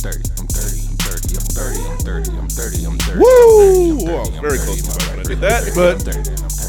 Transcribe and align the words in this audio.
30, 0.00 0.16
I'm 0.40 0.46
30, 0.48 0.88
I'm 0.88 0.96
30, 0.96 1.36
I'm 1.36 1.46
30, 1.46 1.80
I'm 1.84 1.98
30, 1.98 2.38
I'm 2.38 2.48
30, 2.48 2.84
I'm 2.86 2.98
30. 2.98 3.18
Woo! 3.20 3.96
Well, 4.02 4.30
very 4.40 4.56
close 4.56 4.80
to 4.80 5.10
when 5.10 5.20
I 5.20 5.22
did 5.24 5.40
that, 5.40 5.72
but 5.76 6.00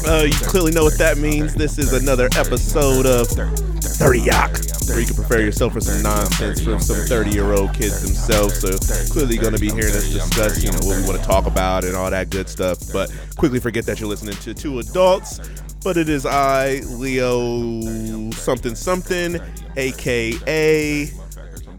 uh, 0.06 0.24
you 0.24 0.34
clearly 0.46 0.70
know 0.70 0.84
what 0.84 0.98
that 0.98 1.16
means. 1.16 1.54
This 1.54 1.78
is 1.78 1.94
another 1.94 2.28
episode 2.36 3.06
of 3.06 3.28
30 3.28 4.20
Yak, 4.20 4.52
where 4.86 5.00
you 5.00 5.06
can 5.06 5.16
prepare 5.16 5.40
yourself 5.40 5.72
for 5.72 5.80
some 5.80 6.02
nonsense 6.02 6.62
from 6.62 6.78
some 6.78 6.96
30 7.06 7.30
year 7.30 7.54
old 7.54 7.72
kids 7.72 8.02
themselves. 8.02 8.60
So 8.60 8.76
clearly, 9.10 9.38
going 9.38 9.54
to 9.54 9.60
be 9.60 9.70
hearing 9.70 9.94
us 9.96 10.12
discuss, 10.12 10.62
you 10.62 10.70
know, 10.70 10.80
what 10.82 11.00
we 11.00 11.06
want 11.08 11.18
to 11.18 11.26
talk 11.26 11.46
about 11.46 11.84
and 11.84 11.96
all 11.96 12.10
that 12.10 12.28
good 12.28 12.50
stuff. 12.50 12.80
But 12.92 13.10
quickly 13.38 13.60
forget 13.60 13.86
that 13.86 13.98
you're 13.98 14.10
listening 14.10 14.36
to 14.36 14.52
two 14.52 14.78
adults. 14.78 15.40
But 15.82 15.96
it 15.96 16.10
is 16.10 16.26
I, 16.26 16.80
Leo 16.80 18.30
something 18.32 18.74
something, 18.74 19.40
aka 19.78 21.10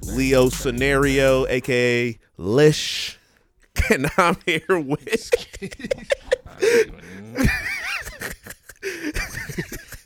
Leo 0.05 0.49
Scenario, 0.49 1.45
aka 1.47 2.17
Lish. 2.37 3.17
And 3.91 4.07
I'm 4.17 4.37
here 4.45 4.79
with 4.79 5.31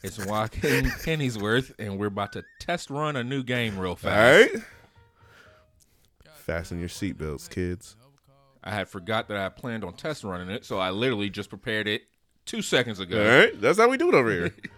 It's 0.03 0.25
Joaquin 0.25 0.89
Pennyworth, 1.03 1.73
and 1.77 1.99
we're 1.99 2.07
about 2.07 2.31
to 2.33 2.45
test 2.59 2.89
run 2.89 3.17
a 3.17 3.23
new 3.25 3.43
game 3.43 3.77
real 3.77 3.97
fast. 3.97 4.53
right. 4.53 4.63
Fasten 6.35 6.79
your 6.79 6.87
seatbelts, 6.87 7.49
kids. 7.49 7.97
I 8.63 8.71
had 8.71 8.87
forgot 8.87 9.27
that 9.27 9.37
I 9.37 9.49
planned 9.49 9.83
on 9.83 9.93
test 9.93 10.23
running 10.23 10.49
it, 10.49 10.63
so 10.63 10.79
I 10.79 10.91
literally 10.91 11.29
just 11.29 11.49
prepared 11.49 11.89
it 11.89 12.03
two 12.45 12.61
seconds 12.61 13.01
ago. 13.01 13.21
All 13.21 13.39
right. 13.39 13.59
That's 13.59 13.77
how 13.77 13.89
we 13.89 13.97
do 13.97 14.07
it 14.07 14.15
over 14.15 14.31
here. 14.31 14.53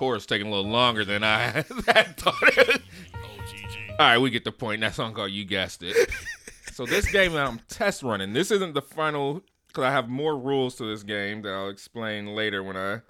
Course 0.00 0.24
taking 0.24 0.46
a 0.46 0.50
little 0.50 0.70
longer 0.70 1.04
than 1.04 1.22
I 1.22 1.60
thought. 1.62 2.80
All 3.98 4.06
right, 4.06 4.16
we 4.16 4.30
get 4.30 4.44
the 4.44 4.50
point. 4.50 4.80
That 4.80 4.94
song 4.94 5.12
called 5.12 5.30
"You 5.30 5.44
Guessed 5.44 5.82
It." 5.82 6.10
so 6.72 6.86
this 6.86 7.12
game 7.12 7.32
that 7.34 7.46
I'm 7.46 7.60
test 7.68 8.02
running, 8.02 8.32
this 8.32 8.50
isn't 8.50 8.72
the 8.72 8.80
final 8.80 9.42
because 9.66 9.84
I 9.84 9.90
have 9.90 10.08
more 10.08 10.38
rules 10.38 10.76
to 10.76 10.84
this 10.84 11.02
game 11.02 11.42
that 11.42 11.52
I'll 11.52 11.68
explain 11.68 12.28
later 12.28 12.62
when 12.62 12.78
I 12.78 13.02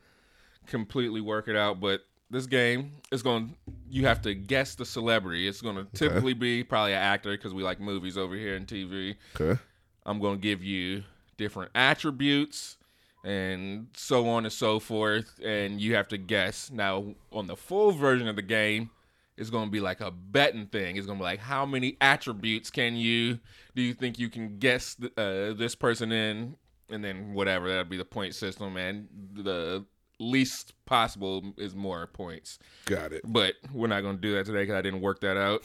completely 0.67 1.21
work 1.21 1.47
it 1.47 1.55
out. 1.55 1.79
But 1.79 2.01
this 2.29 2.47
game 2.47 2.95
is 3.13 3.23
going. 3.23 3.55
You 3.89 4.07
have 4.07 4.21
to 4.23 4.35
guess 4.35 4.75
the 4.75 4.85
celebrity. 4.85 5.47
It's 5.47 5.61
going 5.61 5.77
to 5.77 5.85
typically 5.95 6.35
be 6.35 6.65
probably 6.65 6.95
an 6.95 6.99
actor 6.99 7.31
because 7.31 7.55
we 7.55 7.63
like 7.63 7.79
movies 7.79 8.19
over 8.19 8.35
here 8.35 8.57
and 8.57 8.67
TV. 8.67 9.15
Okay. 9.41 9.61
I'm 10.05 10.19
going 10.19 10.39
to 10.39 10.43
give 10.43 10.65
you 10.65 11.05
different 11.37 11.71
attributes 11.77 12.79
and 13.25 13.89
so 13.95 14.29
on 14.29 14.45
and 14.45 14.53
so 14.53 14.81
forth. 14.81 15.41
And 15.45 15.81
you 15.81 15.95
have 15.95 16.09
to 16.09 16.19
guess. 16.19 16.71
Now, 16.71 17.15
on 17.33 17.47
the 17.47 17.57
full 17.57 17.93
version 17.93 18.29
of 18.29 18.37
the 18.37 18.43
game, 18.43 18.91
it's 19.37 19.51
going 19.51 19.67
to 19.67 19.71
be 19.71 19.81
like 19.81 20.01
a 20.01 20.11
betting 20.11 20.67
thing. 20.67 20.97
It's 20.97 21.07
going 21.07 21.19
to 21.19 21.23
be 21.23 21.25
like, 21.25 21.41
how 21.41 21.65
many 21.65 21.97
attributes 22.01 22.71
can 22.71 22.97
you, 22.97 23.39
do 23.75 23.83
you 23.83 23.95
think 23.95 24.19
you 24.19 24.29
can 24.29 24.59
guess 24.59 24.97
uh, 25.17 25.55
this 25.55 25.75
person 25.75 26.13
in? 26.13 26.57
And 26.91 27.05
then 27.05 27.33
whatever, 27.35 27.69
that'll 27.69 27.85
be 27.85 27.97
the 27.97 28.05
point 28.05 28.35
system. 28.35 28.77
And 28.77 29.09
the 29.33 29.87
least 30.19 30.75
possible 30.85 31.55
is 31.57 31.75
more 31.75 32.07
points. 32.09 32.59
Got 32.85 33.13
it. 33.13 33.23
But 33.25 33.55
we're 33.73 33.87
not 33.87 34.03
going 34.03 34.17
to 34.17 34.21
do 34.21 34.35
that 34.35 34.45
today 34.45 34.63
because 34.63 34.75
I 34.75 34.83
didn't 34.83 35.01
work 35.01 35.21
that 35.21 35.37
out. 35.37 35.65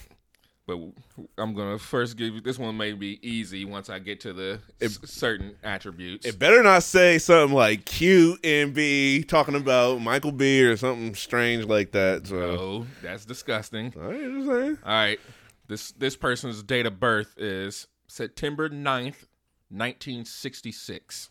But 0.68 0.80
I'm 1.38 1.54
going 1.54 1.78
to 1.78 1.84
first 1.84 2.18
give 2.18 2.34
you 2.34 2.42
this 2.42 2.58
one, 2.58 2.76
may 2.76 2.94
be 2.94 3.20
easy 3.22 3.66
once 3.66 3.88
I 3.88 4.00
get 4.00 4.20
to 4.22 4.34
the 4.34 4.60
s- 4.82 4.98
certain 5.06 5.56
attributes. 5.64 6.26
It 6.26 6.40
better 6.40 6.64
not 6.64 6.82
say 6.82 7.20
something 7.20 7.56
like 7.56 7.86
cute 7.86 8.44
and 8.44 8.74
be 8.74 9.24
talking 9.24 9.54
about 9.54 10.02
Michael 10.02 10.32
B 10.32 10.64
or 10.64 10.76
something 10.76 11.14
strange 11.14 11.66
like 11.66 11.92
that. 11.92 12.26
So, 12.26 12.38
oh, 12.40 12.88
that's 13.04 13.26
disgusting. 13.26 13.94
all 13.96 14.04
right, 14.10 14.20
just 14.20 14.48
saying. 14.48 14.78
All 14.84 14.92
right. 14.92 15.20
This 15.68 15.92
this 15.92 16.16
person's 16.16 16.64
date 16.64 16.88
of 16.88 17.00
birth 17.00 17.36
is 17.38 17.88
September 18.08 18.68
9th, 18.68 19.28
1966. 19.70 21.30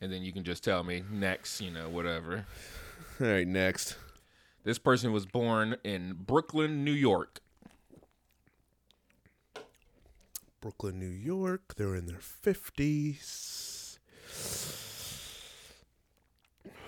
And 0.00 0.12
then 0.12 0.22
you 0.22 0.32
can 0.32 0.44
just 0.44 0.62
tell 0.62 0.84
me 0.84 1.02
next, 1.10 1.60
you 1.60 1.70
know, 1.70 1.88
whatever. 1.88 2.46
All 3.20 3.26
right, 3.26 3.46
next. 3.46 3.96
This 4.64 4.78
person 4.78 5.12
was 5.12 5.26
born 5.26 5.76
in 5.84 6.14
Brooklyn, 6.14 6.84
New 6.84 6.92
York. 6.92 7.40
Brooklyn, 10.62 10.98
New 10.98 11.04
York. 11.04 11.74
They're 11.76 11.94
in 11.94 12.06
their 12.06 12.16
50s. 12.16 13.98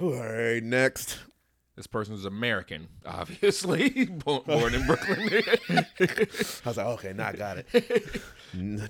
All 0.01 0.11
right, 0.11 0.63
next. 0.63 1.19
This 1.77 1.87
person's 1.87 2.25
American, 2.25 2.89
obviously. 3.05 4.07
born, 4.25 4.41
born 4.47 4.75
in 4.75 4.87
Brooklyn. 4.87 5.45
I 5.69 6.27
was 6.65 6.77
like, 6.79 6.87
okay, 6.87 7.13
now 7.13 7.29
I 7.29 7.33
got 7.33 7.59
it. 7.59 8.23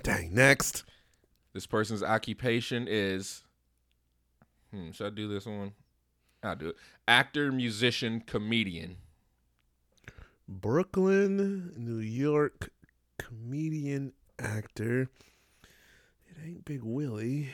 Dang, 0.03 0.33
next. 0.33 0.85
this 1.53 1.67
person's 1.67 2.01
occupation 2.03 2.87
is. 2.87 3.43
Hmm, 4.71 4.91
should 4.91 5.07
I 5.07 5.09
do 5.09 5.27
this 5.27 5.45
one? 5.45 5.73
I'll 6.43 6.55
do 6.55 6.69
it. 6.69 6.75
Actor, 7.07 7.51
musician, 7.51 8.21
comedian. 8.25 8.97
Brooklyn, 10.47 11.73
New 11.75 11.99
York, 11.99 12.71
comedian, 13.17 14.13
actor. 14.39 15.09
It 16.29 16.37
ain't 16.45 16.65
Big 16.65 16.83
Willie. 16.83 17.49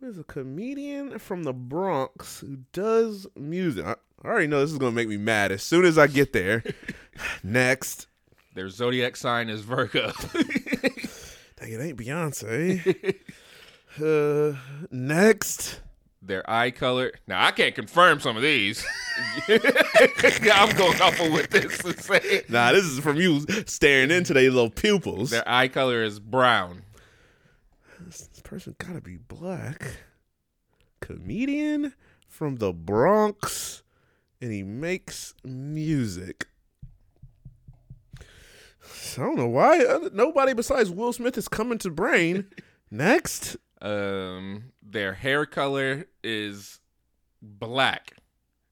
There's 0.00 0.18
a 0.18 0.24
comedian 0.24 1.18
from 1.18 1.44
the 1.44 1.52
Bronx 1.52 2.40
who 2.40 2.58
does 2.72 3.26
music. 3.34 3.84
I 3.86 3.96
already 4.24 4.46
know 4.46 4.60
this 4.60 4.72
is 4.72 4.78
gonna 4.78 4.92
make 4.92 5.08
me 5.08 5.16
mad 5.16 5.52
as 5.52 5.62
soon 5.62 5.84
as 5.84 5.98
I 5.98 6.06
get 6.06 6.32
there. 6.32 6.62
Next. 7.42 8.06
Their 8.54 8.68
zodiac 8.68 9.16
sign 9.16 9.48
is 9.48 9.62
Virgo. 9.62 10.12
Dang, 10.32 11.72
it 11.72 11.80
ain't 11.80 11.98
Beyonce. 11.98 13.16
uh, 14.54 14.58
next. 14.90 15.80
Their 16.26 16.48
eye 16.50 16.70
color. 16.70 17.12
Now 17.26 17.44
I 17.44 17.52
can't 17.52 17.74
confirm 17.74 18.20
some 18.20 18.36
of 18.36 18.42
these. 18.42 18.84
I'm 19.48 20.76
going 20.76 21.00
off 21.00 21.20
of 21.20 21.32
what 21.32 21.50
this 21.50 21.84
is 21.84 22.04
saying. 22.04 22.42
Nah, 22.48 22.72
this 22.72 22.84
is 22.84 23.00
from 23.00 23.16
you 23.16 23.44
staring 23.66 24.10
into 24.10 24.34
their 24.34 24.50
little 24.50 24.70
pupils. 24.70 25.30
Their 25.30 25.48
eye 25.48 25.68
color 25.68 26.02
is 26.02 26.18
brown. 26.18 26.82
This 28.00 28.28
person 28.42 28.74
gotta 28.78 29.00
be 29.00 29.16
black. 29.16 29.98
Comedian 31.00 31.94
from 32.28 32.56
the 32.56 32.72
Bronx, 32.72 33.82
and 34.40 34.52
he 34.52 34.62
makes 34.62 35.34
music. 35.44 36.48
So 38.82 39.22
I 39.22 39.26
don't 39.26 39.36
know 39.36 39.46
why 39.46 39.84
nobody 40.12 40.52
besides 40.52 40.90
Will 40.90 41.12
Smith 41.12 41.38
is 41.38 41.48
coming 41.48 41.78
to 41.78 41.90
brain. 41.90 42.46
Next, 42.90 43.56
Um, 43.80 44.72
their 44.82 45.12
hair 45.14 45.44
color 45.46 46.06
is 46.24 46.80
black. 47.42 48.12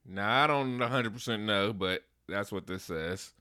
Now 0.06 0.44
I 0.44 0.46
don't 0.46 0.78
100 0.78 1.12
percent 1.12 1.42
know, 1.42 1.72
but 1.72 2.02
that's 2.28 2.50
what 2.50 2.66
this 2.66 2.84
says. 2.84 3.32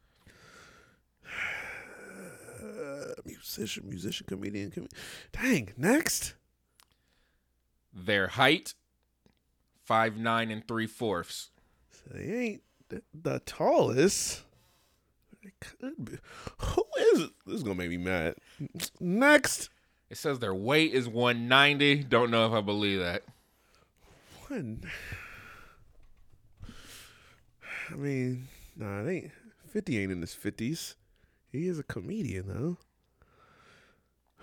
uh, 2.61 3.13
musician, 3.25 3.87
musician, 3.89 4.25
comedian, 4.27 4.71
com- 4.71 4.87
dang. 5.31 5.69
Next, 5.77 6.35
Their 7.93 8.27
height, 8.27 8.73
five 9.83 10.17
nine 10.17 10.51
and 10.51 10.67
three 10.67 10.87
fourths. 10.87 11.49
so 11.91 12.13
they 12.17 12.23
ain't 12.33 12.61
the, 12.89 13.41
tallest. 13.45 14.43
They 15.43 15.51
could 15.59 16.05
be. 16.05 16.17
Who 16.59 16.85
is 17.13 17.21
it? 17.21 17.31
This 17.45 17.55
is 17.55 17.63
gonna 17.63 17.75
make 17.75 17.89
me 17.89 17.97
mad. 17.97 18.35
Next. 18.99 19.69
It 20.13 20.17
says 20.17 20.37
their 20.37 20.53
weight 20.53 20.93
is 20.93 21.07
190. 21.07 22.03
Don't 22.03 22.29
know 22.29 22.45
if 22.45 22.53
I 22.53 22.61
believe 22.61 22.99
that. 22.99 23.23
One. 24.47 24.83
I 27.89 27.95
mean, 27.95 28.47
nah, 28.75 29.01
it 29.01 29.09
ain't. 29.09 29.31
50 29.69 30.03
ain't 30.03 30.11
in 30.11 30.21
his 30.21 30.35
50s. 30.35 30.93
He 31.51 31.67
is 31.67 31.79
a 31.79 31.83
comedian, 31.83 32.47
though. 32.47 32.77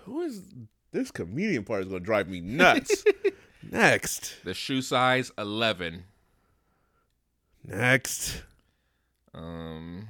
Who 0.03 0.23
is. 0.23 0.41
This 0.91 1.09
comedian 1.09 1.63
part 1.63 1.83
is 1.83 1.87
going 1.87 2.01
to 2.01 2.05
drive 2.05 2.27
me 2.27 2.41
nuts. 2.41 3.05
Next. 3.71 4.43
The 4.43 4.53
shoe 4.53 4.81
size 4.81 5.31
11. 5.37 6.03
Next. 7.63 8.43
Um, 9.33 10.09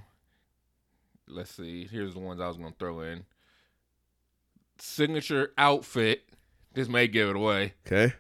let's 1.28 1.52
see. 1.52 1.86
Here's 1.86 2.16
the 2.16 2.20
ones 2.20 2.42
I 2.42 2.48
was 2.48 2.58
gonna 2.58 2.74
throw 2.80 3.02
in. 3.02 3.26
Signature 4.82 5.52
outfit. 5.58 6.24
This 6.74 6.88
may 6.88 7.08
give 7.08 7.30
it 7.30 7.36
away. 7.36 7.74
Okay. 7.88 8.14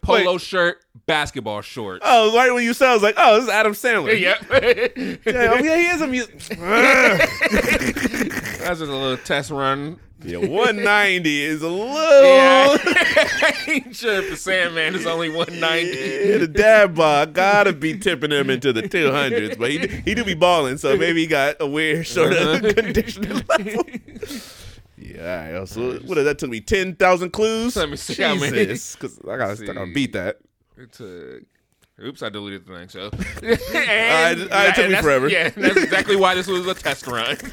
Polo 0.00 0.38
shirt, 0.38 0.78
basketball 1.06 1.60
shorts. 1.60 2.02
Oh, 2.06 2.34
right 2.34 2.52
when 2.52 2.64
you 2.64 2.72
said, 2.72 2.88
I 2.90 2.94
was 2.94 3.02
like, 3.02 3.16
oh, 3.18 3.34
this 3.34 3.44
is 3.44 3.50
Adam 3.50 3.72
Sandler. 3.72 4.18
Yeah, 4.18 4.36
oh, 4.50 5.58
yeah, 5.62 5.76
he 5.76 5.86
is 5.88 6.00
a 6.00 6.06
music. 6.06 6.38
That's 6.58 7.30
just 8.80 8.82
a 8.82 8.84
little 8.96 9.16
test 9.18 9.50
run. 9.50 9.98
Yeah, 10.24 10.38
190 10.38 11.42
is 11.44 11.62
a 11.62 11.68
little. 11.68 11.86
Yeah, 11.86 12.76
I 12.82 13.54
ain't 13.68 13.94
sure 13.94 14.14
if 14.14 14.30
the 14.30 14.36
Sandman 14.36 14.96
is 14.96 15.06
only 15.06 15.28
190. 15.28 16.28
Yeah, 16.30 16.38
the 16.38 16.48
dad 16.48 16.94
bod 16.96 17.34
gotta 17.34 17.72
be 17.72 17.96
tipping 17.98 18.32
him 18.32 18.50
into 18.50 18.72
the 18.72 18.82
200s, 18.82 19.56
but 19.58 19.70
he 19.70 19.86
he 19.86 20.14
do 20.14 20.24
be 20.24 20.34
balling, 20.34 20.78
so 20.78 20.96
maybe 20.96 21.20
he 21.20 21.26
got 21.28 21.56
a 21.60 21.66
weird 21.68 22.06
sort 22.06 22.32
of 22.32 22.64
Uh-huh. 22.64 22.72
conditioning 22.74 23.42
level. 23.48 23.84
Yeah, 25.00 25.50
all 25.54 25.58
right, 25.60 25.68
so 25.68 25.98
what 26.06 26.16
that 26.16 26.38
took 26.38 26.50
me 26.50 26.60
10,000 26.60 27.30
clues. 27.30 27.76
Let 27.76 27.88
me 27.90 27.96
see 27.96 28.20
how 28.22 28.34
many. 28.34 28.66
Jesus, 28.66 28.94
because 28.96 29.18
I 29.20 29.36
gotta, 29.36 29.62
I 29.62 29.74
gotta 29.74 29.92
beat 29.92 30.12
that. 30.14 30.38
It 30.76 30.92
took. 30.92 31.42
Oops, 32.00 32.22
I 32.22 32.28
deleted 32.28 32.64
the 32.66 32.74
thing. 32.78 32.88
So, 32.88 33.10
I- 33.12 34.36
and, 34.38 34.40
it 34.40 34.74
took 34.76 34.88
me 34.90 34.96
forever. 34.96 35.28
Yeah, 35.28 35.48
that's 35.50 35.76
exactly 35.76 36.16
why 36.16 36.34
this 36.34 36.46
was 36.46 36.66
a 36.66 36.74
test 36.74 37.06
run. 37.06 37.36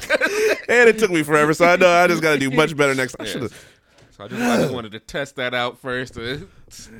And 0.68 0.88
it 0.88 0.98
took 0.98 1.12
me 1.12 1.22
forever, 1.22 1.54
so 1.54 1.64
I 1.64 1.76
know 1.76 1.88
I 1.88 2.08
just 2.08 2.22
gotta 2.22 2.38
do 2.40 2.50
much 2.50 2.76
better 2.76 2.92
next 2.94 3.12
time. 3.12 3.24
I 3.24 3.24
Yes. 3.26 3.32
should've- 3.34 3.68
So 4.16 4.24
I 4.24 4.28
just, 4.28 4.42
I 4.42 4.56
just 4.62 4.74
wanted 4.74 4.90
to 4.92 4.98
test 4.98 5.36
that 5.36 5.54
out 5.54 5.78
first 5.78 6.14
to 6.14 6.48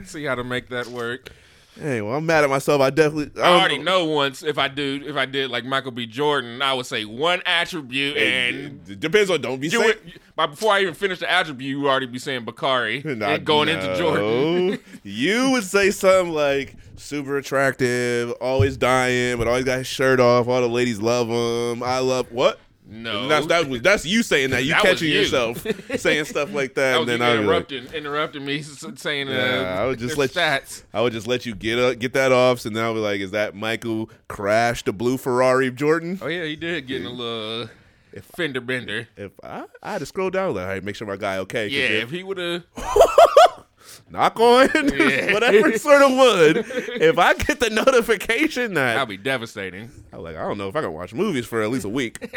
see 0.05 0.25
how 0.25 0.37
to 0.37 0.45
make 0.45 0.69
that 0.69 0.87
work. 0.87 1.31
Hey, 1.79 2.01
well, 2.01 2.15
I'm 2.17 2.25
mad 2.25 2.43
at 2.43 2.51
myself. 2.51 2.81
I 2.81 2.91
definitely. 2.91 3.41
I 3.41 3.49
already 3.59 3.79
know 3.79 4.05
once 4.07 4.43
if 4.43 4.57
I 4.59 4.69
do 4.69 5.03
if 5.05 5.17
I 5.17 5.27
did 5.27 5.51
like 5.51 5.65
Michael 5.65 5.91
B. 5.91 6.07
Jordan, 6.07 6.63
I 6.63 6.73
would 6.73 6.87
say 6.87 7.05
one 7.05 7.43
attribute 7.45 8.17
and 8.17 8.89
It 8.89 9.01
depends 9.01 9.31
on. 9.31 9.41
Don't 9.41 9.61
be 9.61 9.69
saying. 9.69 9.95
but 10.35 10.49
before 10.49 10.73
I 10.73 10.81
even 10.81 10.95
finish 10.95 11.19
the 11.19 11.31
attribute, 11.31 11.69
you 11.69 11.81
would 11.81 11.89
already 11.89 12.07
be 12.07 12.19
saying 12.19 12.45
Bakari 12.45 13.03
and 13.05 13.45
going 13.45 13.69
into 13.69 13.95
Jordan. 13.97 14.79
you 15.03 15.51
would 15.51 15.65
say 15.65 15.91
something 15.91 16.33
like 16.33 16.77
super 16.97 17.37
attractive, 17.37 18.31
always 18.41 18.77
dying, 18.77 19.37
but 19.37 19.47
always 19.47 19.65
got 19.65 19.79
his 19.79 19.87
shirt 19.87 20.19
off. 20.19 20.49
All 20.49 20.61
the 20.61 20.69
ladies 20.69 21.01
love 21.01 21.29
him. 21.29 21.83
I 21.83 21.99
love 21.99 22.33
what? 22.33 22.59
No, 23.03 23.29
That's 23.29 23.47
that 23.47 23.69
was 23.69 23.83
that's 23.83 24.05
you 24.07 24.23
saying 24.23 24.51
that. 24.51 24.65
You 24.67 24.73
That 24.73 24.83
catching 24.83 25.09
you. 25.13 25.21
yourself 25.21 25.65
saying 25.97 26.25
stuff 26.27 26.53
like 26.53 26.75
that, 26.75 26.93
that 26.93 27.01
and 27.01 27.09
then 27.09 27.23
I 27.23 27.31
would 27.37 27.47
like, 27.47 27.71
interrupting 27.71 27.95
interrupting 27.95 28.45
me 28.45 28.63
saying 28.63 29.29
Yeah, 29.29 29.37
uh, 29.79 29.83
I 29.83 29.87
would 29.87 29.99
just 29.99 30.17
let 30.17 30.31
stats. 30.31 30.83
I 30.93 31.01
would 31.03 31.13
just 31.13 31.27
let 31.27 31.47
you 31.47 31.55
get 31.55 31.79
uh, 31.79 31.95
get 31.95 32.13
that 32.15 32.33
off. 32.33 32.61
So 32.61 32.71
now 32.71 32.87
I'll 32.87 32.95
be 32.95 33.01
like, 33.01 33.21
is 33.21 33.31
that 33.33 33.55
Michael 33.55 34.11
crashed 34.29 34.87
the 34.87 34.93
blue 34.93 35.17
Ferrari 35.19 35.71
Jordan? 35.71 36.19
Oh 36.23 36.27
yeah, 36.29 36.45
he 36.45 36.57
did 36.57 36.87
get 36.87 37.01
in 37.03 37.07
a 37.07 37.11
little 37.11 37.69
fender 38.35 38.61
bender. 38.63 39.09
If 39.17 39.33
I, 39.43 39.65
I 39.83 39.93
had 39.93 39.99
to 39.99 40.07
scroll 40.07 40.31
down, 40.31 40.55
like, 40.55 40.67
right, 40.67 40.83
make 40.85 40.97
sure 40.97 41.07
my 41.07 41.17
guy 41.17 41.39
okay. 41.39 41.69
Yeah, 41.69 41.81
if- 41.81 42.05
if 42.05 42.11
he 42.11 42.23
would 42.23 42.39
have, 42.39 42.63
knock 44.11 44.39
on 44.41 44.69
Yeah. 44.97 45.33
whatever 45.33 45.77
sort 45.79 46.03
of 46.03 46.11
wood. 46.13 46.65
If 47.01 47.19
I 47.19 47.35
get 47.35 47.61
the 47.61 47.71
notification 47.71 48.75
that 48.75 48.95
that'd 48.95 49.09
be 49.09 49.17
devastating. 49.17 49.91
I'm 50.13 50.23
like, 50.23 50.37
I 50.37 50.43
don't 50.43 50.59
know 50.59 50.69
if 50.69 50.77
I 50.77 50.81
can 50.83 50.93
watch 50.93 51.13
movies 51.15 51.47
for 51.47 51.63
at 51.63 51.71
least 51.71 51.85
a 51.85 51.89
week. 51.89 52.21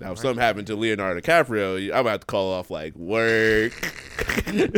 now, 0.00 0.12
if 0.12 0.18
something 0.18 0.38
happened 0.38 0.66
to 0.68 0.76
Leonardo 0.76 1.20
DiCaprio, 1.20 1.92
I'm 1.92 2.00
about 2.00 2.20
to 2.22 2.26
call 2.26 2.52
off 2.52 2.70
like 2.70 2.94
work. 2.96 3.72
I'm 4.46 4.56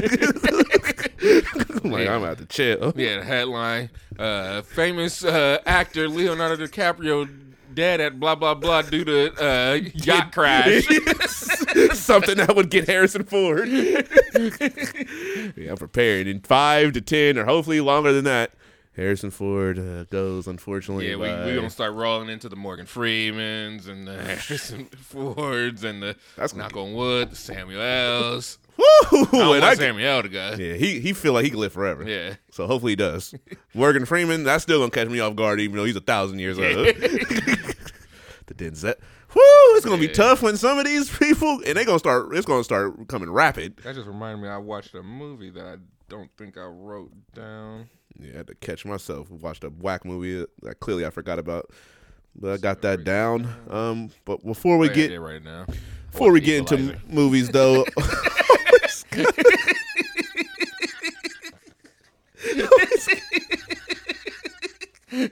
like, 1.84 2.08
I'm 2.08 2.22
about 2.22 2.38
to 2.38 2.46
chill. 2.48 2.92
Yeah, 2.96 3.18
the 3.18 3.24
headline: 3.24 3.90
uh, 4.18 4.62
Famous 4.62 5.24
uh, 5.24 5.58
actor 5.66 6.08
Leonardo 6.08 6.66
DiCaprio 6.66 7.28
dead 7.74 8.00
at 8.00 8.18
blah 8.20 8.34
blah 8.34 8.54
blah 8.54 8.82
due 8.82 9.04
to 9.04 9.32
uh, 9.42 9.74
yacht 9.94 10.32
crash. 10.32 10.86
Something 11.92 12.36
that 12.38 12.54
would 12.56 12.70
get 12.70 12.86
Harrison 12.88 13.24
Ford. 13.24 13.68
yeah, 13.68 15.70
I'm 15.70 15.76
prepared. 15.76 16.26
In 16.26 16.40
five 16.40 16.92
to 16.92 17.00
ten, 17.00 17.38
or 17.38 17.44
hopefully 17.44 17.80
longer 17.80 18.12
than 18.12 18.24
that, 18.24 18.52
Harrison 18.96 19.30
Ford 19.30 19.78
uh, 19.78 20.04
goes. 20.04 20.46
Unfortunately, 20.46 21.08
Yeah, 21.10 21.16
we 21.16 21.28
by- 21.28 21.46
we 21.46 21.54
gonna 21.54 21.70
start 21.70 21.94
rolling 21.94 22.28
into 22.28 22.48
the 22.48 22.56
Morgan 22.56 22.86
Freemans 22.86 23.86
and 23.86 24.06
the 24.06 24.14
Harrison 24.22 24.86
Fords 24.86 25.84
and 25.84 26.02
the 26.02 26.16
That's 26.36 26.54
knock 26.54 26.76
on 26.76 26.94
wood, 26.94 27.30
the 27.30 27.36
Samuels. 27.36 28.58
Woo! 28.78 28.84
I 29.12 29.18
And 29.32 29.32
want 29.48 29.64
I- 29.64 29.74
Samuel 29.74 30.22
to 30.22 30.28
go. 30.28 30.54
yeah, 30.58 30.74
he 30.74 31.00
he 31.00 31.12
feel 31.12 31.32
like 31.32 31.44
he 31.44 31.50
can 31.50 31.58
live 31.58 31.72
forever. 31.72 32.08
Yeah. 32.08 32.34
So 32.52 32.66
hopefully 32.66 32.92
he 32.92 32.96
does. 32.96 33.34
Morgan 33.74 34.04
Freeman, 34.06 34.44
that's 34.44 34.62
still 34.62 34.78
gonna 34.78 34.90
catch 34.90 35.08
me 35.08 35.18
off 35.20 35.34
guard, 35.36 35.60
even 35.60 35.76
though 35.76 35.84
he's 35.84 35.96
a 35.96 36.00
thousand 36.00 36.38
years 36.38 36.58
old. 36.58 36.86
the 36.86 38.54
Denzel. 38.54 38.94
Woo! 39.34 39.42
It's 39.76 39.84
gonna 39.84 40.00
be 40.00 40.08
tough 40.08 40.42
when 40.42 40.56
some 40.56 40.78
of 40.78 40.84
these 40.86 41.14
people 41.18 41.60
and 41.66 41.76
they 41.76 41.84
gonna 41.84 41.98
start. 41.98 42.34
It's 42.34 42.46
gonna 42.46 42.64
start 42.64 43.08
coming 43.08 43.30
rapid. 43.30 43.76
That 43.78 43.94
just 43.94 44.06
reminded 44.06 44.42
me. 44.42 44.48
I 44.48 44.56
watched 44.58 44.94
a 44.94 45.02
movie 45.02 45.50
that 45.50 45.66
I 45.66 45.76
don't 46.08 46.30
think 46.38 46.56
I 46.56 46.64
wrote 46.64 47.10
down. 47.34 47.88
Yeah, 48.18 48.32
I 48.34 48.36
had 48.38 48.46
to 48.48 48.54
catch 48.54 48.84
myself. 48.84 49.30
Watched 49.30 49.64
a 49.64 49.68
whack 49.70 50.04
movie 50.04 50.46
that 50.62 50.80
clearly 50.80 51.04
I 51.04 51.10
forgot 51.10 51.38
about, 51.38 51.70
but 52.34 52.52
I 52.52 52.56
got 52.56 52.80
that 52.82 53.04
down. 53.04 53.48
Um, 53.68 54.10
but 54.24 54.44
before 54.44 54.78
we 54.78 54.88
get 54.88 55.14
right 55.20 55.42
now. 55.44 55.66
before 56.10 56.32
we 56.32 56.40
get 56.40 56.58
into 56.58 56.96
movies, 57.08 57.50
though. 57.50 57.84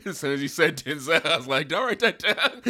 As 0.07 0.19
soon 0.19 0.33
as 0.33 0.41
you 0.43 0.49
said 0.49 0.77
Denzel, 0.79 1.25
I 1.25 1.37
was 1.37 1.47
like, 1.47 1.69
"Don't 1.69 1.87
write 1.87 2.01
that 2.01 2.19
down." 2.19 2.63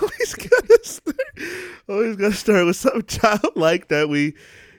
always 0.00 0.34
gotta 0.34 0.78
start, 0.82 1.16
always 1.88 2.16
gotta 2.16 2.34
start 2.34 2.66
with 2.66 2.76
something 2.76 3.04
childlike 3.06 3.88
that 3.88 4.08
we 4.08 4.34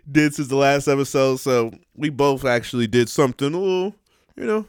did 0.10 0.36
since 0.36 0.48
the 0.50 0.56
last 0.56 0.88
episode. 0.88 1.38
So 1.38 1.72
we 1.96 2.10
both 2.10 2.46
actually 2.46 2.88
did 2.88 3.10
something 3.10 3.54
a 3.54 3.60
little, 3.60 3.96
you 4.36 4.46
know, 4.46 4.66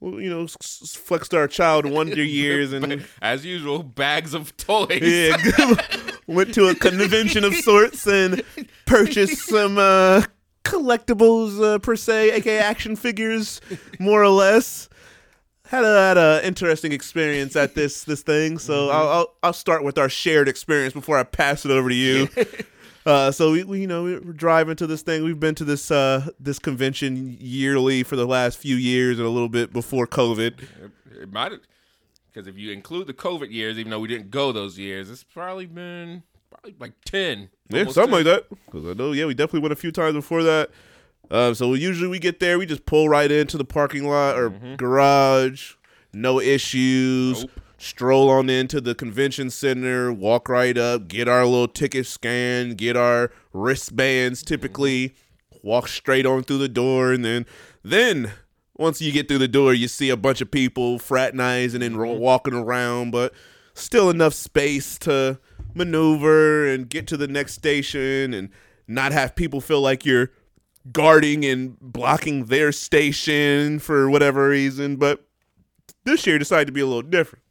well, 0.00 0.20
you 0.20 0.28
know, 0.28 0.46
flexed 0.46 1.32
our 1.32 1.48
child 1.48 1.86
wonder 1.86 2.22
years 2.24 2.72
and 2.74 3.06
As 3.22 3.44
usual, 3.46 3.82
bags 3.82 4.34
of 4.34 4.54
toys. 4.58 5.00
yeah, 5.00 5.36
went 6.26 6.54
to 6.54 6.68
a 6.68 6.74
convention 6.74 7.44
of 7.44 7.54
sorts 7.54 8.06
and 8.06 8.42
purchased 8.86 9.46
some 9.48 9.78
uh, 9.78 10.22
collectibles 10.64 11.62
uh, 11.62 11.78
per 11.78 11.96
se, 11.96 12.32
aka 12.32 12.58
action 12.58 12.96
figures, 12.96 13.60
more 13.98 14.22
or 14.22 14.28
less. 14.28 14.88
Had 15.66 15.84
a 15.84 16.08
had 16.08 16.18
a 16.18 16.46
interesting 16.46 16.92
experience 16.92 17.56
at 17.56 17.74
this 17.74 18.04
this 18.04 18.22
thing, 18.22 18.58
so 18.58 18.90
I'll, 18.90 19.08
I'll 19.08 19.34
I'll 19.42 19.52
start 19.52 19.84
with 19.84 19.96
our 19.96 20.08
shared 20.08 20.48
experience 20.48 20.92
before 20.92 21.16
I 21.16 21.22
pass 21.22 21.64
it 21.64 21.70
over 21.70 21.88
to 21.88 21.94
you. 21.94 22.28
Uh, 23.04 23.32
so 23.32 23.50
we, 23.50 23.64
we 23.64 23.80
you 23.80 23.86
know 23.86 24.04
we're 24.04 24.20
driving 24.20 24.76
to 24.76 24.86
this 24.86 25.02
thing. 25.02 25.24
We've 25.24 25.40
been 25.40 25.56
to 25.56 25.64
this 25.64 25.90
uh 25.90 26.28
this 26.38 26.58
convention 26.58 27.36
yearly 27.40 28.04
for 28.04 28.16
the 28.16 28.26
last 28.26 28.58
few 28.58 28.76
years 28.76 29.18
and 29.18 29.26
a 29.26 29.30
little 29.30 29.48
bit 29.48 29.72
before 29.72 30.06
COVID. 30.06 30.62
It 31.20 31.32
might 31.32 31.52
because 32.32 32.46
if 32.46 32.56
you 32.56 32.72
include 32.72 33.06
the 33.06 33.14
COVID 33.14 33.50
years, 33.50 33.78
even 33.78 33.90
though 33.90 34.00
we 34.00 34.08
didn't 34.08 34.30
go 34.30 34.52
those 34.52 34.78
years, 34.78 35.10
it's 35.10 35.24
probably 35.24 35.66
been 35.66 36.22
probably 36.50 36.74
like 36.78 36.92
ten. 37.04 37.50
Yeah, 37.68 37.84
something 37.84 38.04
10. 38.04 38.10
like 38.12 38.24
that. 38.24 38.44
Because 38.66 38.86
I 38.86 38.92
know, 38.94 39.12
yeah, 39.12 39.26
we 39.26 39.34
definitely 39.34 39.60
went 39.60 39.72
a 39.72 39.76
few 39.76 39.92
times 39.92 40.14
before 40.14 40.42
that. 40.42 40.70
Um, 41.30 41.54
so 41.54 41.74
usually 41.74 42.08
we 42.08 42.18
get 42.18 42.40
there, 42.40 42.58
we 42.58 42.66
just 42.66 42.84
pull 42.84 43.08
right 43.08 43.30
into 43.30 43.56
the 43.56 43.64
parking 43.64 44.06
lot 44.08 44.38
or 44.38 44.50
garage, 44.76 45.74
no 46.12 46.40
issues. 46.40 47.42
Nope. 47.42 47.50
Stroll 47.78 48.30
on 48.30 48.48
into 48.48 48.80
the 48.80 48.94
convention 48.94 49.50
center, 49.50 50.12
walk 50.12 50.48
right 50.48 50.78
up, 50.78 51.08
get 51.08 51.26
our 51.26 51.44
little 51.44 51.66
ticket 51.66 52.06
scanned, 52.06 52.78
get 52.78 52.96
our 52.96 53.32
wristbands. 53.52 54.44
Typically, 54.44 55.16
walk 55.64 55.88
straight 55.88 56.24
on 56.24 56.44
through 56.44 56.58
the 56.58 56.68
door, 56.68 57.12
and 57.12 57.24
then, 57.24 57.44
then 57.82 58.30
once 58.82 59.00
you 59.00 59.12
get 59.12 59.28
through 59.28 59.38
the 59.38 59.48
door, 59.48 59.72
you 59.72 59.88
see 59.88 60.10
a 60.10 60.16
bunch 60.16 60.40
of 60.40 60.50
people 60.50 60.98
fraternizing 60.98 61.82
and 61.82 61.96
ro- 61.96 62.12
walking 62.12 62.52
around, 62.52 63.12
but 63.12 63.32
still 63.74 64.10
enough 64.10 64.34
space 64.34 64.98
to 64.98 65.38
maneuver 65.74 66.66
and 66.66 66.90
get 66.90 67.06
to 67.06 67.16
the 67.16 67.28
next 67.28 67.54
station 67.54 68.34
and 68.34 68.50
not 68.86 69.12
have 69.12 69.34
people 69.34 69.60
feel 69.60 69.80
like 69.80 70.04
you're 70.04 70.32
guarding 70.90 71.44
and 71.44 71.78
blocking 71.80 72.46
their 72.46 72.72
station 72.72 73.78
for 73.78 74.10
whatever 74.10 74.48
reason. 74.48 74.96
But 74.96 75.24
this 76.04 76.26
year 76.26 76.38
decided 76.38 76.66
to 76.66 76.72
be 76.72 76.80
a 76.80 76.86
little 76.86 77.02
different. 77.02 77.44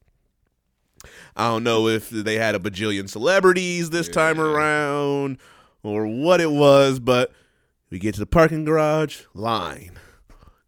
I 1.35 1.47
don't 1.47 1.63
know 1.63 1.87
if 1.87 2.09
they 2.09 2.35
had 2.35 2.55
a 2.55 2.59
bajillion 2.59 3.09
celebrities 3.09 3.89
this 3.89 4.09
time 4.09 4.39
around 4.39 5.37
or 5.81 6.05
what 6.05 6.41
it 6.41 6.51
was, 6.51 6.99
but 6.99 7.31
we 7.89 7.99
get 7.99 8.15
to 8.15 8.19
the 8.19 8.25
parking 8.25 8.65
garage, 8.65 9.23
line. 9.33 10.00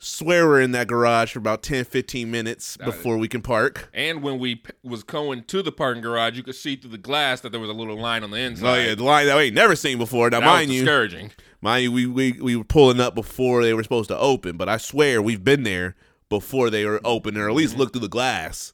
Swear 0.04 0.48
we're 0.48 0.60
in 0.60 0.74
that 0.74 0.88
garage 0.88 1.32
for 1.32 1.40
about 1.40 1.64
10, 1.64 1.86
15 1.86 2.30
minutes 2.30 2.76
before 2.76 3.18
we 3.18 3.30
can 3.30 3.42
park. 3.42 3.90
And 3.94 4.22
when 4.22 4.38
we 4.38 4.56
p- 4.56 4.74
was 4.84 5.02
going 5.02 5.46
to 5.46 5.62
the 5.62 5.72
parking 5.72 6.02
garage, 6.02 6.36
you 6.36 6.44
could 6.44 6.56
see 6.56 6.76
through 6.76 6.92
the 6.92 6.98
glass 6.98 7.40
that 7.40 7.54
there 7.54 7.62
was 7.62 7.70
a 7.70 7.74
little 7.74 7.98
line 7.98 8.22
on 8.22 8.30
the 8.30 8.38
inside. 8.38 8.68
Oh 8.68 8.82
yeah, 8.82 8.96
the 8.96 9.04
line 9.06 9.28
that 9.28 9.38
we 9.38 9.44
ain't 9.44 9.56
never 9.56 9.78
seen 9.78 9.98
before. 9.98 10.30
Now, 10.30 10.42
that 10.42 10.46
mind 10.46 10.68
was 10.68 10.76
you, 10.76 10.82
discouraging. 10.82 11.32
mind 11.62 11.84
you, 11.84 11.92
we, 11.94 12.06
we 12.06 12.32
we 12.34 12.56
were 12.58 12.66
pulling 12.66 13.00
up 13.00 13.16
before 13.16 13.64
they 13.64 13.74
were 13.74 13.82
supposed 13.82 14.10
to 14.10 14.18
open, 14.18 14.58
but 14.58 14.68
I 14.68 14.76
swear 14.76 15.22
we've 15.22 15.42
been 15.42 15.64
there 15.64 15.96
before 16.28 16.70
they 16.70 16.84
were 16.84 17.00
open, 17.06 17.38
or 17.38 17.48
at 17.48 17.56
least 17.56 17.72
mm-hmm. 17.72 17.80
looked 17.80 17.94
through 17.94 18.02
the 18.02 18.10
glass, 18.10 18.74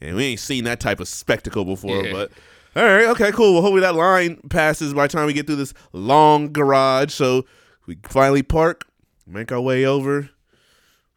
and 0.00 0.16
we 0.16 0.24
ain't 0.24 0.40
seen 0.40 0.64
that 0.64 0.80
type 0.80 1.00
of 1.00 1.08
spectacle 1.08 1.66
before. 1.66 2.02
Yeah. 2.02 2.12
But 2.12 2.32
all 2.74 2.82
right, 2.82 3.08
okay, 3.08 3.30
cool. 3.30 3.52
Well, 3.52 3.62
hopefully 3.62 3.82
that 3.82 3.94
line 3.94 4.36
passes 4.48 4.94
by 4.94 5.06
the 5.06 5.12
time 5.12 5.26
we 5.26 5.34
get 5.34 5.46
through 5.46 5.56
this 5.56 5.74
long 5.92 6.50
garage. 6.50 7.12
So 7.12 7.44
we 7.84 7.98
finally 8.04 8.42
park, 8.42 8.86
make 9.26 9.52
our 9.52 9.60
way 9.60 9.84
over, 9.84 10.30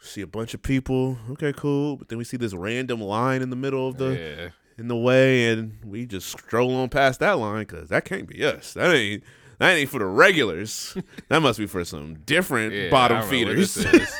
See 0.05 0.21
a 0.21 0.27
bunch 0.27 0.53
of 0.53 0.61
people. 0.61 1.17
Okay, 1.31 1.51
cool. 1.51 1.97
But 1.97 2.09
then 2.09 2.17
we 2.17 2.23
see 2.23 2.37
this 2.37 2.53
random 2.53 3.01
line 3.01 3.41
in 3.41 3.49
the 3.49 3.55
middle 3.55 3.87
of 3.87 3.97
the 3.97 4.17
yeah. 4.17 4.49
in 4.77 4.87
the 4.87 4.95
way, 4.95 5.49
and 5.51 5.77
we 5.83 6.05
just 6.05 6.29
stroll 6.29 6.75
on 6.75 6.89
past 6.89 7.19
that 7.21 7.33
line 7.33 7.65
because 7.65 7.89
that 7.89 8.05
can't 8.05 8.27
be 8.27 8.45
us. 8.45 8.73
That 8.73 8.93
ain't 8.93 9.23
that 9.57 9.73
ain't 9.73 9.89
for 9.89 9.99
the 9.99 10.05
regulars. 10.05 10.95
that 11.29 11.41
must 11.41 11.57
be 11.57 11.65
for 11.65 11.83
some 11.83 12.15
different 12.25 12.73
Yeah, 12.73 12.89
bottom 12.89 13.17
I 13.17 13.21
don't 13.21 13.31
know 13.31 13.47
what 13.47 13.67
feeders. 13.67 14.11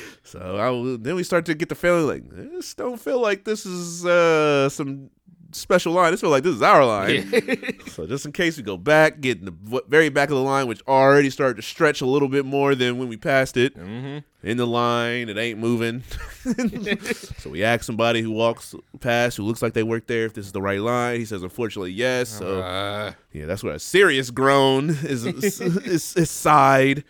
so 0.24 0.40
I, 0.58 0.96
then 1.00 1.14
we 1.14 1.22
start 1.22 1.46
to 1.46 1.54
get 1.54 1.68
the 1.68 1.74
feeling 1.76 2.06
like 2.06 2.28
this 2.28 2.74
don't 2.74 3.00
feel 3.00 3.20
like 3.20 3.44
this 3.44 3.64
is 3.64 4.04
uh, 4.04 4.68
some 4.68 5.10
special 5.54 5.92
line. 5.92 6.10
This 6.10 6.20
feel 6.20 6.30
like 6.30 6.42
this 6.42 6.54
is 6.56 6.62
our 6.62 6.84
line. 6.84 7.30
So 7.94 8.06
just 8.08 8.26
in 8.26 8.32
case 8.32 8.56
we 8.56 8.64
go 8.64 8.76
back, 8.76 9.20
get 9.20 9.38
in 9.38 9.44
the 9.44 9.82
very 9.86 10.08
back 10.08 10.28
of 10.28 10.34
the 10.34 10.42
line, 10.42 10.66
which 10.66 10.82
already 10.88 11.30
started 11.30 11.54
to 11.56 11.62
stretch 11.62 12.00
a 12.00 12.06
little 12.06 12.28
bit 12.28 12.44
more 12.44 12.74
than 12.74 12.98
when 12.98 13.06
we 13.08 13.16
passed 13.16 13.56
it. 13.56 13.76
hmm 13.76 14.18
In 14.42 14.56
the 14.56 14.66
line, 14.66 15.28
it 15.28 15.38
ain't 15.38 15.60
moving. 15.60 16.02
so 17.38 17.50
we 17.50 17.62
ask 17.62 17.84
somebody 17.84 18.20
who 18.20 18.32
walks 18.32 18.74
past, 19.00 19.36
who 19.36 19.44
looks 19.44 19.62
like 19.62 19.74
they 19.74 19.82
work 19.84 20.06
there, 20.08 20.24
if 20.26 20.34
this 20.34 20.46
is 20.46 20.52
the 20.52 20.60
right 20.62 20.80
line. 20.80 21.20
He 21.20 21.24
says, 21.24 21.42
unfortunately, 21.44 21.92
yes. 21.92 22.28
So 22.30 22.60
Uh, 22.62 23.12
yeah, 23.32 23.46
that's 23.46 23.62
where 23.62 23.74
a 23.74 23.78
serious 23.78 24.30
groan 24.30 24.90
is 24.90 25.24
is, 25.24 25.60
is, 25.60 26.16
is 26.16 26.30
sighed. 26.30 27.04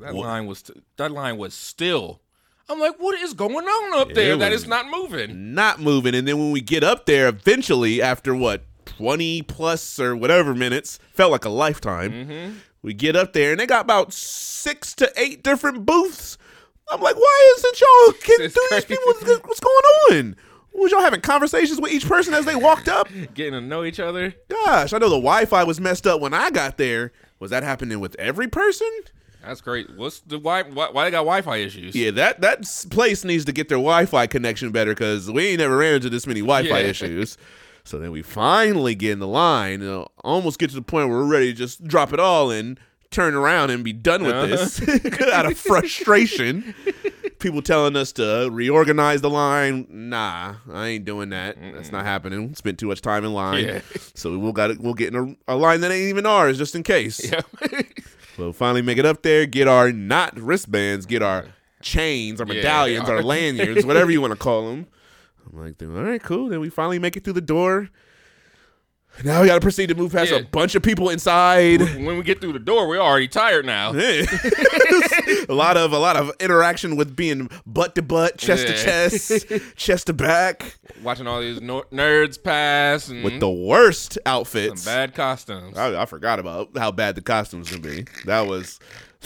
that 0.00 0.14
What- 0.14 0.26
line 0.26 0.46
was 0.46 0.64
that 0.96 1.12
line 1.12 1.36
was 1.38 1.54
still. 1.54 2.20
I'm 2.68 2.80
like, 2.80 2.96
what 2.98 3.18
is 3.20 3.32
going 3.32 3.64
on 3.66 4.00
up 4.00 4.12
there 4.14 4.34
It 4.34 4.38
that 4.38 4.50
was- 4.52 4.66
not 4.66 4.86
moving? 4.90 5.54
Not 5.54 5.80
moving. 5.80 6.14
And 6.14 6.26
then 6.26 6.38
when 6.38 6.50
we 6.50 6.60
get 6.60 6.82
up 6.82 7.06
there, 7.06 7.28
eventually, 7.28 8.02
after 8.02 8.34
what, 8.34 8.62
20 8.86 9.42
plus 9.42 9.98
or 10.00 10.16
whatever 10.16 10.54
minutes, 10.54 10.98
felt 11.12 11.30
like 11.32 11.44
a 11.44 11.48
lifetime. 11.50 12.12
Mm-hmm. 12.12 12.54
We 12.82 12.94
get 12.94 13.16
up 13.16 13.32
there 13.32 13.50
and 13.52 13.60
they 13.60 13.66
got 13.66 13.82
about 13.84 14.12
six 14.12 14.94
to 14.94 15.12
eight 15.16 15.42
different 15.42 15.84
booths. 15.86 16.38
I'm 16.90 17.00
like, 17.00 17.16
why 17.16 17.54
isn't 17.56 17.80
y'all 17.80 18.12
getting 18.24 18.48
through 18.50 18.62
these 18.70 18.84
people? 18.84 19.04
What's, 19.06 19.24
what's 19.24 19.60
going 19.60 19.84
on? 20.12 20.36
Was 20.72 20.92
y'all 20.92 21.00
having 21.00 21.20
conversations 21.22 21.80
with 21.80 21.90
each 21.90 22.06
person 22.06 22.34
as 22.34 22.44
they 22.44 22.54
walked 22.54 22.86
up? 22.86 23.08
Getting 23.34 23.54
to 23.54 23.60
know 23.62 23.82
each 23.82 23.98
other. 23.98 24.34
Gosh, 24.48 24.92
I 24.92 24.98
know 24.98 25.08
the 25.08 25.16
Wi-Fi 25.16 25.64
was 25.64 25.80
messed 25.80 26.06
up 26.06 26.20
when 26.20 26.34
I 26.34 26.50
got 26.50 26.76
there. 26.76 27.12
Was 27.40 27.50
that 27.50 27.62
happening 27.62 27.98
with 27.98 28.14
every 28.18 28.46
person? 28.46 28.90
That's 29.46 29.60
great. 29.60 29.88
What's 29.96 30.20
the 30.20 30.38
why? 30.38 30.62
Why, 30.64 30.90
why 30.90 31.04
they 31.04 31.10
got 31.10 31.18
Wi-Fi 31.18 31.56
issues? 31.58 31.94
Yeah, 31.94 32.10
that 32.12 32.40
that 32.40 32.64
place 32.90 33.24
needs 33.24 33.44
to 33.46 33.52
get 33.52 33.68
their 33.68 33.78
Wi-Fi 33.78 34.26
connection 34.26 34.70
better 34.72 34.90
because 34.92 35.30
we 35.30 35.46
ain't 35.48 35.60
never 35.60 35.76
ran 35.76 35.94
into 35.94 36.10
this 36.10 36.26
many 36.26 36.40
Wi-Fi 36.40 36.68
Yeah. 36.80 36.86
issues. 36.86 37.38
So 37.84 37.98
then 38.00 38.10
we 38.10 38.22
finally 38.22 38.96
get 38.96 39.12
in 39.12 39.20
the 39.20 39.28
line, 39.28 39.80
you 39.80 39.86
know, 39.86 40.08
almost 40.24 40.58
get 40.58 40.70
to 40.70 40.76
the 40.76 40.82
point 40.82 41.08
where 41.08 41.18
we're 41.18 41.24
ready 41.30 41.52
to 41.52 41.56
just 41.56 41.84
drop 41.84 42.12
it 42.12 42.18
all 42.18 42.50
and 42.50 42.80
turn 43.12 43.34
around 43.34 43.70
and 43.70 43.84
be 43.84 43.92
done 43.92 44.24
with 44.24 44.34
Uh-huh. 44.34 44.46
this 44.48 45.20
out 45.32 45.46
of 45.46 45.56
frustration. 45.56 46.74
People 47.38 47.62
telling 47.62 47.94
us 47.96 48.10
to 48.12 48.48
reorganize 48.50 49.20
the 49.20 49.30
line. 49.30 49.86
Nah, 49.88 50.56
I 50.72 50.86
ain't 50.88 51.04
doing 51.04 51.28
that. 51.28 51.56
That's 51.74 51.92
not 51.92 52.04
happening. 52.04 52.54
Spent 52.56 52.78
too 52.80 52.88
much 52.88 53.02
time 53.02 53.24
in 53.24 53.32
line. 53.34 53.64
Yeah. 53.64 53.80
So 54.14 54.36
we'll 54.36 54.52
got 54.52 54.76
we'll 54.78 54.94
get 54.94 55.14
in 55.14 55.36
a, 55.46 55.54
a 55.54 55.56
line 55.56 55.80
that 55.82 55.92
ain't 55.92 56.08
even 56.08 56.26
ours 56.26 56.58
just 56.58 56.74
in 56.74 56.82
case. 56.82 57.30
Yeah. 57.30 57.42
We'll 58.38 58.52
finally 58.52 58.82
make 58.82 58.98
it 58.98 59.06
up 59.06 59.22
there, 59.22 59.46
get 59.46 59.66
our 59.68 59.92
not 59.92 60.38
wristbands, 60.38 61.06
get 61.06 61.22
our 61.22 61.46
chains, 61.80 62.40
our 62.40 62.46
Yeah. 62.46 62.54
medallions, 62.54 63.08
our 63.08 63.22
lanyards, 63.22 63.86
whatever 63.86 64.10
you 64.10 64.20
want 64.20 64.32
to 64.32 64.38
call 64.38 64.68
them. 64.70 64.86
I'm 65.52 65.64
like, 65.64 65.80
all 65.82 65.88
right, 65.88 66.22
cool. 66.22 66.48
Then 66.48 66.60
we 66.60 66.68
finally 66.68 66.98
make 66.98 67.16
it 67.16 67.24
through 67.24 67.32
the 67.34 67.40
door. 67.40 67.88
Now 69.24 69.40
we 69.40 69.46
got 69.48 69.54
to 69.54 69.60
proceed 69.60 69.88
to 69.88 69.94
move 69.94 70.12
past 70.12 70.30
Yeah. 70.30 70.38
a 70.38 70.44
bunch 70.44 70.74
of 70.74 70.82
people 70.82 71.08
inside. 71.10 71.80
when 71.80 72.16
we 72.18 72.22
get 72.22 72.40
through 72.40 72.52
the 72.52 72.58
door, 72.58 72.86
we're 72.88 72.98
already 73.00 73.28
tired 73.28 73.64
now. 73.64 73.92
a 73.94 75.46
lot 75.54 75.76
of 75.76 75.92
a 75.92 75.98
lot 75.98 76.16
of 76.16 76.30
interaction 76.40 76.96
with 76.96 77.16
being 77.16 77.48
butt 77.66 77.94
to 77.94 78.02
butt, 78.02 78.38
chest 78.38 78.66
to 78.66 78.72
chest, 78.74 79.46
chest 79.76 80.06
to 80.08 80.12
back, 80.12 80.76
Watching 81.02 81.26
all 81.26 81.40
these 81.40 81.60
no- 81.60 81.84
nerds 81.92 82.42
pass 82.42 83.08
and 83.08 83.24
with 83.24 83.40
the 83.40 83.50
worst 83.50 84.14
some 84.14 84.22
outfits. 84.26 84.84
bad 84.84 85.14
costumes. 85.14 85.76
I, 85.76 86.02
I 86.02 86.06
forgot 86.06 86.38
about 86.38 86.76
how 86.76 86.90
bad 86.92 87.14
the 87.14 87.22
costumes 87.22 87.70
can 87.70 87.80
be. 87.80 88.06
That 88.24 88.46
was 88.46 88.78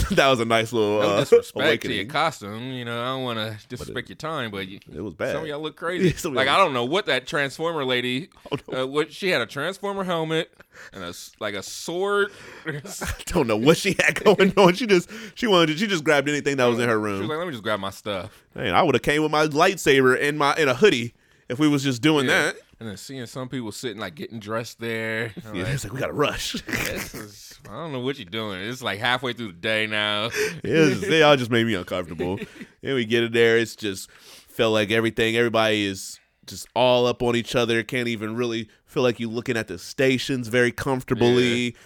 that 0.12 0.28
was 0.28 0.40
a 0.40 0.44
nice 0.44 0.72
little 0.72 1.00
no 1.00 1.08
uh, 1.16 1.20
disrespect 1.20 1.82
to 1.84 1.92
your 1.92 2.04
costume. 2.06 2.72
You 2.72 2.84
know, 2.84 3.00
I 3.02 3.06
don't 3.06 3.22
want 3.24 3.38
to 3.38 3.56
disrespect 3.68 4.08
your 4.08 4.16
time, 4.16 4.50
but 4.50 4.66
you, 4.68 4.80
It 4.94 5.00
was 5.00 5.14
bad. 5.14 5.32
some 5.32 5.42
of 5.42 5.48
y'all 5.48 5.60
look 5.60 5.76
crazy. 5.76 6.10
Of 6.28 6.34
like 6.34 6.48
I 6.48 6.56
don't 6.56 6.72
know 6.72 6.84
what 6.84 7.06
that 7.06 7.26
transformer 7.26 7.84
lady. 7.84 8.28
Uh, 8.72 8.86
what 8.86 9.12
she 9.12 9.30
had 9.30 9.40
a 9.40 9.46
transformer 9.46 10.04
helmet 10.04 10.52
and 10.92 11.02
a 11.02 11.12
like 11.40 11.54
a 11.54 11.62
sword. 11.62 12.30
I 12.66 12.80
don't 13.26 13.46
know 13.46 13.56
what 13.56 13.76
she 13.76 13.96
had 13.98 14.22
going 14.22 14.52
on. 14.56 14.74
She 14.74 14.86
just 14.86 15.10
she 15.34 15.46
wanted 15.46 15.78
she 15.78 15.86
just 15.86 16.04
grabbed 16.04 16.28
anything 16.28 16.56
that 16.58 16.66
was 16.66 16.78
in 16.78 16.88
her 16.88 16.98
room. 16.98 17.16
She 17.16 17.20
was 17.22 17.30
like, 17.30 17.38
"Let 17.38 17.46
me 17.46 17.52
just 17.52 17.62
grab 17.64 17.80
my 17.80 17.90
stuff." 17.90 18.44
Man, 18.54 18.74
I 18.74 18.82
would 18.82 18.94
have 18.94 19.02
came 19.02 19.22
with 19.22 19.30
my 19.32 19.46
lightsaber 19.46 20.20
and 20.20 20.38
my 20.38 20.54
in 20.56 20.68
a 20.68 20.74
hoodie 20.74 21.14
if 21.48 21.58
we 21.58 21.68
was 21.68 21.82
just 21.82 22.00
doing 22.02 22.26
Yeah. 22.26 22.46
that. 22.52 22.56
And 22.80 22.88
then 22.88 22.96
seeing 22.96 23.26
some 23.26 23.50
people 23.50 23.72
sitting 23.72 23.98
like 23.98 24.14
getting 24.14 24.38
dressed 24.40 24.80
there. 24.80 25.32
I'm 25.46 25.54
Yeah, 25.54 25.64
like, 25.64 25.74
it's 25.74 25.84
like 25.84 25.92
we 25.92 26.00
gotta 26.00 26.14
rush. 26.14 26.54
is, 26.66 27.58
I 27.68 27.74
don't 27.74 27.92
know 27.92 28.00
what 28.00 28.18
you're 28.18 28.24
doing. 28.24 28.58
It's 28.62 28.82
like 28.82 28.98
halfway 28.98 29.34
through 29.34 29.48
the 29.48 29.52
day 29.52 29.86
now. 29.86 30.30
was, 30.64 31.00
they 31.02 31.22
all 31.22 31.36
just 31.36 31.50
made 31.50 31.66
me 31.66 31.74
uncomfortable. 31.74 32.38
and 32.82 32.94
we 32.94 33.04
get 33.04 33.22
in 33.24 33.32
there, 33.32 33.58
it's 33.58 33.76
just 33.76 34.10
felt 34.10 34.72
like 34.72 34.90
everything. 34.90 35.36
Everybody 35.36 35.84
is 35.84 36.18
just 36.46 36.66
all 36.74 37.06
up 37.06 37.22
on 37.22 37.36
each 37.36 37.54
other. 37.54 37.82
Can't 37.82 38.08
even 38.08 38.34
really 38.34 38.68
feel 38.86 39.02
like 39.02 39.20
you 39.20 39.28
looking 39.28 39.58
at 39.58 39.68
the 39.68 39.78
stations 39.78 40.48
very 40.48 40.72
comfortably. 40.72 41.76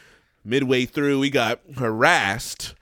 Midway 0.45 0.85
through, 0.85 1.19
we 1.19 1.29
got 1.31 1.61
harassed 1.77 2.75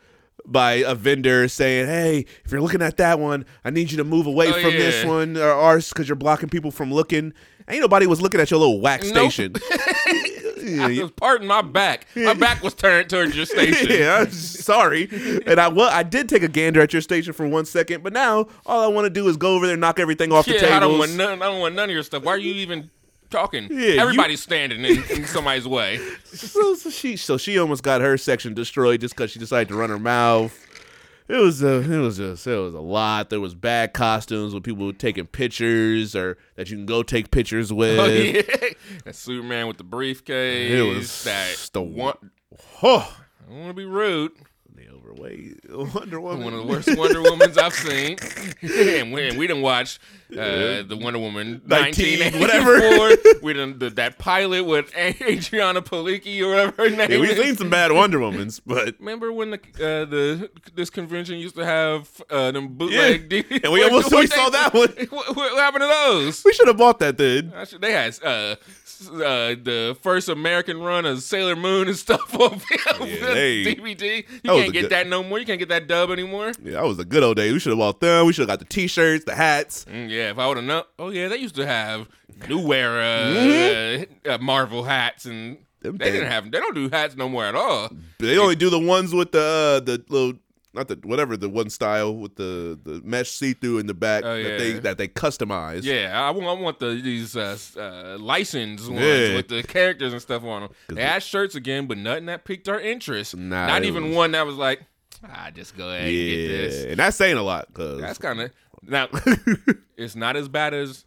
by 0.44 0.72
a 0.74 0.94
vendor 0.94 1.46
saying, 1.48 1.86
"Hey, 1.86 2.26
if 2.44 2.50
you're 2.50 2.60
looking 2.60 2.82
at 2.82 2.96
that 2.96 3.18
one, 3.20 3.46
I 3.64 3.70
need 3.70 3.90
you 3.90 3.96
to 3.98 4.04
move 4.04 4.26
away 4.26 4.48
Oh, 4.48 4.60
from 4.60 4.72
this 4.72 5.04
one 5.04 5.36
or 5.36 5.50
ours 5.50 5.88
because 5.90 6.08
you're 6.08 6.16
blocking 6.16 6.48
people 6.48 6.70
from 6.72 6.92
looking." 6.92 7.32
Ain't 7.68 7.80
nobody 7.80 8.06
was 8.06 8.20
looking 8.20 8.40
at 8.40 8.50
your 8.50 8.60
little 8.60 8.80
wax 8.80 9.10
Nope. 9.10 9.32
station. 9.32 9.54
I 10.80 11.00
was 11.02 11.10
parting 11.12 11.46
my 11.48 11.60
back. 11.62 12.06
My 12.14 12.34
back 12.34 12.62
was 12.62 12.74
turned 12.74 13.10
towards 13.10 13.34
your 13.36 13.46
station. 13.46 13.88
yeah, 13.90 14.18
I'm 14.20 14.30
sorry. 14.30 15.08
And 15.46 15.60
I 15.60 15.68
well, 15.68 15.90
I 15.90 16.02
did 16.02 16.28
take 16.28 16.42
a 16.42 16.48
gander 16.48 16.80
at 16.80 16.92
your 16.92 17.02
station 17.02 17.32
for 17.32 17.46
one 17.48 17.64
second, 17.64 18.02
but 18.04 18.12
now 18.12 18.46
all 18.64 18.82
I 18.82 18.86
want 18.86 19.06
to 19.06 19.10
do 19.10 19.26
is 19.28 19.36
go 19.36 19.54
over 19.56 19.66
there 19.66 19.74
and 19.74 19.80
knock 19.80 19.98
everything 19.98 20.32
off 20.32 20.46
the 20.46 20.54
Yeah. 20.54 20.76
I 20.76 20.80
don't 20.80 20.98
want 20.98 21.14
none. 21.14 21.42
I 21.42 21.46
don't 21.46 21.60
want 21.60 21.74
none 21.74 21.88
of 21.88 21.94
your 21.94 22.02
stuff. 22.04 22.22
Why 22.22 22.32
are 22.32 22.38
you 22.38 22.54
even 22.54 22.90
talking? 23.30 23.68
Yeah, 23.70 23.78
you- 23.78 24.00
Everybody's 24.00 24.42
standing 24.42 24.84
in, 24.84 25.02
in 25.10 25.24
somebody's 25.26 25.66
way. 25.66 25.98
so, 26.24 26.74
so 26.74 26.90
she 26.90 27.16
so 27.16 27.36
she 27.38 27.58
almost 27.58 27.82
got 27.82 28.00
her 28.00 28.16
section 28.16 28.54
destroyed 28.54 29.00
just 29.00 29.16
because 29.16 29.30
she 29.32 29.38
decided 29.40 29.68
to 29.68 29.74
run 29.74 29.90
her 29.90 29.98
mouth. 29.98 30.56
It 31.32 31.40
was 31.40 31.62
a, 31.62 31.80
it 31.80 31.98
was 31.98 32.18
just 32.18 32.46
it 32.46 32.56
was 32.58 32.74
a 32.74 32.80
lot. 32.80 33.30
There 33.30 33.40
was 33.40 33.54
bad 33.54 33.94
costumes 33.94 34.52
with 34.52 34.64
people 34.64 34.92
taking 34.92 35.26
pictures 35.26 36.14
or 36.14 36.36
that 36.56 36.68
you 36.68 36.76
can 36.76 36.84
go 36.84 37.02
take 37.02 37.30
pictures 37.30 37.72
with. 37.72 37.98
Oh 38.02 38.04
yeah, 38.06 38.42
that 39.06 39.14
Superman 39.14 39.66
with 39.66 39.78
the 39.78 39.84
briefcase. 39.84 40.70
It 40.70 40.82
was 40.82 41.24
that 41.24 41.70
the 41.72 41.80
one. 41.80 42.32
Oh, 42.82 43.16
I 43.40 43.48
don't 43.48 43.58
want 43.60 43.70
to 43.70 43.74
be 43.74 43.86
rude. 43.86 44.32
Overweight 45.12 45.58
Wonder 45.94 46.20
Woman. 46.20 46.44
One 46.44 46.54
of 46.54 46.60
the 46.60 46.66
worst 46.66 46.96
Wonder 46.96 47.20
Womans 47.20 47.58
I've 47.58 47.72
seen. 47.74 48.16
and 49.00 49.12
we, 49.12 49.28
and 49.28 49.38
we 49.38 49.46
didn't 49.46 49.62
watch 49.62 49.98
uh, 50.32 50.82
the 50.82 50.98
Wonder 51.00 51.18
Woman 51.18 51.62
19, 51.66 52.20
1984. 52.20 52.40
whatever. 52.40 53.38
we 53.42 53.52
didn't 53.52 53.78
the, 53.78 53.90
that 53.90 54.18
pilot 54.18 54.64
with 54.64 54.94
Adriana 54.96 55.82
Palicki 55.82 56.40
or 56.42 56.50
whatever 56.50 56.82
her 56.82 56.90
name 56.96 57.10
Yeah, 57.10 57.18
we've 57.18 57.36
seen 57.36 57.56
some 57.56 57.70
bad 57.70 57.92
Wonder 57.92 58.18
Womans, 58.18 58.60
but 58.64 58.94
Remember 58.98 59.32
when 59.32 59.50
the 59.50 59.58
uh, 59.74 60.04
the 60.06 60.50
this 60.74 60.90
convention 60.90 61.36
used 61.38 61.56
to 61.56 61.64
have 61.64 62.08
uh, 62.30 62.50
them 62.52 62.68
bootleg 62.68 63.32
Yeah, 63.32 63.42
DVDs? 63.42 63.64
and 63.64 63.72
we 63.72 63.84
almost- 63.84 64.12
we 64.12 64.26
saw 64.26 64.50
that 64.50 64.74
one. 64.74 64.88
What, 65.10 65.36
what 65.36 65.52
happened 65.58 65.82
to 65.82 65.86
those? 65.88 66.44
we 66.44 66.52
should 66.52 66.68
have 66.68 66.76
bought 66.76 66.98
that 67.00 67.16
then. 67.18 67.52
Should- 67.66 67.80
They 67.80 67.92
had 67.92 68.18
uh, 68.22 68.56
uh, 69.10 69.54
the 69.62 69.96
first 70.02 70.28
American 70.28 70.80
run 70.80 71.04
of 71.06 71.22
Sailor 71.22 71.56
Moon 71.56 71.88
and 71.88 71.96
stuff 72.06 72.34
on 72.38 72.58
film, 72.58 73.08
Yeah, 73.08 73.16
they- 73.34 73.64
DVD. 73.74 74.24
You 74.42 74.50
can't 74.50 74.72
get 74.72 74.82
good- 74.82 74.90
that 74.90 75.06
no 75.08 75.22
more. 75.22 75.38
You 75.38 75.46
can't 75.46 75.58
get 75.58 75.68
that 75.70 75.86
dub 75.86 76.10
anymore. 76.10 76.52
Yeah, 76.62 76.72
that 76.72 76.84
was 76.84 76.98
a 76.98 77.04
good 77.04 77.22
old 77.22 77.36
day. 77.36 77.52
We 77.52 77.58
should 77.58 77.70
have 77.70 77.78
bought 77.78 78.00
them. 78.00 78.26
We 78.26 78.32
should 78.32 78.42
have 78.48 78.58
got 78.58 78.58
the 78.58 78.72
T-shirts, 78.72 79.24
the 79.24 79.34
hats. 79.34 79.84
Mm, 79.86 80.08
yeah, 80.10 80.30
if 80.30 80.38
I 80.38 80.46
would 80.46 80.56
have 80.58 80.66
known. 80.66 80.82
Oh 80.98 81.10
yeah, 81.10 81.28
they 81.28 81.36
used 81.36 81.54
to 81.56 81.66
have 81.66 82.08
New 82.48 82.72
Era 82.72 83.04
Mm-hmm. 83.28 84.28
uh, 84.30 84.34
uh, 84.34 84.38
Marvel 84.38 84.84
hats, 84.84 85.24
and 85.26 85.58
Them 85.80 85.96
they 85.98 86.10
didn't 86.12 86.30
have. 86.30 86.50
They 86.50 86.58
don't 86.58 86.74
do 86.74 86.88
hats 86.88 87.16
no 87.16 87.28
more 87.28 87.44
at 87.44 87.54
all. 87.54 87.90
They 88.18 88.38
only 88.38 88.56
do 88.56 88.70
the 88.70 88.78
ones 88.80 89.12
with 89.14 89.32
the 89.32 89.40
uh, 89.40 89.84
the 89.84 90.02
little 90.08 90.38
not 90.74 90.88
the 90.88 90.98
whatever 91.04 91.36
the 91.36 91.48
one 91.48 91.68
style 91.70 92.16
with 92.16 92.36
the 92.36 92.78
the 92.82 93.00
mesh 93.04 93.30
see 93.30 93.52
through 93.52 93.78
in 93.78 93.86
the 93.86 93.94
back 93.94 94.24
Oh, 94.24 94.42
that 94.42 94.58
they 94.58 94.72
yeah. 94.74 94.80
that 94.80 94.98
they 94.98 95.08
customize. 95.08 95.82
Yeah, 95.84 96.18
I 96.20 96.30
want, 96.30 96.46
I 96.46 96.60
want 96.62 96.78
the 96.78 97.00
these 97.02 97.36
uh, 97.36 97.58
uh, 97.76 98.16
licensed 98.18 98.88
ones 98.88 99.00
Yeah. 99.02 99.36
with 99.36 99.48
the 99.48 99.62
characters 99.62 100.12
and 100.12 100.22
stuff 100.22 100.44
on 100.44 100.62
them. 100.62 100.70
They 100.88 101.02
had 101.02 101.22
shirts 101.22 101.54
again, 101.54 101.86
but 101.86 101.98
nothing 101.98 102.26
that 102.26 102.44
piqued 102.44 102.68
our 102.68 102.80
interest. 102.80 103.36
Nah, 103.36 103.66
Not 103.66 103.84
even 103.84 104.08
was- 104.08 104.16
one 104.16 104.32
that 104.32 104.46
was 104.46 104.56
like, 104.56 104.82
ah, 105.24 105.50
just 105.54 105.76
go 105.76 105.88
ahead 105.88 106.02
and 106.04 106.10
get 106.10 106.48
this. 106.48 106.84
and 106.84 106.96
that's 106.96 107.16
saying 107.16 107.36
a 107.36 107.42
lot 107.42 107.66
because 107.68 108.00
That's 108.00 108.18
kind 108.18 108.40
of 108.40 108.50
now. 108.82 109.08
it's 109.96 110.16
not 110.16 110.36
as 110.36 110.48
bad 110.48 110.74
as 110.74 111.04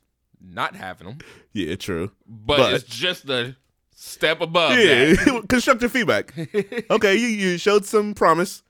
not 0.47 0.75
having 0.75 1.07
them, 1.07 1.17
yeah, 1.53 1.75
true. 1.75 2.11
but, 2.27 2.57
But- 2.57 2.73
it's 2.73 2.83
just 2.83 3.25
the 3.25 3.55
step 3.95 4.41
above 4.41 4.77
Yeah, 4.77 5.13
that. 5.15 5.45
constructive 5.49 5.91
feedback. 5.91 6.33
okay, 6.91 7.15
you 7.15 7.27
you 7.27 7.57
showed 7.57 7.85
some 7.85 8.13
promise. 8.13 8.61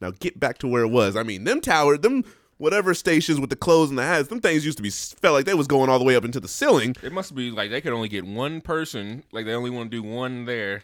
Now 0.00 0.10
get 0.10 0.38
back 0.38 0.58
to 0.58 0.68
where 0.68 0.82
it 0.82 0.88
was. 0.88 1.16
I 1.16 1.22
mean, 1.22 1.44
them 1.44 1.60
tower, 1.60 1.96
them 1.96 2.24
whatever 2.58 2.94
stations 2.94 3.40
with 3.40 3.50
the 3.50 3.56
clothes 3.56 3.90
and 3.90 3.98
the 3.98 4.02
hats, 4.02 4.28
them 4.28 4.40
things 4.40 4.64
used 4.64 4.78
to 4.78 4.82
be 4.82 4.90
felt 4.90 5.34
like 5.34 5.44
they 5.44 5.54
was 5.54 5.66
going 5.66 5.90
all 5.90 5.98
the 5.98 6.04
way 6.04 6.16
up 6.16 6.24
into 6.24 6.40
the 6.40 6.48
ceiling. 6.48 6.94
It 7.02 7.12
must 7.12 7.34
be 7.34 7.50
like 7.50 7.70
they 7.70 7.80
could 7.80 7.92
only 7.92 8.08
get 8.08 8.26
one 8.26 8.60
person. 8.60 9.24
Like 9.32 9.46
they 9.46 9.54
only 9.54 9.70
want 9.70 9.90
to 9.90 9.96
do 9.96 10.02
one 10.02 10.44
there. 10.44 10.82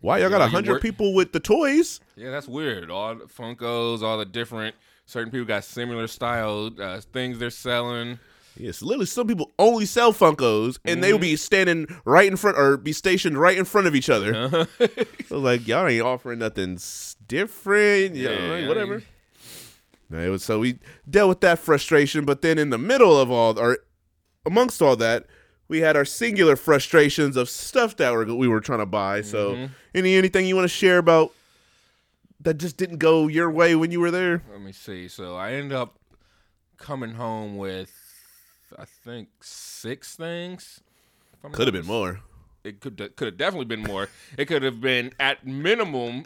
Why 0.00 0.18
y'all 0.18 0.30
got 0.30 0.40
a 0.40 0.46
hundred 0.46 0.80
people 0.80 1.14
with 1.14 1.32
the 1.32 1.40
toys? 1.40 2.00
Yeah, 2.16 2.30
that's 2.30 2.48
weird. 2.48 2.90
All 2.90 3.14
the 3.14 3.26
Funkos, 3.26 4.02
all 4.02 4.18
the 4.18 4.24
different. 4.24 4.74
Certain 5.04 5.30
people 5.30 5.46
got 5.46 5.64
similar 5.64 6.06
style 6.06 6.70
uh, 6.80 7.00
things 7.12 7.38
they're 7.38 7.50
selling. 7.50 8.18
Yes, 8.56 8.82
literally, 8.82 9.06
some 9.06 9.26
people 9.26 9.52
only 9.58 9.86
sell 9.86 10.12
Funkos, 10.12 10.78
and 10.84 11.02
they 11.02 11.12
would 11.12 11.22
be 11.22 11.36
standing 11.36 11.86
right 12.04 12.26
in 12.26 12.36
front 12.36 12.58
or 12.58 12.76
be 12.76 12.92
stationed 12.92 13.38
right 13.38 13.56
in 13.56 13.64
front 13.64 13.86
of 13.86 13.94
each 13.94 14.10
other. 14.10 14.34
Uh-huh. 14.34 14.66
So 15.28 15.38
like, 15.38 15.66
y'all 15.68 15.86
ain't 15.86 16.02
offering 16.02 16.40
nothing 16.40 16.78
different, 17.28 18.16
Yeah, 18.16 18.30
like, 18.30 18.64
I 18.64 18.68
whatever. 18.68 19.02
it 20.12 20.28
was, 20.28 20.42
so 20.42 20.58
we 20.58 20.78
dealt 21.08 21.28
with 21.28 21.40
that 21.42 21.58
frustration, 21.60 22.24
but 22.24 22.42
then 22.42 22.58
in 22.58 22.70
the 22.70 22.78
middle 22.78 23.18
of 23.18 23.30
all, 23.30 23.58
or 23.58 23.78
amongst 24.44 24.82
all 24.82 24.96
that, 24.96 25.26
we 25.68 25.78
had 25.80 25.96
our 25.96 26.04
singular 26.04 26.56
frustrations 26.56 27.36
of 27.36 27.48
stuff 27.48 27.96
that 27.96 28.12
were, 28.12 28.24
we 28.34 28.48
were 28.48 28.60
trying 28.60 28.80
to 28.80 28.86
buy. 28.86 29.22
So, 29.22 29.54
Mm-hmm. 29.54 29.72
any 29.94 30.14
anything 30.16 30.46
you 30.46 30.56
want 30.56 30.64
to 30.64 30.68
share 30.76 30.98
about 30.98 31.32
that 32.40 32.54
just 32.58 32.76
didn't 32.76 32.98
go 32.98 33.28
your 33.28 33.50
way 33.50 33.76
when 33.76 33.92
you 33.92 34.00
were 34.00 34.10
there? 34.10 34.42
Let 34.50 34.60
me 34.62 34.72
see. 34.72 35.06
So 35.06 35.36
I 35.36 35.52
ended 35.52 35.72
up 35.72 35.96
coming 36.78 37.12
home 37.12 37.56
with, 37.56 37.92
I 38.78 38.84
think, 38.84 39.28
six 39.42 40.14
things. 40.16 40.80
Could 41.52 41.66
have 41.68 41.74
been 41.74 41.86
more. 41.86 42.20
It 42.64 42.80
could 42.80 42.98
could 43.16 43.26
have 43.26 43.36
definitely 43.38 43.64
been 43.64 43.82
more. 43.82 44.08
It 44.36 44.44
could 44.46 44.62
have 44.62 44.80
been 44.80 45.12
at 45.18 45.46
minimum. 45.46 46.24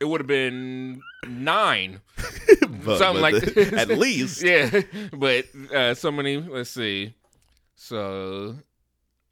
It 0.00 0.06
would 0.06 0.20
have 0.20 0.26
been 0.26 1.00
nine. 1.28 2.00
But- 2.84 2.98
Something 2.98 3.22
but 3.22 3.32
like 3.32 3.44
the- 3.44 3.50
this. 3.52 3.72
at 3.74 3.88
least. 3.90 4.42
yeah, 4.52 4.80
but 5.12 5.44
uh, 5.72 5.94
so 5.94 6.10
many. 6.10 6.38
Let's 6.38 6.70
see. 6.70 7.14
So 7.76 8.56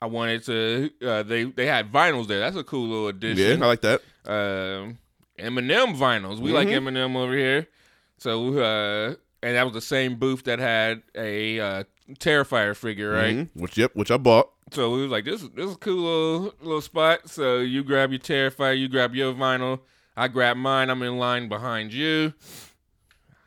I 0.00 0.06
wanted 0.06 0.44
to. 0.44 0.90
Uh, 1.04 1.22
they 1.24 1.44
they 1.44 1.66
had 1.66 1.90
vinyls 1.90 2.28
there. 2.28 2.38
That's 2.38 2.54
a 2.56 2.62
cool 2.62 2.86
little 3.10 3.36
Yeah. 3.36 3.54
I 3.54 3.66
like 3.66 3.80
that. 3.80 4.00
um, 4.26 4.98
Eminem 5.38 5.96
vinyls. 5.96 6.38
We 6.38 6.52
like 6.52 6.68
Mhm. 6.68 6.82
Eminem 6.84 7.16
over 7.16 7.34
here. 7.36 7.66
So 8.18 8.58
uh, 8.58 9.14
and 9.42 9.56
that 9.56 9.64
was 9.64 9.72
the 9.72 9.80
same 9.80 10.16
booth 10.16 10.44
that 10.44 10.58
had 10.58 11.02
a 11.14 11.60
uh, 11.60 11.84
Terrifier 12.14 12.76
figure, 12.76 13.12
right? 13.12 13.36
Mhm. 13.36 13.48
Which 13.54 13.78
yep, 13.78 13.94
which 13.94 14.10
I 14.10 14.16
bought. 14.16 14.50
So 14.72 14.90
we 14.90 15.02
was 15.02 15.10
like, 15.10 15.24
this 15.24 15.42
this 15.54 15.66
is 15.66 15.74
a 15.74 15.78
cool 15.78 15.96
little 15.96 16.54
little 16.60 16.80
spot. 16.80 17.28
So 17.28 17.58
you 17.58 17.82
grab 17.84 18.10
your 18.10 18.20
Terrifier, 18.20 18.78
you 18.78 18.88
grab 18.88 19.14
your 19.14 19.32
vinyl, 19.32 19.80
I 20.16 20.28
grab 20.28 20.56
mine. 20.56 20.90
I'm 20.90 21.02
in 21.02 21.18
line 21.18 21.48
behind 21.48 21.92
you. 21.92 22.34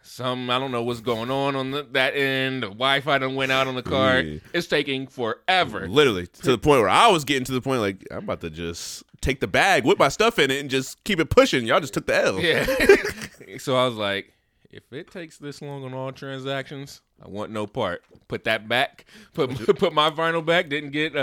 Some 0.01 0.49
I 0.49 0.59
don't 0.59 0.71
know 0.71 0.83
what's 0.83 1.01
going 1.01 1.31
on 1.31 1.55
on 1.55 1.71
the, 1.71 1.87
that 1.91 2.15
end. 2.15 2.61
The 2.63 2.67
Wi-Fi 2.67 3.17
done 3.17 3.35
went 3.35 3.51
out 3.51 3.67
on 3.67 3.75
the 3.75 3.81
car. 3.81 4.19
Yeah. 4.19 4.39
It's 4.53 4.67
taking 4.67 5.07
forever. 5.07 5.87
Literally 5.87 6.27
to 6.27 6.51
the 6.51 6.57
point 6.57 6.81
where 6.81 6.89
I 6.89 7.07
was 7.07 7.23
getting 7.25 7.45
to 7.45 7.51
the 7.51 7.61
point 7.61 7.81
like 7.81 8.05
I'm 8.11 8.19
about 8.19 8.41
to 8.41 8.49
just 8.49 9.03
take 9.21 9.39
the 9.39 9.47
bag 9.47 9.85
with 9.85 9.97
my 9.97 10.09
stuff 10.09 10.37
in 10.37 10.51
it 10.51 10.59
and 10.59 10.69
just 10.69 11.03
keep 11.03 11.19
it 11.19 11.29
pushing. 11.29 11.65
Y'all 11.65 11.79
just 11.79 11.93
took 11.93 12.05
the 12.05 12.15
L. 12.15 12.39
Yeah. 12.39 12.65
so 13.57 13.75
I 13.75 13.85
was 13.85 13.95
like, 13.95 14.31
if 14.73 14.91
it 14.91 15.11
takes 15.11 15.37
this 15.37 15.61
long 15.61 15.83
on 15.85 15.93
all 15.93 16.11
transactions, 16.11 17.01
I 17.23 17.29
want 17.29 17.51
no 17.51 17.67
part. 17.67 18.03
Put 18.27 18.43
that 18.45 18.67
back. 18.67 19.05
Put 19.33 19.51
put 19.77 19.93
my 19.93 20.09
vinyl 20.09 20.45
back. 20.45 20.69
Didn't 20.69 20.91
get 20.91 21.15
uh 21.15 21.19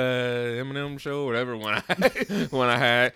Eminem 0.62 0.98
show 0.98 1.24
or 1.24 1.26
whatever 1.26 1.56
one 1.56 1.82
I 1.88 2.46
one 2.50 2.68
I 2.68 2.78
had. 2.78 3.12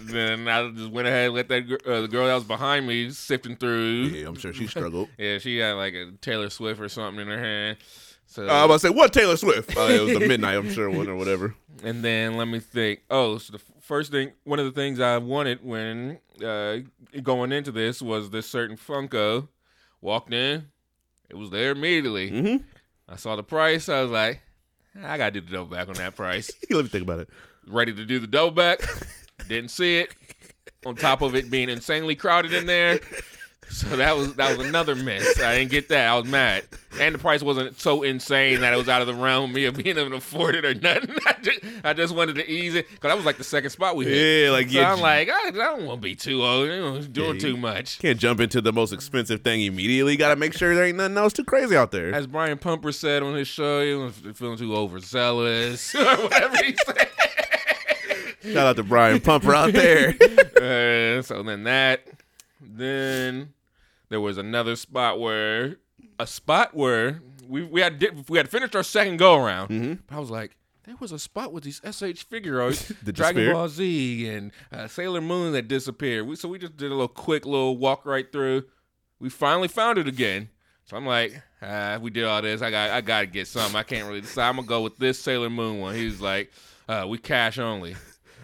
Then 0.00 0.46
I 0.46 0.70
just 0.70 0.90
went 0.90 1.08
ahead 1.08 1.26
and 1.26 1.34
let 1.34 1.48
that 1.48 1.82
uh, 1.86 2.02
the 2.02 2.08
girl 2.08 2.26
that 2.26 2.34
was 2.34 2.44
behind 2.44 2.86
me 2.86 3.10
sifting 3.10 3.56
through. 3.56 4.02
Yeah, 4.14 4.28
I'm 4.28 4.36
sure 4.36 4.52
she 4.52 4.66
struggled. 4.66 5.08
Yeah, 5.18 5.38
she 5.38 5.58
had 5.58 5.72
like 5.72 5.94
a 5.94 6.12
Taylor 6.20 6.50
Swift 6.50 6.80
or 6.80 6.88
something 6.88 7.20
in 7.20 7.28
her 7.28 7.38
hand. 7.42 7.78
So 8.26 8.46
Uh, 8.46 8.52
I 8.52 8.64
was 8.64 8.64
about 8.64 8.74
to 8.74 8.78
say 8.80 8.90
what 8.90 9.12
Taylor 9.12 9.36
Swift. 9.38 9.76
Uh, 9.76 9.80
it 9.82 10.00
was 10.02 10.12
the 10.18 10.28
midnight, 10.28 10.56
I'm 10.56 10.70
sure 10.70 10.90
one 10.90 11.08
or 11.08 11.16
whatever. 11.16 11.54
And 11.82 12.04
then 12.04 12.36
let 12.36 12.46
me 12.46 12.60
think. 12.60 13.00
Oh, 13.08 13.38
so 13.38 13.52
the 13.54 13.62
first 13.80 14.10
thing, 14.12 14.32
one 14.44 14.58
of 14.58 14.66
the 14.66 14.72
things 14.72 15.00
I 15.00 15.16
wanted 15.16 15.64
when 15.64 16.18
uh, 16.44 16.78
going 17.22 17.52
into 17.52 17.72
this 17.72 18.02
was 18.02 18.28
this 18.28 18.46
certain 18.46 18.76
Funko. 18.76 19.48
Walked 20.00 20.32
in, 20.32 20.68
it 21.28 21.36
was 21.36 21.50
there 21.50 21.72
immediately. 21.72 22.30
Mm-hmm. 22.30 22.64
I 23.08 23.16
saw 23.16 23.36
the 23.36 23.42
price. 23.42 23.88
I 23.88 24.02
was 24.02 24.10
like, 24.10 24.40
I 25.02 25.18
gotta 25.18 25.32
do 25.32 25.40
the 25.40 25.52
double 25.52 25.76
back 25.76 25.88
on 25.88 25.94
that 25.94 26.16
price. 26.16 26.50
Let 26.70 26.84
me 26.84 26.88
think 26.88 27.04
about 27.04 27.20
it. 27.20 27.28
Ready 27.66 27.92
to 27.94 28.04
do 28.04 28.18
the 28.18 28.26
double 28.26 28.52
back. 28.52 28.80
Didn't 29.48 29.70
see 29.70 29.98
it. 29.98 30.14
On 30.86 30.94
top 30.94 31.22
of 31.22 31.34
it 31.34 31.50
being 31.50 31.68
insanely 31.68 32.14
crowded 32.14 32.52
in 32.52 32.66
there. 32.66 33.00
So 33.70 33.96
that 33.96 34.16
was 34.16 34.34
that 34.34 34.56
was 34.56 34.66
another 34.66 34.94
miss. 34.94 35.40
I 35.40 35.56
didn't 35.58 35.70
get 35.70 35.88
that. 35.90 36.08
I 36.08 36.16
was 36.18 36.24
mad, 36.28 36.64
and 36.98 37.14
the 37.14 37.18
price 37.18 37.42
wasn't 37.42 37.78
so 37.78 38.02
insane 38.02 38.60
that 38.60 38.72
it 38.72 38.76
was 38.76 38.88
out 38.88 39.02
of 39.02 39.06
the 39.06 39.14
realm 39.14 39.50
of 39.50 39.56
me 39.56 39.66
of 39.66 39.76
being 39.76 39.96
able 39.98 40.10
to 40.10 40.16
afford 40.16 40.54
it 40.56 40.64
or 40.64 40.74
nothing. 40.74 41.14
I 41.26 41.36
just, 41.42 41.60
I 41.84 41.92
just 41.92 42.14
wanted 42.14 42.36
to 42.36 42.50
ease 42.50 42.74
it 42.74 42.88
because 42.90 43.10
that 43.10 43.16
was 43.16 43.26
like 43.26 43.36
the 43.36 43.44
second 43.44 43.70
spot 43.70 43.94
we 43.94 44.06
hit. 44.06 44.46
Yeah, 44.46 44.50
like 44.50 44.68
So 44.68 44.78
yeah, 44.80 44.92
I'm 44.92 45.00
like, 45.00 45.28
I, 45.28 45.48
I 45.48 45.50
don't 45.50 45.86
want 45.86 46.00
to 46.00 46.04
be 46.04 46.16
too 46.16 46.42
old. 46.42 46.68
You 46.68 46.76
know, 46.76 47.00
doing 47.02 47.34
Yeah, 47.34 47.40
too 47.40 47.56
much. 47.56 47.98
can't 47.98 48.18
jump 48.18 48.40
into 48.40 48.60
the 48.60 48.72
most 48.72 48.92
expensive 48.92 49.42
thing 49.42 49.62
immediately. 49.62 50.16
Got 50.16 50.30
to 50.30 50.36
make 50.36 50.54
sure 50.54 50.74
there 50.74 50.84
ain't 50.84 50.96
nothing 50.96 51.18
else 51.18 51.32
too 51.34 51.44
crazy 51.44 51.76
out 51.76 51.92
there. 51.92 52.12
As 52.14 52.26
Brian 52.26 52.58
Pumper 52.58 52.90
said 52.90 53.22
on 53.22 53.34
his 53.34 53.48
show, 53.48 53.84
he 53.84 53.94
was 53.94 54.14
feeling 54.34 54.58
too 54.58 54.74
overzealous 54.74 55.94
or 55.94 56.04
whatever 56.04 56.56
he 56.64 56.74
said. 56.84 57.08
Shout 58.42 58.66
out 58.66 58.76
to 58.76 58.82
Brian 58.82 59.20
Pumper 59.20 59.54
out 59.54 59.72
there. 59.72 60.08
uh, 60.56 61.22
so 61.22 61.42
then 61.42 61.64
that, 61.64 62.02
then 62.60 63.52
there 64.08 64.20
was 64.20 64.38
another 64.38 64.76
spot 64.76 65.18
where 65.20 65.76
a 66.18 66.26
spot 66.26 66.74
where 66.74 67.20
we 67.46 67.62
we 67.64 67.80
had 67.80 68.02
we 68.28 68.38
had 68.38 68.48
finished 68.48 68.74
our 68.76 68.82
second 68.82 69.16
go 69.18 69.36
around. 69.36 69.68
Mhm. 69.70 69.98
I 70.10 70.18
was 70.18 70.30
like. 70.30 70.54
There 70.84 70.96
was 71.00 71.12
a 71.12 71.18
spot 71.18 71.52
with 71.52 71.64
these 71.64 71.82
SH 71.84 72.22
figures, 72.30 72.88
That 73.02 73.12
Dragon 73.12 73.42
disappeared? 73.42 73.52
Ball 73.52 73.68
Z 73.68 74.28
and 74.30 74.52
uh, 74.72 74.86
Sailor 74.88 75.20
Moon 75.20 75.52
that 75.52 75.68
disappeared. 75.68 76.26
We, 76.26 76.34
so 76.34 76.48
we 76.48 76.58
just 76.58 76.78
did 76.78 76.86
a 76.86 76.94
little 76.94 77.08
quick 77.08 77.44
little 77.44 77.76
walk 77.76 78.06
right 78.06 78.24
through. 78.32 78.64
We 79.20 79.28
finally 79.28 79.68
found 79.68 79.98
it 79.98 80.08
again. 80.08 80.48
So 80.86 80.96
I'm 80.96 81.04
like, 81.04 81.42
ah, 81.60 81.98
we 82.00 82.08
did 82.08 82.24
all 82.24 82.40
this. 82.40 82.62
I 82.62 82.70
got 82.70 82.88
I 82.90 83.02
got 83.02 83.20
to 83.20 83.26
get 83.26 83.46
something. 83.48 83.76
I 83.76 83.82
can't 83.82 84.08
really 84.08 84.22
decide. 84.22 84.48
I'm 84.48 84.56
gonna 84.56 84.66
go 84.66 84.80
with 84.80 84.96
this 84.96 85.20
Sailor 85.20 85.50
Moon 85.50 85.78
one. 85.78 85.94
He 85.94 86.06
was 86.06 86.22
like, 86.22 86.50
uh, 86.88 87.04
we 87.06 87.18
cash 87.18 87.58
only. 87.58 87.94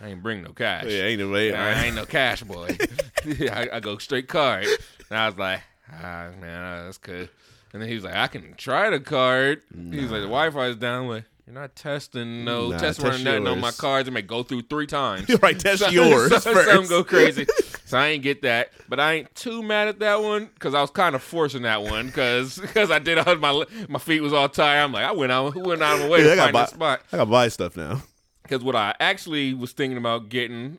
I 0.03 0.09
ain't 0.09 0.23
bring 0.23 0.43
no 0.43 0.53
cash. 0.53 0.85
yeah, 0.87 1.05
ain't 1.05 1.21
no 1.21 1.31
way. 1.31 1.55
I 1.55 1.85
ain't 1.85 1.97
no 1.97 2.05
cash 2.07 2.43
boy. 2.43 2.77
I, 3.25 3.69
I 3.75 3.81
go 3.81 3.99
straight 3.99 4.29
card. 4.29 4.67
And 5.11 5.19
I 5.19 5.27
was 5.27 5.39
like, 5.39 5.61
ah, 5.93 6.29
man, 6.41 6.63
uh, 6.63 6.85
that's 6.85 6.99
good. 6.99 7.29
And 7.73 7.81
then 7.83 7.89
he 7.89 7.95
was 7.95 8.05
like, 8.05 8.15
I 8.15 8.27
can 8.29 8.55
try 8.55 8.91
the 8.91 9.01
card. 9.01 9.63
He 9.91 10.01
was 10.01 10.11
like, 10.11 10.21
the 10.21 10.29
Wi 10.29 10.51
Fi 10.51 10.67
is 10.67 10.77
down. 10.77 11.05
I'm 11.05 11.09
like, 11.09 11.25
you're 11.47 11.55
not 11.55 11.75
testing 11.77 12.45
no 12.45 12.71
Nah, 12.71 12.79
test 12.79 13.01
test 13.01 13.03
running 13.03 13.25
nothing 13.25 13.47
on 13.49 13.61
my 13.61 13.67
yours. 13.69 13.77
cards. 13.77 14.09
It 14.09 14.13
may 14.13 14.23
go 14.23 14.43
through 14.43 14.63
three 14.63 14.87
times. 14.87 15.29
right, 15.43 15.59
test 15.59 15.83
So- 15.83 15.89
yours 15.91 16.31
so, 16.31 16.53
first. 16.55 16.71
Some 16.71 16.87
go 16.87 17.03
crazy. 17.05 17.47
So 17.87 17.99
I 17.99 18.09
ain't 18.09 18.23
get 18.23 18.43
that, 18.43 18.71
but 18.89 18.99
I 18.99 19.13
ain't 19.15 19.35
too 19.35 19.63
mad 19.63 19.89
at 19.89 19.99
that 19.99 20.23
one 20.23 20.47
because 20.55 20.73
I 20.75 20.81
was 20.81 20.91
kind 20.91 21.15
of 21.15 21.23
forcing 21.23 21.63
that 21.63 21.83
one 21.83 22.07
because 22.07 22.59
because 22.59 22.91
I 22.91 22.99
did 22.99 23.19
all 23.19 23.37
my 23.37 23.65
my 23.91 23.99
feet 23.99 24.21
was 24.21 24.33
all 24.33 24.49
tired. 24.49 24.85
I'm 24.85 24.93
like 24.93 25.05
I 25.05 25.13
went 25.13 25.33
out 25.33 25.55
went 25.55 25.83
out 25.83 25.97
of 25.97 26.01
my 26.05 26.09
way 26.09 26.23
to 26.23 26.35
got 26.35 26.45
find 26.45 26.53
buy- 26.55 26.65
spot 26.67 27.01
I 27.13 27.17
gotta 27.19 27.31
buy 27.31 27.49
stuff 27.49 27.77
now. 27.77 28.03
Because 28.45 28.63
what 28.63 28.77
I 28.77 28.95
actually 29.01 29.53
was 29.55 29.73
thinking 29.73 29.99
about 29.99 30.29
getting 30.29 30.79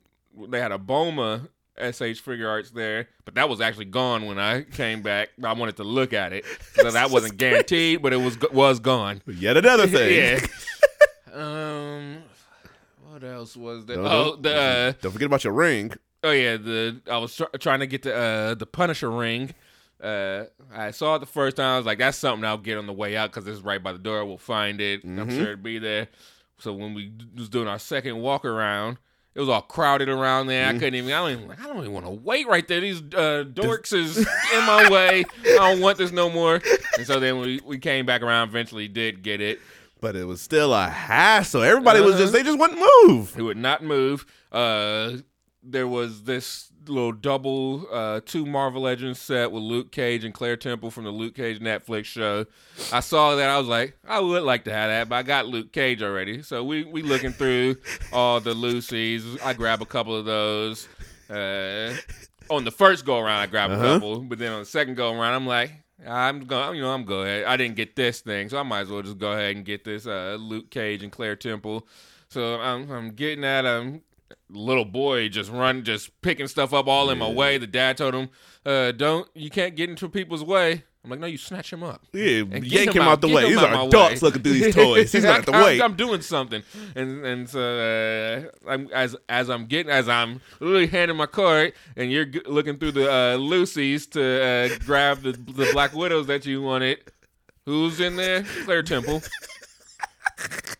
they 0.49 0.59
had 0.61 0.71
a 0.71 0.77
Bulma 0.77 1.49
SH 1.77 2.19
figure 2.21 2.47
arts 2.47 2.71
there, 2.71 3.09
but 3.25 3.35
that 3.35 3.49
was 3.49 3.59
actually 3.59 3.85
gone 3.85 4.25
when 4.27 4.39
I 4.39 4.61
came 4.61 5.01
back. 5.01 5.29
I 5.43 5.51
wanted 5.53 5.75
to 5.77 5.83
look 5.83 6.13
at 6.13 6.31
it, 6.31 6.45
so 6.75 6.89
that 6.91 7.09
wasn't 7.11 7.37
guaranteed, 7.37 8.01
but 8.01 8.13
it 8.13 8.17
was 8.17 8.37
was 8.53 8.79
gone. 8.79 9.21
Yet 9.27 9.57
another 9.57 9.87
thing. 9.87 10.15
yeah. 10.15 10.47
um, 11.33 12.17
what 13.11 13.23
else 13.23 13.55
was 13.57 13.85
there? 13.85 13.97
No, 13.97 14.05
oh, 14.05 14.23
don't- 14.31 14.43
the. 14.43 14.55
Uh, 14.55 14.93
Don't 15.01 15.11
forget 15.11 15.25
about 15.25 15.43
your 15.43 15.53
ring. 15.53 15.91
Oh 16.23 16.31
yeah, 16.31 16.57
the 16.57 17.01
I 17.11 17.17
was 17.17 17.35
tr- 17.35 17.43
trying 17.59 17.79
to 17.81 17.87
get 17.87 18.03
the 18.03 18.15
uh, 18.15 18.53
the 18.55 18.65
Punisher 18.65 19.11
ring. 19.11 19.53
Uh, 20.01 20.45
I 20.73 20.91
saw 20.91 21.15
it 21.15 21.19
the 21.19 21.25
first 21.25 21.57
time. 21.57 21.73
I 21.75 21.77
was 21.77 21.85
like, 21.85 21.99
"That's 21.99 22.17
something 22.17 22.43
I'll 22.45 22.57
get 22.57 22.77
on 22.77 22.87
the 22.87 22.93
way 22.93 23.15
out 23.15 23.31
because 23.31 23.47
it's 23.47 23.61
right 23.61 23.81
by 23.81 23.91
the 23.91 23.99
door. 23.99 24.25
We'll 24.25 24.37
find 24.37 24.81
it. 24.81 25.03
I'm 25.03 25.17
Mhm. 25.17 25.31
sure 25.35 25.51
it'll 25.53 25.63
be 25.63 25.77
there." 25.79 26.07
So 26.65 26.73
when 26.73 26.95
we 26.95 27.11
was 27.37 27.47
doing 27.47 27.67
our 27.67 27.77
second 27.79 28.17
walk 28.17 28.43
around, 28.43 28.97
it 29.35 29.39
was 29.39 29.49
all 29.49 29.61
crowded 29.61 30.09
around 30.09 30.47
there. 30.47 30.65
Mm-hmm. 30.65 30.75
I 30.77 30.79
couldn't 30.79 30.95
even. 30.95 31.11
I 31.13 31.17
don't 31.19 31.31
even. 31.43 31.51
I 31.51 31.67
don't 31.67 31.77
even 31.77 31.91
want 31.93 32.05
to 32.07 32.11
wait 32.11 32.47
right 32.47 32.67
there. 32.67 32.81
These 32.81 33.01
uh, 33.01 33.43
dorks 33.47 33.93
is 33.93 34.17
in 34.17 34.25
my 34.65 34.89
way. 34.89 35.23
I 35.45 35.55
don't 35.71 35.79
want 35.79 35.99
this 35.99 36.11
no 36.11 36.29
more. 36.29 36.59
And 36.97 37.05
so 37.05 37.19
then 37.19 37.39
we 37.39 37.61
we 37.63 37.77
came 37.77 38.05
back 38.07 38.23
around. 38.23 38.49
Eventually, 38.49 38.87
did 38.87 39.21
get 39.21 39.41
it. 39.41 39.59
But 40.01 40.15
it 40.15 40.25
was 40.25 40.41
still 40.41 40.73
a 40.73 40.87
hassle. 40.87 41.61
Everybody 41.61 42.01
was 42.01 42.15
Uh-huh. 42.15 42.21
just 42.23 42.33
they 42.33 42.41
just 42.43 42.57
wouldn't 42.57 42.79
move. 43.05 43.37
It 43.37 43.43
would 43.43 43.57
not 43.57 43.83
move. 43.83 44.25
Uh, 44.51 45.17
there 45.61 45.87
was 45.87 46.23
this 46.23 46.71
little 46.87 47.11
double 47.11 47.87
uh, 47.91 48.21
two 48.25 48.45
Marvel 48.45 48.81
Legends 48.83 49.19
set 49.19 49.51
with 49.51 49.63
Luke 49.63 49.91
Cage 49.91 50.23
and 50.23 50.33
Claire 50.33 50.57
Temple 50.57 50.91
from 50.91 51.03
the 51.03 51.11
Luke 51.11 51.35
Cage 51.35 51.59
Netflix 51.59 52.05
show. 52.05 52.45
I 52.93 52.99
saw 52.99 53.35
that. 53.35 53.49
I 53.49 53.57
was 53.57 53.67
like, 53.67 53.97
I 54.07 54.19
would 54.19 54.43
like 54.43 54.63
to 54.65 54.73
have 54.73 54.89
that, 54.89 55.09
but 55.09 55.15
I 55.15 55.23
got 55.23 55.47
Luke 55.47 55.71
Cage 55.71 56.01
already. 56.03 56.41
So 56.41 56.63
we 56.63 56.83
we 56.83 57.01
looking 57.01 57.31
through 57.31 57.77
all 58.13 58.39
the 58.39 58.53
Loosies. 58.53 59.41
I 59.43 59.53
grab 59.53 59.81
a 59.81 59.85
couple 59.85 60.15
of 60.15 60.25
those. 60.25 60.87
Uh, 61.29 61.95
on 62.49 62.63
the 62.63 62.71
first 62.71 63.05
go 63.05 63.19
around, 63.19 63.39
I 63.39 63.47
grabbed 63.47 63.73
Uh-huh. 63.73 63.83
a 63.85 63.93
couple, 63.93 64.19
but 64.21 64.37
then 64.37 64.51
on 64.51 64.59
the 64.59 64.65
second 64.65 64.95
go 64.95 65.11
around, 65.11 65.33
I'm 65.33 65.47
like, 65.47 65.71
I'm 66.07 66.45
going. 66.45 66.75
You 66.75 66.83
know, 66.83 66.91
I'm 66.93 67.03
go 67.05 67.21
ahead. 67.23 67.45
I 67.45 67.57
didn't 67.57 67.75
get 67.75 67.95
this 67.95 68.21
thing, 68.21 68.49
so 68.49 68.57
I 68.59 68.63
might 68.63 68.81
as 68.81 68.89
well 68.89 69.01
just 69.01 69.17
go 69.17 69.31
ahead 69.31 69.55
and 69.55 69.65
get 69.65 69.83
this 69.83 70.05
uh, 70.05 70.37
Luke 70.39 70.69
Cage 70.69 71.01
and 71.01 71.11
Claire 71.11 71.35
Temple. 71.35 71.87
So 72.29 72.59
I'm 72.59 72.91
I'm 72.91 73.09
getting 73.11 73.43
at 73.43 73.65
um 73.65 74.01
little 74.49 74.85
boy 74.85 75.29
just 75.29 75.51
run 75.51 75.83
just 75.83 76.21
picking 76.21 76.47
stuff 76.47 76.73
up 76.73 76.87
all 76.87 77.09
in 77.09 77.17
my 77.17 77.29
way. 77.29 77.57
The 77.57 77.67
dad 77.67 77.97
told 77.97 78.13
him, 78.15 78.29
uh, 78.65 78.91
"Don't 78.91 79.27
you 79.35 79.49
can't 79.49 79.75
get 79.75 79.89
into 79.89 80.09
people's 80.09 80.43
way." 80.43 80.83
I'm 81.03 81.11
like, 81.11 81.19
no, 81.19 81.27
you 81.27 81.37
snatch 81.37 81.71
him 81.71 81.83
up. 81.83 82.01
Yeah, 82.13 82.23
yank 82.63 82.95
him 82.95 83.03
him 83.03 83.07
out- 83.07 83.21
the 83.21 83.27
way. 83.27 83.47
These 83.49 83.57
are 83.59 83.87
adults 83.87 84.23
way. 84.23 84.25
looking 84.27 84.41
through 84.41 84.53
these 84.53 84.73
toys. 84.73 85.11
He's 85.11 85.23
not 85.23 85.29
the 85.29 85.33
have 85.35 85.45
to 85.45 85.51
I'm- 85.53 85.63
wait. 85.63 85.81
I'm 85.83 85.93
doing 85.95 86.21
something, 86.21 86.63
and 86.95 87.23
and 87.23 87.47
so 87.47 88.49
uh, 88.65 88.67
I'm 88.67 88.89
as 88.91 89.15
as 89.29 89.51
I'm 89.51 89.67
getting 89.67 89.91
as 89.91 90.09
I'm 90.09 90.41
literally 90.59 90.87
handing 90.87 91.15
my 91.17 91.27
card, 91.27 91.73
and 91.95 92.11
you're 92.11 92.25
g- 92.25 92.41
looking 92.47 92.77
through 92.79 92.93
the 92.93 93.07
uh, 93.11 93.37
Loosies 93.37 94.09
to 94.13 94.23
uh, 94.75 94.79
grab 94.83 95.21
the 95.21 95.33
the 95.33 95.69
Black 95.73 95.93
Widows 95.93 96.25
that 96.25 96.43
you 96.47 96.63
wanted. 96.63 96.97
Who's 97.67 97.99
in 97.99 98.15
there? 98.15 98.43
Claire 98.63 98.81
Temple. 98.83 99.21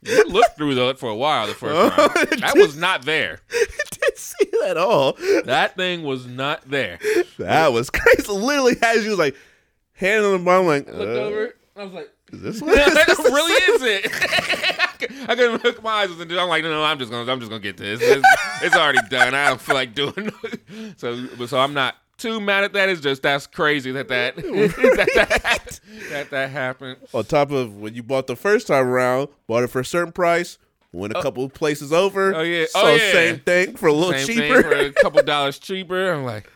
You 0.01 0.25
looked 0.27 0.57
through 0.57 0.75
that 0.75 0.99
for 0.99 1.09
a 1.09 1.15
while 1.15 1.47
the 1.47 1.53
first 1.53 1.95
time. 1.95 2.39
That 2.39 2.53
was 2.55 2.77
not 2.77 3.05
there. 3.05 3.39
didn't 3.49 4.17
see 4.17 4.45
that 4.61 4.71
at 4.71 4.77
all. 4.77 5.13
That 5.45 5.75
thing 5.75 6.03
was 6.03 6.27
not 6.27 6.69
there. 6.69 6.99
That 7.37 7.73
was 7.73 7.89
crazy. 7.89 8.31
Literally, 8.31 8.75
as 8.81 9.03
you 9.03 9.11
was 9.11 9.19
like 9.19 9.35
handing 9.93 10.31
them, 10.31 10.47
I'm 10.47 10.65
like, 10.65 10.87
Looked 10.87 10.99
uh, 10.99 11.21
over. 11.21 11.55
I 11.75 11.83
was 11.83 11.93
like, 11.93 12.09
is 12.31 12.41
this 12.41 12.59
that 12.61 13.17
really 13.19 13.53
is 13.53 13.81
it. 13.83 15.29
I 15.29 15.35
couldn't 15.35 15.61
hook 15.61 15.83
my 15.83 15.91
eyes 15.91 16.11
and 16.11 16.31
I'm 16.31 16.49
like, 16.49 16.63
no, 16.63 16.69
no, 16.69 16.83
I'm 16.83 16.97
just 16.97 17.11
gonna, 17.11 17.31
I'm 17.31 17.39
just 17.39 17.49
gonna 17.49 17.61
get 17.61 17.77
this. 17.77 17.99
It's, 18.01 18.25
it's 18.61 18.75
already 18.75 18.99
done. 19.09 19.35
I 19.35 19.49
don't 19.49 19.61
feel 19.61 19.75
like 19.75 19.93
doing. 19.93 20.31
it. 20.43 20.99
So, 20.99 21.27
but 21.37 21.49
so 21.49 21.59
I'm 21.59 21.73
not 21.73 21.95
too 22.17 22.39
mad 22.39 22.63
at 22.63 22.73
that. 22.73 22.89
It's 22.89 23.01
just 23.01 23.21
that's 23.21 23.47
crazy 23.47 23.91
that 23.91 24.08
that 24.10 24.36
that, 24.38 25.10
that, 25.15 25.80
that 26.10 26.30
that 26.30 26.49
happened. 26.49 26.97
On 27.13 27.23
top 27.23 27.51
of 27.51 27.78
when 27.78 27.93
you 27.95 28.04
bought 28.04 28.28
the 28.28 28.36
first 28.36 28.67
time 28.67 28.88
around, 28.88 29.30
bought 29.47 29.63
it 29.63 29.67
for 29.67 29.80
a 29.82 29.86
certain 29.86 30.12
price, 30.13 30.58
went 30.91 31.13
a 31.13 31.17
oh. 31.17 31.21
couple 31.21 31.47
places 31.49 31.91
over. 31.93 32.34
Oh, 32.36 32.41
yeah. 32.41 32.65
So 32.69 32.82
Oh, 32.84 32.95
yeah. 32.95 33.12
same 33.12 33.39
thing 33.39 33.75
for 33.75 33.88
a 33.88 33.93
little 33.93 34.13
Same 34.19 34.38
cheaper. 34.38 34.62
for 34.63 34.75
a 34.75 34.91
couple 34.93 35.21
dollars 35.23 35.60
cheaper. 35.60 36.12
I'm 36.13 36.23
like, 36.23 36.49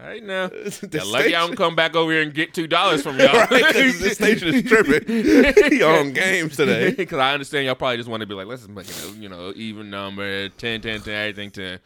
all 0.00 0.06
right 0.08 0.22
now. 0.22 0.50
Yeah, 0.92 1.02
lucky 1.04 1.34
I 1.34 1.46
don't 1.46 1.56
come 1.56 1.74
back 1.74 1.96
over 1.96 2.12
here 2.12 2.22
and 2.22 2.34
get 2.34 2.52
two 2.52 2.66
dollars 2.66 3.02
from 3.02 3.18
y'all. 3.20 3.32
right, 3.32 3.64
'cause 3.64 3.98
this 4.00 4.14
station 4.14 4.48
is 4.48 4.62
tripping. 4.64 5.78
Y'all 5.78 6.00
on 6.00 6.12
games 6.12 6.56
today. 6.56 6.90
Because 6.90 7.18
I 7.18 7.32
understand 7.32 7.64
y'all 7.66 7.74
probably 7.76 7.96
just 7.96 8.08
want 8.08 8.20
to 8.20 8.26
be 8.26 8.34
like, 8.34 8.46
let's 8.46 8.66
make 8.68 8.88
it, 8.88 9.14
you 9.16 9.28
know, 9.28 9.52
even 9.56 9.88
number, 9.90 10.48
10, 10.50 10.80
10, 10.82 11.00
10, 11.02 11.14
everything 11.14 11.50
10. 11.50 11.78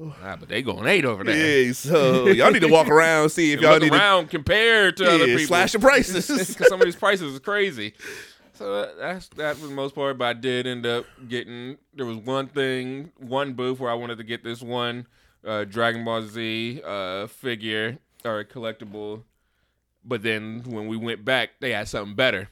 Ah, 0.00 0.36
but 0.38 0.48
they 0.48 0.62
going 0.62 0.86
eight 0.86 1.04
over 1.04 1.24
there. 1.24 1.64
Yeah, 1.64 1.72
so 1.72 2.28
y'all 2.28 2.52
need 2.52 2.60
to 2.62 2.68
walk 2.68 2.88
around 2.88 3.30
see 3.30 3.52
if 3.52 3.60
y'all 3.62 3.72
Look 3.74 3.82
need 3.82 3.92
around 3.92 4.28
compared 4.30 4.96
to 4.98 5.06
other 5.10 5.24
people. 5.26 5.46
slash 5.46 5.72
the 5.72 5.80
prices. 5.80 6.26
Because 6.48 6.68
some 6.68 6.80
of 6.80 6.84
these 6.84 6.94
prices 6.96 7.32
is 7.34 7.40
crazy. 7.40 7.94
So 8.54 8.80
that- 8.82 8.98
that's 8.98 9.28
that 9.30 9.56
for 9.56 9.66
the 9.66 9.74
most 9.74 9.94
part. 9.94 10.16
But 10.18 10.24
I 10.26 10.32
did 10.34 10.66
end 10.66 10.86
up 10.86 11.04
getting. 11.28 11.78
There 11.94 12.06
was 12.06 12.16
one 12.18 12.46
thing, 12.46 13.10
one 13.18 13.54
booth 13.54 13.80
where 13.80 13.90
I 13.90 13.94
wanted 13.94 14.18
to 14.18 14.24
get 14.24 14.44
this 14.44 14.62
one 14.62 15.06
uh, 15.44 15.64
Dragon 15.64 16.04
Ball 16.04 16.22
Z 16.22 16.80
uh, 16.84 17.26
figure 17.26 17.98
or 18.24 18.44
collectible. 18.44 19.22
But 20.04 20.22
then 20.22 20.62
when 20.64 20.86
we 20.86 20.96
went 20.96 21.24
back, 21.24 21.50
they 21.60 21.72
had 21.72 21.88
something 21.88 22.14
better. 22.14 22.48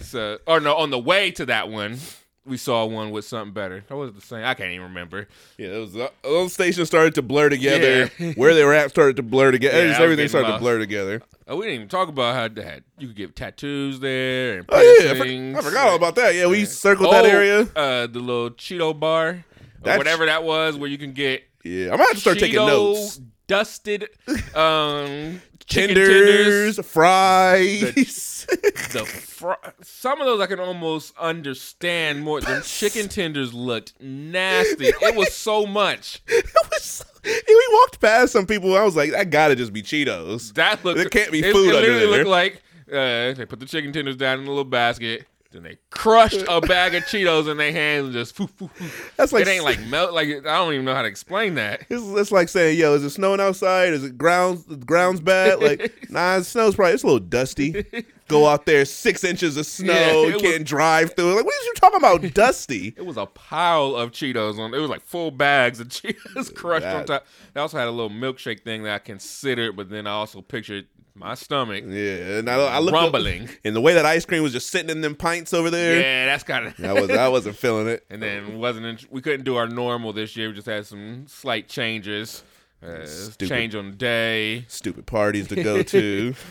So, 0.00 0.38
or 0.46 0.60
no, 0.60 0.76
on 0.76 0.90
the 0.90 0.98
way 0.98 1.30
to 1.32 1.46
that 1.46 1.68
one, 1.70 1.98
we 2.46 2.56
saw 2.56 2.84
one 2.84 3.10
with 3.10 3.24
something 3.24 3.52
better. 3.54 3.84
That 3.88 3.96
was 3.96 4.12
the 4.12 4.20
same. 4.20 4.44
I 4.44 4.54
can't 4.54 4.70
even 4.70 4.88
remember. 4.88 5.28
Yeah, 5.56 5.68
it 5.68 5.78
was, 5.78 5.96
uh, 5.96 6.08
those 6.22 6.52
stations 6.52 6.88
started 6.88 7.14
to 7.14 7.22
blur 7.22 7.48
together. 7.48 8.10
Yeah. 8.18 8.32
Where 8.36 8.54
they 8.54 8.64
were 8.64 8.74
at 8.74 8.90
started 8.90 9.16
to 9.16 9.22
blur 9.22 9.50
together. 9.50 9.78
Yeah, 9.78 9.88
Just 9.88 10.00
I 10.00 10.02
was 10.02 10.12
everything 10.12 10.28
started 10.28 10.52
to 10.52 10.58
blur 10.58 10.78
together. 10.78 11.22
Oh, 11.48 11.56
we 11.56 11.62
didn't 11.62 11.74
even 11.76 11.88
talk 11.88 12.08
about 12.08 12.34
how 12.34 12.48
that 12.62 12.82
you 12.98 13.08
could 13.08 13.16
get 13.16 13.36
tattoos 13.36 14.00
there 14.00 14.58
and 14.58 14.66
Oh 14.68 14.98
yeah, 15.02 15.10
I, 15.12 15.14
for- 15.14 15.58
I 15.58 15.62
forgot 15.62 15.88
all 15.88 15.96
about 15.96 16.14
that. 16.16 16.34
Yeah, 16.34 16.46
we 16.46 16.64
circled 16.64 17.12
that 17.12 17.24
Oh, 17.24 17.28
area. 17.28 17.60
Uh, 17.76 18.06
the 18.06 18.18
little 18.20 18.50
Cheeto 18.50 18.98
bar, 18.98 19.28
or 19.28 19.44
That's- 19.82 19.98
whatever 19.98 20.26
that 20.26 20.42
was, 20.44 20.76
where 20.76 20.88
you 20.88 20.98
can 20.98 21.12
get 21.12 21.44
Yeah, 21.62 21.84
I'm 21.86 21.90
gonna 21.92 22.04
have 22.04 22.12
to 22.14 22.20
start 22.20 22.38
taking 22.38 22.56
notes. 22.56 23.20
Dusted 23.46 24.08
um, 24.54 25.40
chicken 25.66 25.94
Tenders, 25.96 26.76
tenders. 26.76 26.86
fries. 26.86 28.46
The 28.92 29.04
fr- 29.06 29.52
some 29.82 30.20
of 30.20 30.26
those 30.26 30.40
I 30.40 30.46
can 30.46 30.60
almost 30.60 31.16
understand 31.18 32.22
more. 32.22 32.40
The 32.40 32.60
chicken 32.66 33.08
tenders 33.08 33.54
looked 33.54 33.94
nasty. 34.00 34.86
It 34.86 35.16
was 35.16 35.32
so 35.32 35.64
much. 35.66 36.22
it 36.28 36.44
was. 36.70 37.04
We 37.24 37.68
walked 37.72 38.00
past 38.00 38.32
some 38.32 38.46
people. 38.46 38.76
I 38.76 38.82
was 38.82 38.96
like, 38.96 39.12
that 39.12 39.30
gotta 39.30 39.56
just 39.56 39.72
be 39.72 39.82
Cheetos. 39.82 40.52
That 40.54 40.84
looked. 40.84 41.00
it 41.00 41.10
can't 41.10 41.32
be 41.32 41.40
food 41.40 41.68
It 41.70 41.74
under 41.76 41.80
literally 41.80 42.00
there. 42.00 42.08
looked 42.10 42.28
like 42.28 42.62
uh, 42.90 43.32
they 43.34 43.46
put 43.48 43.60
the 43.60 43.66
chicken 43.66 43.92
tenders 43.92 44.16
down 44.16 44.40
in 44.40 44.44
a 44.44 44.48
little 44.48 44.64
basket. 44.64 45.26
Then 45.54 45.62
they 45.62 45.78
crushed 45.90 46.44
a 46.48 46.60
bag 46.60 46.96
of 46.96 47.04
Cheetos 47.04 47.48
in 47.48 47.56
their 47.58 47.70
hands 47.70 48.06
and 48.06 48.12
just. 48.12 48.34
Foo, 48.34 48.48
foo, 48.48 48.66
foo. 48.66 49.10
That's 49.16 49.32
like 49.32 49.42
it 49.42 49.48
ain't 49.48 49.62
like 49.62 49.80
melt. 49.86 50.12
Like 50.12 50.28
I 50.28 50.40
don't 50.40 50.72
even 50.72 50.84
know 50.84 50.94
how 50.94 51.02
to 51.02 51.08
explain 51.08 51.54
that. 51.54 51.86
It's, 51.88 52.02
it's 52.02 52.32
like 52.32 52.48
saying, 52.48 52.76
"Yo, 52.76 52.94
is 52.94 53.04
it 53.04 53.10
snowing 53.10 53.40
outside? 53.40 53.92
Is 53.92 54.02
it 54.02 54.18
grounds? 54.18 54.64
The 54.64 54.76
grounds 54.76 55.20
bad? 55.20 55.60
Like, 55.60 55.94
nah, 56.10 56.38
the 56.38 56.44
snow's 56.44 56.74
probably 56.74 56.94
it's 56.94 57.04
a 57.04 57.06
little 57.06 57.20
dusty. 57.20 57.84
Go 58.26 58.46
out 58.46 58.64
there, 58.64 58.86
six 58.86 59.22
inches 59.22 59.58
of 59.58 59.66
snow. 59.66 59.92
Yeah, 59.92 60.34
you 60.34 60.38
can't 60.38 60.64
drive 60.64 61.14
through. 61.14 61.36
Like, 61.36 61.44
what 61.44 61.54
are 61.54 61.64
you 61.64 61.74
talking 61.76 61.98
about? 61.98 62.22
Dusty? 62.34 62.94
It 62.96 63.04
was 63.04 63.18
a 63.18 63.26
pile 63.26 63.94
of 63.94 64.12
Cheetos 64.12 64.58
on. 64.58 64.72
It 64.72 64.78
was 64.78 64.88
like 64.88 65.02
full 65.02 65.30
bags 65.30 65.78
of 65.78 65.88
Cheetos 65.90 66.54
crushed 66.54 66.86
on 66.86 67.04
top. 67.04 67.26
They 67.52 67.60
also 67.60 67.76
had 67.76 67.86
a 67.86 67.90
little 67.90 68.10
milkshake 68.10 68.62
thing 68.62 68.82
that 68.84 68.94
I 68.94 68.98
considered, 68.98 69.76
but 69.76 69.90
then 69.90 70.06
I 70.06 70.12
also 70.12 70.40
pictured 70.40 70.86
my 71.16 71.34
stomach 71.34 71.84
Yeah, 71.86 72.38
and 72.38 72.50
I, 72.50 72.54
I 72.56 72.78
looked 72.80 72.96
up- 72.96 73.02
rumbling. 73.12 73.48
and 73.64 73.74
the 73.76 73.80
way 73.80 73.94
that 73.94 74.04
ice 74.04 74.24
cream 74.24 74.42
was 74.42 74.52
just 74.52 74.68
sitting 74.70 74.90
in 74.90 75.00
them 75.00 75.14
pints 75.14 75.54
over 75.54 75.70
there. 75.70 76.00
Yeah, 76.00 76.26
that's 76.26 76.42
kind 76.44 76.66
of. 76.66 76.84
I 76.84 76.92
was 76.92 77.10
I 77.10 77.28
wasn't 77.28 77.56
feeling 77.56 77.86
it. 77.88 78.04
and 78.10 78.20
then 78.22 78.58
wasn't 78.58 78.86
in, 78.86 78.98
we 79.10 79.20
couldn't 79.20 79.44
do 79.44 79.56
our 79.56 79.66
normal 79.68 80.12
this 80.12 80.36
year. 80.36 80.48
We 80.48 80.54
just 80.54 80.66
had 80.66 80.86
some 80.86 81.26
slight 81.28 81.68
changes. 81.68 82.42
Uh, 82.82 83.06
change 83.46 83.74
on 83.74 83.92
the 83.92 83.96
day. 83.96 84.64
Stupid 84.68 85.06
parties 85.06 85.48
to 85.48 85.62
go 85.62 85.82
to. 85.82 86.34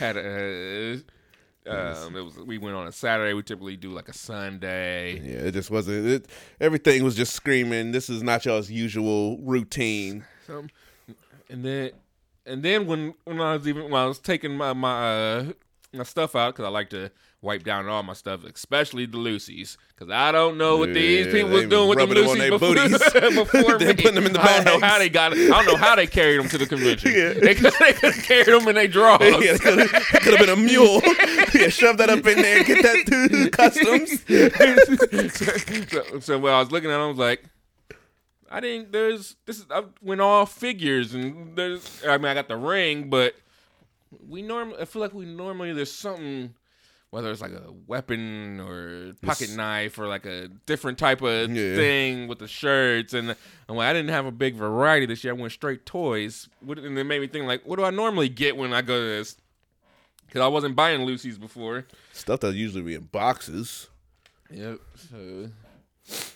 had 0.00 0.16
a. 0.16 1.00
Um, 1.64 2.16
it 2.16 2.22
was. 2.24 2.36
We 2.38 2.58
went 2.58 2.74
on 2.74 2.88
a 2.88 2.92
Saturday. 2.92 3.34
We 3.34 3.42
typically 3.44 3.76
do 3.76 3.90
like 3.92 4.08
a 4.08 4.12
Sunday. 4.12 5.20
yeah, 5.20 5.46
it 5.48 5.52
just 5.52 5.70
wasn't. 5.70 6.06
It, 6.08 6.26
everything 6.60 7.04
was 7.04 7.14
just 7.14 7.34
screaming. 7.34 7.92
This 7.92 8.10
is 8.10 8.22
not 8.24 8.44
y'all's 8.44 8.68
usual 8.68 9.38
routine. 9.38 10.24
So, 10.46 10.64
and 11.48 11.64
then, 11.64 11.90
and 12.46 12.62
then 12.62 12.86
when 12.86 13.14
when 13.24 13.40
I 13.40 13.56
was 13.56 13.66
even 13.68 13.84
when 13.84 13.94
I 14.02 14.06
was 14.06 14.18
taking 14.18 14.56
my 14.56 14.72
my 14.72 15.12
uh, 15.12 15.44
my 15.92 16.04
stuff 16.04 16.34
out 16.36 16.54
because 16.54 16.64
I 16.66 16.68
like 16.70 16.90
to 16.90 17.10
wipe 17.42 17.64
down 17.64 17.88
all 17.88 18.02
my 18.04 18.12
stuff, 18.12 18.44
especially 18.44 19.04
the 19.04 19.18
Loosies, 19.18 19.76
because 19.94 20.12
I 20.12 20.30
don't 20.30 20.56
know 20.56 20.76
what 20.76 20.94
these 20.94 21.26
people 21.26 21.48
they 21.50 21.54
was 21.66 21.68
doing 21.68 21.88
with 21.88 21.98
the 21.98 22.06
them 22.06 22.16
Loosies 22.16 22.50
before, 22.50 22.74
booties. 22.74 23.34
before 23.36 23.78
Then 23.78 23.88
me. 23.88 23.94
putting 23.94 24.14
them 24.14 24.26
in 24.26 24.32
the 24.32 24.40
I 24.40 24.62
don't 24.62 24.80
know 24.80 24.86
how 24.86 24.98
they 24.98 25.08
got. 25.08 25.32
It. 25.32 25.50
I 25.50 25.56
don't 25.64 25.66
know 25.66 25.76
how 25.76 25.96
they 25.96 26.06
carried 26.06 26.38
them 26.38 26.48
to 26.50 26.58
the 26.58 26.66
convention. 26.66 27.10
Yeah. 27.12 27.32
They 27.34 27.54
could 27.56 27.74
have 27.74 28.22
carried 28.22 28.46
them 28.46 28.68
in 28.68 28.76
their 28.76 28.86
drawers. 28.86 29.20
yeah, 29.44 29.54
it 29.58 29.60
could 29.60 30.38
have 30.38 30.38
been 30.38 30.50
a 30.50 30.56
mule. 30.56 31.02
yeah, 31.52 31.68
shove 31.68 31.98
that 31.98 32.10
up 32.10 32.24
in 32.26 32.40
there 32.40 32.58
and 32.58 32.66
get 32.66 32.82
that 32.82 33.06
to 33.08 33.50
customs. 33.50 34.22
so, 35.90 36.20
so 36.20 36.38
when 36.38 36.52
I 36.52 36.60
was 36.60 36.70
looking 36.70 36.90
at 36.90 36.94
them, 36.94 37.02
I 37.02 37.06
was 37.08 37.18
like, 37.18 37.42
I 38.52 38.60
think 38.60 38.92
there's 38.92 39.36
this 39.46 39.58
is 39.58 39.66
I 39.70 39.84
went 40.02 40.20
all 40.20 40.46
figures 40.46 41.14
and 41.14 41.56
there's 41.56 42.02
I 42.06 42.18
mean 42.18 42.26
I 42.26 42.34
got 42.34 42.48
the 42.48 42.56
ring, 42.56 43.08
but 43.10 43.34
we 44.28 44.42
normally 44.42 44.78
I 44.80 44.84
feel 44.84 45.00
like 45.02 45.14
we 45.14 45.24
normally 45.24 45.72
there's 45.72 45.90
something 45.92 46.54
whether 47.10 47.30
it's 47.30 47.42
like 47.42 47.52
a 47.52 47.72
weapon 47.86 48.58
or 48.60 49.12
pocket 49.22 49.48
This- 49.48 49.56
knife 49.56 49.98
or 49.98 50.06
like 50.06 50.24
a 50.24 50.48
different 50.66 50.98
type 50.98 51.20
of 51.22 51.50
Yeah. 51.54 51.76
thing 51.76 52.26
with 52.26 52.38
the 52.38 52.48
shirts 52.48 53.12
and 53.14 53.34
I'm 53.68 53.76
like 53.76 53.88
I 53.88 53.92
didn't 53.92 54.10
have 54.10 54.26
a 54.26 54.30
big 54.30 54.54
variety 54.54 55.06
this 55.06 55.22
year. 55.24 55.32
I 55.34 55.36
went 55.36 55.52
straight 55.52 55.84
toys, 55.86 56.48
What- 56.60 56.78
and 56.78 56.98
it 56.98 57.04
made 57.04 57.20
me 57.20 57.26
think 57.26 57.46
like, 57.46 57.66
what 57.66 57.76
do 57.78 57.84
I 57.84 57.90
normally 57.90 58.28
get 58.30 58.56
when 58.56 58.72
I 58.72 58.80
go 58.82 58.98
to 58.98 59.06
this? 59.06 59.36
Because 60.26 60.40
I 60.40 60.46
wasn't 60.48 60.74
buying 60.74 61.00
Loosies 61.06 61.38
before. 61.38 61.86
Stuff 62.14 62.40
that 62.40 62.54
usually 62.54 62.82
be 62.82 62.94
in 62.94 63.02
boxes. 63.04 63.88
Yep. 64.50 64.78
So 65.10 65.50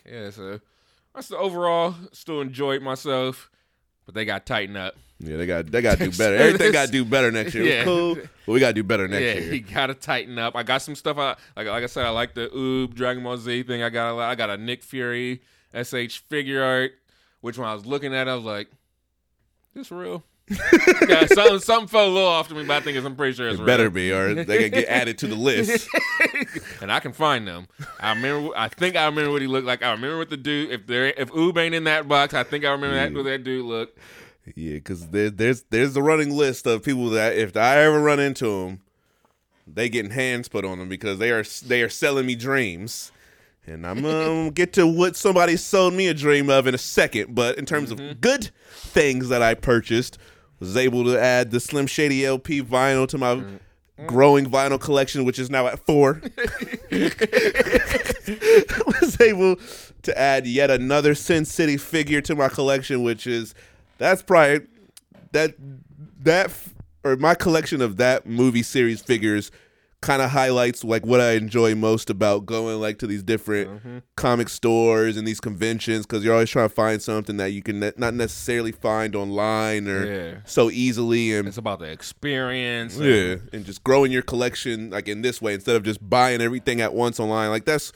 yeah, 0.06 0.28
so 0.30 0.60
I 1.16 1.22
still 1.22 1.38
overall 1.38 1.94
still 2.12 2.40
enjoyed 2.42 2.82
myself, 2.82 3.50
but 4.04 4.14
they 4.14 4.24
got 4.24 4.44
tightened 4.46 4.76
up. 4.76 4.94
Yeah, 5.18 5.38
they 5.38 5.46
got 5.46 5.70
they 5.70 5.80
got 5.80 5.96
to 5.98 6.10
do 6.10 6.10
better. 6.18 6.36
Everything 6.36 6.72
got 6.72 6.86
to 6.86 6.92
do 6.92 7.04
better 7.04 7.30
next 7.32 7.54
year. 7.54 7.64
Yeah. 7.64 7.84
cool, 7.84 8.16
but 8.16 8.52
we 8.52 8.60
got 8.60 8.68
to 8.68 8.74
do 8.74 8.82
better 8.84 9.08
next 9.08 9.22
year. 9.22 9.34
yeah, 9.34 9.40
year. 9.40 9.54
you 9.54 9.60
gotta 9.60 9.94
tighten 9.94 10.38
up. 10.38 10.54
I 10.54 10.62
got 10.62 10.82
some 10.82 10.94
stuff. 10.94 11.16
I 11.16 11.36
like 11.56 11.66
like 11.66 11.82
I 11.82 11.86
said, 11.86 12.04
I 12.04 12.10
like 12.10 12.34
the 12.34 12.48
Oob 12.48 12.94
Dragon 12.94 13.22
Ball 13.24 13.38
Z 13.38 13.62
thing. 13.62 13.82
I 13.82 13.88
got 13.88 14.14
a. 14.14 14.20
I 14.20 14.34
got 14.34 14.50
a 14.50 14.58
Nick 14.58 14.82
Fury 14.82 15.40
SH 15.74 16.18
figure 16.28 16.62
art, 16.62 16.92
which 17.40 17.56
when 17.56 17.66
I 17.66 17.72
was 17.72 17.86
looking 17.86 18.14
at, 18.14 18.28
it, 18.28 18.30
I 18.30 18.34
was 18.34 18.44
like, 18.44 18.68
"This 19.74 19.90
real." 19.90 20.22
yeah, 21.08 21.26
something 21.26 21.58
something 21.58 21.88
felt 21.88 22.08
a 22.08 22.12
little 22.12 22.28
off 22.28 22.48
to 22.48 22.54
me, 22.54 22.64
but 22.64 22.76
I 22.76 22.80
think 22.80 22.96
it's, 22.96 23.04
I'm 23.04 23.16
pretty 23.16 23.34
sure 23.34 23.48
it's 23.48 23.56
It 23.56 23.58
real. 23.58 23.66
better 23.66 23.90
be, 23.90 24.12
or 24.12 24.32
they 24.34 24.58
can 24.58 24.70
get 24.70 24.88
added 24.88 25.18
to 25.18 25.26
the 25.26 25.34
list. 25.34 25.88
and 26.80 26.92
I 26.92 27.00
can 27.00 27.12
find 27.12 27.48
them. 27.48 27.66
I 27.98 28.10
remember. 28.14 28.50
I 28.56 28.68
think 28.68 28.94
I 28.94 29.06
remember 29.06 29.32
what 29.32 29.42
he 29.42 29.48
looked 29.48 29.66
like. 29.66 29.82
I 29.82 29.90
remember 29.90 30.18
what 30.18 30.30
the 30.30 30.36
dude. 30.36 30.70
If 30.70 30.86
there, 30.86 31.06
if 31.06 31.30
Oob 31.32 31.58
ain't 31.58 31.74
in 31.74 31.84
that 31.84 32.06
box, 32.06 32.32
I 32.32 32.44
think 32.44 32.64
I 32.64 32.70
remember 32.70 32.94
that 32.94 33.12
what 33.12 33.24
that 33.24 33.42
dude 33.42 33.64
looked. 33.64 33.98
Yeah, 34.54 34.74
because 34.74 35.08
there, 35.08 35.30
there's 35.30 35.62
there's 35.70 35.96
a 35.96 36.02
running 36.02 36.30
list 36.30 36.66
of 36.66 36.84
people 36.84 37.10
that 37.10 37.36
if 37.36 37.56
I 37.56 37.78
ever 37.78 38.00
run 38.00 38.20
into 38.20 38.44
them, 38.66 38.82
they 39.66 39.88
getting 39.88 40.12
hands 40.12 40.46
put 40.48 40.64
on 40.64 40.78
them 40.78 40.88
because 40.88 41.18
they 41.18 41.32
are 41.32 41.42
they 41.66 41.82
are 41.82 41.88
selling 41.88 42.26
me 42.26 42.36
dreams. 42.36 43.10
And 43.66 43.84
I'm 43.84 44.00
gonna 44.02 44.50
get 44.54 44.72
to 44.74 44.86
what 44.86 45.16
somebody 45.16 45.56
sold 45.56 45.92
me 45.94 46.06
a 46.06 46.14
dream 46.14 46.48
of 46.48 46.68
in 46.68 46.74
a 46.76 46.78
second. 46.78 47.34
But 47.34 47.58
in 47.58 47.66
terms 47.66 47.90
Mm-hmm. 47.92 48.10
of 48.10 48.20
good 48.20 48.50
things 48.70 49.28
that 49.30 49.42
I 49.42 49.54
purchased, 49.54 50.18
was 50.60 50.76
able 50.76 51.04
to 51.04 51.20
add 51.20 51.50
the 51.50 51.60
Slim 51.60 51.86
Shady 51.86 52.24
LP 52.24 52.62
vinyl 52.62 53.08
to 53.08 53.18
my 53.18 53.42
Mm-hmm. 53.96 54.06
growing 54.08 54.44
vinyl 54.44 54.78
collection, 54.78 55.24
which 55.24 55.38
is 55.38 55.48
now 55.48 55.66
at 55.66 55.78
four. 55.86 56.20
was 59.00 59.20
able 59.20 59.56
to 60.02 60.18
add 60.18 60.46
yet 60.46 60.70
another 60.70 61.14
Sin 61.14 61.44
City 61.44 61.76
figure 61.76 62.20
to 62.20 62.34
my 62.34 62.48
collection, 62.48 63.02
which 63.02 63.26
is 63.26 63.54
that's 63.98 64.22
probably 64.22 64.66
that 65.32 65.54
that 66.22 66.50
or 67.04 67.16
my 67.16 67.34
collection 67.34 67.80
of 67.80 67.96
that 67.96 68.26
movie 68.26 68.62
series 68.62 69.00
figures 69.00 69.50
kind 70.06 70.22
of 70.22 70.30
highlights 70.30 70.84
like 70.84 71.04
what 71.04 71.20
I 71.20 71.32
enjoy 71.32 71.74
most 71.74 72.10
about 72.10 72.46
going 72.46 72.80
like 72.80 73.00
to 73.00 73.08
these 73.08 73.24
different 73.24 73.68
mm-hmm. 73.70 73.98
comic 74.16 74.48
stores 74.48 75.16
and 75.16 75.26
these 75.26 75.40
conventions 75.40 76.06
because 76.06 76.24
you're 76.24 76.32
always 76.32 76.48
trying 76.48 76.68
to 76.68 76.74
find 76.74 77.02
something 77.02 77.38
that 77.38 77.50
you 77.50 77.60
can 77.60 77.80
ne- 77.80 77.92
not 77.96 78.14
necessarily 78.14 78.70
find 78.70 79.16
online 79.16 79.88
or 79.88 80.06
Yeah. 80.06 80.34
so 80.44 80.70
easily 80.70 81.34
and 81.34 81.48
It's 81.48 81.58
about 81.58 81.80
the 81.80 81.86
experience. 81.90 82.96
yeah, 82.96 83.36
and 83.52 83.64
just 83.66 83.82
growing 83.82 84.12
your 84.12 84.22
collection 84.22 84.90
like 84.90 85.08
in 85.08 85.22
this 85.22 85.42
way 85.42 85.54
instead 85.54 85.74
of 85.74 85.82
just 85.82 86.08
buying 86.08 86.40
everything 86.40 86.80
at 86.80 86.94
once 86.94 87.18
online. 87.18 87.50
Like 87.50 87.64
that's 87.64 87.92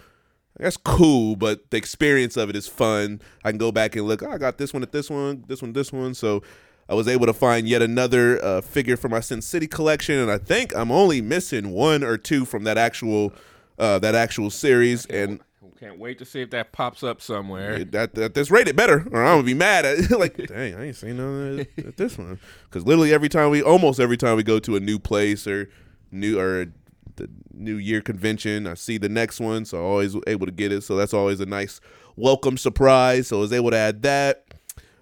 that's 0.58 0.76
cool, 0.76 1.36
but 1.36 1.70
the 1.70 1.76
experience 1.76 2.36
of 2.36 2.50
it 2.50 2.56
is 2.56 2.66
fun. 2.66 3.22
I 3.44 3.50
can 3.50 3.58
go 3.58 3.70
back 3.70 3.94
and 3.94 4.06
look. 4.06 4.22
Oh, 4.22 4.30
I 4.30 4.36
got 4.36 4.58
this 4.58 4.74
one 4.74 4.82
at 4.82 4.90
this 4.90 5.08
one, 5.08 5.44
this 5.46 5.62
one, 5.62 5.72
this 5.72 5.92
one. 5.92 6.12
So 6.14 6.42
I 6.90 6.94
was 6.94 7.06
able 7.06 7.26
to 7.26 7.32
find 7.32 7.68
yet 7.68 7.82
another 7.82 8.44
uh, 8.44 8.60
figure 8.62 8.96
for 8.96 9.08
my 9.08 9.20
Sin 9.20 9.40
City 9.42 9.68
collection, 9.68 10.16
and 10.16 10.28
I 10.28 10.38
think 10.38 10.74
I'm 10.74 10.90
only 10.90 11.22
missing 11.22 11.70
one 11.70 12.02
or 12.02 12.18
two 12.18 12.44
from 12.44 12.64
that 12.64 12.76
actual 12.76 13.32
uh, 13.78 14.00
that 14.00 14.16
actual 14.16 14.50
series. 14.50 15.06
And 15.06 15.40
Can't 15.78 16.00
wait 16.00 16.18
to 16.18 16.24
see 16.24 16.40
if 16.40 16.50
that 16.50 16.72
pops 16.72 17.04
up 17.04 17.22
somewhere. 17.22 17.84
that, 17.84 18.16
that 18.16 18.34
that's 18.34 18.50
rated 18.50 18.74
better, 18.74 19.06
or 19.12 19.24
I'm 19.24 19.34
gonna 19.36 19.42
be 19.44 19.54
mad 19.54 19.86
at 19.86 20.10
like, 20.18 20.36
dang, 20.48 20.74
I 20.74 20.86
ain't 20.86 20.96
seen 20.96 21.18
none 21.18 21.60
at, 21.60 21.86
at 21.86 21.96
this 21.96 22.18
one. 22.18 22.40
Because 22.64 22.84
literally 22.84 23.14
every 23.14 23.28
time 23.28 23.50
we, 23.50 23.62
almost 23.62 24.00
every 24.00 24.16
time 24.16 24.36
we 24.36 24.42
go 24.42 24.58
to 24.58 24.74
a 24.74 24.80
new 24.80 24.98
place 24.98 25.46
or 25.46 25.70
new 26.10 26.40
or 26.40 26.66
the 27.14 27.30
New 27.54 27.76
Year 27.76 28.00
convention, 28.00 28.66
I 28.66 28.74
see 28.74 28.98
the 28.98 29.08
next 29.08 29.38
one, 29.38 29.64
so 29.64 29.78
I'm 29.78 29.84
always 29.84 30.16
able 30.26 30.46
to 30.46 30.52
get 30.52 30.72
it. 30.72 30.82
So 30.82 30.96
that's 30.96 31.14
always 31.14 31.38
a 31.38 31.46
nice 31.46 31.80
welcome 32.16 32.56
surprise. 32.56 33.28
So 33.28 33.36
I 33.36 33.40
was 33.42 33.52
able 33.52 33.70
to 33.70 33.76
add 33.76 34.02
that. 34.02 34.44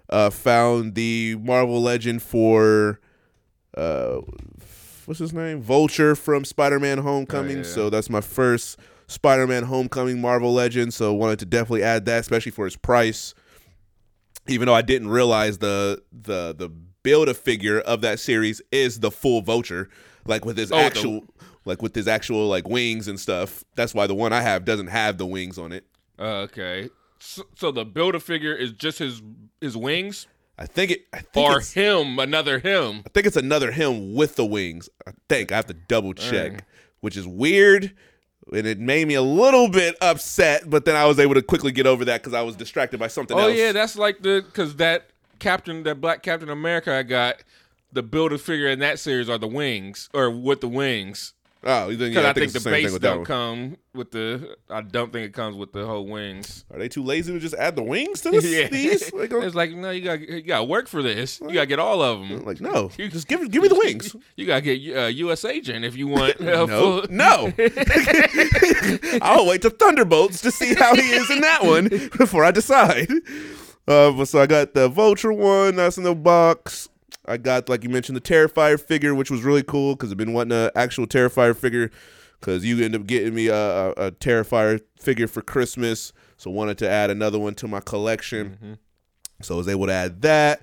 Uh, 0.09 0.29
found 0.31 0.95
the 0.95 1.35
Marvel 1.39 1.81
Legend 1.81 2.21
for 2.23 2.99
uh, 3.77 4.21
what's 5.05 5.19
his 5.19 5.33
name? 5.33 5.61
Vulture 5.61 6.15
from 6.15 6.43
Spider-Man 6.45 6.97
Homecoming. 6.99 7.57
yeah. 7.57 7.63
So 7.63 7.89
that's 7.91 8.09
my 8.09 8.21
first 8.21 8.79
Spider-Man 9.07 9.63
Homecoming 9.63 10.19
Marvel 10.19 10.51
Legend. 10.53 10.93
So 10.93 11.13
wanted 11.13 11.39
to 11.39 11.45
definitely 11.45 11.83
add 11.83 12.05
that, 12.05 12.19
especially 12.21 12.51
for 12.51 12.65
his 12.65 12.75
price. 12.75 13.33
Even 14.47 14.65
though 14.65 14.73
I 14.73 14.81
didn't 14.81 15.09
realize 15.09 15.59
the 15.59 16.01
the 16.11 16.55
the 16.57 16.69
build 17.03 17.29
a 17.29 17.33
figure 17.35 17.79
of 17.79 18.01
that 18.01 18.19
series 18.19 18.61
is 18.71 18.99
the 19.01 19.11
full 19.11 19.41
Vulture, 19.41 19.89
like 20.25 20.43
with 20.43 20.57
his 20.57 20.71
Oh, 20.71 20.77
the- 20.77 20.81
actual 20.81 21.23
like 21.65 21.81
with 21.83 21.93
his 21.93 22.07
actual 22.07 22.47
like 22.47 22.67
wings 22.67 23.07
and 23.07 23.19
stuff. 23.19 23.63
That's 23.75 23.93
why 23.93 24.07
the 24.07 24.15
one 24.15 24.33
I 24.33 24.41
have 24.41 24.65
doesn't 24.65 24.87
have 24.87 25.19
the 25.19 25.25
wings 25.27 25.59
on 25.59 25.71
it. 25.71 25.85
Uh, 26.17 26.47
okay. 26.47 26.89
So, 27.19 27.43
so 27.55 27.71
the 27.71 27.85
build 27.85 28.15
a 28.15 28.19
figure 28.19 28.53
is 28.53 28.71
just 28.71 28.99
his 28.99 29.21
his 29.61 29.75
wings, 29.75 30.27
I 30.57 30.65
think 30.65 30.91
it. 30.91 31.01
I 31.13 31.19
think 31.19 31.49
or 31.49 31.57
it's, 31.59 31.73
him, 31.73 32.17
another 32.19 32.59
him. 32.59 33.03
I 33.05 33.09
think 33.09 33.25
it's 33.27 33.35
another 33.37 33.71
him 33.71 34.13
with 34.13 34.35
the 34.35 34.45
wings. 34.45 34.89
I 35.07 35.11
think 35.27 35.51
I 35.51 35.55
have 35.57 35.67
to 35.67 35.73
double 35.73 36.13
check, 36.13 36.51
Dang. 36.51 36.61
which 37.01 37.17
is 37.17 37.27
weird, 37.27 37.93
and 38.53 38.65
it 38.65 38.79
made 38.79 39.07
me 39.07 39.15
a 39.15 39.21
little 39.21 39.69
bit 39.69 39.95
upset. 40.01 40.69
But 40.69 40.85
then 40.85 40.95
I 40.95 41.05
was 41.05 41.19
able 41.19 41.35
to 41.35 41.41
quickly 41.41 41.71
get 41.71 41.85
over 41.87 42.05
that 42.05 42.21
because 42.21 42.33
I 42.33 42.41
was 42.41 42.55
distracted 42.55 42.99
by 42.99 43.07
something 43.07 43.37
Oh 43.37 43.47
else. 43.49 43.57
yeah, 43.57 43.71
that's 43.71 43.97
like 43.97 44.21
the 44.21 44.43
because 44.45 44.77
that 44.77 45.09
Captain, 45.39 45.83
that 45.83 46.01
Black 46.01 46.23
Captain 46.23 46.49
America 46.49 46.93
I 46.95 47.03
got. 47.03 47.37
The 47.91 48.03
build 48.03 48.31
a 48.31 48.37
figure 48.37 48.67
in 48.67 48.77
that 48.79 48.99
series 48.99 49.29
are 49.29 49.39
the 49.39 49.47
wings, 49.47 50.09
or 50.13 50.29
with 50.29 50.61
the 50.61 50.67
wings. 50.67 51.33
Oh, 51.63 51.89
you 51.89 51.97
then 51.97 52.11
yeah, 52.11 52.29
I, 52.29 52.33
think, 52.33 52.45
it's 52.45 52.53
the 52.53 52.59
same 52.59 52.73
base 52.73 52.97
don't 52.99 53.25
come 53.25 53.77
with 53.93 54.11
the. 54.11 54.57
I 54.69 54.81
don't 54.81 55.11
think 55.11 55.25
it 55.25 55.33
comes 55.33 55.55
with 55.55 55.73
the 55.73 55.85
whole 55.85 56.05
wings. 56.05 56.65
Are 56.71 56.79
they 56.79 56.87
too 56.87 57.03
lazy 57.03 57.33
to 57.33 57.39
just 57.39 57.55
add 57.55 57.75
the 57.75 57.83
wings 57.83 58.21
to 58.21 58.31
this, 58.31 58.69
these? 58.69 59.13
Like, 59.13 59.31
it's 59.33 59.55
like 59.55 59.71
no, 59.71 59.91
you 59.91 60.01
got 60.01 60.19
you 60.21 60.41
got 60.41 60.59
to 60.59 60.63
work 60.63 60.87
for 60.87 61.01
this. 61.01 61.39
You 61.41 61.53
got 61.53 61.61
to 61.61 61.65
get 61.65 61.79
all 61.79 62.01
of 62.01 62.19
them. 62.19 62.45
like, 62.45 62.61
no, 62.61 62.91
you, 62.97 63.09
just 63.09 63.27
give 63.27 63.49
give 63.51 63.61
me 63.61 63.67
the 63.67 63.75
wings. 63.75 64.15
You 64.35 64.45
got 64.45 64.63
to 64.63 64.75
get 64.75 64.97
uh, 64.97 65.07
U.S. 65.07 65.45
agent 65.45 65.85
if 65.85 65.95
you 65.95 66.07
want. 66.07 66.39
Uh, 66.39 66.65
No, 66.65 67.03
no. 67.09 67.53
I'll 69.21 69.45
wait 69.45 69.61
to 69.63 69.69
Thunderbolts 69.69 70.41
to 70.41 70.51
see 70.51 70.73
how 70.75 70.95
he 70.95 71.01
is 71.01 71.29
in 71.29 71.41
that 71.41 71.63
one 71.63 71.89
before 72.17 72.43
I 72.45 72.51
decide. 72.51 73.09
Uh, 73.87 74.11
but 74.11 74.25
so 74.25 74.39
I 74.39 74.45
got 74.45 74.73
the 74.73 74.87
Vulture 74.87 75.33
one 75.33 75.75
that's 75.75 75.97
in 75.97 76.03
the 76.03 76.13
box. 76.13 76.89
I 77.25 77.37
got, 77.37 77.69
like 77.69 77.83
you 77.83 77.89
mentioned, 77.89 78.15
the 78.15 78.21
Terrifier 78.21 78.79
figure, 78.79 79.13
which 79.15 79.31
was 79.31 79.43
really 79.43 79.63
cool 79.63 79.95
because 79.95 80.11
I've 80.11 80.17
been 80.17 80.33
wanting 80.33 80.57
an 80.57 80.71
actual 80.75 81.07
Terrifier 81.07 81.55
figure 81.55 81.91
because 82.39 82.65
you 82.65 82.83
end 82.83 82.95
up 82.95 83.05
getting 83.05 83.35
me 83.35 83.47
a, 83.47 83.55
a, 83.55 83.91
a 83.91 84.11
Terrifier 84.11 84.81
figure 84.97 85.27
for 85.27 85.41
Christmas. 85.41 86.13
So 86.37 86.49
wanted 86.51 86.77
to 86.79 86.89
add 86.89 87.09
another 87.09 87.39
one 87.39 87.55
to 87.55 87.67
my 87.67 87.81
collection. 87.81 88.49
Mm-hmm. 88.49 88.73
So 89.41 89.55
I 89.55 89.57
was 89.57 89.67
able 89.67 89.87
to 89.87 89.93
add 89.93 90.21
that. 90.21 90.61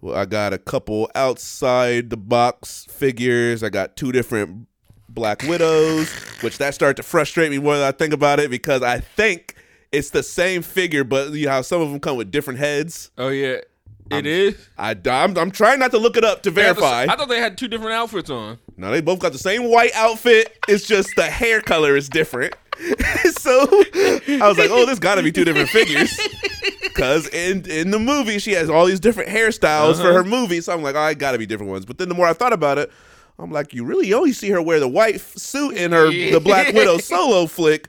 Well, 0.00 0.14
I 0.14 0.26
got 0.26 0.52
a 0.52 0.58
couple 0.58 1.10
outside 1.14 2.10
the 2.10 2.16
box 2.16 2.86
figures. 2.88 3.62
I 3.62 3.68
got 3.68 3.96
two 3.96 4.12
different 4.12 4.68
Black 5.08 5.42
Widows, 5.42 6.12
which 6.42 6.58
that 6.58 6.74
started 6.74 6.96
to 6.98 7.02
frustrate 7.02 7.50
me 7.50 7.58
more 7.58 7.76
than 7.76 7.86
I 7.86 7.92
think 7.92 8.12
about 8.12 8.38
it 8.38 8.50
because 8.50 8.82
I 8.82 9.00
think 9.00 9.56
it's 9.90 10.10
the 10.10 10.22
same 10.22 10.62
figure, 10.62 11.02
but 11.02 11.32
you 11.32 11.46
know 11.46 11.52
how 11.52 11.62
some 11.62 11.80
of 11.80 11.90
them 11.90 11.98
come 11.98 12.16
with 12.16 12.30
different 12.30 12.58
heads. 12.58 13.10
Oh 13.18 13.28
yeah, 13.28 13.58
it 14.10 14.26
is. 14.26 14.68
I, 14.76 14.96
I'm, 15.06 15.36
I'm 15.36 15.50
trying 15.50 15.78
not 15.78 15.90
to 15.92 15.98
look 15.98 16.16
it 16.16 16.24
up 16.24 16.42
to 16.42 16.50
the- 16.50 16.54
verify. 16.54 17.06
I 17.08 17.16
thought 17.16 17.28
they 17.28 17.40
had 17.40 17.58
two 17.58 17.68
different 17.68 17.92
outfits 17.92 18.30
on. 18.30 18.58
No, 18.76 18.90
they 18.90 19.00
both 19.00 19.18
got 19.18 19.32
the 19.32 19.38
same 19.38 19.70
white 19.70 19.92
outfit. 19.94 20.56
It's 20.68 20.86
just 20.86 21.14
the 21.16 21.24
hair 21.24 21.60
color 21.60 21.96
is 21.96 22.08
different. 22.08 22.54
so 23.38 23.60
I 23.60 24.40
was 24.42 24.56
like, 24.56 24.70
oh, 24.70 24.86
this 24.86 24.98
got 24.98 25.16
to 25.16 25.22
be 25.22 25.32
two 25.32 25.44
different 25.44 25.68
figures. 25.68 26.18
Because 26.98 27.28
in 27.28 27.64
in 27.70 27.92
the 27.92 27.98
movie, 28.00 28.40
she 28.40 28.50
has 28.54 28.68
all 28.68 28.84
these 28.84 28.98
different 28.98 29.30
hairstyles 29.30 30.00
for 30.00 30.08
uh-huh. 30.08 30.14
her 30.14 30.24
movie. 30.24 30.60
So 30.60 30.72
I'm 30.72 30.82
like, 30.82 30.96
oh, 30.96 31.00
I 31.00 31.14
got 31.14 31.30
to 31.30 31.38
be 31.38 31.46
different 31.46 31.70
ones. 31.70 31.84
But 31.84 31.96
then 31.98 32.08
the 32.08 32.14
more 32.16 32.26
I 32.26 32.32
thought 32.32 32.52
about 32.52 32.76
it, 32.76 32.90
I'm 33.38 33.52
like, 33.52 33.72
you 33.72 33.84
really 33.84 34.12
only 34.12 34.32
see 34.32 34.50
her 34.50 34.60
wear 34.60 34.80
the 34.80 34.88
white 34.88 35.20
suit 35.20 35.76
in 35.76 35.92
her 35.92 36.10
the 36.10 36.40
Black 36.40 36.74
Widow 36.74 36.98
solo 36.98 37.46
flick. 37.46 37.88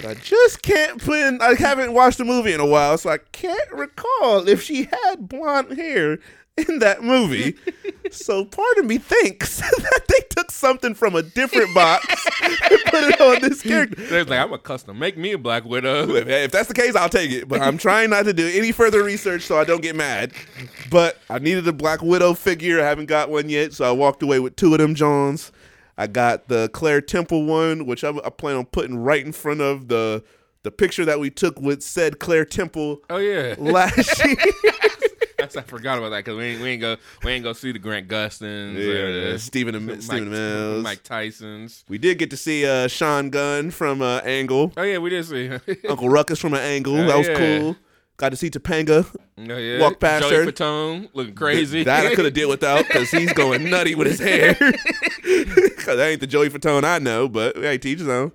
But 0.00 0.10
I 0.10 0.14
just 0.14 0.62
can't 0.62 1.02
put 1.02 1.18
in, 1.18 1.42
I 1.42 1.54
haven't 1.54 1.92
watched 1.92 2.18
the 2.18 2.24
movie 2.24 2.52
in 2.52 2.60
a 2.60 2.66
while, 2.66 2.96
so 2.98 3.10
I 3.10 3.18
can't 3.18 3.72
recall 3.72 4.48
if 4.48 4.62
she 4.62 4.84
had 4.84 5.28
blonde 5.28 5.76
hair 5.76 6.20
in 6.56 6.78
that 6.78 7.02
movie. 7.02 7.56
so 8.12 8.44
part 8.44 8.78
of 8.78 8.84
me 8.84 8.98
thinks 8.98 9.58
that 9.60 10.02
they 10.08 10.20
took 10.30 10.52
something 10.52 10.94
from 10.94 11.16
a 11.16 11.22
different 11.22 11.74
box 11.74 12.06
and 12.42 12.80
put 12.86 13.02
it 13.04 13.20
on 13.20 13.42
this 13.42 13.60
character. 13.60 13.96
They're 14.08 14.24
like, 14.24 14.38
I'm 14.38 14.52
a 14.52 14.58
custom. 14.58 15.00
Make 15.00 15.18
me 15.18 15.32
a 15.32 15.38
Black 15.38 15.64
Widow. 15.64 16.10
If, 16.10 16.28
if 16.28 16.52
that's 16.52 16.68
the 16.68 16.74
case, 16.74 16.94
I'll 16.94 17.08
take 17.08 17.32
it. 17.32 17.48
But 17.48 17.60
I'm 17.60 17.76
trying 17.76 18.10
not 18.10 18.24
to 18.26 18.32
do 18.32 18.48
any 18.54 18.70
further 18.70 19.02
research 19.02 19.42
so 19.42 19.58
I 19.58 19.64
don't 19.64 19.82
get 19.82 19.96
mad. 19.96 20.32
But 20.90 21.18
I 21.28 21.40
needed 21.40 21.66
a 21.66 21.72
Black 21.72 22.02
Widow 22.02 22.34
figure. 22.34 22.80
I 22.80 22.84
haven't 22.84 23.06
got 23.06 23.30
one 23.30 23.48
yet, 23.48 23.72
so 23.72 23.84
I 23.84 23.90
walked 23.90 24.22
away 24.22 24.38
with 24.38 24.54
two 24.54 24.72
of 24.74 24.78
them 24.78 24.94
Johns. 24.94 25.50
I 25.98 26.06
got 26.06 26.46
the 26.46 26.68
Claire 26.68 27.00
Temple 27.00 27.44
one, 27.44 27.84
which 27.84 28.04
I, 28.04 28.10
I 28.10 28.30
plan 28.30 28.56
on 28.56 28.66
putting 28.66 28.96
right 28.96 29.24
in 29.24 29.32
front 29.32 29.60
of 29.60 29.88
the 29.88 30.22
the 30.62 30.70
picture 30.70 31.04
that 31.04 31.18
we 31.20 31.28
took 31.30 31.60
with 31.60 31.82
said 31.82 32.18
Claire 32.20 32.44
Temple 32.44 33.00
Oh 33.10 33.16
yeah, 33.18 33.56
last 33.58 34.24
year. 34.24 34.36
I 35.40 35.46
forgot 35.62 35.98
about 35.98 36.10
that 36.10 36.24
because 36.24 36.36
we 36.36 36.44
ain't, 36.44 36.60
we 36.60 36.68
ain't 36.70 36.80
go 36.80 36.96
we 37.24 37.32
ain't 37.32 37.44
go 37.44 37.52
see 37.52 37.72
the 37.72 37.78
Grant 37.78 38.06
Gustins, 38.06 38.78
or 38.78 38.80
yeah, 38.80 39.30
the 39.32 39.38
Stephen 39.38 39.86
Mike, 39.86 40.02
Stephen 40.02 40.28
Amells. 40.28 40.84
Mike 40.84 41.02
Tyson's. 41.02 41.84
We 41.88 41.98
did 41.98 42.18
get 42.18 42.30
to 42.30 42.36
see 42.36 42.66
uh, 42.66 42.86
Sean 42.86 43.30
Gunn 43.30 43.70
from 43.70 44.00
uh, 44.00 44.18
Angle, 44.18 44.72
Oh 44.76 44.82
yeah, 44.82 44.98
we 44.98 45.10
did 45.10 45.24
see. 45.24 45.50
Uncle 45.88 46.08
Ruckus 46.08 46.38
from 46.38 46.54
an 46.54 46.60
Angle. 46.60 46.96
Oh, 46.98 47.06
that 47.06 47.18
was 47.18 47.28
yeah. 47.28 47.58
cool. 47.58 47.76
Got 48.18 48.30
to 48.30 48.36
see 48.36 48.50
Topanga. 48.50 49.06
Yeah. 49.36 49.80
Walk 49.80 50.00
past 50.00 50.28
Joey 50.28 50.44
her. 50.44 50.46
Fatone 50.46 51.08
looking 51.14 51.34
crazy. 51.34 51.84
That 51.84 52.04
I 52.04 52.14
could 52.16 52.24
have 52.24 52.34
did 52.34 52.46
without 52.48 52.86
because 52.86 53.10
he's 53.10 53.32
going 53.32 53.70
nutty 53.70 53.94
with 53.94 54.08
his 54.08 54.18
hair. 54.20 54.56
Because 55.78 55.96
that 55.96 56.08
ain't 56.08 56.20
the 56.20 56.26
Joey 56.26 56.50
Fatone 56.50 56.84
I 56.84 56.98
know, 56.98 57.28
but 57.28 57.56
hey, 57.56 57.78
teach 57.78 58.00
his 58.00 58.08
own. 58.08 58.30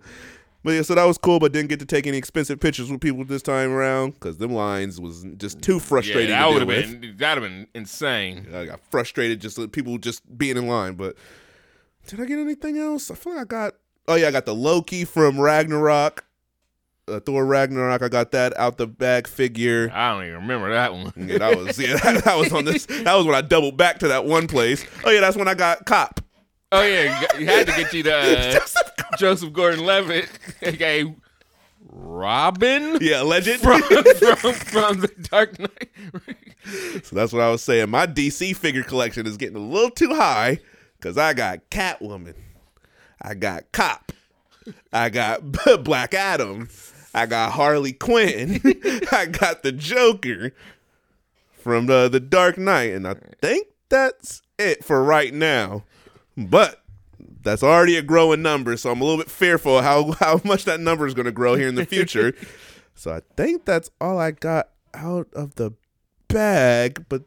But 0.64 0.72
yeah, 0.72 0.82
so 0.82 0.96
that 0.96 1.04
was 1.04 1.18
cool, 1.20 1.40
but 1.40 1.52
didn't 1.52 1.70
get 1.70 1.80
to 1.82 1.86
take 1.86 2.08
any 2.08 2.18
expensive 2.18 2.60
pictures 2.60 2.90
with 2.90 3.02
people 3.02 3.24
this 3.26 3.42
time 3.44 3.70
around 3.72 4.14
because 4.14 4.38
them 4.38 4.54
lines 4.54 5.00
was 5.00 5.24
just 5.38 5.62
too 5.62 5.80
frustrating. 5.80 6.32
yeah, 6.32 6.40
that 6.40 6.50
would 6.52 6.68
have 6.68 7.02
been 7.02 7.16
that'd 7.18 7.44
have 7.44 7.52
been 7.52 7.68
insane. 7.76 8.48
I 8.56 8.66
got 8.66 8.80
frustrated 8.90 9.40
just 9.42 9.58
with 9.58 9.72
people 9.72 9.98
just 10.00 10.22
being 10.38 10.56
in 10.58 10.68
line. 10.68 10.94
But 10.96 11.16
did 12.08 12.22
I 12.22 12.26
get 12.26 12.40
anything 12.40 12.78
else? 12.80 13.12
I 13.12 13.16
feel 13.16 13.34
like 13.36 13.42
I 13.42 13.46
got. 13.46 13.74
Oh 14.08 14.16
yeah, 14.16 14.30
I 14.30 14.32
got 14.32 14.46
the 14.46 14.56
Loki 14.56 15.06
from 15.06 15.40
Ragnarok. 15.40 16.26
Uh, 17.08 17.20
Thor 17.20 17.46
Ragnarok. 17.46 18.02
I 18.02 18.08
got 18.10 18.32
that 18.32 18.58
out 18.58 18.78
the 18.78 18.88
bag 18.88 19.28
figure. 19.28 19.90
I 19.94 20.12
don't 20.14 20.24
even 20.24 20.36
remember 20.36 20.72
that 20.72 20.94
one. 20.94 21.12
Yeah, 21.16 21.38
that 21.40 21.58
was 21.58 21.80
yeah, 21.80 21.96
that, 22.04 22.24
that 22.26 22.38
was 22.38 22.52
on 22.54 22.66
this. 22.66 22.86
That 22.86 23.14
was 23.16 23.26
when 23.26 23.36
I 23.36 23.42
doubled 23.42 23.78
back 23.78 24.00
to 24.00 24.08
that 24.10 24.26
one 24.26 24.48
place. 24.48 24.86
Oh 25.04 25.10
yeah, 25.10 25.20
that's 25.22 25.38
when 25.38 25.48
I 25.48 25.54
got 25.54 25.86
Cop. 25.86 26.20
Oh 26.72 26.82
yeah, 26.82 27.24
you 27.38 27.46
had 27.46 27.68
to 27.68 27.74
get 27.74 27.94
you 27.94 28.04
the 28.04 28.16
uh, 29.12 29.18
Joseph 29.18 29.54
Gordon-Levitt, 29.54 30.28
aka 30.64 31.14
Robin 31.96 32.98
Yeah, 33.02 33.22
legend. 33.22 33.62
from, 33.62 33.82
from 34.38 34.54
from 34.54 35.00
the 35.02 35.12
Dark 35.30 35.60
Knight. 35.60 35.90
So 37.04 37.16
that's 37.16 37.32
what 37.34 37.42
I 37.42 37.52
was 37.52 37.62
saying. 37.62 37.90
My 37.90 38.08
DC 38.08 38.56
figure 38.56 38.84
collection 38.84 39.28
is 39.28 39.38
getting 39.38 39.58
a 39.58 39.60
little 39.60 39.92
too 39.92 40.16
high 40.16 40.60
because 40.98 41.18
I 41.18 41.34
got 41.34 41.70
Catwoman, 41.70 42.36
I 43.22 43.36
got 43.36 43.72
Cop, 43.72 44.12
I 44.92 45.10
got 45.10 45.42
Black 45.84 46.14
Adam, 46.16 46.70
I 47.14 47.26
got 47.26 47.54
Harley 47.54 47.94
Quinn, 47.94 48.60
I 49.12 49.28
got 49.28 49.64
the 49.64 49.72
Joker 49.72 50.52
from 51.54 51.86
the 51.86 52.10
the 52.10 52.20
Dark 52.20 52.58
Knight, 52.58 52.94
and 52.94 53.08
I 53.08 53.16
think 53.42 53.68
that's 53.90 54.42
it 54.58 54.84
for 54.84 55.04
right 55.04 55.34
now. 55.34 55.84
But 56.36 56.82
that's 57.44 57.64
already 57.64 57.96
a 57.98 58.02
growing 58.02 58.42
number, 58.42 58.76
so 58.78 58.92
I'm 58.92 59.02
a 59.02 59.04
little 59.04 59.20
bit 59.20 59.32
fearful 59.32 59.82
how 59.82 60.12
how 60.14 60.42
much 60.44 60.66
that 60.66 60.80
number 60.80 61.06
is 61.06 61.14
going 61.14 61.26
to 61.26 61.32
grow 61.32 61.56
here 61.56 61.68
in 61.68 61.76
the 61.76 61.86
future. 61.86 62.34
so 62.96 63.12
I 63.12 63.22
think 63.36 63.66
that's 63.66 63.90
all 64.02 64.20
I 64.20 64.32
got 64.32 64.70
out 64.94 65.28
of 65.34 65.56
the 65.56 65.72
bag, 66.28 67.06
but 67.10 67.24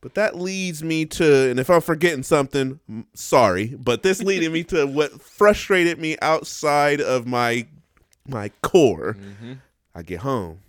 but 0.00 0.14
that 0.14 0.36
leads 0.36 0.82
me 0.82 1.06
to, 1.06 1.50
and 1.50 1.58
if 1.58 1.68
I'm 1.68 1.80
forgetting 1.80 2.22
something, 2.22 2.78
sorry, 3.14 3.74
but 3.78 4.04
this 4.04 4.22
leading 4.22 4.52
me 4.52 4.62
to 4.64 4.86
what 4.86 5.20
frustrated 5.20 5.98
me 5.98 6.16
outside 6.22 7.00
of 7.00 7.26
my 7.26 7.66
my 8.28 8.50
core. 8.62 9.16
I 9.94 10.02
get 10.02 10.20
home, 10.20 10.60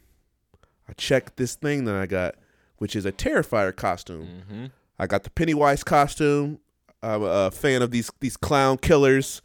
I 0.88 0.94
check 0.94 1.36
this 1.36 1.56
thing 1.56 1.86
that 1.86 1.96
I 1.96 2.06
got, 2.08 2.36
which 2.78 2.96
is 2.96 3.06
a 3.06 3.12
Terrifier 3.12 3.76
costume. 3.76 4.72
I 4.98 5.08
got 5.08 5.24
the 5.24 5.30
Pennywise 5.30 5.84
costume. 5.84 6.60
I'm 7.02 7.24
a 7.24 7.52
fan 7.52 7.82
of 7.82 7.92
these 7.92 8.10
these 8.20 8.36
clown 8.38 8.78
killers, 8.78 9.42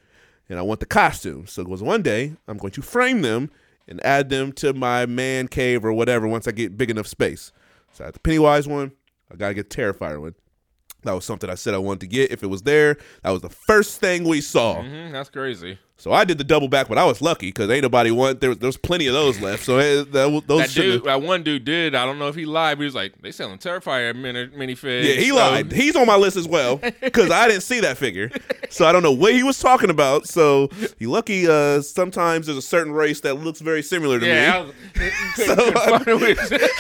and 0.49 0.59
I 0.59 0.63
want 0.63 0.81
the 0.81 0.87
costume. 0.87 1.47
So 1.47 1.63
it 1.63 1.69
was 1.69 1.83
one 1.83 2.03
day 2.03 2.35
I'm 2.49 2.57
going 2.57 2.73
to 2.73 2.83
frame 2.83 3.23
them 3.23 3.51
and 3.87 4.05
add 4.05 4.31
them 4.31 4.51
to 4.53 4.73
my 4.73 5.05
man 5.07 5.47
cave 5.49 5.85
or 5.85 5.93
whatever 5.93 6.27
once 6.27 6.49
I 6.49 6.53
get 6.53 6.77
big 6.79 6.91
enough 6.91 7.07
space. 7.07 7.53
So 7.93 8.03
I 8.05 8.07
had 8.07 8.15
the 8.15 8.21
Pennywise 8.21 8.67
one. 8.67 8.93
I 9.31 9.37
gotta 9.37 9.55
get 9.55 9.69
the 9.71 9.77
Terrifier 9.77 10.21
one. 10.21 10.35
That 11.03 11.13
was 11.13 11.25
something 11.27 11.51
I 11.51 11.55
said 11.55 11.75
I 11.75 11.79
wanted 11.79 12.01
to 12.01 12.07
get. 12.07 12.33
If 12.33 12.43
it 12.43 12.47
was 12.47 12.63
there, 12.63 12.97
that 13.23 13.31
was 13.31 13.43
the 13.43 13.51
first 13.51 14.01
thing 14.01 14.25
we 14.25 14.41
saw. 14.41 14.77
Mhm, 14.77 15.13
that's 15.13 15.29
crazy. 15.29 15.79
So 15.97 16.13
I 16.13 16.25
did 16.25 16.39
the 16.39 16.45
double 16.45 16.67
back, 16.69 16.89
but 16.89 16.99
I 16.99 17.05
was 17.05 17.23
lucky 17.23 17.47
because 17.49 17.71
ain't 17.71 17.83
nobody 17.83 18.11
want. 18.11 18.41
There, 18.41 18.55
there 18.55 18.67
was 18.67 18.77
plenty 18.77 19.07
of 19.07 19.15
those 19.15 19.41
left. 19.41 19.63
So 19.65 19.79
it, 19.79 20.11
that, 20.13 20.43
those 20.49 20.75
That 20.75 20.81
dude, 20.83 21.05
that 21.05 21.23
one 21.23 21.45
dude 21.45 21.65
did. 21.65 21.95
I 21.95 22.05
don't 22.05 22.19
know 22.19 22.27
if 22.29 22.35
he 22.35 22.45
lied, 22.47 22.79
but 22.79 22.83
he 22.83 22.87
was 22.87 22.97
like, 22.97 23.15
"They 23.23 23.31
selling 23.31 23.59
Terrifier 23.59 24.15
mini 24.15 24.49
minifigs." 24.49 25.05
Yeah, 25.05 25.15
he 25.15 25.29
So- 25.29 25.37
lied. 25.37 25.71
He's 25.73 25.95
on 25.95 26.07
my 26.09 26.17
list 26.17 26.37
as 26.37 26.49
well 26.49 26.79
because 27.01 27.31
I 27.31 27.47
didn't 27.47 27.63
see 27.63 27.79
that 27.81 27.97
figure, 27.97 28.31
so 28.71 28.87
I 28.87 28.93
don't 28.93 29.05
know 29.05 29.13
what 29.13 29.35
he 29.35 29.45
was 29.45 29.61
talking 29.61 29.89
about. 29.89 30.27
So 30.27 30.69
you 30.99 31.11
lucky. 31.11 31.47
Uh, 31.49 31.81
sometimes 31.81 32.47
there's 32.47 32.59
a 32.59 32.63
certain 32.63 32.93
race 32.93 33.21
that 33.21 33.35
looks 33.35 33.61
very 33.61 33.83
similar 33.83 34.19
to 34.19 34.27
Yeah, 34.27 34.67
I 34.97 34.99
me. 34.99 35.11
was, 35.37 35.47
So, 35.47 35.53
I- 35.55 35.91
find 35.91 36.09
it 36.09 36.21
with- 36.21 36.71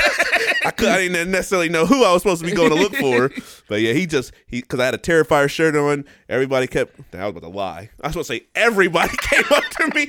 I, 0.66 0.70
could, 0.70 0.88
I 0.88 0.96
didn't 1.09 1.31
necessarily 1.31 1.68
know 1.68 1.85
who 1.85 2.05
I 2.05 2.12
was 2.14 2.22
supposed 2.22 2.42
to 2.42 2.48
be 2.50 2.57
going 2.57 2.70
to 2.70 2.74
look 2.74 2.94
for, 2.96 3.31
but 3.68 3.83
yeah, 3.83 3.92
he 3.92 4.07
just 4.07 4.33
he 4.46 4.62
because 4.62 4.81
I 4.81 4.87
had 4.87 4.94
a 4.94 4.98
Terrifier 4.98 5.48
shirt 5.48 5.77
on. 5.77 6.05
Everybody 6.29 6.66
kept. 6.66 6.98
I 7.14 7.27
was 7.27 7.31
about 7.37 7.42
to 7.42 7.48
lie. 7.48 7.90
I 8.03 8.07
was 8.09 8.12
supposed 8.14 8.29
to 8.31 8.37
say 8.38 8.46
everybody 8.55 9.04
came 9.21 9.45
up 9.51 9.64
to 9.64 9.90
me. 9.95 10.07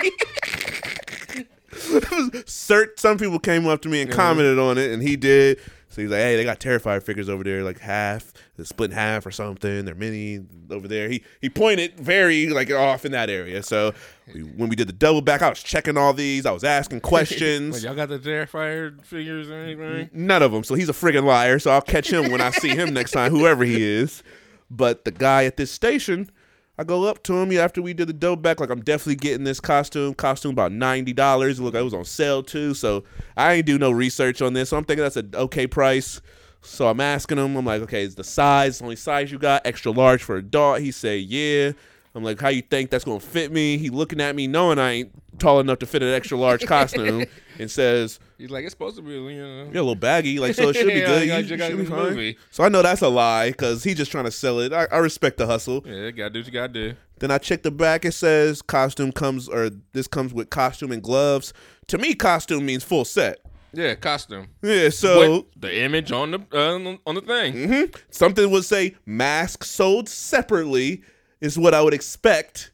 Cert, 2.46 3.00
some 3.00 3.18
people 3.18 3.40
came 3.40 3.68
up 3.68 3.82
to 3.82 3.90
me 3.90 4.02
and 4.02 4.10
uh-huh. 4.12 4.22
commented 4.22 4.60
on 4.60 4.78
it, 4.78 4.92
and 4.92 5.02
he 5.02 5.16
did. 5.16 5.60
So 5.96 6.02
he's 6.02 6.12
like, 6.12 6.20
"Hey, 6.20 6.36
they 6.36 6.44
got 6.44 6.60
Terrifier 6.60 7.02
figures 7.02 7.30
over 7.30 7.42
there, 7.42 7.64
like 7.64 7.80
half, 7.80 8.34
split 8.62 8.92
in 8.92 8.98
half 8.98 9.26
or 9.26 9.32
something. 9.32 9.86
They're 9.86 9.96
mini 9.96 10.46
over 10.70 10.90
there." 10.90 11.08
He 11.08 11.24
he 11.40 11.50
pointed 11.50 11.98
very 11.98 12.50
like 12.50 12.70
off 12.70 13.06
in 13.06 13.14
that 13.14 13.30
area. 13.30 13.64
So 13.64 13.94
we, 14.34 14.42
when 14.42 14.68
we 14.68 14.76
did 14.76 14.90
the 14.90 14.94
double 14.94 15.22
back, 15.22 15.42
I 15.42 15.48
was 15.48 15.64
checking 15.64 15.96
all 15.96 16.12
these. 16.12 16.46
I 16.46 16.52
was 16.52 16.66
asking 16.66 17.00
questions. 17.02 17.76
Wait, 17.76 17.84
y'all 17.84 17.96
got 17.96 18.10
the 18.10 18.20
Terrifier 18.20 19.02
figures 19.06 19.50
or 19.50 19.54
anything? 19.54 20.10
None 20.12 20.44
of 20.44 20.52
them. 20.52 20.66
So 20.66 20.76
he's 20.76 20.90
a 20.90 20.94
friggin' 20.94 21.24
liar. 21.24 21.60
So 21.60 21.72
I'll 21.72 21.82
catch 21.82 22.12
him 22.12 22.30
when 22.30 22.42
I 22.42 22.52
see 22.52 22.76
him 22.76 22.94
next 22.94 23.12
time, 23.12 23.32
whoever 23.32 23.64
he 23.64 23.82
is. 23.82 24.22
But 24.70 25.06
the 25.06 25.12
guy 25.12 25.46
at 25.46 25.56
this 25.56 25.72
station, 25.72 26.30
I 26.78 26.84
go 26.84 27.06
up 27.06 27.24
to 27.24 27.34
him 27.34 27.52
after 27.58 27.82
we 27.82 27.94
did 27.94 28.10
the 28.10 28.14
dope 28.14 28.42
back. 28.42 28.60
Like 28.60 28.70
I'm 28.70 28.82
definitely 28.82 29.16
getting 29.16 29.46
this 29.46 29.60
costume. 29.60 30.14
Costume 30.14 30.52
about 30.52 30.72
ninety 30.72 31.14
dollars. 31.14 31.60
Look, 31.60 31.76
it 31.76 31.82
was 31.82 31.94
on 31.94 32.06
sale 32.06 32.44
too. 32.44 32.74
So 32.74 33.04
I 33.38 33.54
ain't 33.54 33.66
do 33.66 33.78
no 33.78 33.92
research 33.92 34.42
on 34.42 34.54
this. 34.54 34.70
So 34.70 34.78
I'm 34.78 34.84
thinking 34.84 35.04
that's 35.04 35.18
an 35.18 35.32
okay 35.36 35.68
price. 35.68 36.22
So 36.62 36.88
I'm 36.88 37.00
asking 37.00 37.38
him. 37.38 37.56
I'm 37.56 37.66
like, 37.66 37.82
okay, 37.84 38.04
is 38.04 38.16
the 38.16 38.24
size 38.24 38.80
the 38.80 38.86
only 38.86 38.96
size 38.96 39.32
you 39.32 39.38
got? 39.38 39.66
Extra 39.66 39.92
large 39.92 40.24
for 40.24 40.36
a 40.36 40.40
adult? 40.40 40.82
He 40.82 40.92
say, 40.92 41.18
yeah. 41.18 41.72
I'm 42.16 42.24
like, 42.24 42.40
how 42.40 42.48
you 42.50 42.62
think 42.62 42.90
that's 42.90 43.04
gonna 43.04 43.20
fit 43.20 43.52
me? 43.52 43.78
He 43.78 43.90
looking 43.90 44.22
at 44.22 44.36
me, 44.36 44.48
knowing 44.48 44.80
I 44.80 44.92
ain't 44.92 45.40
tall 45.40 45.60
enough 45.60 45.80
to 45.80 45.86
fit 45.86 46.02
an 46.02 46.10
extra 46.14 46.38
large 46.38 46.66
costume, 46.68 47.26
and 47.60 47.70
says, 47.70 48.20
He's 48.38 48.50
like, 48.50 48.64
it's 48.64 48.72
supposed 48.74 48.96
to 48.98 49.02
be, 49.02 49.12
you 49.12 49.42
know. 49.42 49.64
yeah, 49.66 49.72
a 49.72 49.82
little 49.82 49.96
baggy, 49.96 50.40
like 50.40 50.56
so 50.56 50.70
it 50.70 50.76
should 50.76 50.88
be 50.88 50.94
Yeah, 51.00 51.06
good. 51.06 51.28
yeah, 51.28 51.38
You, 51.40 51.46
you 51.46 51.58
got 51.58 51.68
should 51.70 51.78
be 51.78 51.86
fine. 51.86 52.00
movie. 52.10 52.38
So 52.52 52.64
I 52.64 52.70
know 52.70 52.82
that's 52.82 53.02
a 53.02 53.10
lie 53.10 53.50
because 53.52 53.84
he's 53.84 53.96
just 53.98 54.12
trying 54.12 54.26
to 54.26 54.32
sell 54.32 54.60
it. 54.60 54.72
I, 54.74 54.86
I 54.92 54.98
respect 54.98 55.38
the 55.38 55.46
hustle. 55.46 55.84
Yeah, 55.86 56.12
gotta 56.12 56.30
do 56.32 56.40
what 56.40 56.46
you 56.48 56.52
gotta 56.54 56.74
do. 56.74 56.94
Then 57.20 57.32
I 57.32 57.38
check 57.38 57.64
the 57.64 57.72
back. 57.72 58.06
It 58.06 58.14
says 58.14 58.62
costume 58.62 59.12
comes 59.12 59.48
or 59.50 59.70
this 59.94 60.08
comes 60.08 60.34
with 60.34 60.50
costume 60.50 60.92
and 60.92 61.02
gloves. 61.04 61.54
To 61.88 61.98
me, 61.98 62.14
costume 62.14 62.66
means 62.66 62.84
full 62.84 63.06
set. 63.06 63.40
Yeah, 63.74 63.96
costume. 63.96 64.48
Yeah, 64.62 64.88
so 64.90 65.32
With 65.44 65.46
the 65.62 65.82
image 65.82 66.12
on 66.14 66.32
the 66.32 66.40
uh, 66.54 66.98
on 67.10 67.16
the 67.16 67.22
thing. 67.22 67.54
mhm. 67.54 67.96
something 68.10 68.50
would 68.52 68.64
say 68.64 68.96
mask 69.06 69.66
sold 69.66 70.08
separately 70.08 71.04
is 71.46 71.58
what 71.58 71.74
I 71.74 71.82
would 71.82 71.94
expect. 71.94 72.72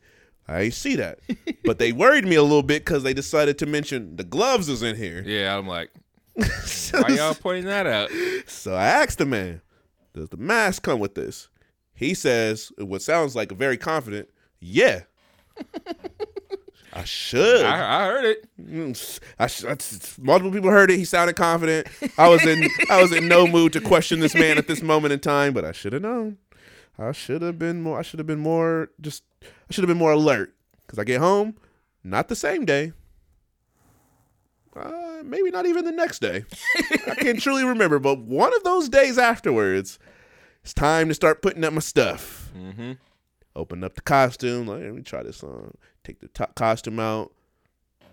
I 0.48 0.62
ain't 0.62 0.74
see 0.74 0.96
that, 0.96 1.20
but 1.64 1.80
they 1.80 1.92
worried 1.92 2.26
me 2.26 2.36
a 2.36 2.44
little 2.44 2.64
bit 2.64 2.84
because 2.84 3.04
they 3.04 3.14
decided 3.14 3.58
to 3.60 3.66
mention 3.66 4.16
the 4.16 4.24
gloves 4.24 4.70
is 4.70 4.84
in 4.84 4.96
here. 4.96 5.24
Yeah, 5.26 5.58
I'm 5.58 5.68
like, 5.68 5.92
why 6.34 7.08
y'all 7.10 7.36
pointing 7.36 7.66
that 7.66 7.88
out? 7.88 8.10
So 8.48 8.74
I 8.74 8.86
asked 8.86 9.18
the 9.20 9.26
man, 9.26 9.62
does 10.14 10.30
the 10.30 10.38
mask 10.38 10.84
come 10.84 11.00
with 11.00 11.16
this? 11.16 11.50
He 11.94 12.14
says, 12.14 12.72
what 12.78 13.02
sounds 13.02 13.36
like 13.36 13.52
a 13.52 13.56
very 13.56 13.78
confident, 13.78 14.30
yeah. 14.60 15.02
I 16.94 17.04
should. 17.06 17.66
I, 17.66 18.02
I 18.02 18.06
heard 18.06 18.26
it. 18.26 18.50
Mm, 18.62 19.20
I 19.40 20.22
multiple 20.22 20.52
people 20.52 20.70
heard 20.70 20.92
it. 20.92 20.98
He 20.98 21.06
sounded 21.06 21.36
confident. 21.36 21.88
I 22.18 22.28
was 22.28 22.46
in 22.46 22.68
I 22.90 23.02
was 23.02 23.14
in 23.14 23.28
no 23.28 23.48
mood 23.48 23.74
to 23.74 23.82
question 23.82 24.20
this 24.20 24.36
man 24.36 24.58
at 24.58 24.68
this 24.68 24.82
moment 24.82 25.14
in 25.14 25.20
time, 25.20 25.54
but 25.54 25.64
I 25.64 25.72
should 25.72 25.94
have 25.94 26.02
known. 26.02 26.38
I 26.98 27.12
should 27.12 27.42
have 27.42 27.58
been 27.58 27.82
more. 27.82 28.00
I 28.00 28.02
should 28.02 28.20
have 28.20 28.28
been 28.28 28.40
more. 28.40 28.90
Just 29.00 29.24
I 29.44 29.74
should 29.74 29.84
have 29.84 29.90
been 29.90 29.98
more 29.98 30.12
alert 30.12 30.54
because 30.86 31.00
I 31.00 31.04
get 31.04 31.20
home, 31.20 31.56
not 32.04 32.28
the 32.28 32.36
same 32.36 32.66
day. 32.66 32.94
Uh, 34.76 35.22
maybe 35.24 35.52
not 35.52 35.66
even 35.66 35.84
the 35.86 35.92
next 35.92 36.20
day. 36.20 36.46
I 37.08 37.16
can't 37.16 37.40
truly 37.42 37.66
remember, 37.66 38.00
but 38.00 38.20
one 38.20 38.56
of 38.56 38.64
those 38.64 38.88
days 38.88 39.18
afterwards, 39.18 40.00
it's 40.64 40.74
time 40.74 41.10
to 41.10 41.14
start 41.14 41.42
putting 41.42 41.64
up 41.64 41.74
my 41.74 41.80
stuff. 41.80 42.52
Mm-hmm. 42.58 42.94
Open 43.56 43.84
up 43.84 43.96
the 43.96 44.02
costume. 44.02 44.68
Like, 44.68 44.82
let 44.82 44.94
me 44.94 45.02
try 45.02 45.24
this 45.24 45.44
on. 45.44 45.76
Take 46.04 46.20
the 46.20 46.30
top 46.30 46.56
costume 46.56 47.00
out. 47.00 47.34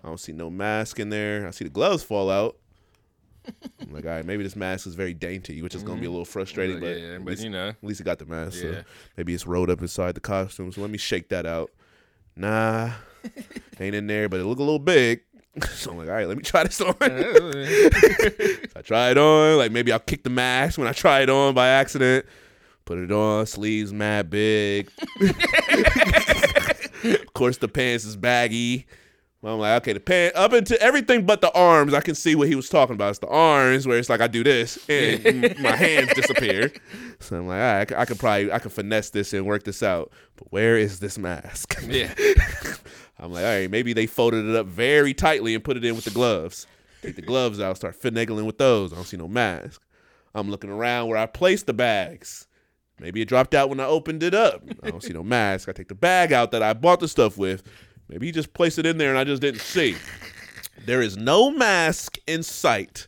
I 0.03 0.09
don't 0.09 0.19
see 0.19 0.33
no 0.33 0.51
mask 0.51 0.99
in 0.99 1.11
there. 1.11 1.47
I 1.47 1.51
see 1.51 1.65
the 1.65 1.71
gloves 1.71 2.03
fall 2.03 2.31
out. 2.31 2.57
I'm 3.81 3.93
like, 3.93 4.05
all 4.05 4.11
right, 4.11 4.25
maybe 4.25 4.43
this 4.43 4.57
mask 4.57 4.87
is 4.87 4.95
very 4.95 5.15
dainty, 5.15 5.63
which 5.63 5.75
is 5.75 5.83
gonna 5.83 6.01
be 6.01 6.01
a 6.01 6.05
mm-hmm. 6.05 6.13
little 6.13 6.25
frustrating. 6.25 6.81
But, 6.81 6.99
yeah, 6.99 7.19
but 7.19 7.27
least, 7.27 7.43
you 7.43 7.51
know, 7.51 7.69
at 7.69 7.77
least 7.83 8.01
it 8.01 8.05
got 8.05 8.19
the 8.19 8.27
mask. 8.27 8.57
Yeah. 8.57 8.71
So 8.71 8.85
maybe 9.17 9.35
it's 9.35 9.47
rolled 9.47 9.71
up 9.71 9.81
inside 9.81 10.15
the 10.15 10.21
costume. 10.21 10.73
So 10.73 10.81
let 10.81 10.91
me 10.91 10.99
shake 10.99 11.29
that 11.31 11.47
out. 11.47 11.71
Nah, 12.37 12.93
ain't 13.81 13.95
in 13.95 14.07
there, 14.07 14.29
but 14.29 14.41
it 14.41 14.45
look 14.45 14.59
a 14.59 14.63
little 14.63 14.79
big. 14.79 15.23
so 15.71 15.91
I'm 15.91 15.99
like, 15.99 16.09
all 16.09 16.15
right, 16.15 16.29
let 16.29 16.37
me 16.37 16.43
try 16.43 16.65
this 16.65 16.81
on. 16.81 16.95
I 17.01 18.83
try 18.83 19.11
it 19.11 19.19
on. 19.19 19.59
Like 19.59 19.73
maybe 19.73 19.93
I'll 19.93 19.99
kick 19.99 20.23
the 20.23 20.31
mask 20.31 20.79
when 20.79 20.87
I 20.87 20.93
try 20.93 21.21
it 21.21 21.31
on 21.31 21.55
by 21.55 21.69
accident. 21.69 22.27
Put 22.85 22.99
it 22.99 23.13
on. 23.13 23.47
Sleeves 23.47 23.93
mad 23.93 24.31
big. 24.31 24.91
of 25.21 25.35
course, 27.35 27.59
the 27.59 27.69
pants 27.69 28.05
is 28.05 28.17
baggy. 28.17 28.87
Well, 29.41 29.55
I'm 29.55 29.61
like, 29.61 29.83
okay, 29.83 29.93
the 29.93 30.01
pant 30.01 30.35
up 30.35 30.53
into 30.53 30.81
everything 30.83 31.25
but 31.25 31.41
the 31.41 31.53
arms. 31.53 31.95
I 31.95 32.01
can 32.01 32.17
see 32.17 32.35
what 32.35 32.49
he 32.49 32.57
was 32.57 32.69
talking 32.69 32.95
about. 32.95 33.11
It's 33.11 33.19
the 33.21 33.29
arms 33.29 33.87
where 33.87 33.97
it's 33.97 34.09
like 34.09 34.21
I 34.21 34.27
do 34.27 34.43
this 34.43 34.79
and 34.89 35.57
my 35.61 35.77
hands 35.77 36.13
disappear. 36.15 36.73
So 37.21 37.37
I'm 37.37 37.47
like, 37.47 37.61
all 37.61 37.61
right, 37.61 37.93
I 37.93 38.01
I 38.01 38.05
could 38.05 38.19
probably 38.19 38.51
I 38.51 38.59
could 38.59 38.73
finesse 38.73 39.11
this 39.11 39.33
and 39.33 39.47
work 39.47 39.63
this 39.63 39.83
out. 39.83 40.11
But 40.37 40.51
where 40.51 40.77
is 40.77 40.99
this 40.99 41.19
mask? 41.19 41.81
yeah. 41.89 42.13
I'm 43.21 43.33
like, 43.33 43.45
all 43.45 43.51
right, 43.51 43.71
maybe 43.71 43.93
they 43.93 44.07
folded 44.07 44.45
it 44.45 44.57
up 44.57 44.67
very 44.67 45.15
tightly 45.15 45.55
and 45.55 45.63
put 45.63 45.77
it 45.77 45.85
in 45.85 45.95
with 45.95 46.05
the 46.05 46.11
gloves. 46.11 46.67
Take 47.03 47.15
the 47.15 47.23
gloves 47.23 47.61
out, 47.61 47.77
start 47.77 48.01
finagling 48.01 48.45
with 48.45 48.59
those. 48.59 48.93
I 48.93 48.97
don't 48.97 49.05
see 49.05 49.17
no 49.17 49.29
mask. 49.29 49.81
I'm 50.35 50.51
looking 50.51 50.71
around 50.71 51.09
where 51.09 51.19
I 51.19 51.27
placed 51.27 51.67
the 51.67 51.73
bags. 51.73 52.49
Maybe 53.01 53.23
it 53.23 53.29
dropped 53.29 53.55
out 53.55 53.69
when 53.69 53.79
I 53.79 53.85
opened 53.85 54.25
it 54.25 54.35
up. 54.35 54.63
I 54.83 54.91
don't 54.91 55.03
see 55.03 55.13
no 55.13 55.23
mask. 55.23 55.69
I 55.69 55.73
take 55.73 55.89
the 55.89 55.95
bag 55.95 56.33
out 56.33 56.51
that 56.51 56.63
I 56.63 56.73
bought 56.73 56.99
the 56.99 57.07
stuff 57.07 57.39
with. 57.39 57.63
Maybe 58.09 58.27
he 58.27 58.33
just 58.33 58.53
placed 58.53 58.79
it 58.79 58.87
in 58.87 58.99
there 58.99 59.11
and 59.11 59.19
I 59.19 59.25
just 59.25 59.43
didn't 59.43 59.61
see. 59.61 59.97
There 60.85 61.03
is 61.03 61.17
no 61.17 61.51
mask 61.51 62.19
in 62.27 62.43
sight. 62.43 63.07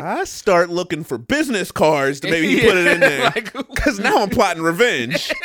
I 0.00 0.24
start 0.24 0.70
looking 0.70 1.04
for 1.04 1.18
business 1.18 1.70
cards 1.70 2.20
to 2.20 2.30
maybe 2.30 2.60
put 2.60 2.76
it 2.76 2.86
in 2.86 3.00
there. 3.00 3.30
Because 3.30 3.98
now 3.98 4.22
I'm 4.22 4.30
plotting 4.30 4.62
revenge. 4.62 5.32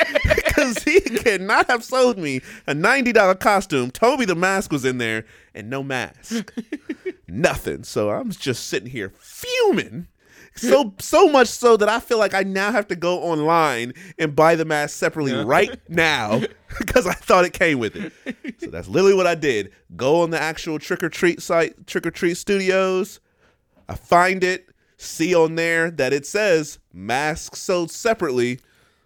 Because 0.58 0.84
he 0.84 1.00
cannot 1.02 1.70
have 1.70 1.84
sold 1.84 2.18
me 2.18 2.38
a 2.66 2.74
$90 2.74 3.40
costume, 3.40 3.92
told 3.92 4.20
me 4.20 4.26
the 4.26 4.34
mask 4.34 4.72
was 4.72 4.86
in 4.86 4.98
there, 4.98 5.24
and 5.54 5.70
no 5.70 5.84
mask. 5.84 6.52
Nothing. 7.28 7.84
So 7.84 8.10
I'm 8.10 8.32
just 8.32 8.66
sitting 8.66 8.90
here 8.90 9.14
fuming. 9.20 10.08
So 10.58 10.94
so 11.00 11.28
much 11.30 11.48
so 11.48 11.78
that 11.78 11.88
I 11.90 12.00
feel 12.00 12.18
like 12.18 12.34
I 12.34 12.44
now 12.44 12.72
have 12.72 12.88
to 12.90 12.96
go 12.96 13.20
online 13.22 13.94
and 14.20 14.36
buy 14.36 14.56
the 14.56 14.66
mask 14.66 14.96
separately 14.98 15.32
Yeah. 15.34 15.44
right 15.46 15.80
now 15.90 16.42
because 16.80 17.06
I 17.08 17.14
thought 17.14 17.46
it 17.46 17.54
came 17.54 17.80
with 17.80 17.96
it. 17.96 18.12
So 18.60 18.68
that's 18.68 18.88
literally 18.88 19.16
what 19.16 19.28
I 19.28 19.36
did. 19.36 19.72
Go 19.96 20.22
on 20.22 20.32
the 20.32 20.40
actual 20.42 20.80
trick 20.80 21.04
or 21.04 21.10
treat 21.10 21.42
site, 21.42 21.88
Trick 21.88 22.06
or 22.06 22.12
Treat 22.12 22.36
Studios. 22.38 23.20
I 23.90 23.96
find 23.96 24.44
it, 24.44 24.70
see 24.98 25.34
on 25.36 25.56
there 25.56 25.90
that 25.92 26.12
it 26.12 26.26
says 26.26 26.80
masks 26.92 27.60
sold 27.60 27.92
separately. 27.92 28.60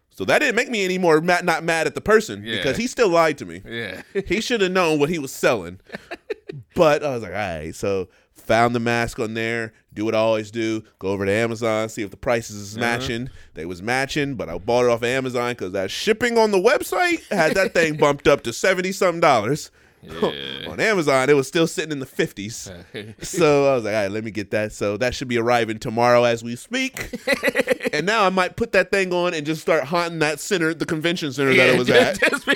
So 0.09 0.25
that 0.25 0.39
didn't 0.39 0.55
make 0.55 0.69
me 0.69 0.83
any 0.85 0.97
more 0.97 1.21
mad, 1.21 1.45
not 1.45 1.63
mad 1.63 1.87
at 1.87 1.95
the 1.95 2.01
person 2.01 2.43
Yeah. 2.43 2.57
because 2.57 2.77
he 2.77 2.87
still 2.87 3.09
lied 3.09 3.37
to 3.39 3.45
me. 3.45 3.61
yeah. 3.65 4.01
He 4.25 4.41
should 4.41 4.61
have 4.61 4.71
known 4.71 4.99
what 4.99 5.09
he 5.09 5.19
was 5.19 5.31
selling. 5.31 5.79
but 6.75 7.03
I 7.03 7.09
was 7.13 7.23
like, 7.23 7.31
all 7.31 7.37
right. 7.37 7.73
So 7.75 8.09
found 8.41 8.75
the 8.75 8.79
mask 8.79 9.19
on 9.19 9.33
there. 9.33 9.73
Do 9.93 10.05
what 10.05 10.15
I 10.15 10.19
always 10.19 10.51
do. 10.51 10.83
Go 10.99 11.09
over 11.09 11.25
to 11.25 11.31
Amazon, 11.31 11.89
see 11.89 12.01
if 12.01 12.11
the 12.11 12.17
prices 12.17 12.55
is 12.55 12.77
uh-huh. 12.77 12.85
matching. 12.85 13.29
They 13.53 13.65
was 13.65 13.81
matching, 13.81 14.35
but 14.35 14.49
I 14.49 14.57
bought 14.57 14.85
it 14.85 14.89
off 14.89 14.99
of 14.99 15.05
Amazon 15.05 15.51
because 15.51 15.73
that 15.73 15.91
shipping 15.91 16.37
on 16.37 16.51
the 16.51 16.57
website 16.57 17.27
had 17.31 17.55
that 17.55 17.73
thing 17.73 17.97
bumped 17.97 18.27
up 18.27 18.43
to 18.43 18.53
seventy 18.53 18.91
something 18.91 19.21
dollars. 19.21 19.71
Yeah. 20.03 20.65
on 20.67 20.79
Amazon, 20.79 21.29
it 21.29 21.35
was 21.35 21.47
still 21.47 21.67
sitting 21.67 21.91
in 21.91 21.99
the 21.99 22.07
fifties. 22.07 22.71
So 23.21 23.71
I 23.71 23.75
was 23.75 23.83
like, 23.83 23.93
all 23.93 24.01
right, 24.01 24.11
let 24.11 24.23
me 24.23 24.31
get 24.31 24.51
that. 24.51 24.71
So 24.71 24.97
that 24.97 25.13
should 25.13 25.27
be 25.27 25.37
arriving 25.37 25.79
tomorrow 25.79 26.23
as 26.23 26.43
we 26.43 26.55
speak. 26.55 27.09
and 27.93 28.05
now 28.05 28.25
I 28.25 28.29
might 28.29 28.55
put 28.55 28.71
that 28.71 28.91
thing 28.91 29.13
on 29.13 29.33
and 29.33 29.45
just 29.45 29.61
start 29.61 29.83
haunting 29.83 30.19
that 30.19 30.39
center, 30.39 30.73
the 30.73 30.85
convention 30.85 31.31
center 31.31 31.53
that 31.53 31.69
it 31.69 31.77
was 31.77 31.89
at, 31.89 32.19
just 32.19 32.45
be- 32.45 32.55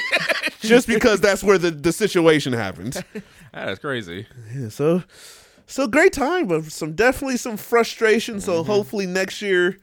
just 0.62 0.88
because 0.88 1.22
that's 1.22 1.44
where 1.44 1.58
the, 1.58 1.72
the 1.72 1.92
situation 1.92 2.54
happened. 2.54 3.04
That's 3.54 3.80
crazy. 3.80 4.28
Yeah, 4.54 4.70
so 4.70 5.04
so 5.68 5.88
great 5.88 6.14
time, 6.14 6.48
but 6.48 6.64
some 6.66 6.94
definitely 6.94 7.38
some 7.38 7.58
frustration. 7.58 8.40
So 8.42 8.62
Mm-hmm. 8.62 8.72
hopefully 8.72 9.06
next 9.06 9.42
year 9.42 9.80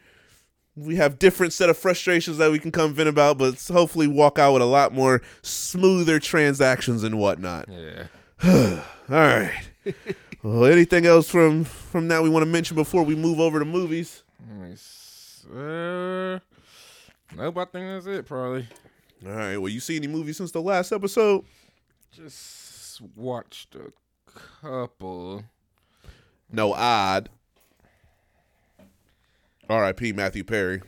we 0.76 0.96
have 0.96 1.18
different 1.18 1.52
set 1.52 1.68
of 1.68 1.76
frustrations 1.76 2.38
that 2.38 2.50
we 2.50 2.58
can 2.58 2.72
come 2.72 2.94
vent 2.94 3.08
about, 3.08 3.36
but 3.38 3.62
hopefully 3.70 4.06
walk 4.06 4.38
out 4.38 4.54
with 4.54 4.62
a 4.62 4.66
lot 4.66 4.92
more 4.94 5.20
smoother 5.42 6.18
transactions 6.18 7.02
and 7.04 7.18
whatnot. 7.18 7.68
Yeah. 7.68 8.04
All 9.10 9.16
right. 9.16 9.52
well, 10.42 10.64
anything 10.64 11.04
else 11.06 11.28
from 11.28 11.64
from 11.64 12.08
that 12.08 12.22
we 12.22 12.28
want 12.30 12.42
to 12.42 12.50
mention 12.50 12.74
before 12.74 13.02
we 13.02 13.14
move 13.14 13.38
over 13.40 13.58
to 13.58 13.64
movies? 13.64 14.22
Let 14.48 14.58
me 14.68 14.72
s- 14.72 15.44
Uh, 15.52 16.38
nope, 17.36 17.58
I 17.58 17.64
think 17.66 17.86
that's 17.86 18.06
it, 18.06 18.26
probably. 18.26 18.66
All 19.26 19.32
right. 19.32 19.56
Well, 19.58 19.68
you 19.68 19.80
see 19.80 19.96
any 19.96 20.06
movies 20.08 20.36
since 20.38 20.50
the 20.52 20.62
last 20.62 20.90
episode? 20.92 21.44
Just 22.10 23.00
watched 23.14 23.74
a 23.76 23.92
couple. 24.60 25.44
No, 26.52 26.72
odd. 26.74 27.28
R.I.P. 29.68 30.12
Matthew 30.12 30.44
Perry. 30.44 30.82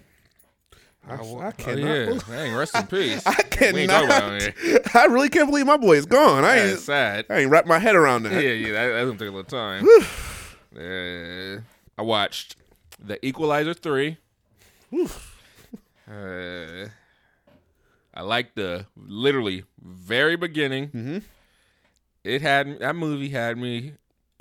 I, 1.09 1.17
wa- 1.23 1.39
I 1.41 1.47
oh, 1.49 1.53
cannot. 1.53 1.79
yeah. 1.87 2.19
Dang, 2.29 2.55
rest 2.55 2.75
in 2.77 2.87
peace. 2.87 3.23
I 3.27 3.35
We 3.73 3.81
ain't 3.81 3.91
talking 3.91 4.07
about 4.09 4.41
cannot. 4.41 4.43
it 4.43 4.91
I 4.97 5.05
really 5.07 5.29
can't 5.29 5.49
believe 5.49 5.67
my 5.67 5.77
boy 5.77 5.97
is 5.97 6.07
gone. 6.07 6.45
I 6.45 6.59
ain't. 6.71 6.79
Sad. 6.79 7.27
I 7.31 7.41
ain't 7.41 7.51
wrapped 7.51 7.69
my 7.69 7.79
head 7.79 7.95
around 7.95 8.23
that. 8.25 8.33
yeah, 8.33 8.51
yeah, 8.51 8.73
that, 8.73 8.89
that's 8.93 9.07
gonna 9.07 9.19
take 9.19 9.29
a 9.29 9.33
little 9.33 9.45
time. 9.45 9.87
uh, 10.77 11.61
I 11.99 12.03
watched 12.03 12.57
The 12.99 13.25
Equalizer 13.27 13.75
3. 13.75 14.17
Uh, 16.11 16.89
I 18.15 18.21
like 18.23 18.55
the 18.55 18.87
literally 18.97 19.65
very 19.83 20.37
beginning. 20.37 20.89
Mhm. 20.89 21.23
It 22.23 22.41
had 22.43 22.79
that 22.81 22.97
movie 22.97 23.29
had 23.31 23.59
me 23.59 23.95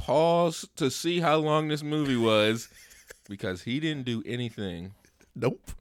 pause 0.05 0.67
to 0.75 0.91
see 0.91 1.19
how 1.19 1.37
long 1.37 1.67
this 1.69 1.83
movie 1.83 2.17
was 2.17 2.67
because 3.29 3.61
he 3.63 3.79
didn't 3.79 4.03
do 4.05 4.21
anything 4.25 4.93
Nope. 5.35 5.71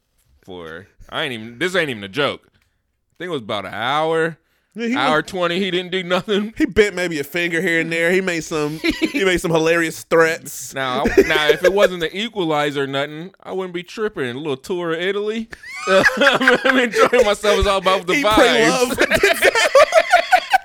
for 0.42 0.86
I 1.08 1.24
ain't 1.24 1.32
even 1.32 1.58
this 1.58 1.74
ain't 1.74 1.90
even 1.90 2.04
a 2.04 2.08
joke. 2.08 2.42
I 2.52 3.14
think 3.18 3.28
it 3.28 3.32
was 3.32 3.42
about 3.42 3.66
an 3.66 3.74
hour, 3.74 4.38
Yeah, 4.74 4.86
he, 4.86 4.96
hour 4.96 5.22
twenty. 5.22 5.58
He 5.58 5.70
didn't 5.70 5.90
do 5.92 6.02
nothing. 6.02 6.54
he 6.56 6.64
bent 6.66 6.94
maybe 6.96 7.18
a 7.20 7.24
finger 7.24 7.60
here 7.60 7.80
and 7.80 7.92
there. 7.92 8.10
He 8.10 8.20
made 8.20 8.42
some. 8.44 8.78
he 9.12 9.24
made 9.24 9.38
some 9.40 9.50
hilarious 9.50 10.02
threats. 10.04 10.72
Now, 10.82 11.04
now, 11.26 11.48
if 11.48 11.62
it 11.62 11.72
wasn't 11.72 12.00
the 12.00 12.16
Equalizer, 12.16 12.84
or 12.84 12.86
nothing, 12.86 13.34
I 13.42 13.52
wouldn't 13.52 13.74
be 13.74 13.82
tripping. 13.82 14.24
A 14.30 14.34
little 14.38 14.56
tour 14.56 14.92
of 14.92 15.00
Italy. 15.00 15.48
I'm 15.86 16.78
enjoying 16.78 17.26
myself. 17.26 17.58
It's 17.58 17.68
all 17.68 17.78
about 17.78 18.06
the 18.06 18.14
He 18.14 18.22
vibes. 18.24 18.96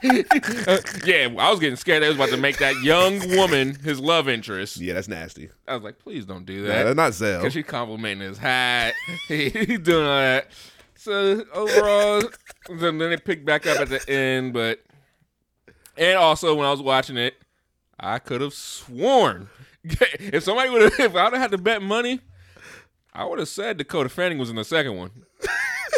Uh, 0.68 0.80
yeah, 1.06 1.30
I 1.38 1.50
was 1.50 1.60
getting 1.60 1.78
scared. 1.78 2.04
I 2.04 2.08
was 2.08 2.18
about 2.18 2.30
to 2.30 2.38
make 2.38 2.58
that 2.58 2.76
young 2.84 3.20
woman 3.38 3.76
his 3.76 4.00
love 4.00 4.28
interest. 4.28 4.78
yeah, 4.78 4.94
that's 4.94 5.08
nasty. 5.08 5.50
I 5.68 5.76
was 5.76 5.84
like, 5.84 6.00
please 6.00 6.26
don't 6.26 6.46
do 6.46 6.64
that. 6.64 6.84
that's 6.84 6.96
not 6.96 7.14
Zell. 7.14 7.40
Because 7.40 7.54
she 7.54 7.64
complimenting 7.64 8.28
his 8.28 8.38
hat. 8.38 8.94
He, 9.28 9.50
he 9.50 9.78
doing 9.78 10.06
all 10.06 10.20
that. 10.20 10.52
So 10.96 11.46
overall, 11.54 12.24
then, 12.70 13.02
it 13.02 13.24
picked 13.24 13.46
back 13.46 13.66
up 13.66 13.80
at 13.80 13.90
the 13.90 14.10
end. 14.10 14.54
But 14.54 14.84
and 15.98 16.18
also 16.18 16.56
when 16.56 16.66
I 16.66 16.72
was 16.72 16.82
watching 16.82 17.18
it, 17.18 17.36
I 18.00 18.20
could 18.20 18.42
have 18.42 18.54
sworn 18.54 19.50
if 19.84 20.44
somebody 20.44 20.70
would 20.70 20.82
have, 20.84 21.00
if 21.00 21.16
I'd 21.16 21.34
have 21.34 21.42
had 21.42 21.52
to 21.52 21.58
bet 21.58 21.82
money, 21.82 22.20
I 23.14 23.24
would 23.26 23.40
have 23.40 23.48
said 23.48 23.78
Dakota 23.78 24.10
Fanning 24.10 24.38
was 24.38 24.50
in 24.50 24.56
the 24.56 24.66
second 24.66 24.98
one. 24.98 25.12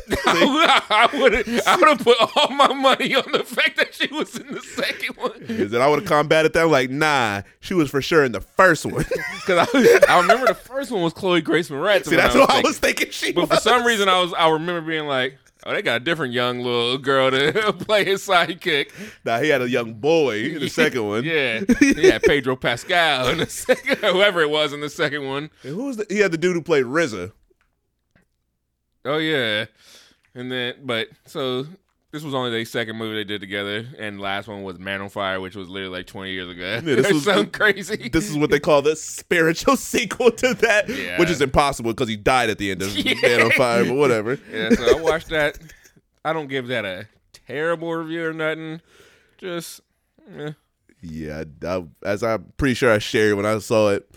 I 0.26 1.10
would 1.14 1.34
have, 1.34 1.68
I 1.68 1.76
would 1.76 1.88
have 1.88 2.00
put 2.00 2.18
all 2.36 2.50
my 2.50 2.74
money 2.74 3.16
on 3.16 3.32
the 3.32 3.43
fact 3.43 3.78
that 3.78 3.93
she 3.93 4.08
was 4.14 4.38
in 4.38 4.52
the 4.54 4.62
second 4.62 5.18
one. 5.18 5.41
Is 5.47 5.72
that 5.72 5.82
I 5.82 5.88
would 5.88 6.00
have 6.00 6.08
combated 6.08 6.54
that? 6.54 6.68
Like, 6.68 6.89
nah, 6.89 7.41
she 7.60 7.74
was 7.74 7.89
for 7.89 8.02
sure 8.02 8.24
in 8.24 8.32
the 8.32 8.41
first 8.41 8.86
one. 8.86 9.06
Because 9.45 9.68
I, 9.74 10.14
I 10.14 10.20
remember 10.22 10.47
the 10.47 10.54
first 10.54 10.91
one 10.91 11.02
was 11.02 11.14
Chloe 11.14 11.41
Grace 11.41 11.70
Moretz. 11.70 12.06
See, 12.06 12.16
that's 12.16 12.36
what 12.36 12.50
I 12.52 12.62
was 12.62 12.78
thinking. 12.78 13.10
She 13.10 13.32
But 13.32 13.47
for 13.47 13.56
some 13.56 13.84
reason, 13.84 14.08
I 14.10 14.22
was 14.22 14.34
I 14.34 14.50
remember 14.50 14.82
being 14.82 15.08
like, 15.08 15.38
oh, 15.66 15.74
they 15.74 15.82
got 15.82 15.97
a 15.97 16.04
different 16.04 16.34
young 16.34 16.60
little 16.60 16.97
girl 16.97 17.32
to 17.32 17.74
play 17.80 18.06
his 18.06 18.26
sidekick. 18.26 18.91
Nah, 19.26 19.39
he 19.39 19.50
had 19.50 19.62
a 19.62 19.70
young 19.70 19.93
boy 19.93 20.41
in 20.41 20.60
the 20.60 20.70
second 20.70 21.08
one. 21.08 21.24
Yeah, 21.24 21.62
he 21.80 22.10
had 22.10 22.22
Pedro 22.24 22.56
Pascal 22.56 23.30
in 23.30 23.39
the 23.39 23.47
second, 23.47 23.97
whoever 23.97 24.41
it 24.41 24.50
was 24.50 24.74
in 24.74 24.82
the 24.82 24.89
second 24.89 25.26
one. 25.28 25.50
And 25.64 25.74
who 25.76 25.86
was 25.86 25.97
the? 25.97 26.06
He 26.10 26.20
had 26.20 26.32
the 26.32 26.38
dude 26.38 26.56
who 26.56 26.62
played 26.62 26.86
RZA. 26.86 27.32
Oh 29.06 29.18
yeah, 29.18 29.66
and 30.36 30.52
then 30.52 30.76
but 30.84 31.08
so 31.26 31.66
this 32.12 32.24
was 32.24 32.34
only 32.34 32.50
their 32.52 32.66
second 32.66 32.97
movie 32.97 33.16
they 33.16 33.24
did 33.24 33.39
together, 33.41 33.88
and 33.97 34.20
last 34.20 34.47
one 34.47 34.64
was 34.64 34.80
Man 34.80 35.00
on 35.02 35.10
Fire, 35.10 35.39
which 35.39 35.56
was 35.56 35.70
literally 35.70 35.97
like 35.97 36.08
twenty 36.08 36.32
years 36.32 36.50
ago. 36.50 36.64
Yeah, 36.64 36.80
this 36.82 37.12
was- 37.14 37.24
so 37.24 37.45
crazy. 37.45 38.10
This 38.10 38.30
is 38.30 38.38
what 38.38 38.50
they 38.50 38.60
call 38.60 38.82
the 38.82 38.95
spiritual 38.95 39.76
sequel 39.78 40.32
to 40.32 40.54
that, 40.56 40.89
Yeah. 40.89 41.20
which 41.20 41.30
is 41.30 41.41
impossible 41.41 41.91
because 41.93 42.10
he 42.10 42.16
died 42.18 42.50
at 42.50 42.58
the 42.58 42.72
end 42.72 42.82
of 42.82 42.95
Yeah. 42.97 43.14
Man 43.22 43.41
on 43.43 43.52
Fire, 43.52 43.86
but 43.86 43.95
whatever. 43.95 44.39
yeah, 44.52 44.70
so 44.72 44.97
I 44.97 45.02
watched 45.02 45.30
that. 45.30 45.58
I 46.26 46.34
don't 46.34 46.47
give 46.47 46.68
that 46.68 46.84
a 46.86 47.08
terrible 47.32 47.93
review 47.93 48.26
or 48.28 48.34
nothing. 48.34 48.82
Just 49.38 49.82
eh. 50.38 50.52
Yeah, 51.02 51.45
I, 51.64 51.86
as 52.04 52.24
I'm 52.24 52.52
pretty 52.58 52.74
sure 52.74 52.91
I 52.91 52.97
shared 52.97 53.36
when 53.36 53.45
I 53.45 53.58
saw 53.60 53.91
it, 53.91 54.10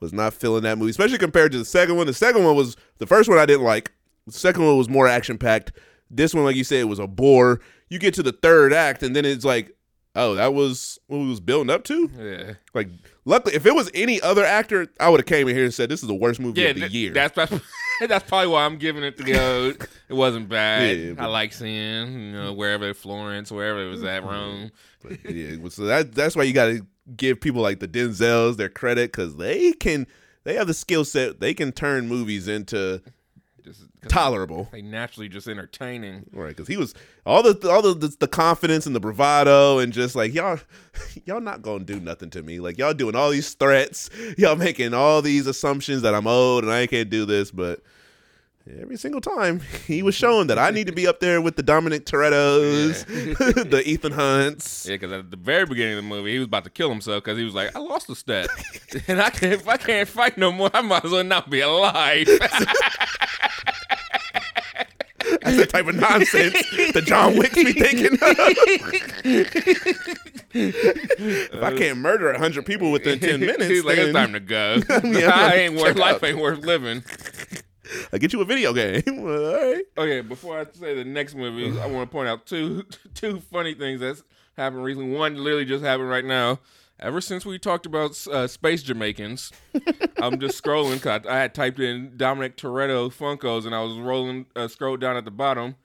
was 0.00 0.14
not 0.14 0.32
feeling 0.32 0.62
that 0.62 0.78
movie, 0.78 0.88
especially 0.90 1.18
compared 1.18 1.52
to 1.52 1.58
the 1.58 1.64
second 1.66 1.96
one. 1.96 2.06
The 2.06 2.14
second 2.14 2.44
one 2.44 2.56
was 2.56 2.76
the 2.96 3.06
first 3.06 3.28
one 3.28 3.36
I 3.36 3.44
didn't 3.44 3.64
like. 3.66 3.92
The 4.32 4.38
second 4.38 4.64
one 4.64 4.76
was 4.76 4.88
more 4.88 5.06
action 5.08 5.38
packed. 5.38 5.72
This 6.10 6.34
one, 6.34 6.44
like 6.44 6.56
you 6.56 6.64
said, 6.64 6.84
was 6.86 6.98
a 6.98 7.06
bore. 7.06 7.60
You 7.88 7.98
get 7.98 8.14
to 8.14 8.22
the 8.22 8.32
third 8.32 8.72
act, 8.72 9.02
and 9.02 9.14
then 9.14 9.24
it's 9.24 9.44
like, 9.44 9.76
oh, 10.16 10.34
that 10.34 10.54
was 10.54 10.98
what 11.06 11.18
we 11.18 11.28
was 11.28 11.40
building 11.40 11.70
up 11.70 11.84
to. 11.84 12.10
yeah. 12.18 12.52
Like, 12.74 12.88
luckily, 13.24 13.54
if 13.54 13.64
it 13.66 13.74
was 13.74 13.90
any 13.94 14.20
other 14.20 14.44
actor, 14.44 14.88
I 14.98 15.08
would 15.08 15.20
have 15.20 15.26
came 15.26 15.46
in 15.48 15.54
here 15.54 15.64
and 15.64 15.72
said 15.74 15.88
this 15.88 16.02
is 16.02 16.08
the 16.08 16.14
worst 16.14 16.40
movie 16.40 16.60
Yeah, 16.62 16.68
of 16.68 16.74
the 16.76 16.80
th- 16.82 16.92
year. 16.92 17.12
that's 17.12 17.34
that's, 17.36 17.52
that's 18.08 18.28
probably 18.28 18.48
why 18.48 18.64
I'm 18.64 18.78
giving 18.78 19.04
it 19.04 19.16
the 19.16 19.24
go. 19.24 19.72
it 20.08 20.14
wasn't 20.14 20.48
bad. 20.48 20.96
Yeah, 20.98 21.14
I 21.18 21.26
like 21.26 21.52
seeing 21.52 22.12
you 22.12 22.32
know 22.32 22.52
wherever 22.52 22.92
Florence, 22.94 23.50
wherever 23.52 23.84
it 23.86 23.88
was 23.90 24.02
at 24.02 24.24
Rome. 24.24 24.70
But, 25.02 25.30
yeah, 25.30 25.56
so 25.68 25.84
that 25.84 26.12
that's 26.14 26.34
why 26.36 26.42
you 26.42 26.52
got 26.52 26.66
to 26.66 26.86
give 27.16 27.40
people 27.40 27.62
like 27.62 27.78
the 27.80 27.88
Denzels 27.88 28.56
their 28.56 28.68
credit 28.68 29.12
because 29.12 29.36
they 29.36 29.72
can 29.72 30.06
they 30.44 30.54
have 30.54 30.66
the 30.66 30.74
skill 30.74 31.04
set. 31.04 31.40
They 31.40 31.54
can 31.54 31.70
turn 31.72 32.08
movies 32.08 32.48
into 32.48 33.00
tolerable. 34.08 34.68
They 34.72 34.82
naturally 34.82 35.28
just 35.28 35.48
entertaining. 35.48 36.26
Right, 36.32 36.48
because 36.48 36.68
he 36.68 36.76
was 36.76 36.94
all 37.26 37.42
the 37.42 37.70
all 37.70 37.82
the, 37.82 37.94
the 37.94 38.16
the 38.20 38.28
confidence 38.28 38.86
and 38.86 38.94
the 38.94 39.00
bravado 39.00 39.78
and 39.78 39.92
just 39.92 40.14
like 40.14 40.34
y'all, 40.34 40.58
y'all 41.24 41.40
not 41.40 41.62
gonna 41.62 41.84
do 41.84 42.00
nothing 42.00 42.30
to 42.30 42.42
me. 42.42 42.60
Like 42.60 42.78
y'all 42.78 42.94
doing 42.94 43.14
all 43.14 43.30
these 43.30 43.52
threats, 43.54 44.10
y'all 44.38 44.56
making 44.56 44.94
all 44.94 45.22
these 45.22 45.46
assumptions 45.46 46.02
that 46.02 46.14
I'm 46.14 46.26
old 46.26 46.64
and 46.64 46.72
I 46.72 46.86
can't 46.86 47.10
do 47.10 47.24
this. 47.24 47.50
But 47.50 47.82
Every 48.78 48.96
single 48.96 49.22
time 49.22 49.60
he 49.86 50.02
was 50.02 50.14
showing 50.14 50.46
that 50.48 50.58
I 50.58 50.70
need 50.70 50.86
to 50.86 50.92
be 50.92 51.06
up 51.06 51.20
there 51.20 51.40
with 51.40 51.56
the 51.56 51.62
Dominic 51.62 52.04
Toretto's, 52.04 53.04
the 53.06 53.82
Ethan 53.84 54.12
Hunts. 54.12 54.86
Yeah, 54.86 54.96
because 54.96 55.12
at 55.12 55.30
the 55.30 55.36
very 55.36 55.64
beginning 55.64 55.98
of 55.98 56.04
the 56.04 56.08
movie, 56.08 56.32
he 56.32 56.38
was 56.38 56.46
about 56.46 56.64
to 56.64 56.70
kill 56.70 56.90
himself 56.90 57.24
because 57.24 57.38
he 57.38 57.44
was 57.44 57.54
like, 57.54 57.74
"I 57.74 57.78
lost 57.80 58.10
a 58.10 58.14
step, 58.14 58.48
and 59.08 59.20
I 59.20 59.30
can 59.30 59.52
if 59.52 59.66
I 59.66 59.76
can't 59.76 60.08
fight 60.08 60.36
no 60.36 60.52
more, 60.52 60.70
I 60.74 60.82
might 60.82 61.04
as 61.04 61.10
well 61.10 61.24
not 61.24 61.48
be 61.48 61.60
alive." 61.60 62.28
That's 65.42 65.56
the 65.56 65.66
type 65.66 65.86
of 65.86 65.94
nonsense 65.94 66.54
that 66.92 67.04
John 67.06 67.36
Wick 67.36 67.54
be 67.54 67.72
thinking 67.72 68.18
if 70.52 71.62
I 71.62 71.76
can't 71.76 71.98
murder 71.98 72.36
hundred 72.36 72.66
people 72.66 72.90
within 72.92 73.18
ten 73.20 73.40
minutes, 73.40 73.64
he's 73.68 73.84
like, 73.84 73.98
"It's 73.98 74.12
then 74.12 74.14
time 74.14 74.32
to 74.34 74.40
go. 74.40 74.80
Yeah, 75.04 75.30
I 75.34 75.54
ain't 75.54 75.74
worth 75.74 75.96
life 75.96 76.16
out. 76.16 76.24
ain't 76.24 76.38
worth 76.38 76.64
living." 76.64 77.04
I 78.12 78.18
get 78.18 78.32
you 78.32 78.40
a 78.40 78.44
video 78.44 78.72
game. 78.72 79.02
All 79.08 79.24
right. 79.24 79.82
Oh, 79.96 80.02
okay, 80.02 80.20
before 80.20 80.60
I 80.60 80.66
say 80.72 80.94
the 80.94 81.04
next 81.04 81.34
movie, 81.34 81.78
I 81.80 81.86
want 81.86 82.08
to 82.08 82.12
point 82.12 82.28
out 82.28 82.46
two 82.46 82.84
two 83.14 83.40
funny 83.40 83.74
things 83.74 84.00
that's 84.00 84.22
happened 84.56 84.84
recently. 84.84 85.16
One 85.16 85.36
literally 85.36 85.64
just 85.64 85.84
happened 85.84 86.08
right 86.08 86.24
now. 86.24 86.60
Ever 87.00 87.22
since 87.22 87.46
we 87.46 87.58
talked 87.58 87.86
about 87.86 88.26
uh, 88.28 88.46
space 88.46 88.82
Jamaicans, 88.82 89.52
I'm 90.20 90.38
just 90.38 90.62
scrolling 90.62 90.94
because 90.94 91.26
I, 91.26 91.34
I 91.34 91.38
had 91.38 91.54
typed 91.54 91.80
in 91.80 92.12
Dominic 92.16 92.56
Toretto 92.58 93.10
Funkos 93.10 93.64
and 93.64 93.74
I 93.74 93.82
was 93.82 93.96
rolling, 93.96 94.44
uh, 94.54 94.68
scrolled 94.68 95.00
down 95.00 95.16
at 95.16 95.24
the 95.24 95.30
bottom. 95.30 95.76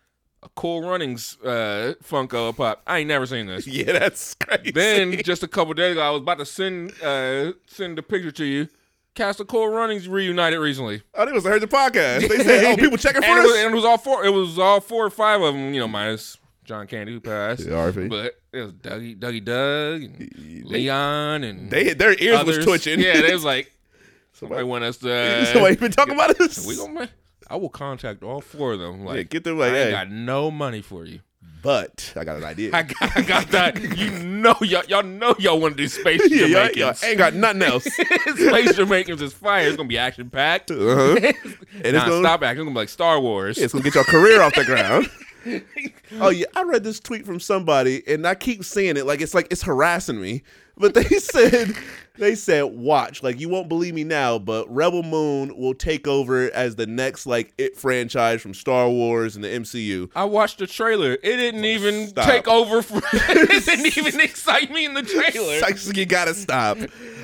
A 0.44 0.50
Cool 0.56 0.82
Runnings 0.88 1.38
uh, 1.42 1.94
Funko 2.04 2.56
pop. 2.56 2.82
I 2.86 3.00
ain't 3.00 3.08
never 3.08 3.26
seen 3.26 3.48
this. 3.48 3.66
Yeah, 3.76 3.94
that's 3.94 4.36
crazy. 4.36 4.72
Then 4.72 5.22
just 5.24 5.42
a 5.42 5.48
couple 5.48 5.74
days 5.74 5.94
ago, 5.94 6.02
I 6.02 6.10
was 6.12 6.22
about 6.22 6.38
to 6.40 6.46
send 6.46 6.92
uh, 7.02 7.54
send 7.66 7.98
the 7.98 8.04
picture 8.04 8.32
to 8.32 8.46
you. 8.46 8.68
Cast 9.16 9.40
of 9.40 9.48
Cool 9.48 9.70
Runnings 9.70 10.10
reunited 10.10 10.60
recently. 10.60 11.02
oh, 11.14 11.26
they 11.26 11.32
must 11.32 11.46
have 11.46 11.54
heard 11.54 11.62
the 11.62 11.68
podcast. 11.68 12.28
They 12.28 12.44
said, 12.44 12.64
"Oh, 12.66 12.76
people 12.76 12.98
checking 12.98 13.22
for 13.22 13.30
and 13.30 13.40
us." 13.40 13.46
it, 13.46 13.48
was, 13.48 13.58
and 13.58 13.72
it 13.72 13.76
was 13.76 13.86
all 13.86 13.98
four. 13.98 14.26
It 14.26 14.30
was 14.32 14.60
all 14.60 14.82
four 14.82 15.06
or 15.06 15.10
five 15.10 15.42
of 15.42 15.54
them. 15.54 15.74
You 15.74 15.80
know, 15.80 15.88
minus 15.88 16.38
John 16.66 16.88
Candy 16.88 17.14
who 17.14 17.20
passed. 17.22 17.62
Yeah, 17.62 17.74
RP. 17.74 18.10
But 18.10 18.40
it 18.52 18.62
was 18.62 18.74
Dougie, 18.74 19.18
Dougie 19.18 19.44
Doug, 19.44 20.04
and 20.04 20.66
Leon, 20.66 21.44
and 21.44 21.70
they 21.70 21.94
their 21.94 22.16
ears 22.20 22.40
others. 22.40 22.58
was 22.58 22.66
twitching. 22.66 23.00
Yeah, 23.00 23.22
they 23.22 23.34
was 23.34 23.44
like, 23.46 23.72
somebody, 24.34 24.60
somebody 24.60 24.64
want 24.64 24.84
us 24.84 24.98
to. 24.98 25.14
Uh, 25.14 25.46
somebody 25.54 25.76
been 25.76 25.92
talking 25.92 26.16
about 26.16 26.40
us. 26.42 26.66
we 26.66 26.76
gonna. 26.76 27.10
I 27.48 27.58
will 27.58 27.70
contact 27.70 28.24
all 28.24 28.42
four 28.42 28.74
of 28.74 28.80
them. 28.80 29.06
Like, 29.06 29.18
yeah, 29.18 29.24
get 29.24 29.44
them 29.44 29.60
like, 29.60 29.72
I 29.72 29.78
ain't 29.78 29.86
hey, 29.86 29.92
got 29.92 30.10
no 30.10 30.50
money 30.50 30.82
for 30.82 31.06
you. 31.06 31.20
but 31.62 32.12
I 32.16 32.24
got 32.24 32.38
an 32.38 32.44
idea. 32.44 32.70
I 32.74 32.82
got, 32.82 33.18
I 33.18 33.22
got 33.22 33.48
that. 33.50 33.98
You 33.98 34.10
know, 34.24 34.56
y'all, 34.62 34.84
y'all 34.86 35.04
know 35.04 35.36
y'all 35.38 35.60
want 35.60 35.78
to 35.78 35.84
do 35.84 35.88
space 35.88 36.22
yeah, 36.28 36.48
y'all, 36.48 36.68
Jamaicans. 36.70 36.78
y'all 37.04 37.10
ain't 37.10 37.20
got 37.20 37.34
nothing 37.36 37.62
else. 37.62 37.84
space 37.84 38.76
Jamaicans 38.76 39.22
is 39.22 39.34
fire. 39.34 39.68
It's 39.68 39.78
gonna 39.78 39.88
be 39.88 40.00
action 40.00 40.32
packed. 40.32 40.72
Uh-huh. 40.72 41.18
And 41.18 41.96
it's 41.96 42.06
gonna, 42.06 42.20
stop 42.20 42.42
action. 42.42 42.62
It's 42.62 42.66
gonna 42.66 42.70
be 42.72 42.76
like 42.76 42.90
Star 42.90 43.20
Wars. 43.20 43.60
it's 43.60 43.72
gonna 43.72 43.84
get 43.84 43.94
your 43.94 44.06
career 44.06 44.42
off 44.42 44.56
the 44.56 44.66
ground. 44.66 45.08
oh 46.20 46.30
yeah, 46.30 46.46
I 46.56 46.64
read 46.64 46.84
this 46.84 47.00
tweet 47.00 47.26
from 47.26 47.40
somebody, 47.40 48.04
and 48.08 48.28
I 48.28 48.36
keep 48.36 48.64
seeing 48.64 48.98
it 48.98 49.06
like 49.06 49.22
it's 49.22 49.34
like 49.34 49.48
it's 49.52 49.64
harassing 49.64 50.20
me. 50.20 50.44
But 50.78 50.94
they 50.94 51.04
said 51.20 51.74
they 52.18 52.36
said 52.36 52.64
watch 52.64 53.24
like 53.24 53.40
you 53.40 53.48
won't 53.50 53.70
believe 53.70 53.94
me 53.94 54.04
now, 54.04 54.40
but 54.40 54.74
Rebel 54.74 55.04
Moon 55.04 55.56
will 55.58 55.74
take 55.74 56.08
over 56.08 56.52
as 56.52 56.76
the 56.76 56.86
next 56.86 57.26
like 57.26 57.54
it 57.58 57.78
franchise 57.78 58.42
from 58.42 58.54
Star 58.54 58.90
Wars 58.90 59.36
and 59.36 59.44
the 59.44 59.50
MCU. 59.50 60.10
I 60.16 60.26
watched 60.26 60.60
the 60.60 60.68
trailer. 60.68 61.14
It 61.14 61.38
didn't 61.38 61.66
even 61.66 62.08
Stop. 62.08 62.26
take 62.26 62.48
over. 62.48 62.82
For, 62.82 63.02
it 63.14 63.66
didn't 63.66 63.98
even 63.98 64.20
excite 64.20 64.72
me 64.72 64.86
in 64.86 64.94
the 64.94 65.04
trailer. 65.04 65.62
Like, 65.62 65.78
you 65.96 66.06
gotta 66.06 66.34
stop. 66.34 66.78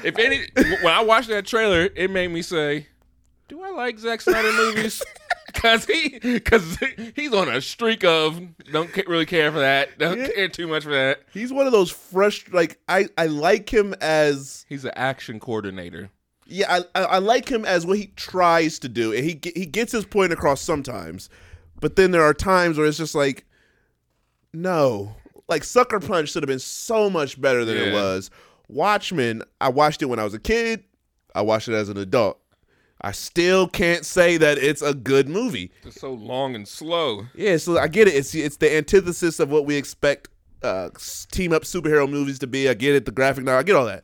If 0.04 0.18
any, 0.18 0.42
when 0.56 0.94
I 0.94 1.04
watched 1.04 1.30
that 1.30 1.46
trailer, 1.46 1.90
it 1.96 2.10
made 2.10 2.30
me 2.30 2.42
say, 2.42 2.88
"Do 3.50 3.62
I 3.62 3.72
like 3.72 4.00
Zack 4.00 4.22
Snyder 4.22 4.52
movies?" 4.54 5.04
Because 5.62 5.86
he, 5.86 6.20
because 6.20 6.78
he's 7.16 7.34
on 7.34 7.50
a 7.50 7.62
streak 7.62 8.04
of 8.04 8.40
don't 8.72 8.96
really 9.08 9.26
care 9.26 9.52
for 9.52 9.60
that, 9.60 9.98
don't 10.00 10.18
Yeah. 10.20 10.28
care 10.28 10.48
too 10.50 10.68
much 10.68 10.84
for 10.84 10.92
that. 10.92 11.24
He's 11.34 11.52
one 11.54 11.66
of 11.66 11.72
those 11.72 11.92
frust 11.94 12.54
like 12.54 12.80
I 12.88 13.08
I 13.18 13.26
like 13.28 13.72
him 13.72 13.94
as 14.02 14.66
He's 14.70 14.86
an 14.86 14.92
action 14.96 15.40
coordinator. 15.40 16.10
Yeah, 16.48 16.80
I, 16.96 17.00
I 17.00 17.04
I 17.04 17.18
like 17.20 17.48
him 17.50 17.64
as 17.66 17.86
what 17.86 17.98
he 17.98 18.08
tries 18.16 18.80
to 18.80 18.90
do, 18.90 19.14
and 19.14 19.24
he 19.24 19.40
he 19.56 19.66
gets 19.66 19.92
his 19.92 20.06
point 20.06 20.34
across 20.34 20.62
sometimes, 20.62 21.30
but 21.80 21.96
then 21.96 22.12
there 22.12 22.24
are 22.24 22.34
times 22.34 22.78
where 22.78 22.88
it's 22.88 22.98
just 22.98 23.16
like, 23.16 23.46
no, 24.54 25.16
like 25.48 25.64
Sucker 25.64 26.00
Punch 26.00 26.32
should 26.32 26.44
have 26.44 26.48
been 26.50 26.60
so 26.60 27.10
much 27.10 27.40
better 27.40 27.64
than 27.66 27.78
it 27.78 27.94
was. 27.94 28.30
Watchmen, 28.68 29.44
I 29.60 29.70
watched 29.70 30.02
it 30.02 30.06
when 30.06 30.20
I 30.20 30.24
was 30.24 30.34
a 30.34 30.40
kid. 30.40 30.84
I 31.36 31.42
watched 31.42 31.68
it 31.68 31.74
as 31.74 31.90
an 31.90 31.98
adult. 31.98 32.40
I 33.04 33.12
still 33.12 33.68
can't 33.68 34.06
say 34.06 34.38
that 34.38 34.60
it's 34.60 34.82
a 34.82 34.94
good 34.94 35.28
movie. 35.28 35.72
It's 35.84 36.00
so 36.00 36.14
long 36.14 36.54
and 36.56 36.68
slow. 36.68 37.26
Yeah, 37.34 37.58
so 37.58 37.78
I 37.80 37.88
get 37.88 38.08
it. 38.08 38.14
It's 38.14 38.36
it's 38.36 38.58
the 38.58 38.76
antithesis 38.76 39.40
of 39.40 39.50
what 39.50 39.66
we 39.66 39.76
expect 39.76 40.30
uh, 40.62 40.90
team 41.32 41.52
up 41.52 41.64
superhero 41.64 42.10
movies 42.10 42.38
to 42.40 42.48
be. 42.48 42.70
I 42.70 42.76
get 42.76 42.94
it. 42.94 43.06
The 43.06 43.12
graphic 43.12 43.44
novel, 43.44 43.60
I 43.60 43.64
get 43.64 43.76
all 43.76 43.86
that. 43.86 44.04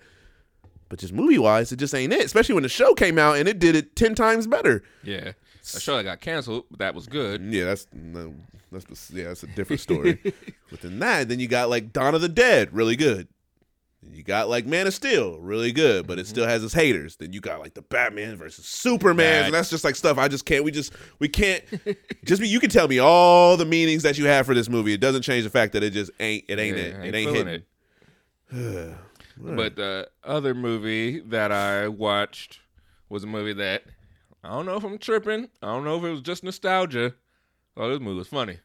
But 0.90 1.00
just 1.00 1.14
movie 1.14 1.38
wise, 1.38 1.72
it 1.72 1.78
just 1.78 1.94
ain't 1.94 2.14
it. 2.14 2.26
Especially 2.26 2.56
when 2.56 2.64
the 2.64 2.70
show 2.70 2.96
came 2.96 3.20
out 3.20 3.38
and 3.38 3.48
it 3.48 3.60
did 3.60 3.76
it 3.76 3.96
ten 3.96 4.16
times 4.16 4.48
better. 4.48 4.84
Yeah, 5.04 5.34
a 5.76 5.80
show 5.80 5.98
that 5.98 6.04
got 6.04 6.22
canceled, 6.22 6.66
but 6.72 6.80
that 6.80 6.96
was 6.96 7.08
good. 7.08 7.42
Yeah, 7.42 7.66
that's 7.66 7.88
no, 7.94 8.34
that's 8.72 9.12
yeah, 9.12 9.26
that's 9.26 9.44
a 9.44 9.48
different 9.48 9.82
story. 9.82 10.20
Within 10.72 11.00
that, 11.00 11.30
then 11.30 11.40
you 11.40 11.48
got 11.48 11.70
like 11.70 11.94
Dawn 11.94 12.16
of 12.16 12.22
the 12.22 12.30
Dead, 12.30 12.74
really 12.74 12.96
good. 12.96 13.28
You 14.12 14.24
got 14.24 14.50
like 14.50 14.66
Man 14.66 14.88
of 14.88 14.94
Steel, 14.94 15.40
really 15.40 15.72
good, 15.72 16.08
but 16.08 16.18
it 16.18 16.24
mm-hmm. 16.24 16.30
still 16.30 16.48
has 16.48 16.64
its 16.64 16.74
haters. 16.74 17.18
Then 17.18 17.34
you 17.34 17.42
got 17.42 17.60
like 17.60 17.74
the 17.74 17.82
Batman 17.82 18.36
versus 18.36 18.66
Superman, 18.66 19.42
Bad. 19.42 19.46
and 19.46 19.54
that's 19.54 19.70
just 19.70 19.84
like 19.84 19.96
stuff 19.96 20.18
I 20.18 20.28
just 20.28 20.46
can't. 20.46 20.64
We 20.64 20.72
just 20.72 20.94
we 21.20 21.28
can't. 21.28 21.64
just 22.26 22.42
be, 22.42 22.48
you 22.48 22.60
can 22.60 22.70
tell 22.70 22.88
me 22.88 23.00
all 23.00 23.58
the 23.58 23.66
meanings 23.66 24.04
that 24.04 24.18
you 24.18 24.26
have 24.26 24.46
for 24.46 24.54
this 24.54 24.70
movie. 24.70 24.94
It 24.94 25.00
doesn't 25.00 25.22
change 25.22 25.44
the 25.44 25.50
fact 25.50 25.74
that 25.74 25.84
it 25.84 25.92
just 25.92 26.12
ain't. 26.20 26.46
It 26.48 26.60
ain't 26.60 26.78
Yeah, 26.78 26.84
it. 26.84 26.96
I 26.96 27.06
It 27.06 27.16
ain't 27.16 27.64
hitting. 28.52 28.96
But 29.40 29.76
the 29.76 30.10
other 30.24 30.56
movie 30.56 31.20
that 31.20 31.52
I 31.52 31.90
watched 31.90 32.60
was 33.08 33.24
a 33.24 33.28
movie 33.28 33.54
that 33.54 33.84
I 34.44 34.50
don't 34.50 34.66
know 34.66 34.78
if 34.78 34.84
I'm 34.84 34.98
tripping. 34.98 35.50
I 35.62 35.68
don't 35.68 35.84
know 35.84 35.98
if 35.98 36.04
it 36.04 36.10
was 36.10 36.22
just 36.22 36.44
nostalgia. 36.44 37.14
Oh, 37.76 37.90
this 37.90 38.00
movie 38.00 38.18
was 38.18 38.28
funny. 38.30 38.58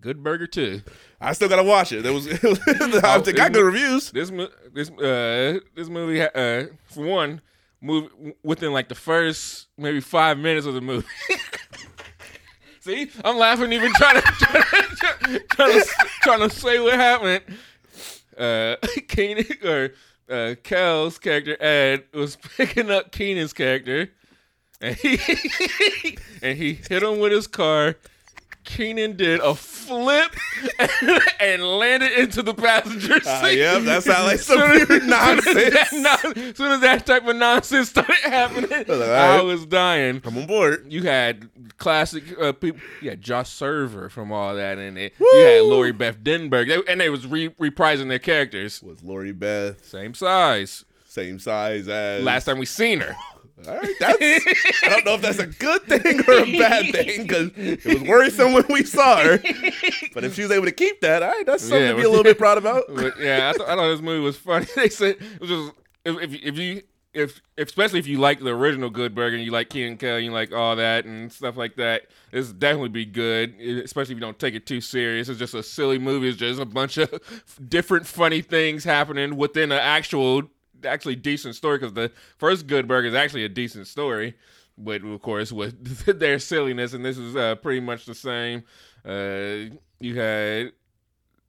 Good 0.00 0.22
Burger 0.22 0.46
too. 0.46 0.82
I 1.20 1.32
still 1.34 1.48
gotta 1.48 1.62
watch 1.64 1.92
it. 1.92 2.02
There 2.02 2.12
was, 2.12 2.26
it 2.26 2.42
was 2.42 2.58
I 2.66 3.16
Oh, 3.16 3.20
think 3.20 3.38
I 3.38 3.48
got 3.48 3.52
good 3.52 3.64
reviews. 3.64 4.10
This 4.10 4.30
this 4.72 4.90
uh 4.90 5.60
this 5.74 5.88
movie 5.88 6.22
uh 6.22 6.66
for 6.84 7.04
one 7.04 7.40
move 7.82 8.10
within 8.42 8.72
like 8.72 8.88
the 8.88 8.94
first 8.94 9.68
maybe 9.76 10.00
five 10.00 10.38
minutes 10.38 10.66
of 10.66 10.74
the 10.74 10.80
movie. 10.80 11.06
See, 12.80 13.10
I'm 13.24 13.36
laughing 13.36 13.72
even 13.72 13.92
trying 13.92 14.16
to 14.16 14.22
trying 14.22 14.62
to, 14.62 15.38
trying 15.50 15.80
to, 15.80 15.86
trying 16.22 16.48
to 16.48 16.50
say 16.54 16.80
what 16.80 16.94
happened. 16.94 17.42
Uh, 18.38 18.76
Keenan 19.08 19.44
or 19.62 19.90
uh, 20.30 20.54
Kel's 20.62 21.18
character 21.18 21.62
Ed 21.62 22.04
was 22.14 22.36
picking 22.36 22.90
up 22.90 23.12
Keenan's 23.12 23.52
character, 23.52 24.10
and 24.80 24.96
he 24.96 25.18
and 26.42 26.56
he 26.56 26.72
hit 26.74 27.02
him 27.02 27.18
with 27.18 27.32
his 27.32 27.46
car. 27.46 27.96
Keenan 28.64 29.16
did 29.16 29.40
a 29.40 29.54
flip 29.54 30.34
and, 30.78 31.20
and 31.40 31.62
landed 31.64 32.12
into 32.12 32.42
the 32.42 32.54
passenger 32.54 33.18
seat. 33.20 33.26
Uh, 33.26 33.46
yep, 33.48 33.82
that 33.82 34.02
sound 34.02 34.26
like 34.26 34.38
some 34.38 34.58
Soon 34.58 34.70
as- 34.70 34.86
pure 34.86 35.00
soon 35.00 35.10
as 35.12 35.44
that 36.02 36.52
soon 36.56 36.72
as 36.72 36.80
that 36.80 37.06
type 37.06 37.26
of 37.26 37.36
nonsense 37.36 37.88
started 37.90 38.14
happening, 38.22 38.70
like, 38.70 38.88
all 38.90 39.02
I 39.02 39.40
was 39.42 39.66
dying. 39.66 40.20
I'm 40.24 40.36
on 40.38 40.46
board. 40.46 40.86
You 40.92 41.02
had 41.04 41.48
classic 41.78 42.22
uh, 42.40 42.52
people. 42.52 42.80
You 43.00 43.10
had 43.10 43.22
Josh 43.22 43.48
Server 43.50 44.08
from 44.10 44.30
all 44.30 44.54
that 44.54 44.78
in 44.78 44.96
it. 44.98 45.14
You 45.18 45.44
had 45.46 45.62
Lori 45.62 45.92
Beth 45.92 46.18
Denberg, 46.22 46.68
they, 46.68 46.92
and 46.92 47.00
they 47.00 47.10
was 47.10 47.26
re- 47.26 47.48
reprising 47.50 48.08
their 48.08 48.18
characters. 48.18 48.82
Was 48.82 49.02
Lori 49.02 49.32
Beth 49.32 49.84
Same 49.84 50.14
size. 50.14 50.84
same 51.06 51.38
size 51.38 51.88
as 51.88 52.22
Last 52.22 52.44
time 52.44 52.58
we 52.58 52.66
seen 52.66 53.00
her. 53.00 53.16
All 53.68 53.76
right, 53.76 53.94
that's, 54.00 54.18
I 54.84 54.88
don't 54.88 55.04
know 55.04 55.14
if 55.14 55.22
that's 55.22 55.38
a 55.38 55.46
good 55.46 55.82
thing 55.82 56.20
or 56.26 56.32
a 56.44 56.58
bad 56.58 56.86
thing 56.92 57.22
because 57.26 57.50
it 57.56 57.84
was 57.84 58.02
worrisome 58.08 58.52
when 58.54 58.64
we 58.68 58.84
saw 58.84 59.18
her. 59.22 59.38
But 60.14 60.24
if 60.24 60.34
she 60.34 60.42
was 60.42 60.50
able 60.50 60.64
to 60.66 60.72
keep 60.72 61.00
that, 61.02 61.22
all 61.22 61.28
right, 61.30 61.44
that's 61.46 61.62
something 61.62 61.80
Yeah, 61.82 61.90
to 61.92 61.96
be 61.96 62.02
a 62.04 62.08
little 62.08 62.24
bit 62.24 62.38
proud 62.38 62.58
about. 62.58 62.84
But 62.88 63.18
yeah, 63.20 63.50
I, 63.50 63.56
th- 63.56 63.68
I 63.68 63.74
thought 63.76 63.88
this 63.90 64.00
movie 64.00 64.24
was 64.24 64.36
funny. 64.36 64.66
They 64.76 64.88
said 64.88 65.16
it 65.20 65.40
was 65.40 65.50
just 65.50 65.72
if, 66.04 66.16
if 66.22 66.42
if 66.42 66.58
you 66.58 66.82
if 67.12 67.40
especially 67.58 67.98
if 67.98 68.06
you 68.06 68.18
like 68.18 68.38
the 68.40 68.50
original 68.54 68.88
Good 68.88 69.14
Burger 69.14 69.36
and 69.36 69.44
you 69.44 69.50
like 69.50 69.68
Keenan 69.68 69.96
Kel, 69.98 70.18
you 70.18 70.30
like 70.30 70.52
all 70.52 70.76
that 70.76 71.04
and 71.04 71.30
stuff 71.32 71.56
like 71.56 71.74
that, 71.76 72.02
this 72.30 72.52
definitely 72.52 72.88
be 72.90 73.04
good. 73.04 73.60
Especially 73.60 74.12
if 74.12 74.16
you 74.16 74.20
don't 74.20 74.38
take 74.38 74.54
it 74.54 74.64
too 74.64 74.80
serious. 74.80 75.28
It's 75.28 75.38
just 75.38 75.54
a 75.54 75.62
silly 75.62 75.98
movie. 75.98 76.28
It's 76.28 76.38
just 76.38 76.60
a 76.60 76.64
bunch 76.64 76.96
of 76.98 77.12
different 77.68 78.06
funny 78.06 78.40
things 78.42 78.84
happening 78.84 79.36
within 79.36 79.72
an 79.72 79.78
actual 79.80 80.44
actually 80.84 81.16
decent 81.16 81.54
story. 81.54 81.78
Because 81.78 81.94
the 81.94 82.12
first 82.38 82.66
Good 82.66 82.88
Burger 82.88 83.08
is 83.08 83.14
actually 83.14 83.44
a 83.44 83.48
decent 83.48 83.86
story. 83.86 84.34
But 84.78 85.04
of 85.04 85.20
course, 85.20 85.52
with 85.52 86.04
their 86.18 86.38
silliness, 86.38 86.92
and 86.94 87.04
this 87.04 87.18
is 87.18 87.36
uh, 87.36 87.56
pretty 87.56 87.80
much 87.80 88.06
the 88.06 88.14
same. 88.14 88.64
Uh, 89.04 89.76
you 89.98 90.18
had 90.18 90.72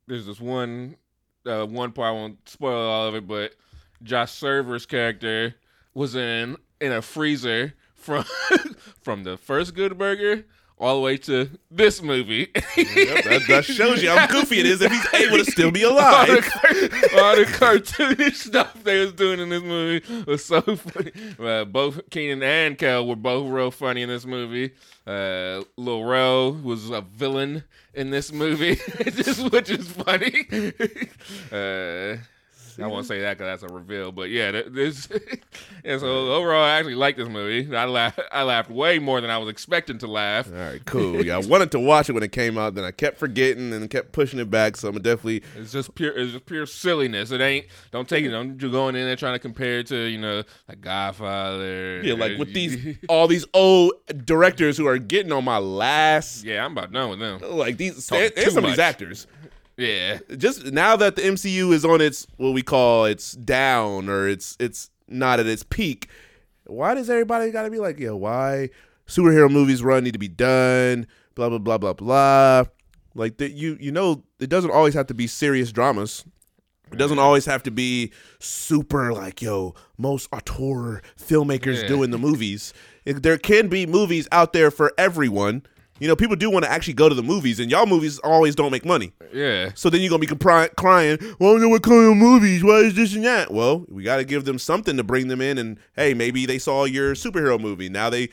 there's 0.08 0.26
this 0.26 0.40
one 0.40 0.98
uh, 1.46 1.66
one 1.66 1.92
part 1.92 2.10
I 2.10 2.12
won't 2.12 2.48
spoil 2.50 2.90
all 2.90 3.08
of 3.08 3.16
it, 3.16 3.28
but 3.28 3.56
Josh 4.04 4.32
Server's 4.32 4.86
character 4.86 5.56
was 5.94 6.16
in 6.16 6.58
in 6.80 6.92
a 6.92 7.02
freezer 7.02 7.74
from 7.94 8.26
from 9.02 9.24
the 9.24 9.38
first 9.38 9.74
Good 9.74 9.98
Burger 9.98 10.46
all 10.82 10.96
the 10.96 11.02
way 11.02 11.16
to 11.16 11.50
this 11.70 12.02
movie. 12.02 12.50
Yep, 12.82 13.26
that, 13.26 13.42
that 13.48 13.66
shows 13.66 14.02
you 14.02 14.10
how 14.10 14.26
goofy 14.28 14.60
it 14.60 14.66
is 14.66 14.82
if 14.82 14.92
he's 14.92 15.14
able 15.14 15.38
to 15.38 15.46
still 15.46 15.72
be 15.72 15.84
all, 15.86 15.94
alive. 15.94 16.28
the, 16.28 17.20
all 17.22 17.36
the 17.36 17.44
cartoonish 17.44 18.36
stuff 18.48 18.84
they 18.84 19.00
was 19.00 19.14
doing 19.14 19.40
in 19.40 19.50
this 19.50 19.62
movie 19.62 20.24
was 20.26 20.44
so 20.44 20.62
funny. 20.62 21.12
Uh, 21.38 21.66
both 21.66 22.10
Keenan 22.10 22.42
and 22.42 22.78
Kel 22.78 23.06
were 23.06 23.16
both 23.16 23.52
real 23.52 23.70
funny 23.70 24.02
in 24.02 24.10
this 24.10 24.26
movie. 24.26 24.72
Uh, 25.06 25.64
Lil 25.78 26.04
Rel 26.06 26.54
was 26.54 26.90
a 26.90 27.02
villain 27.02 27.64
in 27.94 28.10
this 28.10 28.32
movie, 28.32 28.76
which 29.50 29.70
is 29.70 29.88
funny. 29.92 30.48
uh, 31.52 32.18
I 32.84 32.88
won't 32.88 33.04
mm-hmm. 33.04 33.08
say 33.08 33.22
that 33.22 33.38
because 33.38 33.62
that's 33.62 33.72
a 33.72 33.74
reveal, 33.74 34.12
but 34.12 34.30
yeah, 34.30 34.52
this. 34.52 35.08
and 35.86 36.00
so 36.00 36.34
overall, 36.34 36.64
I 36.64 36.78
actually 36.78 36.96
like 36.96 37.18
this 37.18 37.30
movie. 37.30 37.76
I 37.76 37.86
laughed. 37.86 38.20
I 38.32 38.44
laughed 38.44 38.70
way 38.70 39.00
more 39.00 39.22
than 39.22 39.30
I 39.30 39.38
was 39.38 39.50
expecting 39.50 39.98
to 40.00 40.08
laugh. 40.08 40.48
All 40.48 40.58
right, 40.58 40.84
cool. 40.86 41.24
Yeah, 41.26 41.36
I 41.36 41.40
wanted 41.40 41.72
to 41.72 41.80
watch 41.80 42.10
it 42.10 42.14
when 42.14 42.24
it 42.24 42.32
came 42.32 42.58
out, 42.58 42.76
then 42.76 42.84
I 42.84 42.92
kept 42.92 43.18
forgetting 43.18 43.74
and 43.74 43.90
kept 43.90 44.12
pushing 44.12 44.40
it 44.40 44.50
back. 44.50 44.78
So 44.78 44.90
I'm 44.90 44.96
definitely 44.96 45.44
It's 45.56 45.72
just 45.72 45.96
pure. 45.96 46.18
It's 46.18 46.34
just 46.34 46.46
pure 46.46 46.66
silliness. 46.66 47.32
It 47.32 47.42
ain't. 47.42 47.68
Don't 47.92 48.08
take 48.08 48.26
it. 48.26 48.30
Don't 48.30 48.62
you 48.62 48.72
going 48.72 48.96
in 48.96 49.06
there 49.06 49.16
trying 49.16 49.36
to 49.36 49.40
compare 49.40 49.80
it 49.80 49.88
to 49.88 49.98
you 49.98 50.20
know 50.20 50.44
like 50.68 50.82
Godfather. 50.82 52.02
yeah, 52.04 52.14
like 52.14 52.38
with 52.38 52.54
these 52.54 52.98
all 53.08 53.28
these 53.32 53.46
old 53.54 53.94
directors 54.26 54.78
who 54.78 54.88
are 54.88 54.98
getting 54.98 55.32
on 55.32 55.44
my 55.44 55.58
last. 55.58 56.44
yeah, 56.44 56.66
I'm 56.66 56.72
about 56.72 56.92
done 56.92 57.10
with 57.10 57.20
them. 57.20 57.40
Like 57.42 57.78
these, 57.78 58.08
Talking 58.08 58.32
and, 58.36 58.52
some 58.52 58.64
of 58.64 58.70
these 58.70 58.80
actors. 58.80 59.28
Yeah, 59.82 60.20
Just 60.38 60.66
now 60.72 60.96
that 60.98 61.16
the 61.16 61.22
MCU 61.24 61.72
is 61.74 61.84
on 61.86 62.02
its 62.02 62.28
what 62.38 62.52
we 62.52 62.62
call 62.62 63.06
its 63.06 63.34
down 63.34 64.10
or 64.10 64.28
it's 64.28 64.56
it's 64.60 64.90
not 65.08 65.40
at 65.40 65.48
its 65.48 65.64
peak. 65.64 66.08
Why 66.66 66.94
does 66.94 67.10
everybody 67.10 67.52
got 67.52 67.64
to 67.64 67.70
be 67.72 67.80
like, 67.80 68.00
yo? 68.00 68.16
Why 68.16 68.70
superhero 69.08 69.52
movies 69.52 69.82
run 69.84 70.04
need 70.04 70.14
to 70.14 70.20
be 70.20 70.28
done? 70.28 71.08
Blah 71.36 71.50
blah 71.50 71.58
blah 71.58 71.78
blah 71.78 71.94
blah. 71.94 72.64
Like 73.16 73.38
that, 73.38 73.52
you 73.54 73.78
you 73.80 73.92
know, 73.92 74.24
it 74.40 74.50
doesn't 74.50 74.72
always 74.72 74.94
have 74.94 75.08
to 75.08 75.14
be 75.14 75.28
serious 75.28 75.72
dramas. 75.72 76.24
It 76.92 76.98
doesn't 76.98 77.20
always 77.20 77.46
have 77.46 77.64
to 77.64 77.72
be 77.72 78.12
super 78.40 79.14
like 79.14 79.42
yo 79.42 79.74
most 79.98 80.28
auteur 80.34 81.02
filmmakers 81.18 81.82
Yeah. 81.84 81.88
doing 81.88 82.12
the 82.12 82.18
movies. 82.18 82.74
It- 83.06 83.24
there 83.24 83.38
can 83.38 83.68
be 83.70 83.86
movies 83.86 84.28
out 84.32 84.54
there 84.54 84.70
for 84.70 84.94
everyone. 84.98 85.64
You 86.02 86.08
know, 86.08 86.16
people 86.16 86.36
do 86.36 86.50
want 86.50 86.66
to 86.66 86.72
actually 86.72 86.96
go 86.96 87.10
to 87.10 87.14
the 87.14 87.22
movies, 87.22 87.60
and 87.60 87.70
y'all 87.70 87.86
movies 87.86 88.18
always 88.20 88.56
don't 88.56 88.72
make 88.72 88.84
money. 88.84 89.14
yeah. 89.32 89.70
So 89.76 89.88
then 89.88 90.02
you're 90.02 90.10
gonna 90.10 90.20
be 90.20 90.26
compri- 90.26 90.76
crying. 90.76 91.20
Well, 91.40 91.60
know 91.60 91.70
what 91.70 91.84
kind 91.84 92.10
of 92.12 92.18
movies. 92.18 92.64
Why 92.64 92.78
is 92.80 92.96
this 92.96 93.14
and 93.14 93.24
that? 93.24 93.52
Well, 93.54 93.86
we 93.88 94.02
got 94.02 94.18
to 94.18 94.26
give 94.26 94.46
them 94.46 94.58
something 94.58 94.98
to 94.98 95.04
bring 95.04 95.28
them 95.28 95.42
in. 95.42 95.60
And 95.60 95.78
hey, 95.96 96.16
maybe 96.16 96.48
they 96.48 96.58
saw 96.58 96.86
your 96.86 97.14
superhero 97.14 97.62
movie. 97.62 97.88
Now 97.88 98.10
they 98.10 98.30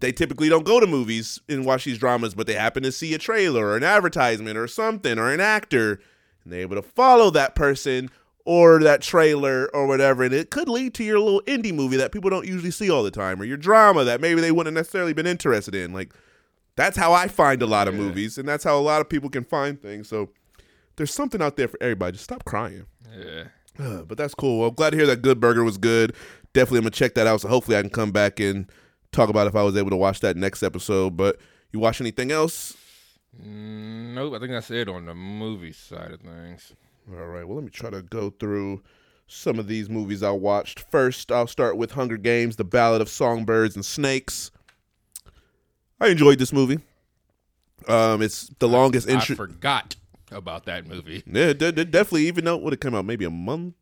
they 0.00 0.10
typically 0.10 0.48
don't 0.48 0.64
go 0.64 0.80
to 0.80 0.86
movies 0.86 1.38
and 1.50 1.66
watch 1.66 1.84
these 1.84 1.98
dramas, 1.98 2.34
but 2.34 2.46
they 2.46 2.54
happen 2.54 2.82
to 2.84 2.90
see 2.90 3.12
a 3.12 3.18
trailer 3.18 3.66
or 3.66 3.76
an 3.76 3.84
advertisement 3.84 4.56
or 4.56 4.66
something 4.66 5.18
or 5.18 5.30
an 5.30 5.40
actor, 5.40 6.00
and 6.44 6.52
they're 6.54 6.60
able 6.60 6.76
to 6.76 6.82
follow 6.82 7.28
that 7.28 7.54
person 7.54 8.08
or 8.46 8.78
that 8.78 9.02
trailer 9.02 9.68
or 9.74 9.86
whatever, 9.86 10.22
and 10.22 10.32
it 10.32 10.50
could 10.50 10.68
lead 10.68 10.94
to 10.94 11.04
your 11.04 11.18
little 11.18 11.42
indie 11.42 11.74
movie 11.74 11.98
that 11.98 12.12
people 12.12 12.30
don't 12.30 12.46
usually 12.46 12.70
see 12.70 12.88
all 12.88 13.02
the 13.02 13.10
time, 13.10 13.38
or 13.38 13.44
your 13.44 13.58
drama 13.58 14.02
that 14.04 14.22
maybe 14.22 14.40
they 14.40 14.52
wouldn't 14.52 14.72
necessarily 14.74 15.12
been 15.12 15.26
interested 15.26 15.74
in. 15.74 15.92
Like 15.92 16.14
that's 16.76 16.96
how 16.96 17.12
I 17.12 17.28
find 17.28 17.62
a 17.62 17.66
lot 17.66 17.88
of 17.88 17.94
Yeah. 17.94 18.00
movies, 18.00 18.38
and 18.38 18.48
that's 18.48 18.64
how 18.64 18.78
a 18.78 18.80
lot 18.80 19.00
of 19.00 19.08
people 19.08 19.28
can 19.30 19.44
find 19.44 19.80
things. 19.80 20.08
So 20.08 20.30
there's 20.96 21.12
something 21.12 21.42
out 21.42 21.56
there 21.56 21.68
for 21.68 21.78
everybody. 21.82 22.12
Just 22.12 22.24
stop 22.24 22.44
crying. 22.44 22.86
Yeah. 23.18 23.44
Uh, 23.78 24.02
but 24.02 24.16
that's 24.16 24.34
cool. 24.34 24.60
Well, 24.60 24.68
I'm 24.70 24.74
glad 24.74 24.90
to 24.90 24.96
hear 24.96 25.06
that 25.06 25.20
Good 25.22 25.38
Burger 25.40 25.62
was 25.64 25.76
good. 25.78 26.14
Definitely, 26.54 26.78
I'm 26.78 26.84
gonna 26.84 26.90
check 26.92 27.14
that 27.16 27.26
out. 27.26 27.40
So 27.42 27.48
hopefully, 27.48 27.76
I 27.76 27.82
can 27.82 27.90
come 27.90 28.10
back 28.12 28.40
and 28.40 28.70
talk 29.12 29.28
about 29.28 29.46
if 29.46 29.54
I 29.54 29.62
was 29.62 29.76
able 29.76 29.90
to 29.90 29.96
watch 29.96 30.20
that 30.20 30.36
next 30.36 30.62
episode. 30.62 31.16
But 31.16 31.38
you 31.72 31.80
watch 31.80 32.00
anything 32.00 32.30
else? 32.30 32.74
Mm, 33.38 34.14
nope. 34.14 34.34
I 34.34 34.38
think 34.38 34.52
that's 34.52 34.70
it 34.70 34.88
on 34.88 35.04
the 35.06 35.14
movie 35.14 35.72
side 35.72 36.12
of 36.12 36.20
things. 36.20 36.72
All 37.10 37.26
right. 37.26 37.46
Well, 37.46 37.56
let 37.56 37.64
me 37.64 37.70
try 37.70 37.90
to 37.90 38.00
go 38.02 38.30
through 38.30 38.82
some 39.26 39.58
of 39.58 39.66
these 39.68 39.90
movies 39.90 40.22
I 40.22 40.30
watched. 40.30 40.80
First, 40.90 41.30
I'll 41.30 41.46
start 41.46 41.76
with 41.76 41.90
Hunger 41.92 42.16
Games: 42.16 42.56
The 42.56 42.64
Ballad 42.64 43.02
of 43.02 43.08
Songbirds 43.10 43.74
and 43.76 43.84
Snakes. 43.84 44.50
I 46.00 46.08
enjoyed 46.08 46.38
this 46.38 46.52
movie. 46.52 46.78
Um, 47.88 48.22
it's 48.22 48.48
the 48.58 48.68
longest 48.68 49.08
I 49.08 49.14
intro. 49.14 49.36
forgot 49.36 49.96
about 50.30 50.64
that 50.66 50.86
movie. 50.86 51.22
Yeah, 51.26 51.46
it, 51.48 51.62
it 51.62 51.90
definitely. 51.90 52.26
Even 52.26 52.44
though 52.44 52.56
it 52.56 52.62
would 52.62 52.72
have 52.72 52.80
come 52.80 52.94
out 52.94 53.04
maybe 53.04 53.24
a 53.24 53.30
month, 53.30 53.74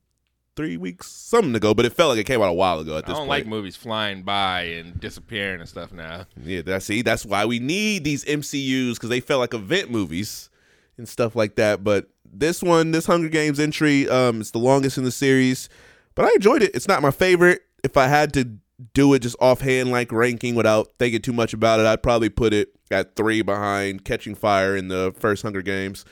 three 0.57 0.77
weeks, 0.77 1.11
something 1.11 1.55
ago, 1.55 1.75
but 1.75 1.85
it 1.85 1.93
felt 1.93 2.11
like 2.11 2.19
it 2.19 2.25
came 2.25 2.41
out 2.41 2.49
a 2.49 2.55
while 2.55 2.81
ago. 2.81 2.97
At 2.99 3.07
this, 3.07 3.15
I 3.15 3.19
don't 3.19 3.27
point, 3.27 3.29
like 3.29 3.47
movies 3.47 3.77
flying 3.77 4.23
by 4.23 4.63
and 4.63 5.01
disappearing 5.01 5.61
and 5.61 5.69
stuff 5.69 5.93
now. 5.93 6.27
Yeah, 6.43 6.63
that's 6.63 6.87
see, 6.87 7.03
that's 7.03 7.25
why 7.25 7.45
we 7.45 7.59
need 7.59 8.05
these 8.05 8.25
MCUs 8.25 8.95
because 8.95 9.09
they 9.11 9.21
felt 9.21 9.41
like 9.41 9.55
event 9.55 9.91
movies 9.91 10.51
and 10.97 11.09
stuff 11.09 11.35
like 11.35 11.57
that. 11.57 11.83
But 11.83 12.09
this 12.25 12.63
one, 12.63 12.93
this 12.93 13.07
Hunger 13.07 13.29
Games 13.29 13.59
entry, 13.59 14.09
um, 14.09 14.41
it's 14.41 14.51
the 14.51 14.59
longest 14.59 14.99
in 14.99 15.05
the 15.05 15.13
series, 15.13 15.69
but 16.15 16.25
I 16.25 16.31
enjoyed 16.35 16.63
it. 16.63 16.75
It's 16.75 16.89
not 16.89 17.03
my 17.03 17.11
favorite. 17.11 17.63
If 17.83 17.97
I 17.97 18.07
had 18.07 18.33
to 18.35 18.49
do 18.93 19.15
it 19.15 19.21
just 19.21 19.37
offhand, 19.41 19.91
like 19.91 20.11
ranking 20.13 20.55
without 20.55 20.93
thinking 20.99 21.23
too 21.23 21.33
much 21.33 21.53
about 21.53 21.81
it, 21.81 21.87
I'd 21.87 22.03
probably 22.03 22.29
put 22.29 22.53
it 22.53 22.71
at 22.91 23.17
three 23.17 23.43
behind 23.43 24.05
Catching 24.05 24.35
Fire 24.35 24.77
in 24.77 24.89
the 24.89 25.15
first 25.19 25.43
Hunger 25.43 25.63
Games. 25.63 26.05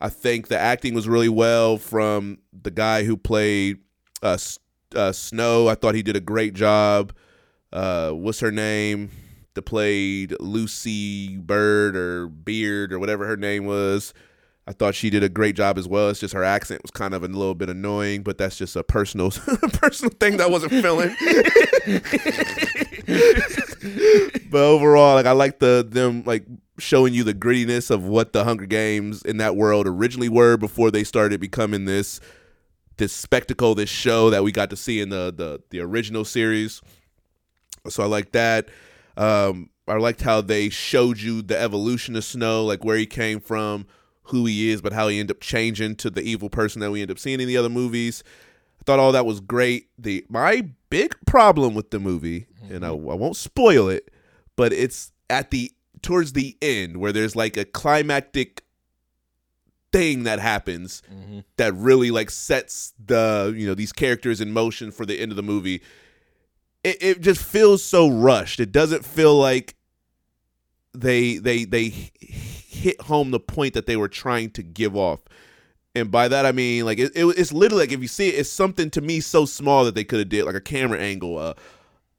I 0.00 0.08
think 0.08 0.48
the 0.48 0.58
acting 0.58 0.94
was 0.94 1.08
really 1.08 1.28
well 1.28 1.76
from 1.76 2.38
the 2.52 2.70
guy 2.70 3.02
who 3.02 3.16
played 3.16 3.78
uh, 4.22 4.38
uh, 4.94 5.12
Snow. 5.12 5.68
I 5.68 5.74
thought 5.74 5.94
he 5.94 6.02
did 6.02 6.16
a 6.16 6.20
great 6.20 6.54
job. 6.54 7.12
Uh, 7.72 8.10
what's 8.10 8.40
her 8.40 8.52
name? 8.52 9.10
That 9.54 9.62
played 9.62 10.34
Lucy 10.38 11.36
Bird 11.36 11.96
or 11.96 12.28
Beard 12.28 12.92
or 12.92 13.00
whatever 13.00 13.26
her 13.26 13.36
name 13.36 13.64
was. 13.64 14.14
I 14.68 14.72
thought 14.72 14.94
she 14.94 15.08
did 15.08 15.22
a 15.22 15.30
great 15.30 15.56
job 15.56 15.78
as 15.78 15.88
well. 15.88 16.10
It's 16.10 16.20
just 16.20 16.34
her 16.34 16.44
accent 16.44 16.82
was 16.82 16.90
kind 16.90 17.14
of 17.14 17.24
a 17.24 17.26
little 17.26 17.54
bit 17.54 17.70
annoying, 17.70 18.22
but 18.22 18.36
that's 18.36 18.58
just 18.58 18.76
a 18.76 18.84
personal 18.84 19.30
personal 19.72 20.12
thing 20.20 20.36
that 20.36 20.44
I 20.44 20.50
wasn't 20.50 20.72
feeling. 20.72 21.16
but 24.50 24.60
overall, 24.60 25.14
like 25.14 25.24
I 25.24 25.32
like 25.32 25.60
the 25.60 25.86
them 25.88 26.22
like 26.26 26.44
showing 26.78 27.14
you 27.14 27.24
the 27.24 27.32
grittiness 27.32 27.90
of 27.90 28.04
what 28.04 28.34
the 28.34 28.44
Hunger 28.44 28.66
Games 28.66 29.22
in 29.22 29.38
that 29.38 29.56
world 29.56 29.86
originally 29.86 30.28
were 30.28 30.58
before 30.58 30.90
they 30.90 31.02
started 31.02 31.40
becoming 31.40 31.86
this 31.86 32.20
this 32.98 33.14
spectacle, 33.14 33.74
this 33.74 33.88
show 33.88 34.28
that 34.28 34.44
we 34.44 34.52
got 34.52 34.68
to 34.68 34.76
see 34.76 35.00
in 35.00 35.08
the 35.08 35.32
the 35.34 35.62
the 35.70 35.80
original 35.80 36.26
series. 36.26 36.82
So 37.88 38.02
I 38.02 38.06
like 38.06 38.32
that. 38.32 38.68
Um, 39.16 39.70
I 39.86 39.94
liked 39.94 40.20
how 40.20 40.42
they 40.42 40.68
showed 40.68 41.18
you 41.18 41.40
the 41.40 41.58
evolution 41.58 42.16
of 42.16 42.24
Snow, 42.24 42.66
like 42.66 42.84
where 42.84 42.98
he 42.98 43.06
came 43.06 43.40
from, 43.40 43.86
who 44.28 44.46
he 44.46 44.70
is, 44.70 44.80
but 44.80 44.92
how 44.92 45.08
he 45.08 45.18
ended 45.20 45.36
up 45.36 45.40
changing 45.40 45.96
to 45.96 46.10
the 46.10 46.22
evil 46.22 46.48
person 46.50 46.80
that 46.80 46.90
we 46.90 47.02
end 47.02 47.10
up 47.10 47.18
seeing 47.18 47.40
in 47.40 47.48
the 47.48 47.56
other 47.56 47.68
movies. 47.68 48.22
I 48.80 48.84
thought 48.84 48.98
all 48.98 49.12
that 49.12 49.26
was 49.26 49.40
great. 49.40 49.88
The 49.98 50.24
my 50.28 50.68
big 50.90 51.14
problem 51.26 51.74
with 51.74 51.90
the 51.90 51.98
movie, 51.98 52.46
and 52.70 52.84
I, 52.84 52.88
I 52.88 52.92
won't 52.92 53.36
spoil 53.36 53.88
it, 53.88 54.10
but 54.56 54.72
it's 54.72 55.12
at 55.28 55.50
the 55.50 55.72
towards 56.02 56.32
the 56.34 56.56
end 56.62 56.96
where 56.98 57.12
there's 57.12 57.34
like 57.36 57.56
a 57.56 57.64
climactic 57.64 58.62
thing 59.90 60.24
that 60.24 60.38
happens 60.38 61.02
Mm-hmm. 61.12 61.38
that 61.56 61.72
really 61.74 62.10
like 62.10 62.28
sets 62.30 62.92
the 63.04 63.54
you 63.56 63.66
know 63.66 63.74
these 63.74 63.92
characters 63.92 64.40
in 64.40 64.52
motion 64.52 64.90
for 64.90 65.06
the 65.06 65.18
end 65.18 65.32
of 65.32 65.36
the 65.36 65.42
movie 65.42 65.80
it, 66.84 66.96
it 67.02 67.20
just 67.22 67.42
feels 67.42 67.82
so 67.82 68.06
rushed 68.08 68.60
it 68.60 68.70
doesn't 68.70 69.04
feel 69.04 69.34
like 69.34 69.74
they 70.92 71.38
they 71.38 71.64
they 71.64 72.10
hit 72.78 73.00
home 73.02 73.30
the 73.30 73.40
point 73.40 73.74
that 73.74 73.86
they 73.86 73.96
were 73.96 74.08
trying 74.08 74.50
to 74.50 74.62
give 74.62 74.96
off. 74.96 75.20
And 75.94 76.12
by 76.12 76.28
that 76.28 76.46
i 76.46 76.52
mean 76.52 76.84
like 76.84 76.98
it, 76.98 77.10
it, 77.16 77.24
it's 77.24 77.52
literally 77.52 77.84
like 77.84 77.92
if 77.92 78.00
you 78.00 78.06
see 78.06 78.28
it 78.28 78.38
it's 78.38 78.50
something 78.50 78.88
to 78.90 79.00
me 79.00 79.18
so 79.18 79.44
small 79.44 79.84
that 79.84 79.96
they 79.96 80.04
could 80.04 80.20
have 80.20 80.28
did 80.28 80.44
like 80.44 80.54
a 80.54 80.60
camera 80.60 81.00
angle 81.00 81.38
uh 81.38 81.54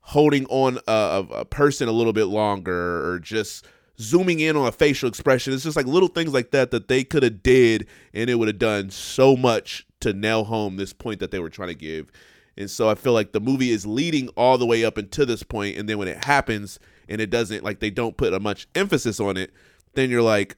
holding 0.09 0.45
on 0.47 0.79
a, 0.87 1.23
a, 1.31 1.45
person 1.45 1.87
a 1.87 1.91
little 1.91 2.13
bit 2.13 2.25
longer 2.25 3.07
or 3.07 3.19
just 3.19 3.67
zooming 3.99 4.39
in 4.39 4.55
on 4.55 4.67
a 4.67 4.71
facial 4.71 5.07
expression. 5.07 5.53
It's 5.53 5.63
just 5.63 5.77
like 5.77 5.85
little 5.85 6.07
things 6.07 6.33
like 6.33 6.49
that 6.49 6.71
that 6.71 6.87
they 6.87 7.03
could 7.03 7.21
have 7.21 7.43
did 7.43 7.85
and 8.11 8.27
it 8.27 8.35
would 8.35 8.47
have 8.47 8.57
done 8.57 8.89
so 8.89 9.37
much 9.37 9.85
to 9.99 10.11
nail 10.11 10.45
home 10.45 10.77
this 10.77 10.93
point 10.93 11.19
that 11.19 11.29
they 11.29 11.37
were 11.37 11.49
trying 11.49 11.67
to 11.67 11.75
give. 11.75 12.11
And 12.57 12.69
so 12.69 12.89
i 12.89 12.95
feel 12.95 13.13
like 13.13 13.31
the 13.31 13.39
movie 13.39 13.69
is 13.69 13.85
leading 13.85 14.29
all 14.29 14.57
the 14.57 14.65
way 14.65 14.83
up 14.83 14.97
until 14.97 15.25
this 15.25 15.43
point 15.43 15.77
and 15.77 15.87
then 15.87 15.97
when 15.97 16.07
it 16.07 16.25
happens 16.25 16.79
and 17.07 17.21
it 17.21 17.29
doesn't 17.29 17.63
like 17.63 17.79
they 17.79 17.89
don't 17.89 18.17
put 18.17 18.33
a 18.33 18.39
much 18.39 18.67
emphasis 18.75 19.19
on 19.19 19.37
it 19.37 19.53
then 19.99 20.09
you're 20.09 20.21
like 20.21 20.55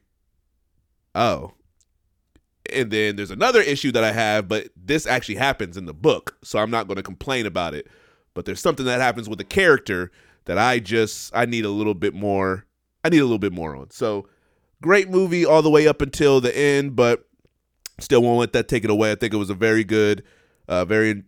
oh. 1.14 1.52
And 2.72 2.90
then 2.90 3.16
there's 3.16 3.32
another 3.32 3.60
issue 3.60 3.92
that 3.92 4.04
i 4.04 4.12
have 4.12 4.48
but 4.48 4.68
this 4.76 5.06
actually 5.06 5.34
happens 5.34 5.76
in 5.76 5.84
the 5.84 5.94
book 5.94 6.36
so 6.42 6.58
i'm 6.58 6.70
not 6.70 6.86
going 6.86 6.96
to 6.96 7.02
complain 7.02 7.46
about 7.46 7.74
it. 7.74 7.88
But 8.34 8.46
there's 8.46 8.62
something 8.62 8.86
that 8.86 9.00
happens 9.00 9.28
with 9.28 9.38
the 9.38 9.44
character 9.44 10.10
that 10.44 10.58
i 10.58 10.78
just 10.78 11.34
i 11.34 11.44
need 11.44 11.64
a 11.64 11.70
little 11.70 11.94
bit 11.94 12.14
more 12.14 12.66
i 13.04 13.08
need 13.08 13.18
a 13.18 13.24
little 13.24 13.38
bit 13.38 13.52
more 13.52 13.76
on. 13.76 13.90
So 13.90 14.28
great 14.80 15.10
movie 15.10 15.44
all 15.44 15.62
the 15.62 15.70
way 15.70 15.86
up 15.86 16.00
until 16.00 16.40
the 16.40 16.56
end 16.56 16.96
but 16.96 17.28
still 17.98 18.22
won't 18.22 18.40
let 18.40 18.52
that 18.52 18.68
take 18.68 18.84
it 18.84 18.90
away. 18.90 19.12
I 19.12 19.14
think 19.14 19.32
it 19.32 19.38
was 19.38 19.50
a 19.50 19.54
very 19.54 19.84
good 19.84 20.22
uh, 20.68 20.84
very 20.84 21.22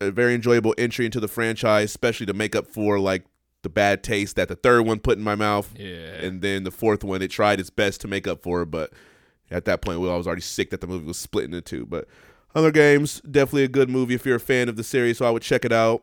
a 0.00 0.10
very 0.10 0.34
enjoyable 0.34 0.74
entry 0.76 1.06
into 1.06 1.20
the 1.20 1.28
franchise 1.28 1.90
especially 1.90 2.26
to 2.26 2.34
make 2.34 2.56
up 2.56 2.66
for 2.66 2.98
like 2.98 3.24
the 3.62 3.68
bad 3.68 4.02
taste 4.02 4.36
that 4.36 4.48
the 4.48 4.56
third 4.56 4.82
one 4.82 4.98
put 4.98 5.18
in 5.18 5.24
my 5.24 5.34
mouth. 5.34 5.72
Yeah. 5.76 6.14
And 6.14 6.42
then 6.42 6.64
the 6.64 6.70
fourth 6.70 7.04
one, 7.04 7.22
it 7.22 7.30
tried 7.30 7.60
its 7.60 7.70
best 7.70 8.00
to 8.02 8.08
make 8.08 8.26
up 8.26 8.42
for 8.42 8.62
it, 8.62 8.66
but 8.66 8.92
at 9.50 9.64
that 9.66 9.82
point, 9.82 10.00
well, 10.00 10.12
I 10.12 10.16
was 10.16 10.26
already 10.26 10.42
sick 10.42 10.70
that 10.70 10.80
the 10.80 10.86
movie 10.86 11.06
was 11.06 11.18
split 11.18 11.44
into 11.44 11.60
two. 11.60 11.86
But 11.86 12.08
Hunger 12.54 12.70
Games, 12.70 13.20
definitely 13.22 13.64
a 13.64 13.68
good 13.68 13.88
movie 13.88 14.14
if 14.14 14.26
you're 14.26 14.36
a 14.36 14.40
fan 14.40 14.68
of 14.68 14.76
the 14.76 14.84
series, 14.84 15.18
so 15.18 15.26
I 15.26 15.30
would 15.30 15.42
check 15.42 15.64
it 15.64 15.72
out. 15.72 16.02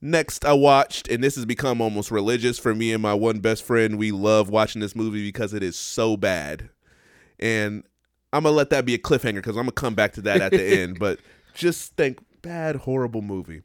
Next, 0.00 0.44
I 0.44 0.52
watched, 0.52 1.08
and 1.08 1.22
this 1.22 1.34
has 1.34 1.44
become 1.44 1.80
almost 1.80 2.10
religious 2.10 2.58
for 2.58 2.74
me 2.74 2.92
and 2.92 3.02
my 3.02 3.14
one 3.14 3.40
best 3.40 3.64
friend. 3.64 3.98
We 3.98 4.12
love 4.12 4.48
watching 4.48 4.80
this 4.80 4.94
movie 4.94 5.24
because 5.24 5.52
it 5.52 5.62
is 5.62 5.76
so 5.76 6.16
bad. 6.16 6.70
And 7.40 7.82
I'm 8.32 8.44
going 8.44 8.52
to 8.52 8.56
let 8.56 8.70
that 8.70 8.84
be 8.84 8.94
a 8.94 8.98
cliffhanger 8.98 9.36
because 9.36 9.56
I'm 9.56 9.64
going 9.64 9.66
to 9.66 9.72
come 9.72 9.94
back 9.94 10.12
to 10.12 10.20
that 10.22 10.40
at 10.40 10.52
the 10.52 10.62
end. 10.80 11.00
But 11.00 11.18
just 11.52 11.96
think 11.96 12.20
bad, 12.42 12.76
horrible 12.76 13.22
movie. 13.22 13.62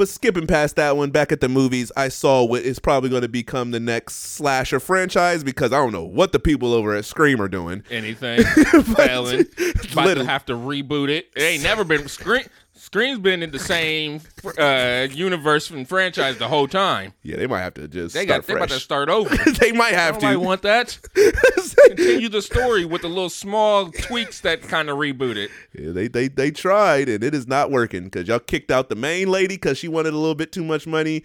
But 0.00 0.08
skipping 0.08 0.46
past 0.46 0.76
that 0.76 0.96
one, 0.96 1.10
back 1.10 1.30
at 1.30 1.42
the 1.42 1.48
movies, 1.50 1.92
I 1.94 2.08
saw 2.08 2.42
what 2.42 2.62
is 2.62 2.78
probably 2.78 3.10
going 3.10 3.20
to 3.20 3.28
become 3.28 3.70
the 3.70 3.80
next 3.80 4.14
slasher 4.14 4.80
franchise 4.80 5.44
because 5.44 5.74
I 5.74 5.76
don't 5.76 5.92
know 5.92 6.04
what 6.04 6.32
the 6.32 6.38
people 6.38 6.72
over 6.72 6.94
at 6.94 7.04
Scream 7.04 7.38
are 7.38 7.48
doing. 7.48 7.82
Anything. 7.90 8.42
Failing. 8.96 9.44
About 9.92 10.14
to 10.14 10.24
have 10.24 10.46
to 10.46 10.54
reboot 10.54 11.10
it. 11.10 11.28
It 11.36 11.42
ain't 11.42 11.62
never 11.62 11.84
been 11.84 12.08
Scream. 12.08 12.46
Scream's 12.80 13.18
been 13.18 13.42
in 13.42 13.50
the 13.50 13.58
same 13.58 14.22
uh, 14.58 15.06
universe 15.12 15.68
and 15.68 15.86
franchise 15.86 16.38
the 16.38 16.48
whole 16.48 16.66
time. 16.66 17.12
Yeah, 17.22 17.36
they 17.36 17.46
might 17.46 17.60
have 17.60 17.74
to 17.74 17.86
just 17.86 18.14
They 18.14 18.24
start 18.24 18.40
got 18.40 18.46
they 18.46 18.54
about 18.54 18.68
to 18.70 18.80
start 18.80 19.08
over. 19.10 19.36
they 19.60 19.72
might 19.72 19.92
have 19.92 20.14
Nobody 20.14 20.36
to. 20.36 20.40
want 20.40 20.62
that. 20.62 20.98
Continue 21.88 22.30
the 22.30 22.40
story 22.40 22.86
with 22.86 23.02
the 23.02 23.08
little 23.08 23.28
small 23.28 23.90
tweaks 23.90 24.40
that 24.40 24.62
kind 24.62 24.88
of 24.88 24.96
reboot 24.96 25.36
it. 25.36 25.50
Yeah, 25.78 25.90
they 25.92 26.08
they 26.08 26.28
they 26.28 26.50
tried 26.50 27.10
and 27.10 27.22
it 27.22 27.34
is 27.34 27.46
not 27.46 27.70
working 27.70 28.04
because 28.04 28.26
y'all 28.26 28.38
kicked 28.38 28.70
out 28.70 28.88
the 28.88 28.96
main 28.96 29.28
lady 29.28 29.56
because 29.56 29.76
she 29.76 29.86
wanted 29.88 30.14
a 30.14 30.16
little 30.16 30.34
bit 30.34 30.50
too 30.50 30.64
much 30.64 30.86
money, 30.86 31.22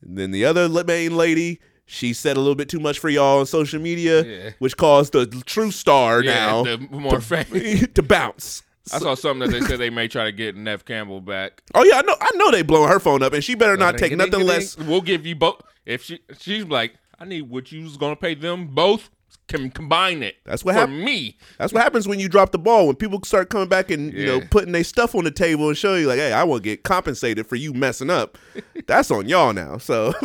and 0.00 0.16
then 0.16 0.30
the 0.30 0.44
other 0.46 0.68
main 0.84 1.14
lady 1.16 1.60
she 1.84 2.14
said 2.14 2.38
a 2.38 2.40
little 2.40 2.54
bit 2.54 2.70
too 2.70 2.80
much 2.80 2.98
for 2.98 3.10
y'all 3.10 3.40
on 3.40 3.46
social 3.46 3.78
media, 3.80 4.22
Yeah. 4.24 4.50
which 4.58 4.76
caused 4.78 5.12
the 5.12 5.26
true 5.44 5.70
star 5.70 6.22
Yeah, 6.22 6.32
now 6.46 6.62
the 6.64 6.78
more 6.90 7.20
famous. 7.20 7.86
to 7.94 8.02
bounce. 8.02 8.62
I 8.92 8.98
saw 8.98 9.14
something 9.14 9.50
that 9.50 9.52
they 9.52 9.64
said 9.66 9.78
they 9.78 9.90
may 9.90 10.08
try 10.08 10.24
to 10.24 10.32
get 10.32 10.56
Neve 10.56 10.84
Campbell 10.84 11.20
back. 11.20 11.62
Oh 11.74 11.84
yeah, 11.84 11.98
I 11.98 12.02
know. 12.02 12.16
I 12.20 12.30
know 12.34 12.50
they 12.50 12.62
blowing 12.62 12.88
her 12.88 12.98
phone 12.98 13.22
up, 13.22 13.32
and 13.32 13.44
she 13.44 13.54
better 13.54 13.76
not 13.76 13.98
take 13.98 14.16
nothing 14.16 14.44
less. 14.44 14.76
We'll 14.76 15.00
give 15.00 15.24
you 15.26 15.36
both. 15.36 15.62
If 15.86 16.02
she 16.02 16.20
she's 16.38 16.64
like, 16.64 16.94
I 17.18 17.24
need 17.24 17.42
what 17.42 17.70
you 17.70 17.84
was 17.84 17.96
gonna 17.96 18.16
pay 18.16 18.34
them 18.34 18.68
both. 18.68 19.10
Can 19.48 19.70
combine 19.70 20.22
it. 20.22 20.36
That's 20.44 20.64
what 20.64 20.76
for 20.76 20.86
me. 20.86 21.36
That's 21.58 21.72
what 21.72 21.82
happens 21.82 22.06
when 22.06 22.20
you 22.20 22.28
drop 22.28 22.52
the 22.52 22.58
ball. 22.58 22.86
When 22.86 22.96
people 22.96 23.20
start 23.24 23.50
coming 23.50 23.68
back 23.68 23.90
and 23.90 24.12
you 24.12 24.26
know 24.26 24.40
putting 24.50 24.72
their 24.72 24.84
stuff 24.84 25.14
on 25.14 25.24
the 25.24 25.30
table 25.30 25.68
and 25.68 25.76
show 25.76 25.94
you 25.94 26.06
like, 26.06 26.18
hey, 26.18 26.32
I 26.32 26.44
want 26.44 26.62
to 26.62 26.68
get 26.68 26.84
compensated 26.84 27.46
for 27.46 27.56
you 27.56 27.72
messing 27.72 28.08
up. 28.08 28.38
That's 28.86 29.10
on 29.10 29.28
y'all 29.28 29.52
now. 29.52 29.78
So 29.78 30.14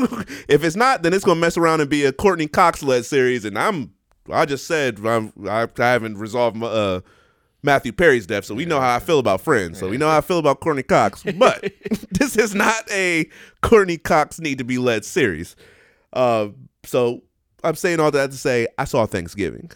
if 0.48 0.64
it's 0.64 0.76
not, 0.76 1.04
then 1.04 1.14
it's 1.14 1.26
gonna 1.26 1.40
mess 1.40 1.58
around 1.58 1.82
and 1.82 1.90
be 1.90 2.06
a 2.06 2.12
Courteney 2.14 2.48
Cox 2.48 2.84
led 2.84 3.06
series. 3.06 3.44
And 3.44 3.58
I'm, 3.58 3.94
I 4.32 4.46
just 4.46 4.68
said 4.68 5.00
I'm, 5.06 5.34
I, 5.48 5.68
I 5.78 5.86
haven't 5.86 6.18
resolved 6.18 6.56
my, 6.56 6.68
uh, 6.68 7.00
Matthew 7.68 7.92
Perry's 7.92 8.26
death, 8.26 8.46
so 8.46 8.56
we 8.56 8.64
know 8.64 8.80
how 8.80 8.96
I 8.96 9.00
feel 9.00 9.20
about 9.20 9.42
Friends. 9.42 9.78
So 9.78 9.90
we 9.90 9.98
know 9.98 10.08
how 10.08 10.20
I 10.20 10.22
feel 10.22 10.40
about 10.40 10.62
Courteney 10.62 10.84
Cox. 10.84 11.22
But 11.24 11.62
this 12.12 12.38
is 12.38 12.56
not 12.56 12.90
a 12.90 13.30
Courteney 13.62 13.98
Cox 13.98 14.40
need 14.40 14.58
to 14.60 14.64
be 14.64 14.78
led 14.78 15.04
series. 15.04 15.58
Uh, 16.14 16.48
so 16.86 17.24
I'm 17.66 17.76
saying 17.76 18.00
all 18.00 18.10
that 18.12 18.32
to 18.32 18.38
say 18.38 18.68
I 18.78 18.86
saw 18.86 19.06
Thanksgiving, 19.06 19.70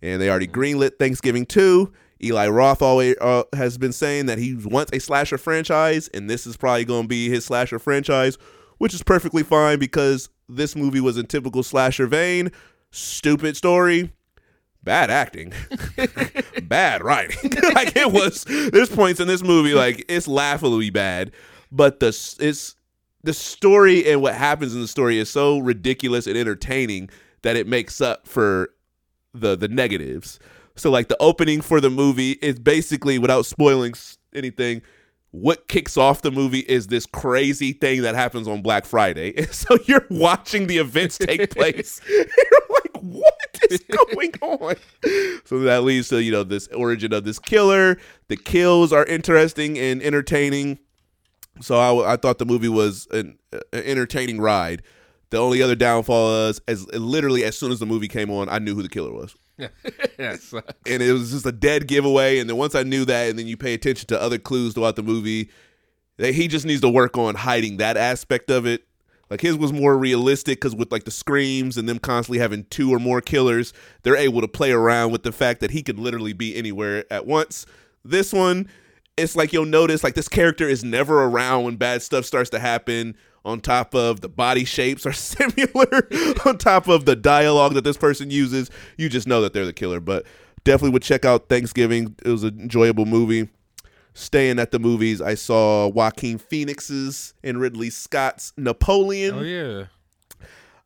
and 0.00 0.22
they 0.22 0.30
already 0.30 0.46
greenlit 0.46 1.00
Thanksgiving 1.00 1.44
two. 1.44 1.92
Eli 2.22 2.46
Roth 2.46 2.82
always 2.82 3.16
uh, 3.20 3.42
has 3.52 3.78
been 3.78 3.92
saying 3.92 4.26
that 4.26 4.38
he 4.38 4.54
wants 4.54 4.92
a 4.92 5.00
slasher 5.00 5.38
franchise, 5.38 6.06
and 6.14 6.30
this 6.30 6.46
is 6.46 6.56
probably 6.56 6.84
going 6.84 7.02
to 7.02 7.08
be 7.08 7.28
his 7.28 7.44
slasher 7.44 7.80
franchise, 7.80 8.38
which 8.78 8.94
is 8.94 9.02
perfectly 9.02 9.42
fine 9.42 9.80
because 9.80 10.28
this 10.48 10.76
movie 10.76 11.00
was 11.00 11.18
in 11.18 11.26
typical 11.26 11.64
slasher 11.64 12.06
vein. 12.06 12.52
Stupid 12.92 13.56
story, 13.56 14.12
bad 14.88 15.10
acting, 15.10 15.52
bad 16.62 17.04
writing. 17.04 17.50
like 17.74 17.94
it 17.94 18.10
was. 18.10 18.44
There's 18.44 18.88
points 18.88 19.20
in 19.20 19.28
this 19.28 19.42
movie 19.42 19.74
like 19.74 20.02
it's 20.08 20.26
laughably 20.26 20.88
bad, 20.88 21.32
but 21.70 22.00
the 22.00 22.08
it's 22.40 22.74
the 23.22 23.34
story 23.34 24.10
and 24.10 24.22
what 24.22 24.34
happens 24.34 24.74
in 24.74 24.80
the 24.80 24.88
story 24.88 25.18
is 25.18 25.28
so 25.28 25.58
ridiculous 25.58 26.26
and 26.26 26.38
entertaining 26.38 27.10
that 27.42 27.54
it 27.54 27.66
makes 27.66 28.00
up 28.00 28.26
for 28.26 28.70
the 29.34 29.58
the 29.58 29.68
negatives. 29.68 30.38
So 30.74 30.90
like 30.90 31.08
the 31.08 31.18
opening 31.20 31.60
for 31.60 31.82
the 31.82 31.90
movie 31.90 32.32
is 32.40 32.58
basically 32.58 33.18
without 33.18 33.44
spoiling 33.44 33.92
anything 34.34 34.80
what 35.30 35.68
kicks 35.68 35.96
off 35.96 36.22
the 36.22 36.30
movie 36.30 36.60
is 36.60 36.86
this 36.86 37.04
crazy 37.04 37.72
thing 37.72 38.02
that 38.02 38.14
happens 38.14 38.48
on 38.48 38.62
Black 38.62 38.84
Friday. 38.86 39.34
And 39.36 39.48
so 39.52 39.78
you're 39.84 40.06
watching 40.10 40.66
the 40.66 40.78
events 40.78 41.18
take 41.18 41.50
place. 41.54 42.00
what 43.02 43.58
is 43.70 43.80
going 44.12 44.32
on? 44.40 44.76
So 45.44 45.60
that 45.60 45.84
leads 45.84 46.08
to, 46.08 46.22
you 46.22 46.32
know, 46.32 46.44
this 46.44 46.68
origin 46.68 47.12
of 47.12 47.24
this 47.24 47.38
killer. 47.38 47.98
The 48.28 48.36
kills 48.36 48.92
are 48.92 49.04
interesting 49.04 49.78
and 49.78 50.02
entertaining. 50.02 50.78
So 51.60 51.76
I, 51.76 52.14
I 52.14 52.16
thought 52.16 52.38
the 52.38 52.46
movie 52.46 52.68
was 52.68 53.08
an, 53.10 53.38
an 53.52 53.62
entertaining 53.72 54.40
ride. 54.40 54.82
The 55.30 55.38
only 55.38 55.62
other 55.62 55.74
downfall 55.74 56.26
was, 56.28 56.60
as 56.68 56.86
literally 56.94 57.44
as 57.44 57.56
soon 57.56 57.70
as 57.70 57.80
the 57.80 57.86
movie 57.86 58.08
came 58.08 58.30
on, 58.30 58.48
I 58.48 58.58
knew 58.58 58.74
who 58.74 58.82
the 58.82 58.88
killer 58.88 59.12
was 59.12 59.36
yes. 60.18 60.54
and 60.86 61.02
it 61.02 61.12
was 61.12 61.32
just 61.32 61.46
a 61.46 61.52
dead 61.52 61.86
giveaway. 61.86 62.38
And 62.38 62.48
then 62.48 62.56
once 62.56 62.74
I 62.74 62.82
knew 62.82 63.04
that, 63.04 63.28
and 63.28 63.38
then 63.38 63.46
you 63.46 63.56
pay 63.56 63.74
attention 63.74 64.06
to 64.08 64.20
other 64.20 64.38
clues 64.38 64.74
throughout 64.74 64.96
the 64.96 65.02
movie, 65.02 65.50
that 66.16 66.34
he 66.34 66.48
just 66.48 66.64
needs 66.64 66.80
to 66.80 66.88
work 66.88 67.16
on 67.16 67.34
hiding 67.34 67.78
that 67.78 67.96
aspect 67.96 68.50
of 68.50 68.66
it. 68.66 68.87
Like 69.30 69.40
his 69.40 69.56
was 69.56 69.72
more 69.72 69.96
realistic 69.96 70.58
because 70.58 70.74
with 70.74 70.90
like 70.90 71.04
the 71.04 71.10
screams 71.10 71.76
and 71.76 71.88
them 71.88 71.98
constantly 71.98 72.38
having 72.38 72.64
two 72.64 72.92
or 72.92 72.98
more 72.98 73.20
killers, 73.20 73.72
they're 74.02 74.16
able 74.16 74.40
to 74.40 74.48
play 74.48 74.72
around 74.72 75.12
with 75.12 75.22
the 75.22 75.32
fact 75.32 75.60
that 75.60 75.70
he 75.70 75.82
could 75.82 75.98
literally 75.98 76.32
be 76.32 76.56
anywhere 76.56 77.04
at 77.10 77.26
once. 77.26 77.66
This 78.04 78.32
one, 78.32 78.68
it's 79.16 79.36
like 79.36 79.52
you'll 79.52 79.66
notice 79.66 80.02
like 80.02 80.14
this 80.14 80.28
character 80.28 80.66
is 80.68 80.82
never 80.82 81.24
around 81.24 81.64
when 81.64 81.76
bad 81.76 82.02
stuff 82.02 82.24
starts 82.24 82.50
to 82.50 82.58
happen. 82.58 83.16
On 83.44 83.60
top 83.60 83.94
of 83.94 84.20
the 84.20 84.28
body 84.28 84.64
shapes 84.64 85.06
are 85.06 85.12
similar, 85.14 86.08
on 86.44 86.58
top 86.58 86.88
of 86.88 87.04
the 87.04 87.16
dialogue 87.16 87.74
that 87.74 87.84
this 87.84 87.96
person 87.96 88.30
uses, 88.30 88.70
you 88.96 89.08
just 89.08 89.26
know 89.26 89.40
that 89.40 89.52
they're 89.52 89.64
the 89.64 89.72
killer. 89.72 90.00
But 90.00 90.26
definitely 90.64 90.90
would 90.90 91.02
check 91.02 91.24
out 91.24 91.48
Thanksgiving. 91.48 92.14
It 92.24 92.30
was 92.30 92.42
an 92.42 92.60
enjoyable 92.60 93.06
movie. 93.06 93.48
Staying 94.18 94.58
at 94.58 94.72
the 94.72 94.80
movies, 94.80 95.22
I 95.22 95.36
saw 95.36 95.86
Joaquin 95.86 96.38
Phoenix's 96.38 97.34
and 97.44 97.60
Ridley 97.60 97.88
Scott's 97.88 98.52
Napoleon. 98.56 99.34
Oh 99.36 99.42
yeah. 99.42 99.84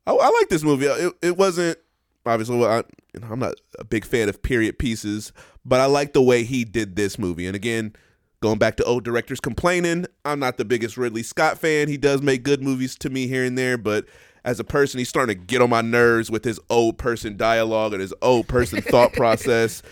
I, 0.07 0.13
I 0.13 0.31
like 0.39 0.51
this 0.51 0.63
movie. 0.63 0.85
It, 0.85 1.15
it 1.23 1.37
wasn't 1.39 1.79
obviously. 2.27 2.63
I, 2.63 2.83
I'm 3.23 3.39
not 3.39 3.55
a 3.79 3.85
big 3.85 4.05
fan 4.05 4.29
of 4.29 4.43
period 4.43 4.79
pieces, 4.79 5.33
but 5.65 5.81
I 5.81 5.87
like 5.87 6.13
the 6.13 6.21
way 6.21 6.45
he 6.45 6.65
did 6.65 6.95
this 6.95 7.19
movie. 7.19 7.47
And 7.47 7.57
again, 7.57 7.95
going 8.43 8.59
back 8.59 8.77
to 8.77 8.85
old 8.85 9.03
directors 9.03 9.41
complaining, 9.41 10.05
I'm 10.27 10.39
not 10.39 10.59
the 10.59 10.67
biggest 10.67 10.99
Ridley 10.99 11.23
Scott 11.23 11.57
fan. 11.57 11.89
He 11.89 11.97
does 11.97 12.21
make 12.21 12.43
good 12.43 12.63
movies 12.63 12.97
to 12.99 13.09
me 13.09 13.29
here 13.29 13.45
and 13.45 13.57
there, 13.57 13.79
but 13.79 14.05
as 14.45 14.61
a 14.61 14.65
person, 14.65 14.99
he's 14.99 15.09
starting 15.09 15.39
to 15.39 15.43
get 15.43 15.63
on 15.63 15.71
my 15.71 15.81
nerves 15.81 16.31
with 16.31 16.45
his 16.45 16.61
old 16.69 16.99
person 16.99 17.39
dialogue 17.39 17.93
and 17.93 18.03
his 18.03 18.13
old 18.21 18.47
person 18.47 18.83
thought 18.83 19.13
process. 19.15 19.83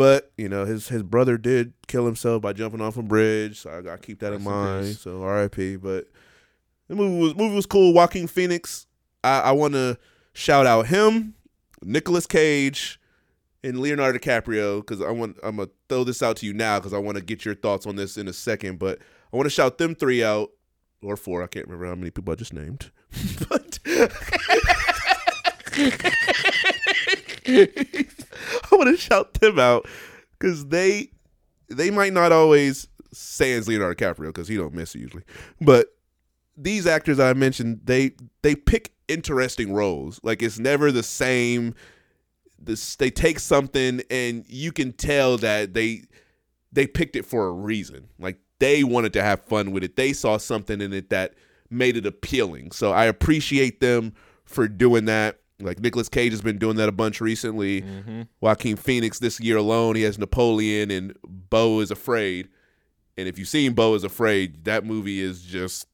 But 0.00 0.32
you 0.38 0.48
know, 0.48 0.64
his 0.64 0.88
his 0.88 1.02
brother 1.02 1.36
did 1.36 1.74
kill 1.86 2.06
himself 2.06 2.40
by 2.40 2.54
jumping 2.54 2.80
off 2.80 2.96
a 2.96 3.02
bridge, 3.02 3.60
so 3.60 3.70
I 3.70 3.82
gotta 3.82 4.00
keep 4.00 4.20
that 4.20 4.32
in 4.32 4.38
in 4.38 4.44
mind. 4.44 4.86
peace. 4.86 5.00
So 5.00 5.22
R.I.P. 5.22 5.76
But 5.76 6.06
the 6.88 6.96
movie 6.96 7.22
was 7.22 7.36
movie 7.36 7.54
was 7.54 7.66
cool. 7.66 7.92
Joaquin 7.92 8.26
Phoenix. 8.26 8.86
I, 9.22 9.40
I 9.40 9.52
want 9.52 9.74
to 9.74 9.98
shout 10.32 10.64
out 10.64 10.86
him, 10.86 11.34
Nicolas 11.82 12.26
Cage, 12.26 12.98
and 13.62 13.78
Leonardo 13.78 14.18
DiCaprio 14.18 14.80
because 14.80 15.02
I 15.02 15.10
want 15.10 15.36
I'm 15.42 15.56
gonna 15.56 15.68
throw 15.90 16.04
this 16.04 16.22
out 16.22 16.38
to 16.38 16.46
you 16.46 16.54
now 16.54 16.78
because 16.78 16.94
I 16.94 16.98
want 16.98 17.18
to 17.18 17.22
get 17.22 17.44
your 17.44 17.54
thoughts 17.54 17.86
on 17.86 17.96
this 17.96 18.16
in 18.16 18.26
a 18.26 18.32
second. 18.32 18.78
But 18.78 19.00
I 19.30 19.36
want 19.36 19.44
to 19.44 19.50
shout 19.50 19.76
them 19.76 19.94
three 19.94 20.24
out 20.24 20.48
or 21.02 21.18
four. 21.18 21.42
I 21.42 21.46
can't 21.46 21.66
remember 21.66 21.84
how 21.84 21.94
many 21.94 22.10
people 22.10 22.32
I 22.32 22.36
just 22.36 22.54
named. 22.54 22.90
but 23.50 23.78
I 28.72 28.76
want 28.76 28.88
to 28.88 28.96
shout 28.96 29.34
them 29.34 29.58
out 29.58 29.86
because 30.38 30.66
they 30.66 31.10
they 31.68 31.90
might 31.90 32.12
not 32.12 32.32
always 32.32 32.88
sans 33.12 33.68
Leonardo 33.68 33.94
DiCaprio 33.94 34.26
because 34.28 34.48
he 34.48 34.56
don't 34.56 34.74
miss 34.74 34.94
usually, 34.94 35.24
but 35.60 35.94
these 36.56 36.86
actors 36.86 37.18
I 37.18 37.32
mentioned 37.32 37.80
they 37.84 38.12
they 38.42 38.54
pick 38.54 38.92
interesting 39.08 39.72
roles. 39.72 40.20
Like 40.22 40.42
it's 40.42 40.58
never 40.58 40.92
the 40.92 41.02
same. 41.02 41.74
This 42.58 42.96
they 42.96 43.10
take 43.10 43.40
something 43.40 44.02
and 44.10 44.44
you 44.46 44.72
can 44.72 44.92
tell 44.92 45.38
that 45.38 45.74
they 45.74 46.04
they 46.72 46.86
picked 46.86 47.16
it 47.16 47.24
for 47.24 47.46
a 47.46 47.52
reason. 47.52 48.08
Like 48.18 48.38
they 48.58 48.84
wanted 48.84 49.12
to 49.14 49.22
have 49.22 49.44
fun 49.44 49.72
with 49.72 49.82
it. 49.82 49.96
They 49.96 50.12
saw 50.12 50.36
something 50.36 50.80
in 50.80 50.92
it 50.92 51.10
that 51.10 51.34
made 51.70 51.96
it 51.96 52.06
appealing. 52.06 52.72
So 52.72 52.92
I 52.92 53.06
appreciate 53.06 53.80
them 53.80 54.12
for 54.44 54.68
doing 54.68 55.06
that. 55.06 55.38
Like 55.60 55.80
Nicolas 55.80 56.08
Cage 56.08 56.32
has 56.32 56.42
been 56.42 56.58
doing 56.58 56.76
that 56.76 56.88
a 56.88 56.92
bunch 56.92 57.20
recently. 57.20 57.82
Mm-hmm. 57.82 58.22
Joaquin 58.40 58.76
Phoenix 58.76 59.18
this 59.18 59.40
year 59.40 59.56
alone, 59.56 59.96
he 59.96 60.02
has 60.02 60.18
Napoleon 60.18 60.90
and 60.90 61.16
Beau 61.24 61.80
is 61.80 61.90
Afraid. 61.90 62.48
And 63.16 63.28
if 63.28 63.38
you've 63.38 63.48
seen 63.48 63.74
Beau 63.74 63.94
is 63.94 64.04
Afraid, 64.04 64.64
that 64.64 64.84
movie 64.84 65.20
is 65.20 65.42
just 65.42 65.86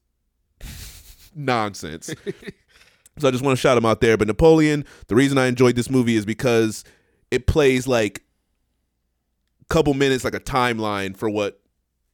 nonsense. 1.35 2.07
so 3.17 3.27
I 3.27 3.31
just 3.31 3.43
want 3.43 3.57
to 3.57 3.61
shout 3.61 3.77
him 3.77 3.85
out 3.85 4.01
there. 4.01 4.17
But 4.17 4.27
Napoleon, 4.27 4.85
the 5.07 5.15
reason 5.15 5.37
I 5.37 5.47
enjoyed 5.47 5.75
this 5.75 5.89
movie 5.89 6.15
is 6.15 6.25
because 6.25 6.83
it 7.31 7.47
plays 7.47 7.87
like 7.87 8.23
a 9.61 9.65
couple 9.65 9.93
minutes 9.93 10.23
like 10.23 10.35
a 10.35 10.39
timeline 10.39 11.15
for 11.15 11.29
what 11.29 11.59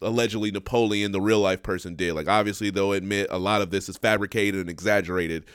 allegedly 0.03 0.51
Napoleon, 0.51 1.11
the 1.11 1.21
real 1.21 1.39
life 1.39 1.63
person, 1.63 1.95
did. 1.95 2.13
Like 2.13 2.27
obviously 2.27 2.69
they'll 2.69 2.93
admit 2.93 3.27
a 3.29 3.37
lot 3.37 3.61
of 3.61 3.71
this 3.71 3.89
is 3.89 3.97
fabricated 3.97 4.61
and 4.61 4.69
exaggerated, 4.69 5.45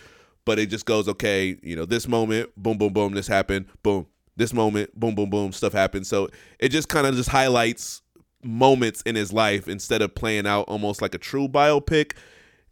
but 0.49 0.59
it 0.59 0.71
just 0.71 0.87
goes, 0.87 1.09
okay, 1.09 1.59
you 1.63 1.77
know, 1.77 1.85
this 1.85 2.09
moment, 2.09 2.49
boom, 2.57 2.79
boom, 2.79 2.91
boom, 2.91 3.13
this 3.13 3.29
happened, 3.29 3.67
boom. 3.83 4.07
This 4.35 4.55
moment, 4.55 4.99
boom, 4.99 5.15
boom, 5.15 5.29
boom, 5.29 5.53
stuff 5.53 5.75
happened. 5.75 6.07
So 6.07 6.31
it 6.59 6.71
just 6.71 6.89
kind 6.89 7.07
of 7.07 7.15
just 7.17 7.29
highlights 7.29 8.01
moments 8.43 9.03
in 9.03 9.15
his 9.15 9.31
life 9.31 9.69
instead 9.69 10.01
of 10.01 10.15
playing 10.15 10.47
out 10.47 10.63
almost 10.63 11.03
like 11.03 11.15
a 11.15 11.19
true 11.19 11.49
biopic. 11.49 12.13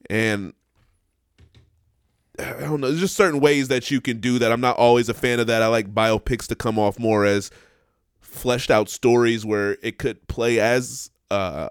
And 0.08 0.54
I 2.38 2.60
don't 2.60 2.80
know, 2.80 2.86
there's 2.86 3.00
just 3.00 3.14
certain 3.14 3.40
ways 3.40 3.68
that 3.68 3.90
you 3.90 4.00
can 4.00 4.20
do 4.20 4.38
that. 4.38 4.50
I'm 4.50 4.62
not 4.62 4.78
always 4.78 5.10
a 5.10 5.14
fan 5.14 5.38
of 5.38 5.46
that. 5.48 5.60
I 5.60 5.66
like 5.66 5.92
biopics 5.92 6.46
to 6.46 6.54
come 6.54 6.78
off 6.78 6.98
more 6.98 7.26
as 7.26 7.50
fleshed 8.20 8.70
out 8.70 8.88
stories 8.88 9.44
where 9.44 9.76
it 9.82 9.98
could 9.98 10.26
play 10.28 10.60
as 10.60 11.10
uh, 11.30 11.68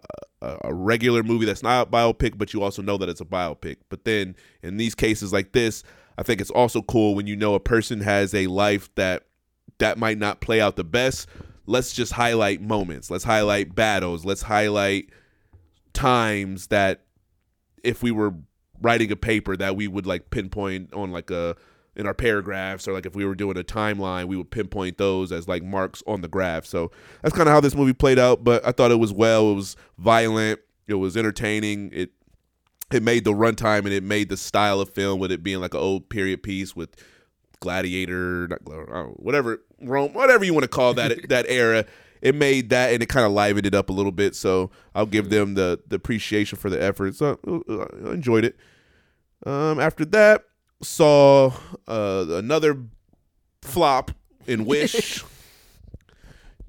a 0.64 0.74
regular 0.74 1.24
movie 1.24 1.46
that's 1.46 1.64
not 1.64 1.88
a 1.88 1.91
biopic, 1.91 2.38
but 2.38 2.54
you 2.54 2.64
also 2.64 2.82
know 2.82 2.98
that 2.98 3.10
it's 3.10 3.22
a 3.22 3.26
biopic. 3.26 3.78
But 3.89 4.06
then 4.06 4.36
in 4.64 4.78
these 4.78 4.96
cases 4.96 5.34
like 5.34 5.52
this, 5.52 5.84
I 6.18 6.24
think 6.24 6.41
it's 6.41 6.52
also 6.52 6.82
cool 6.82 7.16
when 7.16 7.28
you 7.28 7.36
know 7.36 7.56
a 7.56 7.60
person 7.60 8.02
has 8.02 8.34
a 8.34 8.48
life 8.48 8.93
that 8.96 9.24
that 9.80 9.98
might 9.98 10.18
not 10.18 10.41
play 10.41 10.62
out 10.62 10.76
the 10.76 10.84
best. 10.84 11.28
Let's 11.66 11.93
just 11.93 12.14
highlight 12.14 12.62
moments. 12.62 13.10
Let's 13.10 13.24
highlight 13.24 13.76
battles. 13.76 14.24
Let's 14.24 14.43
highlight 14.43 15.10
times 15.93 16.68
that 16.68 17.02
if 17.84 18.04
we 18.04 18.12
were 18.12 18.34
writing 18.82 19.12
a 19.12 19.16
paper 19.16 19.56
that 19.58 19.76
we 19.76 19.88
would 19.88 20.06
like 20.06 20.30
pinpoint 20.30 20.93
on 20.93 21.12
like 21.12 21.32
a 21.32 21.56
in 21.96 22.06
our 22.06 22.14
paragraphs 22.14 22.88
or 22.88 22.93
like 22.93 23.06
if 23.06 23.16
we 23.16 23.26
were 23.26 23.36
doing 23.36 23.58
a 23.58 23.64
timeline 23.64 24.26
we 24.26 24.36
would 24.36 24.52
pinpoint 24.52 24.98
those 24.98 25.32
as 25.32 25.48
like 25.48 25.64
marks 25.64 26.04
on 26.06 26.22
the 26.22 26.28
graph. 26.28 26.66
So 26.66 26.91
that's 27.22 27.36
kind 27.36 27.48
of 27.48 27.54
how 27.54 27.62
this 27.62 27.76
movie 27.76 27.93
played 27.93 28.20
out 28.20 28.43
but 28.43 28.66
i 28.66 28.72
thought 28.72 28.91
it 28.91 29.00
was 29.00 29.14
well 29.14 29.52
it 29.52 29.56
was 29.56 29.76
violent 29.98 30.60
it 30.88 30.96
was 30.96 31.18
entertaining 31.18 31.89
it 31.93 32.12
it 32.91 33.02
made 33.02 33.24
the 33.24 33.34
runtime 33.34 33.80
and 33.80 33.93
it 33.93 34.04
made 34.04 34.30
the 34.30 34.38
style 34.38 34.80
of 34.80 34.89
film 34.89 35.20
with 35.20 35.32
it 35.32 35.43
being 35.43 35.60
like 35.60 35.74
an 35.74 35.80
old 35.80 36.10
period 36.10 36.43
piece 36.43 36.76
with 36.76 36.96
gladiator 37.60 38.48
not, 38.48 38.62
whatever 39.20 39.62
rome 39.82 40.14
whatever 40.14 40.43
you 40.43 40.54
want 40.54 40.64
to 40.64 40.70
call 40.70 40.93
that 40.93 41.18
that 41.30 41.46
era. 41.48 41.86
It 42.22 42.34
made 42.34 42.70
that 42.70 42.91
and 42.91 43.04
it 43.04 43.08
kind 43.08 43.26
of 43.26 43.34
livened 43.34 43.68
it 43.68 43.76
up 43.76 43.89
a 43.89 43.93
little 43.93 44.12
bit 44.12 44.36
so 44.36 44.72
i'll 44.96 45.06
give 45.06 45.30
them 45.30 45.54
the 45.54 45.80
the 45.88 45.96
appreciation 45.96 46.58
for 46.58 46.70
the 46.70 46.82
effort. 46.82 47.16
So 47.16 47.39
i 48.06 48.12
enjoyed 48.14 48.46
it. 48.46 48.56
Um 49.46 49.80
after 49.80 50.06
that 50.06 50.43
saw 50.86 51.52
uh, 51.88 52.26
another 52.30 52.78
flop 53.62 54.12
in 54.48 54.66
Wish. 54.66 55.24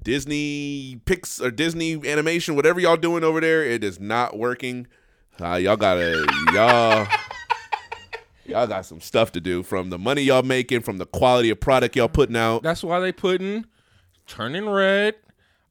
Disney 0.03 1.01
Pix 1.05 1.41
or 1.41 1.51
Disney 1.51 1.95
animation, 2.07 2.55
whatever 2.55 2.79
y'all 2.79 2.95
doing 2.95 3.23
over 3.23 3.41
there, 3.41 3.63
it 3.63 3.83
is 3.83 3.99
not 3.99 4.37
working. 4.37 4.87
Uh, 5.39 5.55
y'all 5.55 5.75
gotta 5.75 6.25
y'all 6.53 7.05
y'all 8.45 8.67
got 8.67 8.85
some 8.85 9.01
stuff 9.01 9.33
to 9.33 9.41
do 9.41 9.63
from 9.63 9.89
the 9.89 9.97
money 9.97 10.21
y'all 10.21 10.43
making, 10.43 10.81
from 10.81 10.97
the 10.97 11.05
quality 11.05 11.49
of 11.49 11.59
product 11.59 11.95
y'all 11.95 12.07
putting 12.07 12.37
out. 12.37 12.63
That's 12.63 12.83
why 12.83 13.01
they 13.01 13.11
putting 13.11 13.65
Turning 14.27 14.69
Red, 14.69 15.15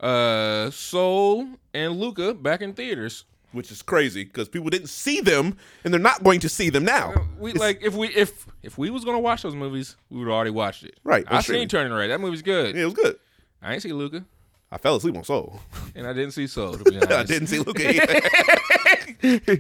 uh, 0.01 0.71
Soul, 0.71 1.49
and 1.73 1.99
Luca 1.99 2.35
back 2.35 2.61
in 2.61 2.75
theaters 2.75 3.25
which 3.53 3.71
is 3.71 3.83
crazy 3.83 4.25
because 4.25 4.49
people 4.49 4.71
didn't 4.71 4.89
see 4.89 5.21
them 5.21 5.57
and 5.85 5.93
they're 5.93 6.01
not 6.01 6.23
going 6.23 6.41
to 6.41 6.49
see 6.49 6.71
them 6.71 6.85
now. 6.85 7.15
We 7.39 7.51
it's, 7.51 7.61
like 7.61 7.81
if 7.83 7.95
we 7.95 8.09
if 8.09 8.47
if 8.63 8.79
we 8.79 8.91
was 8.91 9.05
gonna 9.05 9.21
watch 9.21 9.43
those 9.43 9.55
movies, 9.55 9.97
we 10.11 10.19
would 10.19 10.29
already 10.29 10.51
watched 10.51 10.85
it. 10.85 10.99
Right. 11.05 11.25
I 11.29 11.41
seen 11.41 11.69
Turning 11.69 11.93
Red. 11.93 12.11
That 12.11 12.21
movie's 12.21 12.43
good. 12.43 12.75
Yeah, 12.75 12.83
it 12.83 12.87
was 12.87 12.95
good. 12.95 13.19
I 13.63 13.73
ain't 13.73 13.83
see 13.83 13.93
Luca. 13.93 14.25
I 14.71 14.79
fell 14.79 14.97
asleep 14.97 15.17
on 15.17 15.25
Soul. 15.25 15.61
And 15.95 16.07
I 16.07 16.13
didn't 16.13 16.33
see 16.33 16.47
Soul. 16.47 16.75
To 16.75 16.85
be 16.91 16.97
honest, 16.97 17.13
I 17.13 17.25
didn't 17.25 17.47
see 17.49 17.59
Luca. 17.59 17.89
Either. 17.89 18.21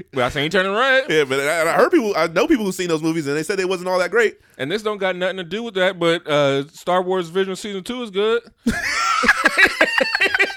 but 0.13 0.25
I 0.25 0.29
seen 0.31 0.51
Turning 0.51 0.73
Red. 0.73 1.07
Yeah, 1.09 1.25
but 1.25 1.41
I, 1.41 1.63
I, 1.63 1.73
heard 1.75 1.91
people. 1.91 2.13
I 2.17 2.27
know 2.27 2.47
people 2.47 2.65
who've 2.65 2.75
seen 2.75 2.89
those 2.89 3.03
movies 3.03 3.27
and 3.27 3.37
they 3.37 3.43
said 3.43 3.59
they 3.59 3.65
wasn't 3.65 3.89
all 3.89 3.99
that 4.01 4.11
great. 4.11 4.39
And 4.59 4.71
this 4.71 4.83
don't 4.83 4.99
got 4.99 5.17
nothing 5.17 5.39
to 5.39 5.45
do 5.45 5.63
with 5.63 5.75
that. 5.75 5.99
But 5.99 6.27
uh, 6.27 6.67
Star 6.69 7.03
Wars 7.03 7.29
Vision 7.29 7.57
season 7.57 7.85
two 7.85 8.03
is 8.03 8.11
good. 8.11 8.43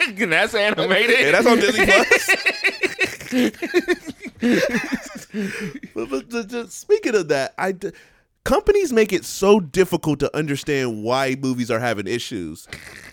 and 0.07 0.31
that's 0.31 0.55
animated. 0.55 1.19
Yeah, 1.19 1.31
that's 1.31 1.47
on 1.47 1.59
Disney 1.59 1.85
Plus. 1.85 2.29
but, 5.93 6.09
but, 6.09 6.29
but, 6.29 6.71
speaking 6.71 7.15
of 7.15 7.27
that, 7.27 7.53
I 7.57 7.75
companies 8.43 8.91
make 8.91 9.13
it 9.13 9.25
so 9.25 9.59
difficult 9.59 10.19
to 10.19 10.35
understand 10.35 11.03
why 11.03 11.35
movies 11.39 11.69
are 11.69 11.79
having 11.79 12.07
issues. 12.07 12.67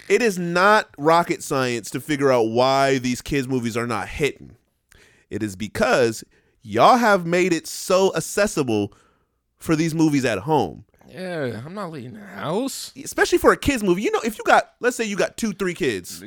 It 0.09 0.23
is 0.23 0.39
not 0.39 0.89
rocket 0.97 1.43
science 1.43 1.91
to 1.91 2.01
figure 2.01 2.33
out 2.33 2.49
why 2.49 2.99
these 2.99 3.21
kids 3.21 3.49
movies 3.49 3.77
are 3.77 3.87
not 3.87 4.09
hitting. 4.09 4.57
It 5.29 5.43
is 5.43 5.57
because 5.57 6.25
y'all 6.63 6.97
have 6.97 7.27
made 7.27 7.53
it 7.53 7.67
so 7.67 8.15
accessible 8.15 8.95
for 9.59 9.77
these 9.77 9.95
movies 9.95 10.25
at 10.25 10.39
home. 10.39 10.85
Yeah, 11.09 11.63
I'm 11.65 11.75
not 11.75 11.93
leaving 11.93 12.15
the 12.15 12.21
house. 12.21 12.93
Especially 12.97 13.39
for 13.39 13.53
a 13.53 13.57
kids 13.57 13.83
movie. 13.83 14.03
You 14.03 14.11
know, 14.11 14.21
if 14.25 14.39
you 14.39 14.45
got 14.45 14.73
let's 14.81 14.97
say 14.97 15.05
you 15.05 15.17
got 15.17 15.37
two, 15.37 15.53
three 15.53 15.75
kids. 15.75 16.25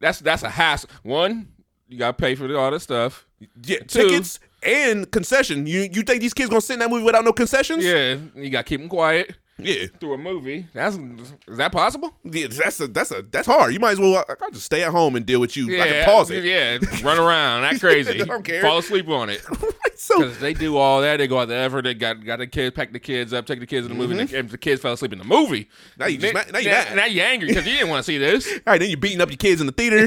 That's 0.00 0.20
that's 0.20 0.42
a 0.42 0.50
hassle. 0.50 0.90
One, 1.02 1.48
you 1.88 1.98
gotta 1.98 2.12
pay 2.12 2.34
for 2.34 2.54
all 2.56 2.70
this 2.70 2.82
stuff. 2.82 3.26
Yeah, 3.62 3.78
tickets 3.80 4.40
and 4.62 5.10
concession. 5.10 5.66
You 5.66 5.88
you 5.92 6.02
think 6.02 6.20
these 6.20 6.34
kids 6.34 6.50
gonna 6.50 6.60
sit 6.60 6.74
in 6.74 6.80
that 6.80 6.90
movie 6.90 7.04
without 7.04 7.24
no 7.24 7.32
concessions? 7.32 7.84
Yeah, 7.84 8.16
you 8.34 8.50
gotta 8.50 8.64
keep 8.64 8.80
them 8.80 8.88
quiet. 8.88 9.34
Yeah, 9.60 9.86
through 9.98 10.14
a 10.14 10.18
movie. 10.18 10.66
That's 10.72 10.96
is 11.48 11.56
that 11.56 11.72
possible? 11.72 12.14
Yeah, 12.22 12.46
that's 12.46 12.78
a 12.78 12.86
that's 12.86 13.10
a 13.10 13.22
that's 13.22 13.46
hard. 13.46 13.72
You 13.72 13.80
might 13.80 13.92
as 13.92 14.00
well. 14.00 14.24
I, 14.28 14.34
I 14.40 14.50
just 14.50 14.66
stay 14.66 14.84
at 14.84 14.92
home 14.92 15.16
and 15.16 15.26
deal 15.26 15.40
with 15.40 15.56
you. 15.56 15.66
Yeah, 15.66 15.82
I 15.82 15.88
can 15.88 16.04
pause 16.04 16.30
it. 16.30 16.44
Yeah, 16.44 16.78
run 17.02 17.18
around, 17.18 17.64
act 17.64 17.80
crazy. 17.80 18.10
I 18.22 18.24
don't 18.24 18.44
care. 18.44 18.62
Fall 18.62 18.78
asleep 18.78 19.08
on 19.08 19.30
it. 19.30 19.42
so 19.96 20.18
because 20.18 20.38
they 20.38 20.54
do 20.54 20.76
all 20.76 21.00
that, 21.00 21.16
they 21.16 21.26
go 21.26 21.40
out 21.40 21.48
the 21.48 21.56
effort. 21.56 21.82
They 21.82 21.94
got 21.94 22.24
got 22.24 22.38
the 22.38 22.46
kids, 22.46 22.76
pack 22.76 22.92
the 22.92 23.00
kids 23.00 23.32
up, 23.32 23.46
take 23.46 23.58
the 23.58 23.66
kids 23.66 23.84
in 23.84 23.92
the 23.92 23.98
movie, 23.98 24.14
mm-hmm. 24.14 24.36
and, 24.36 24.48
the, 24.48 24.52
the, 24.52 24.58
kids 24.58 24.80
fell 24.80 24.92
asleep 24.92 25.12
in 25.12 25.18
the 25.18 25.24
movie. 25.24 25.68
Now 25.98 26.06
you 26.06 26.18
just 26.18 26.34
now, 26.34 26.44
now 26.52 26.58
you 26.60 26.68
now, 26.70 26.94
now 26.94 27.06
you 27.06 27.22
angry 27.22 27.48
because 27.48 27.66
you 27.66 27.72
didn't 27.72 27.88
want 27.88 27.98
to 27.98 28.04
see 28.04 28.18
this. 28.18 28.46
all 28.52 28.60
right, 28.68 28.78
then 28.78 28.90
you're 28.90 28.96
beating 28.96 29.20
up 29.20 29.28
your 29.28 29.38
kids 29.38 29.60
in 29.60 29.66
the 29.66 29.72
theater. 29.72 30.02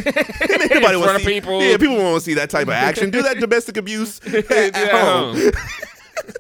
Nobody 0.74 0.96
want 0.96 1.20
to 1.20 1.26
see 1.26 1.26
people. 1.26 1.62
Yeah, 1.62 1.76
people 1.76 1.98
want 1.98 2.16
to 2.16 2.22
see 2.22 2.36
that 2.36 2.50
type 2.50 2.68
of 2.68 2.74
action. 2.74 3.10
Do 3.10 3.22
that 3.24 3.42
domestic 3.42 3.76
abuse 3.76 4.22
at, 4.28 4.50
at 4.50 4.92
home. 4.92 5.52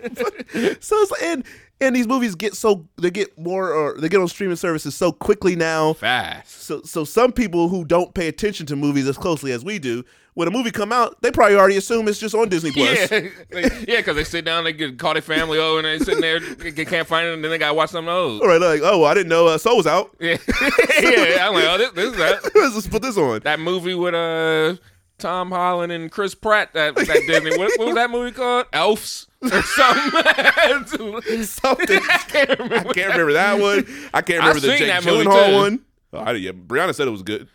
but, 0.01 0.81
so 0.81 0.95
it's 0.95 1.21
and 1.21 1.45
and 1.81 1.95
these 1.95 2.07
movies 2.07 2.35
get 2.35 2.53
so 2.53 2.87
they 2.97 3.09
get 3.09 3.37
more 3.37 3.73
or 3.73 3.99
they 3.99 4.07
get 4.07 4.21
on 4.21 4.27
streaming 4.27 4.55
services 4.55 4.95
so 4.95 5.11
quickly 5.11 5.55
now. 5.55 5.93
Fast. 5.93 6.61
So 6.61 6.81
so 6.83 7.03
some 7.03 7.33
people 7.33 7.67
who 7.67 7.83
don't 7.83 8.13
pay 8.13 8.27
attention 8.27 8.65
to 8.67 8.75
movies 8.75 9.07
as 9.07 9.17
closely 9.17 9.51
as 9.51 9.65
we 9.65 9.79
do 9.79 10.05
when 10.35 10.47
a 10.47 10.51
movie 10.51 10.71
come 10.71 10.93
out 10.93 11.21
they 11.21 11.31
probably 11.31 11.57
already 11.57 11.75
assume 11.75 12.07
it's 12.07 12.19
just 12.19 12.35
on 12.35 12.47
disney 12.47 12.71
plus. 12.71 13.11
Yeah. 13.11 13.29
Yeah 13.87 13.97
because 13.97 14.15
they 14.15 14.23
sit 14.23 14.45
down 14.45 14.63
they 14.63 14.73
get 14.73 14.97
call 14.97 15.13
their 15.13 15.21
family 15.21 15.57
over 15.57 15.79
and 15.79 15.87
they 15.87 16.03
sitting 16.05 16.21
there 16.21 16.39
they 16.39 16.85
can't 16.85 17.07
find 17.07 17.27
it 17.27 17.33
and 17.33 17.43
then 17.43 17.51
they 17.51 17.57
gotta 17.57 17.73
watch 17.73 17.89
something 17.89 18.09
else. 18.13 18.41
All 18.41 18.47
right 18.47 18.61
like 18.61 18.81
oh 18.83 19.03
i 19.03 19.13
didn't 19.13 19.29
know 19.29 19.47
uh, 19.47 19.57
soul 19.57 19.77
was 19.77 19.87
out. 19.87 20.15
Yeah. 20.19 20.37
Yeah 21.01 21.47
i'm 21.47 21.53
like 21.55 21.65
oh 21.65 21.77
this, 21.79 21.91
this 21.91 22.11
is 22.11 22.17
that 22.17 22.51
let's 22.55 22.87
put 22.87 23.01
this 23.01 23.17
on. 23.17 23.41
That 23.41 23.59
movie 23.59 23.95
with 23.95 24.13
uh 24.13 24.75
Tom 25.17 25.51
Holland 25.51 25.91
and 25.91 26.11
Chris 26.11 26.33
Pratt 26.33 26.73
that, 26.73 26.95
that 26.95 27.23
Disney. 27.27 27.55
What, 27.55 27.71
what 27.77 27.87
was 27.87 27.95
that 27.95 28.09
movie 28.09 28.31
called? 28.31 28.65
Elves 28.73 29.27
or 29.51 29.61
something. 29.63 31.43
something. 31.43 31.99
I 32.09 32.17
can't, 32.27 32.59
remember, 32.59 32.89
I 32.89 32.93
can't 32.93 33.11
remember 33.11 33.33
that 33.33 33.59
one. 33.59 33.87
I 34.13 34.21
can't 34.21 34.39
remember 34.39 34.57
I 34.57 34.59
the 34.59 34.77
Jake 34.77 34.91
Gyllenhaal 35.03 35.55
one. 35.55 35.79
Oh, 36.13 36.19
I, 36.19 36.33
yeah, 36.33 36.51
Brianna 36.51 36.93
said 36.93 37.07
it 37.07 37.11
was 37.11 37.23
good. 37.23 37.47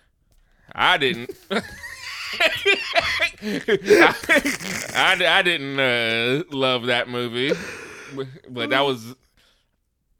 I 0.75 0.99
didn't. 0.99 1.31
I, 1.51 1.63
I, 4.95 5.39
I, 5.39 5.43
didn't 5.43 5.79
uh, 5.79 6.43
love 6.51 6.87
that 6.87 7.09
movie, 7.09 7.53
but, 8.15 8.27
but 8.49 8.71
that 8.71 8.81
was 8.81 9.15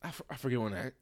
I, 0.03 0.09
f- 0.09 0.23
I 0.31 0.37
forget 0.37 0.61
when 0.61 0.73
that 0.73 0.93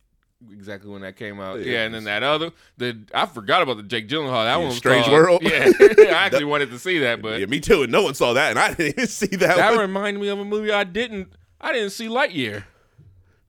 exactly 0.53 0.91
when 0.91 1.03
that 1.03 1.17
came 1.17 1.41
out. 1.41 1.59
Yeah, 1.61 1.73
yeah 1.73 1.85
and 1.85 1.95
then 1.95 2.05
that 2.05 2.23
other 2.23 2.51
the 2.77 2.99
I 3.13 3.27
forgot 3.27 3.63
about 3.63 3.77
the 3.77 3.83
Jake 3.83 4.09
Gyllenhaal. 4.09 4.45
That 4.45 4.53
yeah, 4.53 4.57
one 4.57 4.67
was 4.69 4.77
Strange 4.77 5.07
called, 5.07 5.17
World. 5.17 5.43
Yeah, 5.43 5.71
I 5.81 6.11
actually 6.11 6.45
wanted 6.45 6.71
to 6.71 6.79
see 6.79 6.99
that, 7.01 7.23
but 7.23 7.41
yeah, 7.41 7.47
me 7.47 7.61
too. 7.61 7.83
And 7.83 7.93
no 7.93 8.03
one 8.03 8.15
saw 8.15 8.33
that, 8.33 8.51
and 8.51 8.59
I 8.59 8.69
didn't 8.75 8.99
even 8.99 9.07
see 9.07 9.27
that. 9.27 9.57
That 9.57 9.71
one. 9.71 9.81
reminded 9.81 10.21
me 10.21 10.29
of 10.29 10.39
a 10.39 10.45
movie 10.45 10.73
I 10.73 10.85
didn't. 10.85 11.33
I 11.61 11.73
didn't 11.73 11.91
see 11.91 12.09
Lightyear. 12.09 12.65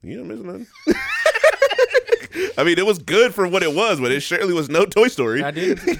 You 0.02 0.18
don't 0.18 0.28
miss 0.28 0.40
nothing. 0.40 0.66
I 2.58 2.64
mean, 2.64 2.78
it 2.78 2.86
was 2.86 2.98
good 2.98 3.34
for 3.34 3.48
what 3.48 3.62
it 3.62 3.74
was, 3.74 4.00
but 4.00 4.12
it 4.12 4.20
surely 4.20 4.52
was 4.52 4.68
no 4.68 4.84
Toy 4.84 5.08
Story. 5.08 5.42
I 5.42 5.50
didn't. 5.50 5.98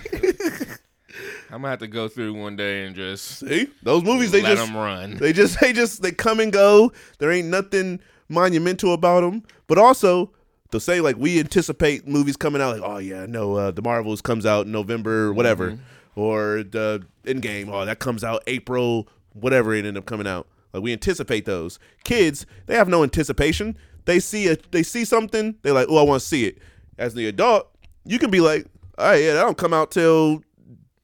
I'm 1.51 1.63
gonna 1.63 1.69
have 1.69 1.79
to 1.79 1.87
go 1.87 2.09
through 2.09 2.35
one 2.35 2.57
day 2.57 2.85
and 2.85 2.95
just 2.95 3.41
see 3.41 3.69
those 3.83 4.03
movies. 4.03 4.31
They 4.31 4.43
let 4.43 4.57
just 4.57 4.67
them 4.67 4.77
run. 4.77 5.17
They 5.17 5.33
just 5.33 5.61
they 5.61 5.73
just 5.73 6.03
they 6.03 6.13
come 6.13 6.41
and 6.41 6.53
go. 6.53 6.93
There 7.19 7.31
ain't 7.31 7.49
nothing 7.49 8.01
monumental 8.29 8.93
about 8.93 9.21
them. 9.21 9.45
But 9.67 9.79
also, 9.79 10.33
they'll 10.71 10.81
say 10.81 11.01
like 11.01 11.17
we 11.17 11.39
anticipate 11.39 12.07
movies 12.07 12.37
coming 12.37 12.61
out 12.61 12.79
like 12.79 12.91
oh 12.91 12.99
yeah 12.99 13.27
no 13.27 13.55
uh, 13.55 13.71
the 13.71 13.83
Marvels 13.83 14.21
comes 14.21 14.45
out 14.47 14.67
in 14.67 14.73
November 14.73 15.33
whatever 15.33 15.73
mm-hmm. 15.73 16.21
or 16.21 16.63
the 16.63 17.05
Endgame 17.25 17.69
oh 17.69 17.85
that 17.85 17.99
comes 17.99 18.25
out 18.25 18.43
April 18.47 19.09
whatever 19.33 19.75
it 19.75 19.79
ended 19.79 19.99
up 19.99 20.07
coming 20.07 20.27
out 20.27 20.47
Like 20.73 20.83
we 20.83 20.93
anticipate 20.93 21.45
those. 21.45 21.79
Kids, 22.05 22.47
they 22.67 22.77
have 22.77 22.89
no 22.89 23.03
anticipation. 23.03 23.77
They 24.05 24.21
see 24.21 24.49
a 24.49 24.57
they 24.71 24.83
see 24.83 25.05
something, 25.05 25.57
they're 25.63 25.73
like, 25.73 25.89
oh, 25.89 25.97
I 25.97 26.03
want 26.03 26.21
to 26.21 26.27
see 26.27 26.45
it. 26.45 26.59
As 26.99 27.15
the 27.15 27.27
adult, 27.27 27.69
you 28.05 28.19
can 28.19 28.31
be 28.31 28.41
like, 28.41 28.67
all 28.99 29.07
right, 29.07 29.23
yeah, 29.23 29.35
that 29.35 29.43
don't 29.43 29.59
come 29.59 29.75
out 29.75 29.91
till 29.91 30.43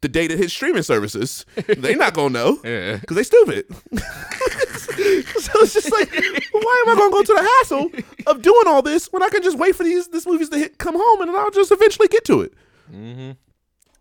the 0.03 0.09
date 0.09 0.31
it 0.31 0.39
hits 0.39 0.53
streaming 0.53 0.83
services. 0.83 1.47
They're 1.67 1.97
not 1.97 2.13
gonna 2.15 2.31
know 2.31 2.61
Yeah. 2.65 2.97
because 2.97 3.17
they 3.17 3.23
stupid. 3.23 3.65
so 3.97 5.53
it's 5.63 5.73
just 5.75 5.91
like, 5.93 6.13
why 6.53 6.85
am 6.87 6.93
I 6.93 6.95
gonna 6.99 7.11
go 7.11 7.23
to 7.23 7.33
the 7.35 7.43
hassle 7.61 7.91
of 8.27 8.43
doing 8.43 8.65
all 8.67 8.83
this 8.83 9.11
when 9.13 9.23
I 9.23 9.29
can 9.29 9.43
just 9.43 9.59
wait 9.59 9.75
for 9.75 9.85
these 9.85 10.09
these 10.09 10.27
movies 10.27 10.49
to 10.51 10.59
hit, 10.59 10.79
come 10.79 10.95
home 10.97 11.21
and 11.23 11.29
then 11.31 11.37
I'll 11.37 11.51
just 11.51 11.73
eventually 11.73 12.09
get 12.09 12.25
to 12.27 12.43
it. 12.43 12.53
Mm-hmm. 12.93 13.33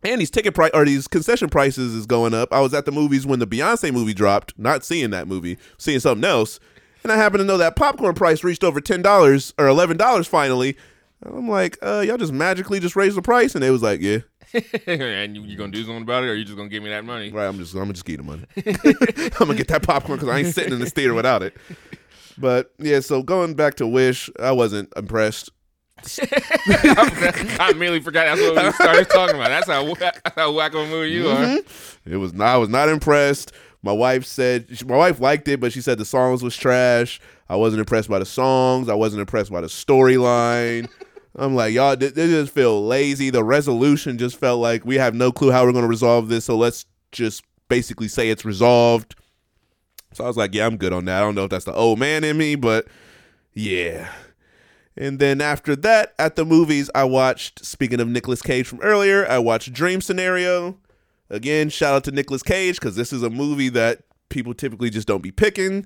And 0.03 0.19
these 0.19 0.31
ticket 0.31 0.55
price 0.55 0.71
or 0.73 0.83
these 0.83 1.07
concession 1.07 1.49
prices 1.49 1.93
is 1.93 2.07
going 2.07 2.33
up. 2.33 2.51
I 2.51 2.59
was 2.59 2.73
at 2.73 2.85
the 2.85 2.91
movies 2.91 3.25
when 3.25 3.37
the 3.39 3.45
Beyonce 3.47 3.93
movie 3.93 4.15
dropped, 4.15 4.57
not 4.57 4.83
seeing 4.83 5.11
that 5.11 5.27
movie, 5.27 5.57
seeing 5.77 5.99
something 5.99 6.25
else, 6.27 6.59
and 7.03 7.11
I 7.11 7.17
happen 7.17 7.37
to 7.37 7.43
know 7.45 7.57
that 7.59 7.75
popcorn 7.75 8.15
price 8.15 8.43
reached 8.43 8.63
over 8.63 8.81
ten 8.81 9.01
dollars 9.03 9.53
or 9.59 9.67
eleven 9.67 9.97
dollars 9.97 10.27
finally. 10.27 10.75
And 11.23 11.35
I'm 11.35 11.47
like, 11.47 11.77
uh, 11.83 12.03
y'all 12.05 12.17
just 12.17 12.33
magically 12.33 12.79
just 12.79 12.95
raised 12.95 13.15
the 13.15 13.21
price, 13.21 13.53
and 13.53 13.63
they 13.63 13.69
was 13.69 13.83
like, 13.83 14.01
yeah, 14.01 14.19
and 14.87 15.35
you, 15.35 15.43
you 15.43 15.57
gonna 15.57 15.71
do 15.71 15.83
something 15.83 16.03
about 16.03 16.23
it, 16.23 16.27
or 16.27 16.35
you 16.35 16.43
just 16.43 16.57
gonna 16.57 16.69
give 16.69 16.83
me 16.83 16.89
that 16.89 17.05
money? 17.05 17.31
right. 17.31 17.47
I'm 17.47 17.57
just, 17.57 17.73
I'm 17.73 17.81
gonna 17.81 17.93
just 17.93 18.05
get 18.05 18.17
the 18.17 18.23
money. 18.23 18.45
I'm 19.39 19.47
gonna 19.47 19.55
get 19.55 19.67
that 19.69 19.83
popcorn 19.83 20.19
because 20.19 20.33
I 20.33 20.39
ain't 20.39 20.53
sitting 20.53 20.73
in 20.73 20.79
this 20.79 20.93
theater 20.93 21.13
without 21.13 21.43
it. 21.43 21.55
But 22.37 22.73
yeah, 22.79 22.99
so 22.99 23.23
going 23.23 23.55
back 23.55 23.75
to 23.75 23.87
Wish, 23.87 24.29
I 24.39 24.51
wasn't 24.51 24.91
impressed. 24.95 25.49
I 26.19 27.69
immediately 27.71 27.99
forgot 27.99 28.25
that's 28.25 28.41
what 28.41 28.65
we 28.65 28.71
started 28.71 29.09
talking 29.09 29.35
about. 29.35 29.49
That's 29.49 29.67
how 29.67 29.93
that's 29.93 30.19
how 30.35 30.51
whack 30.51 30.73
of 30.73 30.81
a 30.81 30.87
movie 30.87 31.11
you 31.11 31.29
are. 31.29 31.37
Mm-hmm. 31.37 32.13
It 32.13 32.17
was 32.17 32.33
not. 32.33 32.47
I 32.47 32.57
was 32.57 32.69
not 32.69 32.89
impressed. 32.89 33.51
My 33.83 33.91
wife 33.91 34.25
said 34.25 34.67
she, 34.73 34.85
my 34.85 34.97
wife 34.97 35.19
liked 35.19 35.47
it, 35.47 35.59
but 35.59 35.71
she 35.71 35.81
said 35.81 35.97
the 35.97 36.05
songs 36.05 36.43
was 36.43 36.57
trash. 36.57 37.19
I 37.49 37.55
wasn't 37.55 37.81
impressed 37.81 38.09
by 38.09 38.19
the 38.19 38.25
songs. 38.25 38.89
I 38.89 38.95
wasn't 38.95 39.21
impressed 39.21 39.51
by 39.51 39.61
the 39.61 39.67
storyline. 39.67 40.89
I'm 41.35 41.55
like, 41.55 41.73
y'all, 41.73 41.95
they, 41.95 42.11
just 42.11 42.53
feel 42.53 42.85
lazy. 42.85 43.29
The 43.29 43.43
resolution 43.43 44.17
just 44.17 44.37
felt 44.37 44.59
like 44.59 44.85
we 44.85 44.95
have 44.95 45.15
no 45.15 45.31
clue 45.31 45.51
how 45.51 45.65
we're 45.65 45.71
going 45.71 45.83
to 45.83 45.89
resolve 45.89 46.27
this. 46.27 46.45
So 46.45 46.57
let's 46.57 46.85
just 47.11 47.43
basically 47.69 48.09
say 48.09 48.29
it's 48.29 48.43
resolved. 48.43 49.15
So 50.13 50.25
I 50.25 50.27
was 50.27 50.35
like, 50.35 50.53
yeah, 50.53 50.65
I'm 50.65 50.77
good 50.77 50.91
on 50.91 51.05
that. 51.05 51.17
I 51.17 51.21
don't 51.21 51.35
know 51.35 51.45
if 51.45 51.49
that's 51.49 51.65
the 51.65 51.73
old 51.73 51.99
man 51.99 52.23
in 52.23 52.37
me, 52.37 52.55
but 52.55 52.87
yeah. 53.53 54.11
And 54.97 55.19
then 55.19 55.39
after 55.39 55.75
that, 55.77 56.13
at 56.19 56.35
the 56.35 56.43
movies, 56.43 56.89
I 56.93 57.05
watched, 57.05 57.63
speaking 57.63 58.01
of 58.01 58.09
Nicolas 58.09 58.41
Cage 58.41 58.67
from 58.67 58.81
earlier, 58.81 59.25
I 59.25 59.39
watched 59.39 59.71
Dream 59.71 60.01
Scenario. 60.01 60.77
Again, 61.29 61.69
shout 61.69 61.93
out 61.93 62.03
to 62.05 62.11
Nicolas 62.11 62.43
Cage 62.43 62.75
because 62.75 62.97
this 62.97 63.13
is 63.13 63.23
a 63.23 63.29
movie 63.29 63.69
that 63.69 64.01
people 64.27 64.53
typically 64.53 64.89
just 64.89 65.07
don't 65.07 65.23
be 65.23 65.31
picking. 65.31 65.85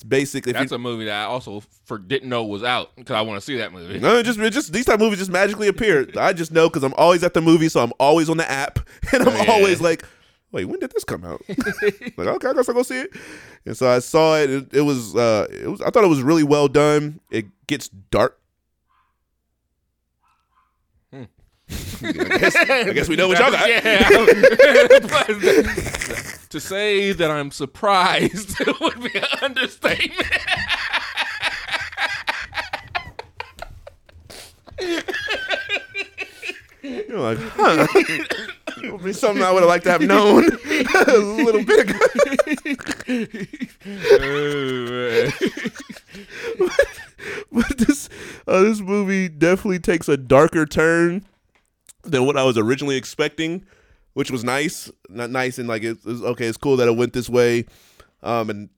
It's 0.00 0.08
basically 0.08 0.52
That's 0.52 0.70
you, 0.70 0.76
a 0.76 0.78
movie 0.78 1.04
that 1.04 1.20
I 1.20 1.24
also 1.24 1.62
for 1.84 1.98
didn't 1.98 2.30
know 2.30 2.42
was 2.46 2.62
out 2.62 2.96
because 2.96 3.14
I 3.14 3.20
want 3.20 3.36
to 3.38 3.44
see 3.44 3.58
that 3.58 3.70
movie. 3.70 3.98
no, 4.00 4.16
it 4.16 4.22
just 4.22 4.38
it 4.38 4.50
just 4.50 4.72
these 4.72 4.86
type 4.86 4.94
of 4.94 5.00
movies 5.00 5.18
just 5.18 5.30
magically 5.30 5.68
appear. 5.68 6.08
I 6.16 6.32
just 6.32 6.52
know 6.52 6.70
because 6.70 6.82
I'm 6.84 6.94
always 6.96 7.22
at 7.22 7.34
the 7.34 7.42
movie, 7.42 7.68
so 7.68 7.82
I'm 7.82 7.92
always 8.00 8.30
on 8.30 8.38
the 8.38 8.50
app, 8.50 8.78
and 9.12 9.22
I'm 9.24 9.28
Oh, 9.28 9.42
yeah. 9.44 9.50
always 9.52 9.82
like, 9.82 10.02
wait, 10.52 10.64
when 10.64 10.80
did 10.80 10.90
this 10.92 11.04
come 11.04 11.22
out? 11.22 11.42
like, 11.48 12.18
okay, 12.18 12.48
I 12.48 12.52
guess 12.54 12.66
I'll 12.70 12.74
go 12.74 12.82
see 12.82 13.00
it. 13.00 13.10
And 13.66 13.76
so 13.76 13.90
I 13.90 13.98
saw 13.98 14.38
it. 14.38 14.48
It, 14.48 14.72
it 14.74 14.80
was 14.80 15.14
uh, 15.14 15.46
it 15.50 15.66
was 15.68 15.82
I 15.82 15.90
thought 15.90 16.02
it 16.04 16.08
was 16.08 16.22
really 16.22 16.44
well 16.44 16.66
done. 16.66 17.20
It 17.30 17.44
gets 17.66 17.88
dark. 17.90 18.40
Hmm. 21.12 21.24
I, 22.02 22.12
guess, 22.12 22.56
I 22.56 22.92
guess 22.92 23.08
we 23.08 23.16
know 23.16 23.28
what 23.28 23.38
y'all 23.38 23.50
got. 23.50 23.68
Yeah. 23.68 24.08
to 26.50 26.60
say 26.60 27.12
that 27.12 27.30
I'm 27.30 27.50
surprised 27.52 28.56
would 28.80 29.00
be 29.02 29.16
an 29.16 29.24
understatement. 29.40 30.28
You're 36.82 37.20
like, 37.20 37.38
huh? 37.38 37.86
it 37.94 38.92
Would 38.92 39.04
be 39.04 39.12
something 39.12 39.44
I 39.44 39.52
would 39.52 39.60
have 39.60 39.68
liked 39.68 39.84
to 39.84 39.92
have 39.92 40.00
known 40.00 40.44
a 41.06 41.18
little 41.18 41.62
bit 41.64 41.88
ago. 41.88 41.98
Oh, 43.86 44.90
man. 44.90 45.32
but 47.52 47.78
this 47.78 48.08
uh, 48.46 48.62
this 48.62 48.80
movie 48.80 49.28
definitely 49.28 49.78
takes 49.78 50.08
a 50.08 50.16
darker 50.16 50.64
turn 50.66 51.24
than 52.02 52.26
what 52.26 52.36
I 52.36 52.44
was 52.44 52.58
originally 52.58 52.96
expecting, 52.96 53.64
which 54.14 54.30
was 54.30 54.44
nice. 54.44 54.90
Not 55.08 55.30
nice 55.30 55.58
and 55.58 55.68
like 55.68 55.82
it's, 55.82 56.04
it's 56.04 56.22
okay. 56.22 56.46
It's 56.46 56.58
cool 56.58 56.76
that 56.76 56.88
it 56.88 56.96
went 56.96 57.12
this 57.12 57.28
way. 57.28 57.66
Um, 58.22 58.50
and 58.50 58.68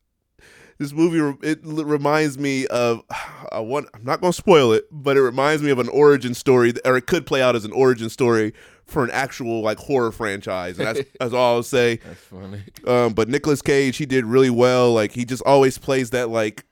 this 0.78 0.92
movie 0.92 1.38
it 1.42 1.60
reminds 1.62 2.38
me 2.38 2.66
of 2.68 3.02
I 3.52 3.60
want. 3.60 3.88
I'm 3.94 4.04
not 4.04 4.20
gonna 4.20 4.32
spoil 4.32 4.72
it, 4.72 4.86
but 4.90 5.16
it 5.16 5.22
reminds 5.22 5.62
me 5.62 5.70
of 5.70 5.78
an 5.78 5.88
origin 5.88 6.34
story, 6.34 6.72
or 6.84 6.96
it 6.96 7.06
could 7.06 7.26
play 7.26 7.42
out 7.42 7.56
as 7.56 7.64
an 7.64 7.72
origin 7.72 8.08
story 8.10 8.52
for 8.86 9.04
an 9.04 9.10
actual 9.10 9.60
like 9.62 9.78
horror 9.78 10.12
franchise. 10.12 10.78
And 10.78 10.88
that's, 10.88 11.08
that's 11.20 11.32
all 11.32 11.56
I'll 11.56 11.62
say. 11.62 11.96
That's 11.96 12.20
funny. 12.20 12.62
Um, 12.86 13.12
but 13.12 13.28
Nicolas 13.28 13.62
Cage, 13.62 13.96
he 13.96 14.06
did 14.06 14.24
really 14.24 14.50
well. 14.50 14.92
Like 14.92 15.12
he 15.12 15.24
just 15.24 15.42
always 15.44 15.78
plays 15.78 16.10
that 16.10 16.28
like 16.28 16.64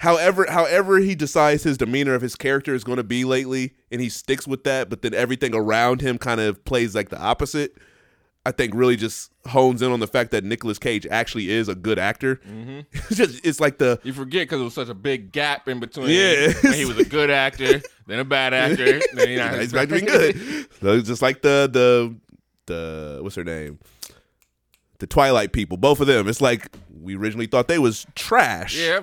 however 0.00 0.46
however 0.48 0.98
he 0.98 1.14
decides 1.14 1.62
his 1.62 1.76
demeanor 1.78 2.14
of 2.14 2.22
his 2.22 2.34
character 2.34 2.74
is 2.74 2.84
going 2.84 2.96
to 2.96 3.04
be 3.04 3.24
lately, 3.24 3.74
and 3.90 4.00
he 4.00 4.08
sticks 4.08 4.46
with 4.46 4.64
that. 4.64 4.90
But 4.90 5.02
then 5.02 5.14
everything 5.14 5.54
around 5.54 6.00
him 6.00 6.18
kind 6.18 6.40
of 6.40 6.64
plays 6.64 6.94
like 6.94 7.10
the 7.10 7.20
opposite. 7.20 7.76
I 8.46 8.52
think 8.52 8.74
really 8.74 8.96
just 8.96 9.30
hones 9.46 9.82
in 9.82 9.92
on 9.92 10.00
the 10.00 10.06
fact 10.06 10.30
that 10.30 10.44
Nicolas 10.44 10.78
Cage 10.78 11.06
actually 11.10 11.50
is 11.50 11.68
a 11.68 11.74
good 11.74 11.98
actor. 11.98 12.36
Mm-hmm. 12.36 12.80
it's 12.92 13.16
just 13.16 13.46
it's 13.46 13.60
like 13.60 13.76
the 13.76 14.00
You 14.02 14.14
forget 14.14 14.44
because 14.48 14.62
it 14.62 14.64
was 14.64 14.74
such 14.74 14.88
a 14.88 14.94
big 14.94 15.30
gap 15.32 15.68
in 15.68 15.78
between. 15.78 16.08
Yeah. 16.08 16.52
he 16.72 16.86
was 16.86 16.98
a 16.98 17.04
good 17.04 17.30
actor, 17.30 17.82
then 18.06 18.18
a 18.18 18.24
bad 18.24 18.54
actor, 18.64 19.00
then 19.12 19.28
you 19.28 19.36
know, 19.36 19.58
he's 19.58 19.72
back 19.72 19.88
to 19.88 19.94
being 19.94 20.06
good. 20.06 20.36
So 20.80 20.96
it's 20.96 21.08
just 21.08 21.20
like 21.20 21.42
the 21.42 21.68
the 21.70 22.16
the 22.66 23.18
what's 23.22 23.36
her 23.36 23.44
name, 23.44 23.78
the 24.98 25.06
Twilight 25.06 25.52
people. 25.52 25.76
Both 25.76 26.00
of 26.00 26.06
them. 26.06 26.26
It's 26.26 26.40
like 26.40 26.70
we 27.02 27.16
originally 27.16 27.46
thought 27.46 27.68
they 27.68 27.78
was 27.78 28.06
trash. 28.14 28.74
Yeah, 28.76 29.00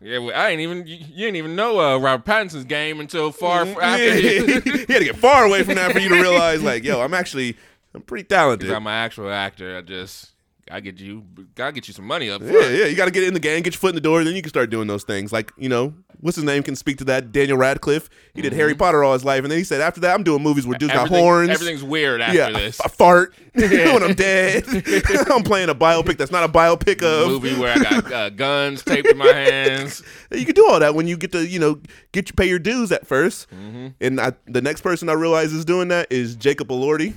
yeah. 0.00 0.18
Well, 0.18 0.32
I 0.34 0.50
ain't 0.50 0.60
even 0.60 0.86
you, 0.86 0.96
you 0.96 1.24
didn't 1.26 1.36
even 1.36 1.56
know 1.56 1.80
uh, 1.80 1.98
Robert 1.98 2.24
Pattinson's 2.24 2.64
game 2.64 3.00
until 3.00 3.32
far 3.32 3.62
f- 3.62 3.78
after 3.78 4.14
he 4.14 4.36
had 4.38 4.86
to 4.86 5.04
get 5.04 5.16
far 5.16 5.44
away 5.44 5.62
from 5.62 5.74
that 5.76 5.92
for 5.92 5.98
you 5.98 6.08
to 6.08 6.14
realize, 6.20 6.62
like, 6.62 6.84
yo, 6.84 7.00
I'm 7.00 7.14
actually, 7.14 7.56
I'm 7.94 8.02
pretty 8.02 8.24
talented. 8.24 8.70
I'm 8.70 8.86
an 8.86 8.92
actual 8.92 9.30
actor. 9.30 9.76
I 9.76 9.80
just 9.80 10.32
I 10.70 10.80
get 10.80 10.98
you, 10.98 11.24
gotta 11.54 11.72
get 11.72 11.86
you 11.88 11.94
some 11.94 12.06
money 12.06 12.28
up. 12.30 12.42
Yeah, 12.42 12.50
front. 12.50 12.74
yeah, 12.74 12.86
you 12.86 12.96
got 12.96 13.04
to 13.06 13.10
get 13.10 13.22
in 13.24 13.34
the 13.34 13.40
game, 13.40 13.62
get 13.62 13.74
your 13.74 13.78
foot 13.78 13.90
in 13.90 13.94
the 13.94 14.00
door, 14.00 14.24
then 14.24 14.34
you 14.34 14.42
can 14.42 14.48
start 14.48 14.68
doing 14.70 14.86
those 14.88 15.04
things. 15.04 15.32
Like, 15.32 15.52
you 15.56 15.68
know, 15.68 15.94
what's 16.20 16.36
his 16.36 16.44
name 16.44 16.62
can 16.62 16.74
speak 16.74 16.98
to 16.98 17.04
that? 17.04 17.30
Daniel 17.32 17.56
Radcliffe. 17.56 18.08
He 18.34 18.42
did 18.42 18.52
Harry 18.52 18.74
Potter 18.74 19.04
all 19.04 19.12
his 19.12 19.24
life, 19.24 19.42
and 19.44 19.50
then 19.50 19.58
he 19.58 19.64
said, 19.64 19.80
after 19.80 20.00
that, 20.00 20.14
I'm 20.14 20.22
doing 20.24 20.42
movies 20.42 20.66
where 20.66 20.78
dudes 20.78 20.92
got 20.92 21.06
Mm-hmm. 21.06 21.14
Horns. 21.14 21.50
Everything's 21.50 21.84
weird 21.84 22.20
after 22.20 22.36
yeah, 22.36 22.50
this. 22.50 22.80
I 22.80 22.88
fart 22.88 23.32
when 23.52 24.02
I'm 24.02 24.14
dead. 24.14 24.64
I'm 25.30 25.42
playing 25.44 25.68
a 25.68 25.74
biopic 25.74 26.16
that's 26.18 26.32
not 26.32 26.42
a 26.42 26.52
biopic 26.52 27.02
of. 27.02 27.26
A 27.26 27.30
movie 27.30 27.54
where 27.54 27.72
I 27.72 27.78
got 27.78 28.12
uh, 28.12 28.30
guns 28.30 28.82
taped 28.82 29.08
in 29.08 29.16
my 29.16 29.26
hands. 29.32 30.02
You 30.32 30.44
can 30.44 30.54
do 30.54 30.66
all 30.68 30.80
that 30.80 30.94
when 30.94 31.06
you 31.06 31.16
get 31.16 31.32
to, 31.32 31.46
you 31.46 31.58
know, 31.60 31.80
get 32.12 32.28
you 32.28 32.34
pay 32.34 32.48
your 32.48 32.58
dues 32.58 32.90
at 32.92 33.06
1st 33.06 33.46
Mm-hmm. 33.46 33.86
And 34.00 34.20
I, 34.20 34.32
the 34.46 34.60
next 34.60 34.80
person 34.82 35.08
I 35.08 35.12
realize 35.12 35.52
is 35.52 35.64
doing 35.64 35.88
that 35.88 36.10
is 36.10 36.36
Jacob 36.36 36.68
Elordi. 36.68 37.14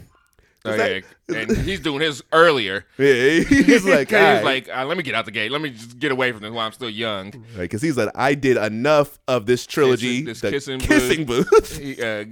Oh, 0.66 0.76
yeah. 0.76 1.00
And 1.34 1.56
he's 1.58 1.80
doing 1.80 2.02
his 2.02 2.22
earlier. 2.34 2.86
Yeah, 2.98 3.40
he's 3.44 3.86
like, 3.86 4.10
he's 4.10 4.18
"Alright." 4.18 4.44
like, 4.44 4.70
uh, 4.70 4.86
let 4.86 4.98
me 4.98 5.04
get 5.04 5.16
out 5.16 5.24
the 5.26 5.32
gate. 5.32 5.52
Let 5.52 5.62
me 5.62 5.70
just 5.70 5.98
get 6.00 6.12
away 6.12 6.32
from 6.34 6.42
this 6.42 6.52
while 6.52 6.66
I'm 6.66 6.74
still 6.74 6.90
young. 6.90 7.46
because 7.58 7.82
he's 7.82 7.96
like, 7.98 8.10
I 8.14 8.34
did 8.36 8.58
enough 8.58 9.20
of 9.28 9.46
this 9.46 9.66
trilogy, 9.66 10.24
this 10.24 10.42
the 10.42 10.52
kissing 10.52 10.80
kissing 10.80 11.26
booth. 11.28 11.78
He 11.78 12.02
uh, 12.02 12.26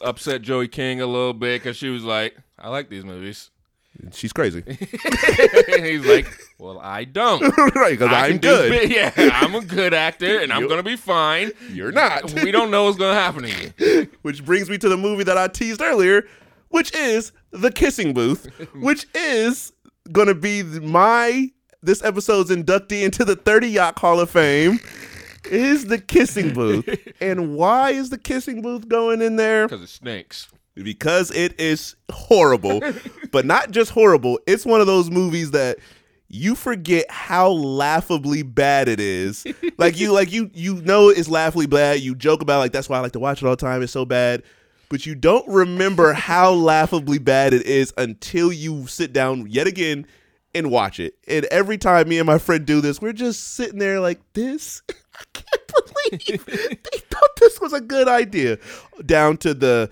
upset 0.00 0.42
Joey 0.42 0.68
King 0.68 1.00
a 1.00 1.06
little 1.06 1.32
bit 1.34 1.60
because 1.60 1.76
she 1.76 1.88
was 1.88 2.04
like, 2.04 2.36
I 2.58 2.68
like 2.68 2.88
these 2.88 3.04
movies. 3.04 3.50
She's 4.12 4.32
crazy, 4.32 4.62
he's 4.66 6.06
like, 6.06 6.26
well, 6.58 6.78
I 6.80 7.04
don't. 7.04 7.42
right? 7.74 7.90
Because 7.90 8.10
I'm 8.10 8.38
good. 8.38 8.70
bi- 8.70 8.94
yeah, 8.94 9.12
I'm 9.34 9.54
a 9.54 9.60
good 9.60 9.92
actor, 9.92 10.38
and 10.40 10.50
I'm 10.52 10.66
gonna 10.66 10.82
be 10.82 10.96
fine. 10.96 11.52
You're 11.70 11.92
not. 11.92 12.32
We 12.32 12.50
don't 12.52 12.70
know 12.70 12.84
what's 12.84 12.96
gonna 12.96 13.14
happen 13.20 13.42
to 13.42 13.50
you. 13.84 14.08
which 14.22 14.44
brings 14.44 14.70
me 14.70 14.78
to 14.78 14.88
the 14.88 14.96
movie 14.96 15.24
that 15.24 15.36
I 15.36 15.46
teased 15.48 15.82
earlier, 15.82 16.24
which 16.72 16.94
is 16.94 17.32
The 17.52 17.70
Kissing 17.70 18.12
Booth, 18.12 18.46
which 18.74 19.06
is 19.14 19.72
gonna 20.10 20.34
be 20.34 20.62
my 20.64 21.50
this 21.82 22.02
episode's 22.04 22.50
inductee 22.50 23.02
into 23.04 23.24
the 23.24 23.36
30 23.36 23.68
Yacht 23.68 23.98
Hall 23.98 24.20
of 24.20 24.30
Fame. 24.30 24.78
Is 25.50 25.86
the 25.86 25.98
kissing 25.98 26.54
booth. 26.54 26.88
and 27.20 27.56
why 27.56 27.90
is 27.90 28.10
the 28.10 28.18
kissing 28.18 28.62
booth 28.62 28.88
going 28.88 29.20
in 29.20 29.34
there? 29.34 29.66
Because 29.66 29.82
it 29.82 29.88
stinks. 29.88 30.48
because 30.76 31.32
it 31.32 31.58
is 31.60 31.96
horrible, 32.12 32.80
but 33.32 33.44
not 33.44 33.72
just 33.72 33.90
horrible. 33.90 34.38
It's 34.46 34.64
one 34.64 34.80
of 34.80 34.86
those 34.86 35.10
movies 35.10 35.50
that 35.50 35.78
you 36.28 36.54
forget 36.54 37.10
how 37.10 37.50
laughably 37.50 38.42
bad 38.44 38.88
it 38.88 39.00
is. 39.00 39.44
like 39.78 39.98
you, 39.98 40.12
like 40.12 40.30
you, 40.32 40.48
you 40.54 40.76
know 40.82 41.08
it's 41.08 41.28
laughably 41.28 41.66
bad. 41.66 42.00
You 42.00 42.14
joke 42.14 42.40
about 42.40 42.60
like 42.60 42.70
that's 42.72 42.88
why 42.88 42.98
I 42.98 43.00
like 43.00 43.12
to 43.12 43.20
watch 43.20 43.42
it 43.42 43.46
all 43.46 43.56
the 43.56 43.56
time. 43.56 43.82
It's 43.82 43.92
so 43.92 44.04
bad, 44.04 44.44
but 44.92 45.06
you 45.06 45.14
don't 45.14 45.48
remember 45.48 46.12
how 46.12 46.52
laughably 46.52 47.18
bad 47.18 47.54
it 47.54 47.64
is 47.64 47.94
until 47.96 48.52
you 48.52 48.86
sit 48.86 49.10
down 49.10 49.46
yet 49.48 49.66
again 49.66 50.06
and 50.54 50.70
watch 50.70 51.00
it. 51.00 51.14
And 51.26 51.46
every 51.46 51.78
time 51.78 52.10
me 52.10 52.18
and 52.18 52.26
my 52.26 52.36
friend 52.36 52.66
do 52.66 52.82
this, 52.82 53.00
we're 53.00 53.14
just 53.14 53.54
sitting 53.54 53.78
there 53.78 54.00
like 54.00 54.20
this. 54.34 54.82
I 54.90 55.22
can't 55.32 55.72
believe 55.72 56.44
they 56.44 56.98
thought 57.08 57.36
this 57.40 57.58
was 57.58 57.72
a 57.72 57.80
good 57.80 58.06
idea. 58.06 58.58
Down 59.06 59.38
to 59.38 59.54
the 59.54 59.90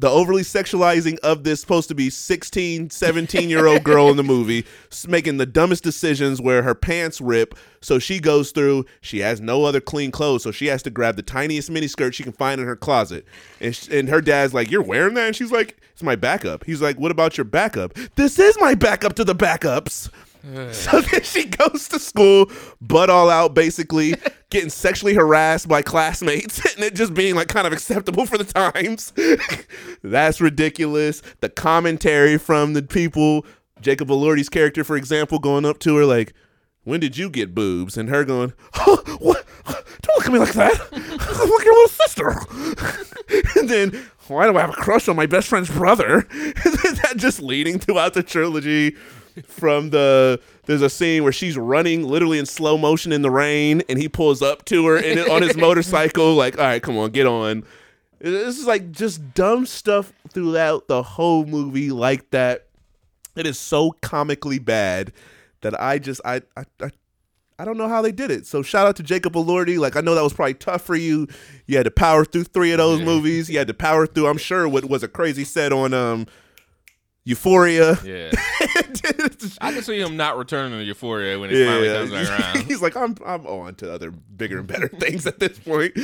the 0.00 0.08
overly 0.08 0.42
sexualizing 0.42 1.18
of 1.18 1.44
this 1.44 1.60
supposed 1.60 1.88
to 1.88 1.94
be 1.94 2.08
16 2.08 2.90
17 2.90 3.50
year 3.50 3.66
old 3.66 3.84
girl 3.84 4.08
in 4.08 4.16
the 4.16 4.22
movie 4.24 4.64
making 5.06 5.36
the 5.36 5.46
dumbest 5.46 5.84
decisions 5.84 6.40
where 6.40 6.62
her 6.62 6.74
pants 6.74 7.20
rip 7.20 7.54
so 7.82 7.98
she 7.98 8.18
goes 8.18 8.50
through 8.50 8.84
she 9.02 9.18
has 9.18 9.40
no 9.40 9.64
other 9.64 9.80
clean 9.80 10.10
clothes 10.10 10.42
so 10.42 10.50
she 10.50 10.66
has 10.66 10.82
to 10.82 10.90
grab 10.90 11.16
the 11.16 11.22
tiniest 11.22 11.70
miniskirt 11.70 12.14
she 12.14 12.22
can 12.22 12.32
find 12.32 12.60
in 12.60 12.66
her 12.66 12.76
closet. 12.76 13.26
And, 13.60 13.76
sh- 13.76 13.88
and 13.88 14.08
her 14.08 14.20
dad's 14.20 14.54
like 14.54 14.70
you're 14.70 14.82
wearing 14.82 15.14
that? 15.14 15.26
And 15.26 15.36
she's 15.36 15.52
like 15.52 15.76
it's 15.92 16.02
my 16.02 16.16
backup. 16.16 16.64
He's 16.64 16.80
like 16.80 16.98
what 16.98 17.10
about 17.10 17.36
your 17.36 17.44
backup? 17.44 17.94
This 18.16 18.38
is 18.38 18.56
my 18.58 18.74
backup 18.74 19.14
to 19.16 19.24
the 19.24 19.34
backups 19.34 20.10
so 20.72 21.00
then 21.12 21.22
she 21.22 21.46
goes 21.46 21.88
to 21.88 21.98
school, 21.98 22.50
butt 22.80 23.10
all 23.10 23.30
out, 23.30 23.54
basically 23.54 24.14
getting 24.50 24.70
sexually 24.70 25.14
harassed 25.14 25.68
by 25.68 25.82
classmates, 25.82 26.60
and 26.74 26.84
it 26.84 26.94
just 26.94 27.14
being 27.14 27.34
like 27.34 27.48
kind 27.48 27.66
of 27.66 27.72
acceptable 27.72 28.26
for 28.26 28.38
the 28.38 28.44
times. 28.44 29.12
That's 30.02 30.40
ridiculous. 30.40 31.22
The 31.40 31.48
commentary 31.48 32.38
from 32.38 32.72
the 32.72 32.82
people, 32.82 33.44
Jacob 33.80 34.08
Elordi's 34.08 34.48
character, 34.48 34.84
for 34.84 34.96
example, 34.96 35.38
going 35.38 35.64
up 35.64 35.78
to 35.80 35.96
her 35.96 36.04
like, 36.04 36.32
"When 36.84 37.00
did 37.00 37.16
you 37.16 37.30
get 37.30 37.54
boobs?" 37.54 37.96
and 37.96 38.08
her 38.08 38.24
going, 38.24 38.52
"Oh, 38.74 39.02
what? 39.18 39.44
Don't 39.66 40.16
look 40.16 40.26
at 40.26 40.32
me 40.32 40.38
like 40.38 40.54
that. 40.54 40.80
I'm 40.92 41.50
like 41.50 41.64
your 41.64 41.74
little 41.74 41.88
sister." 41.88 42.34
and 43.58 43.68
then, 43.68 44.06
why 44.28 44.46
do 44.46 44.56
I 44.56 44.60
have 44.62 44.70
a 44.70 44.74
crush 44.74 45.08
on 45.08 45.16
my 45.16 45.26
best 45.26 45.48
friend's 45.48 45.70
brother? 45.70 46.26
Then 46.30 46.94
that 47.02 47.14
just 47.16 47.40
leading 47.40 47.78
throughout 47.78 48.14
the 48.14 48.22
trilogy 48.22 48.96
from 49.46 49.90
the 49.90 50.40
there's 50.66 50.82
a 50.82 50.90
scene 50.90 51.22
where 51.22 51.32
she's 51.32 51.56
running 51.56 52.06
literally 52.06 52.38
in 52.38 52.46
slow 52.46 52.76
motion 52.76 53.12
in 53.12 53.22
the 53.22 53.30
rain 53.30 53.82
and 53.88 53.98
he 53.98 54.08
pulls 54.08 54.42
up 54.42 54.64
to 54.66 54.86
her 54.86 54.96
in, 54.96 55.18
on 55.30 55.42
his 55.42 55.56
motorcycle 55.58 56.34
like 56.34 56.58
all 56.58 56.64
right 56.64 56.82
come 56.82 56.96
on 56.96 57.10
get 57.10 57.26
on 57.26 57.64
this 58.18 58.58
is 58.58 58.66
like 58.66 58.90
just 58.92 59.34
dumb 59.34 59.64
stuff 59.66 60.12
throughout 60.30 60.88
the 60.88 61.02
whole 61.02 61.44
movie 61.44 61.90
like 61.90 62.30
that 62.30 62.66
it 63.36 63.46
is 63.46 63.58
so 63.58 63.92
comically 64.02 64.58
bad 64.58 65.12
that 65.62 65.80
i 65.80 65.98
just 65.98 66.20
i 66.24 66.40
i, 66.56 66.64
I 66.80 66.90
I 67.60 67.66
don't 67.66 67.76
know 67.76 67.90
how 67.90 68.00
they 68.00 68.10
did 68.10 68.30
it. 68.30 68.46
So 68.46 68.62
shout 68.62 68.86
out 68.86 68.96
to 68.96 69.02
Jacob 69.02 69.34
Elordi. 69.34 69.78
Like 69.78 69.94
I 69.94 70.00
know 70.00 70.14
that 70.14 70.22
was 70.22 70.32
probably 70.32 70.54
tough 70.54 70.80
for 70.80 70.96
you. 70.96 71.28
You 71.66 71.76
had 71.76 71.84
to 71.84 71.90
power 71.90 72.24
through 72.24 72.44
three 72.44 72.72
of 72.72 72.78
those 72.78 73.02
movies. 73.02 73.50
You 73.50 73.58
had 73.58 73.66
to 73.66 73.74
power 73.74 74.06
through. 74.06 74.28
I'm 74.28 74.38
sure 74.38 74.66
what 74.66 74.86
was 74.86 75.02
a 75.02 75.08
crazy 75.08 75.44
set 75.44 75.70
on 75.70 75.92
um 75.92 76.26
Euphoria. 77.24 77.98
Yeah. 78.02 78.30
I 79.60 79.72
can 79.72 79.82
see 79.82 80.00
him 80.00 80.16
not 80.16 80.36
returning 80.36 80.78
to 80.78 80.84
Euphoria 80.84 81.38
when 81.38 81.50
it 81.50 81.66
finally 81.66 81.88
comes 81.88 82.10
back 82.10 82.40
around. 82.56 82.66
He's 82.66 82.82
like, 82.82 82.96
I'm 82.96 83.16
I'm 83.24 83.46
on 83.46 83.74
to 83.76 83.92
other 83.92 84.10
bigger 84.10 84.58
and 84.58 84.66
better 84.66 84.88
things 85.00 85.26
at 85.26 85.38
this 85.38 85.58
point. 85.58 85.94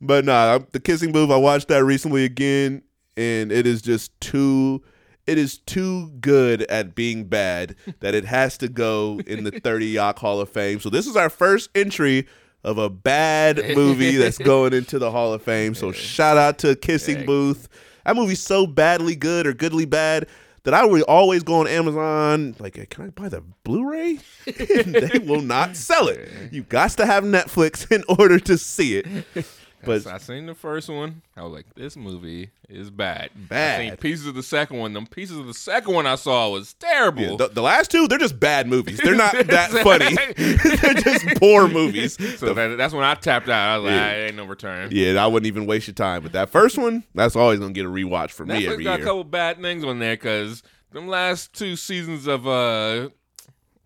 But 0.00 0.24
nah, 0.24 0.60
the 0.72 0.80
kissing 0.80 1.12
booth, 1.12 1.30
I 1.30 1.36
watched 1.36 1.68
that 1.68 1.84
recently 1.84 2.24
again, 2.24 2.82
and 3.16 3.52
it 3.52 3.66
is 3.66 3.82
just 3.82 4.18
too 4.20 4.82
it 5.26 5.38
is 5.38 5.58
too 5.58 6.10
good 6.20 6.62
at 6.62 6.94
being 6.94 7.24
bad 7.24 7.76
that 8.00 8.14
it 8.14 8.24
has 8.24 8.58
to 8.58 8.68
go 8.68 9.20
in 9.26 9.44
the 9.44 9.52
30 9.52 9.86
Yacht 9.86 10.18
Hall 10.18 10.40
of 10.40 10.48
Fame. 10.48 10.80
So 10.80 10.90
this 10.90 11.06
is 11.06 11.16
our 11.16 11.30
first 11.30 11.70
entry 11.74 12.26
of 12.64 12.78
a 12.78 12.90
bad 12.90 13.76
movie 13.76 14.16
that's 14.16 14.38
going 14.38 14.72
into 14.72 14.98
the 14.98 15.10
Hall 15.10 15.32
of 15.32 15.42
Fame. 15.42 15.74
So 15.74 15.92
shout 15.92 16.36
out 16.36 16.58
to 16.58 16.74
Kissing 16.74 17.26
Booth. 17.26 17.68
That 18.04 18.16
movie's 18.16 18.42
so 18.42 18.66
badly 18.66 19.14
good 19.14 19.46
or 19.46 19.52
goodly 19.52 19.84
bad 19.84 20.26
that 20.64 20.74
I 20.74 20.84
would 20.84 21.02
always 21.02 21.42
go 21.42 21.54
on 21.60 21.66
Amazon, 21.66 22.54
like, 22.58 22.78
uh, 22.78 22.84
can 22.88 23.04
I 23.04 23.08
buy 23.08 23.28
the 23.28 23.42
Blu-ray? 23.64 24.18
they 24.46 25.18
will 25.18 25.40
not 25.40 25.76
sell 25.76 26.08
it. 26.08 26.28
You 26.52 26.62
got 26.64 26.90
to 26.92 27.06
have 27.06 27.24
Netflix 27.24 27.90
in 27.90 28.04
order 28.08 28.38
to 28.40 28.58
see 28.58 28.98
it. 28.98 29.46
But 29.82 30.06
I 30.06 30.18
seen 30.18 30.46
the 30.46 30.54
first 30.54 30.88
one. 30.90 31.22
I 31.36 31.42
was 31.42 31.52
like, 31.52 31.74
this 31.74 31.96
movie 31.96 32.50
is 32.68 32.90
bad. 32.90 33.30
I 33.34 33.38
Bad. 33.48 33.80
seen 33.80 33.96
pieces 33.96 34.26
of 34.26 34.34
the 34.34 34.42
second 34.42 34.78
one. 34.78 34.92
Them 34.92 35.06
pieces 35.06 35.38
of 35.38 35.46
the 35.46 35.54
second 35.54 35.94
one 35.94 36.06
I 36.06 36.16
saw 36.16 36.50
was 36.50 36.74
terrible. 36.74 37.36
the, 37.38 37.48
the 37.48 37.62
last 37.62 37.90
two, 37.90 38.06
they're 38.06 38.18
just 38.18 38.38
bad 38.38 38.66
movies. 38.68 39.00
They're 39.02 39.14
not 39.14 39.32
that 39.46 39.70
funny. 39.82 40.14
they're 40.36 40.94
just 40.94 41.26
poor 41.40 41.66
movies. 41.66 42.16
so 42.38 42.52
that, 42.52 42.76
that's 42.76 42.92
when 42.92 43.04
I 43.04 43.14
tapped 43.14 43.48
out. 43.48 43.74
I 43.74 43.78
was 43.78 43.84
like, 43.86 43.94
Yeah. 43.94 44.06
"Ah, 44.06 44.26
ain't 44.26 44.36
no 44.36 44.44
return. 44.44 44.88
Yeah, 44.92 45.24
I 45.24 45.26
wouldn't 45.26 45.46
even 45.46 45.64
waste 45.66 45.86
your 45.86 45.94
time. 45.94 46.22
But 46.22 46.32
that 46.32 46.50
first 46.50 46.76
one, 46.76 47.04
that's 47.14 47.34
always 47.34 47.58
gonna 47.58 47.72
get 47.72 47.86
a 47.86 47.88
rewatch 47.90 48.32
for 48.32 48.44
me 48.44 48.64
Netflix 48.66 48.72
every 48.72 48.84
got 48.84 49.00
a 49.00 49.02
couple 49.04 49.24
bad 49.24 49.60
things 49.62 49.82
on 49.84 49.98
there 49.98 50.14
because 50.16 50.62
them 50.92 51.08
last 51.08 51.54
two 51.54 51.74
seasons 51.76 52.26
of 52.26 52.46
uh, 52.46 53.08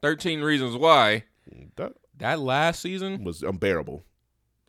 13 0.02 0.40
Reasons 0.40 0.76
Why, 0.76 1.24
That 1.76 1.92
that 2.18 2.40
last 2.40 2.80
season 2.82 3.22
was 3.24 3.42
unbearable. 3.42 4.04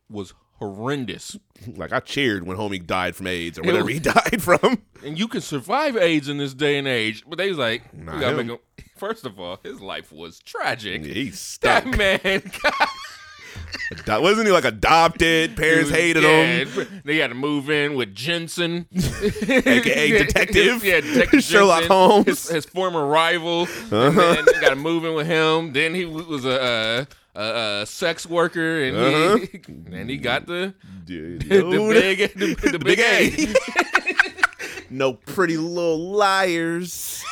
was 0.10 0.34
horrendous. 0.56 1.38
Like 1.78 1.93
I 1.93 1.99
cheered 2.01 2.45
when 2.45 2.58
homie 2.58 2.86
died 2.86 3.16
from 3.16 3.28
AIDS 3.28 3.58
or 3.58 3.62
It 3.64 3.68
whatever 3.68 3.86
was- 3.86 3.93
he 3.93 3.99
died 4.01 4.41
from. 4.43 4.82
And 5.03 5.18
you 5.18 5.28
can 5.30 5.39
survive 5.41 5.95
AIDS 5.95 6.28
in 6.30 6.38
this 6.38 6.53
day 6.53 6.78
and 6.78 6.88
age. 6.88 7.24
But 7.28 7.38
they 7.38 7.47
was 7.49 7.58
like, 7.58 7.89
him. 7.93 8.58
First 8.97 9.26
of 9.26 9.39
all, 9.39 9.60
his 9.64 9.80
life 9.82 10.12
was 10.12 10.39
tragic. 10.39 11.03
He 11.06 11.30
That 11.30 11.36
stuck. 11.38 11.86
man, 11.97 12.20
That 14.06 14.22
wasn't 14.22 14.47
he 14.47 14.51
like 14.53 14.66
adopted? 14.66 15.56
Parents 15.56 15.89
hated 15.89 16.24
him. 16.24 16.68
him. 16.68 17.01
They 17.06 17.18
had 17.18 17.28
to 17.28 17.36
move 17.36 17.70
in 17.70 17.95
with 17.95 18.14
Jensen, 18.14 18.88
AKA 18.93 20.12
detective. 20.26 20.84
yeah, 20.84 21.01
detective 21.01 21.43
Sherlock 21.43 21.80
Jensen, 21.82 21.91
Holmes. 21.97 22.26
his, 22.28 22.49
his 22.49 22.66
former 22.66 23.06
rival. 23.06 23.62
Uh-huh. 23.64 24.36
And 24.38 24.45
then 24.47 24.62
got 24.62 24.70
to 24.70 24.76
move 24.76 25.06
in 25.06 25.14
with 25.14 25.28
him. 25.28 25.74
Then 25.74 25.93
he 25.95 26.06
was 26.06 26.45
a, 26.45 27.08
a, 27.08 27.08
a, 27.36 27.82
a 27.82 27.86
sex 27.86 28.26
worker, 28.26 28.84
and 28.84 28.98
Uh-huh. 28.98 29.38
he 29.38 29.60
and 29.96 30.10
he 30.10 30.18
got 30.18 30.46
the 30.48 30.74
the 31.06 31.06
dude. 31.06 31.48
big 31.50 32.34
the, 32.34 32.70
the 32.72 32.80
big 32.80 33.00
A. 33.04 34.86
no 34.90 35.14
pretty 35.14 35.58
little 35.58 36.12
liars. 36.12 37.24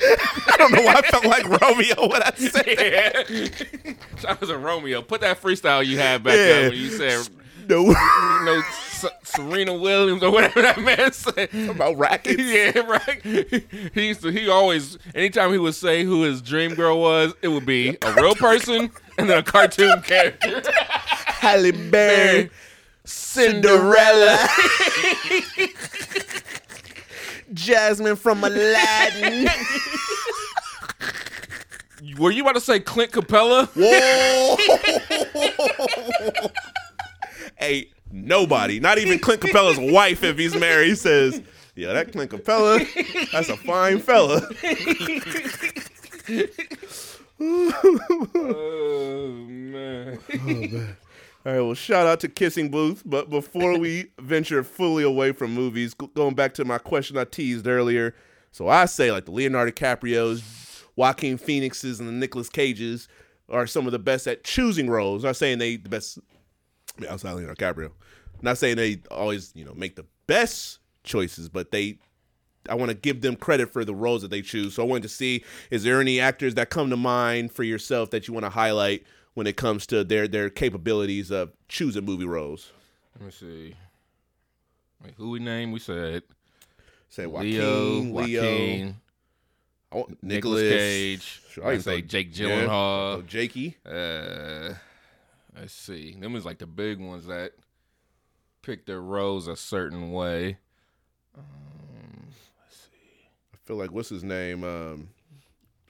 I 0.00 0.54
don't 0.58 0.72
know 0.72 0.82
why 0.82 0.94
I 0.94 1.02
felt 1.02 1.24
like 1.26 1.44
Romeo 1.60 2.08
when 2.08 2.22
I 2.22 2.30
said 2.36 2.64
that. 2.64 3.26
yeah. 3.28 3.92
Shout 4.20 4.40
out 4.42 4.48
to 4.48 4.56
Romeo. 4.56 5.02
Put 5.02 5.22
that 5.22 5.42
freestyle 5.42 5.84
you 5.84 5.98
had 5.98 6.22
back 6.22 6.36
Yeah. 6.36 6.66
up 6.66 6.72
when 6.72 6.80
you 6.80 6.90
said 6.90 7.28
No, 7.68 7.90
S- 7.90 8.87
Serena 9.22 9.74
Williams 9.74 10.22
or 10.22 10.30
whatever 10.30 10.62
that 10.62 10.80
man 10.80 11.12
said. 11.12 11.48
about 11.70 11.96
rackets. 11.98 12.38
Yeah, 12.48 12.78
right. 12.80 13.22
He 13.94 14.08
used 14.08 14.22
to. 14.22 14.28
He 14.30 14.48
always, 14.48 14.96
anytime 15.14 15.52
he 15.52 15.58
would 15.58 15.74
say 15.74 16.04
who 16.04 16.22
his 16.22 16.40
dream 16.42 16.74
girl 16.74 17.00
was, 17.00 17.34
it 17.42 17.48
would 17.48 17.66
be 17.66 17.96
a 18.02 18.12
real 18.14 18.34
person 18.34 18.90
and 19.18 19.28
then 19.30 19.38
a 19.38 19.42
cartoon 19.42 20.00
character. 20.06 20.62
Halle 20.70 21.70
Berry, 21.90 22.50
Cinderella, 23.04 24.38
Jasmine 27.54 28.16
from 28.16 28.42
Aladdin. 28.44 29.48
Were 32.18 32.30
you 32.30 32.42
about 32.42 32.54
to 32.54 32.60
say 32.60 32.80
Clint 32.80 33.12
Capela? 33.12 33.68
Whoa! 33.74 34.56
hey, 37.56 37.90
nobody, 38.10 38.80
not 38.80 38.98
even 38.98 39.18
Clint 39.18 39.42
Capela's 39.42 39.78
wife, 39.92 40.22
if 40.22 40.38
he's 40.38 40.54
married, 40.56 40.98
says, 40.98 41.40
"Yeah, 41.74 41.92
that 41.92 42.12
Clint 42.12 42.30
Capela, 42.30 43.30
that's 43.32 43.48
a 43.48 43.56
fine 43.56 43.98
fella." 44.00 44.42
oh 47.40 49.36
man. 49.38 50.18
Oh 50.32 50.44
man. 50.44 50.96
All 51.46 51.52
right, 51.52 51.60
well, 51.60 51.74
shout 51.74 52.06
out 52.06 52.20
to 52.20 52.28
Kissing 52.28 52.70
Booth. 52.70 53.02
But 53.06 53.30
before 53.30 53.78
we 53.78 54.10
venture 54.20 54.62
fully 54.64 55.04
away 55.04 55.32
from 55.32 55.54
movies, 55.54 55.94
going 55.94 56.34
back 56.34 56.52
to 56.54 56.64
my 56.64 56.78
question 56.78 57.16
I 57.16 57.24
teased 57.24 57.66
earlier. 57.66 58.14
So 58.50 58.68
I 58.68 58.86
say, 58.86 59.12
like, 59.12 59.24
the 59.24 59.30
Leonardo 59.30 59.70
DiCaprios, 59.70 60.82
Joaquin 60.96 61.38
Phoenixes, 61.38 62.00
and 62.00 62.08
the 62.08 62.12
Nicolas 62.12 62.48
Cages 62.48 63.08
are 63.48 63.66
some 63.66 63.86
of 63.86 63.92
the 63.92 63.98
best 63.98 64.26
at 64.26 64.42
choosing 64.42 64.90
roles. 64.90 65.24
I'm 65.24 65.28
not 65.28 65.36
saying 65.36 65.58
they 65.58 65.76
the 65.76 65.88
best 65.88 66.18
I 66.18 66.20
mean, 66.20 66.37
outside 67.06 67.32
Leonardo 67.32 67.54
DiCaprio. 67.54 67.90
not 68.42 68.58
saying 68.58 68.76
they 68.76 69.00
always, 69.10 69.52
you 69.54 69.64
know, 69.64 69.74
make 69.74 69.96
the 69.96 70.04
best 70.26 70.78
choices, 71.04 71.48
but 71.48 71.70
they 71.70 71.98
I 72.68 72.74
want 72.74 72.90
to 72.90 72.94
give 72.96 73.22
them 73.22 73.36
credit 73.36 73.72
for 73.72 73.84
the 73.84 73.94
roles 73.94 74.22
that 74.22 74.30
they 74.30 74.42
choose. 74.42 74.74
So 74.74 74.82
I 74.82 74.86
wanted 74.86 75.04
to 75.04 75.08
see 75.08 75.44
is 75.70 75.84
there 75.84 76.00
any 76.00 76.20
actors 76.20 76.54
that 76.54 76.70
come 76.70 76.90
to 76.90 76.96
mind 76.96 77.52
for 77.52 77.62
yourself 77.62 78.10
that 78.10 78.28
you 78.28 78.34
want 78.34 78.44
to 78.44 78.50
highlight 78.50 79.04
when 79.34 79.46
it 79.46 79.56
comes 79.56 79.86
to 79.88 80.04
their 80.04 80.28
their 80.28 80.50
capabilities 80.50 81.30
of 81.30 81.52
choosing 81.68 82.04
movie 82.04 82.26
roles? 82.26 82.72
Let 83.18 83.26
me 83.26 83.32
see. 83.32 83.74
Wait, 85.02 85.14
who 85.16 85.30
we 85.30 85.38
name? 85.38 85.72
We 85.72 85.78
said 85.78 86.24
Say 87.08 87.26
Joaquin, 87.26 87.52
Leo, 87.52 88.22
Leo, 88.22 88.94
Joaquin, 89.90 90.16
Nicolas 90.22 90.60
Cage. 90.60 91.42
Sure, 91.50 91.66
I 91.66 91.78
say 91.78 92.02
Jake 92.02 92.36
yeah. 92.38 92.48
Gyllenhaal. 92.48 92.68
Oh, 93.16 93.22
Jakey. 93.26 93.76
Uh, 93.86 94.74
let's 95.60 95.74
see. 95.74 96.14
Them 96.18 96.36
is 96.36 96.44
like 96.44 96.58
the 96.58 96.66
big 96.66 97.00
ones 97.00 97.26
that 97.26 97.52
pick 98.62 98.86
their 98.86 99.00
roles 99.00 99.48
a 99.48 99.56
certain 99.56 100.10
way. 100.12 100.58
Um, 101.36 101.44
let's 102.64 102.76
see. 102.76 103.28
I 103.54 103.56
feel 103.64 103.76
like 103.76 103.92
what's 103.92 104.08
his 104.08 104.24
name? 104.24 104.64
Um, 104.64 105.08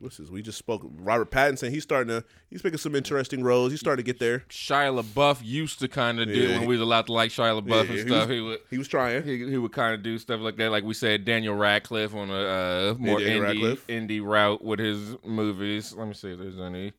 what's 0.00 0.18
this? 0.18 0.28
We 0.30 0.42
just 0.42 0.58
spoke. 0.58 0.82
Robert 0.98 1.30
Pattinson. 1.30 1.70
He's 1.70 1.82
starting 1.82 2.08
to. 2.08 2.24
He's 2.50 2.62
picking 2.62 2.78
some 2.78 2.94
interesting 2.94 3.42
roles. 3.42 3.70
He's 3.72 3.80
starting 3.80 4.04
to 4.04 4.06
get 4.12 4.18
there. 4.20 4.40
Shia 4.48 5.02
LaBeouf 5.02 5.38
used 5.42 5.80
to 5.80 5.88
kind 5.88 6.20
of 6.20 6.28
do 6.28 6.34
Yeah. 6.34 6.58
when 6.58 6.68
we 6.68 6.74
was 6.74 6.80
allowed 6.80 7.06
to 7.06 7.12
like 7.12 7.30
Shia 7.30 7.60
LaBeouf 7.60 7.68
Yeah, 7.68 7.80
and 7.80 7.90
he 7.90 7.98
stuff. 8.00 8.28
was- 8.28 8.36
He 8.36 8.40
would 8.42 8.58
He 8.70 8.78
was 8.78 8.88
trying. 8.88 9.22
he, 9.24 9.38
he 9.50 9.56
would 9.58 9.72
kind 9.72 9.94
of 9.94 10.02
do 10.02 10.18
stuff 10.18 10.40
like 10.40 10.56
that. 10.56 10.70
Like 10.70 10.84
we 10.84 10.94
said, 10.94 11.24
Daniel 11.24 11.54
Radcliffe 11.54 12.14
on 12.14 12.30
a 12.30 12.34
uh, 12.34 12.94
more 12.98 13.18
indie 13.18 13.78
indie 13.88 14.22
route 14.24 14.62
with 14.64 14.78
his 14.78 15.16
movies. 15.24 15.94
Let 15.94 16.08
me 16.08 16.14
see 16.14 16.30
if 16.32 16.38
there's 16.38 16.58
any. 16.60 16.92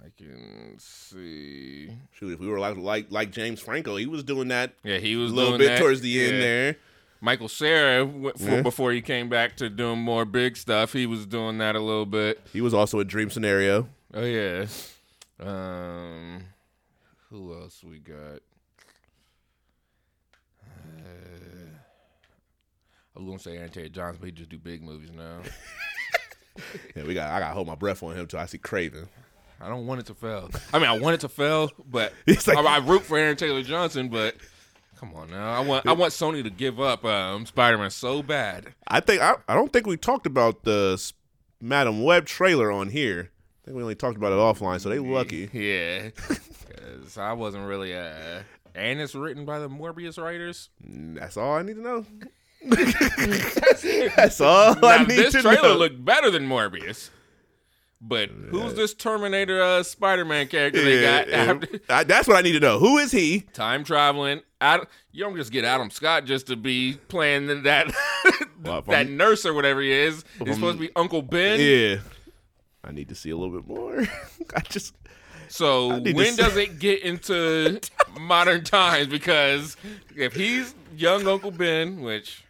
I 0.00 0.08
can 0.16 0.76
see. 0.78 1.88
Shoot, 2.12 2.32
if 2.34 2.40
we 2.40 2.48
were 2.48 2.58
like 2.60 2.76
like 2.76 3.06
like 3.10 3.30
James 3.32 3.60
Franco, 3.60 3.96
he 3.96 4.06
was 4.06 4.22
doing 4.22 4.48
that 4.48 4.74
Yeah, 4.84 4.98
he 4.98 5.16
was 5.16 5.32
a 5.32 5.34
little 5.34 5.56
bit 5.58 5.68
that. 5.68 5.78
towards 5.78 6.00
the 6.02 6.22
end 6.24 6.42
there. 6.42 6.76
Michael 7.20 7.48
Cera, 7.48 8.04
w- 8.04 8.32
for, 8.36 8.44
Yeah. 8.44 8.62
before 8.62 8.92
he 8.92 9.00
came 9.00 9.28
back 9.30 9.56
to 9.56 9.70
doing 9.70 9.98
more 9.98 10.24
big 10.26 10.56
stuff, 10.56 10.92
he 10.92 11.06
was 11.06 11.24
doing 11.26 11.58
that 11.58 11.74
a 11.74 11.80
little 11.80 12.04
bit. 12.06 12.40
He 12.52 12.60
was 12.60 12.74
also 12.74 13.00
a 13.00 13.04
Dream 13.04 13.30
Scenario. 13.30 13.88
Oh 14.12 14.22
yeah. 14.24 14.66
Um, 15.40 16.44
who 17.30 17.54
else 17.54 17.82
we 17.82 17.98
got? 17.98 18.40
Uh, 20.62 21.70
I 23.14 23.18
was 23.18 23.26
gonna 23.26 23.38
say 23.38 23.56
Aaron 23.56 23.70
Taylor 23.70 23.88
Johnson, 23.88 24.18
but 24.20 24.26
he 24.26 24.32
just 24.32 24.50
do 24.50 24.58
big 24.58 24.82
movies 24.82 25.10
now. 25.16 25.38
Yeah, 26.94 27.02
we 27.04 27.12
got. 27.12 27.30
I 27.30 27.38
got 27.38 27.48
to 27.48 27.54
hold 27.54 27.66
my 27.66 27.74
breath 27.74 28.02
on 28.02 28.16
him 28.16 28.26
till 28.26 28.38
I 28.38 28.46
see 28.46 28.56
Kraven. 28.56 29.08
I 29.60 29.68
don't 29.68 29.86
want 29.86 30.00
it 30.00 30.06
to 30.06 30.14
fail. 30.14 30.50
I 30.72 30.78
mean, 30.78 30.88
I 30.88 30.98
want 30.98 31.14
it 31.14 31.20
to 31.20 31.28
fail, 31.28 31.70
but 31.90 32.12
like- 32.26 32.48
I, 32.48 32.62
I 32.62 32.78
root 32.78 33.02
for 33.02 33.16
Aaron 33.16 33.36
Taylor 33.36 33.62
Johnson. 33.62 34.08
But 34.08 34.36
come 34.98 35.14
on 35.14 35.30
now, 35.30 35.52
I 35.52 35.60
want 35.60 35.86
I 35.86 35.92
want 35.92 36.12
Sony 36.12 36.42
to 36.42 36.50
give 36.50 36.80
up 36.80 37.04
um, 37.04 37.46
Spider 37.46 37.78
Man 37.78 37.90
so 37.90 38.22
bad. 38.22 38.74
I 38.88 39.00
think 39.00 39.22
I, 39.22 39.34
I 39.48 39.54
don't 39.54 39.72
think 39.72 39.86
we 39.86 39.96
talked 39.96 40.26
about 40.26 40.64
the 40.64 41.02
Madame 41.60 42.02
Web 42.02 42.26
trailer 42.26 42.70
on 42.70 42.88
here. 42.90 43.30
I 43.62 43.64
think 43.66 43.76
we 43.78 43.82
only 43.82 43.94
talked 43.96 44.16
about 44.16 44.32
it 44.32 44.36
offline, 44.36 44.80
so 44.80 44.88
they 44.90 44.98
lucky. 44.98 45.48
Yeah, 45.52 46.10
because 46.28 47.16
I 47.18 47.32
wasn't 47.32 47.66
really. 47.66 47.96
Uh, 47.96 48.42
and 48.74 49.00
it's 49.00 49.14
written 49.14 49.44
by 49.46 49.58
the 49.58 49.68
Morbius 49.70 50.22
writers. 50.22 50.68
That's 50.84 51.36
all 51.38 51.54
I 51.54 51.62
need 51.62 51.76
to 51.76 51.80
know. 51.80 52.06
That's 54.16 54.40
all 54.40 54.76
I 54.84 54.98
now 54.98 55.04
need 55.04 55.16
this 55.18 55.32
to 55.32 55.42
trailer 55.42 55.70
know. 55.70 55.76
looked 55.76 56.04
better 56.04 56.30
than 56.30 56.46
Morbius. 56.48 57.10
But 58.00 58.28
who's 58.28 58.74
this 58.74 58.92
Terminator 58.92 59.62
uh, 59.62 59.82
Spider-Man 59.82 60.48
character 60.48 60.82
they 60.84 61.00
got? 61.02 61.30
After, 61.30 61.80
I- 61.88 62.04
that's 62.04 62.28
what 62.28 62.36
I 62.36 62.42
need 62.42 62.52
to 62.52 62.60
know. 62.60 62.78
Who 62.78 62.98
is 62.98 63.10
he? 63.10 63.40
time 63.54 63.84
traveling. 63.84 64.42
Ad, 64.60 64.82
you 65.12 65.24
don't 65.24 65.36
just 65.36 65.50
get 65.50 65.64
Adam 65.64 65.90
Scott 65.90 66.24
just 66.26 66.46
to 66.48 66.56
be 66.56 66.98
playing 67.08 67.46
that 67.62 67.86
Well, 68.62 68.82
that 68.82 68.94
I'm- 68.94 69.16
nurse 69.16 69.46
or 69.46 69.54
whatever 69.54 69.80
he 69.80 69.92
is. 69.92 70.24
I'm- 70.38 70.46
He's 70.46 70.56
supposed 70.56 70.76
to 70.78 70.86
be 70.86 70.90
Uncle 70.94 71.22
Ben. 71.22 71.58
Yeah. 71.58 72.00
I 72.84 72.92
need 72.92 73.08
to 73.08 73.14
see 73.14 73.30
a 73.30 73.36
little 73.36 73.58
bit 73.58 73.66
more. 73.66 74.00
I 74.54 74.60
just 74.60 74.94
So 75.48 75.92
I 75.92 76.12
when 76.12 76.36
does 76.36 76.56
it 76.56 76.78
get 76.78 77.02
into 77.02 77.80
modern 78.20 78.62
times? 78.62 79.08
Because 79.08 79.76
if 80.14 80.34
he's 80.34 80.74
young 80.96 81.26
Uncle 81.26 81.50
Ben, 81.50 82.02
which 82.02 82.44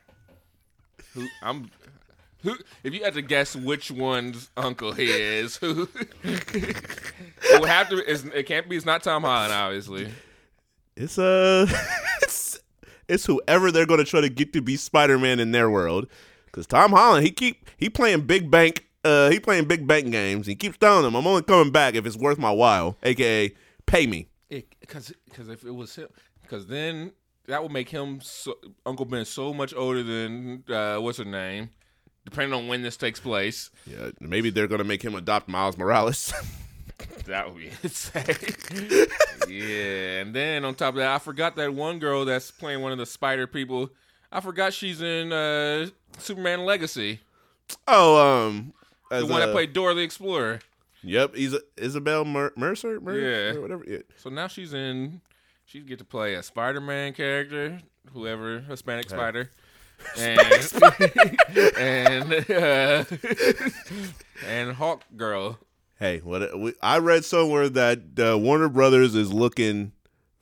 who 1.14 1.27
I'm 1.43 1.70
who 2.47 2.56
if 2.85 2.94
you 2.94 3.02
had 3.02 3.14
to 3.14 3.23
guess 3.23 3.56
which 3.56 3.90
one's 3.90 4.51
uncle 4.56 4.93
he 4.93 5.10
is, 5.10 5.56
who 5.56 5.89
it 6.23 7.60
would 7.60 7.68
have 7.68 7.89
to 7.90 7.98
it 7.98 8.47
can't 8.47 8.68
be 8.68 8.77
it's 8.77 8.86
not 8.86 9.02
Tom 9.02 9.24
Holland, 9.24 9.52
obviously. 9.52 10.09
it's 10.97 11.18
uh 11.18 11.66
it's, 12.23 12.60
it's 13.09 13.27
whoever 13.27 13.70
they're 13.73 13.86
going 13.86 13.98
to 13.98 14.05
try 14.05 14.20
to 14.20 14.28
get 14.28 14.52
to 14.52 14.62
be 14.62 14.77
Spider-Man 14.77 15.40
in 15.40 15.51
their 15.51 15.68
world. 15.68 16.06
Cuz 16.52 16.66
Tom 16.66 16.93
Holland, 16.93 17.27
he 17.27 17.32
keep 17.32 17.68
he 17.77 17.90
playing 17.90 18.23
big 18.23 18.51
bank 18.51 18.86
uh 19.05 19.28
he 19.28 19.40
playing 19.40 19.66
big 19.66 19.86
bank 19.86 20.10
games. 20.12 20.47
He 20.47 20.55
keeps 20.55 20.78
telling 20.78 21.02
them, 21.02 21.16
"I'm 21.16 21.27
only 21.27 21.43
coming 21.43 21.73
back 21.73 21.94
if 21.94 22.06
it's 22.06 22.16
worth 22.16 22.39
my 22.39 22.52
while." 22.52 22.97
AKA 23.02 23.55
pay 23.86 24.06
me. 24.06 24.28
Because 24.48 25.12
because 25.24 25.48
if 25.48 25.64
it 25.64 25.74
was 25.74 25.97
him, 25.97 26.09
because 26.43 26.68
then 26.68 27.10
that 27.47 27.62
would 27.62 27.73
make 27.73 27.89
him 27.89 28.20
so, 28.20 28.55
Uncle 28.85 29.05
Ben 29.05 29.24
so 29.24 29.52
much 29.52 29.74
older 29.74 30.02
than 30.02 30.64
uh, 30.68 30.98
what's 30.98 31.18
her 31.18 31.24
name, 31.24 31.70
depending 32.27 32.53
on 32.53 32.69
when 32.69 32.82
this 32.82 32.98
takes 32.98 33.19
place. 33.20 33.70
Yeah, 33.86 34.11
maybe 34.20 34.51
they're 34.51 34.66
going 34.66 34.81
to 34.81 34.85
make 34.85 35.01
him 35.03 35.15
adopt 35.15 35.48
Miles 35.48 35.78
Morales. 35.78 36.35
That 37.27 37.48
would 37.53 37.59
be 37.59 37.70
insane. 37.82 38.24
yeah, 39.48 40.20
and 40.20 40.35
then 40.35 40.65
on 40.65 40.74
top 40.74 40.90
of 40.94 40.98
that, 40.98 41.11
I 41.15 41.19
forgot 41.19 41.57
that 41.57 41.74
one 41.74 41.98
girl 41.98 42.24
that's 42.24 42.51
playing 42.51 42.81
one 42.82 42.93
of 42.93 42.98
the 42.98 43.05
Spider 43.05 43.47
people. 43.47 43.90
I 44.32 44.40
forgot 44.40 44.73
she's 44.73 45.03
in 45.03 45.32
uh, 45.32 45.89
Superman 46.19 46.65
Legacy, 46.65 47.20
oh, 47.86 48.47
um 48.48 48.73
the 49.11 49.27
one 49.27 49.40
that 49.40 49.51
uh, 49.51 49.53
played 49.53 49.73
Dora 49.73 49.94
the 49.94 50.01
Explorer. 50.03 50.61
Yep, 51.03 51.35
he's 51.36 51.55
Isabel 51.77 52.24
Mer- 52.24 52.53
Mercer, 52.57 52.98
Mer- 53.01 53.19
Yeah. 53.19 53.59
or 53.59 53.61
whatever. 53.61 53.85
Yeah. 53.86 53.98
So 54.16 54.31
now 54.31 54.47
she's 54.48 54.73
in. 54.73 55.20
She 55.66 55.81
get 55.81 55.98
to 55.98 56.05
play 56.05 56.35
a 56.35 56.43
Spider-Man 56.43 57.12
character, 57.12 57.81
whoever 58.12 58.61
Hispanic 58.61 59.11
Spider, 59.11 59.51
and 60.18 60.40
and 61.78 62.51
uh, 62.51 63.05
and 64.47 64.73
Hawk 64.73 65.02
Girl. 65.16 65.59
Hey, 65.98 66.18
what 66.18 66.59
we, 66.59 66.74
I 66.82 66.98
read 66.98 67.24
somewhere 67.24 67.68
that 67.70 68.01
uh, 68.18 68.39
Warner 68.39 68.68
Brothers 68.68 69.14
is 69.14 69.32
looking 69.32 69.93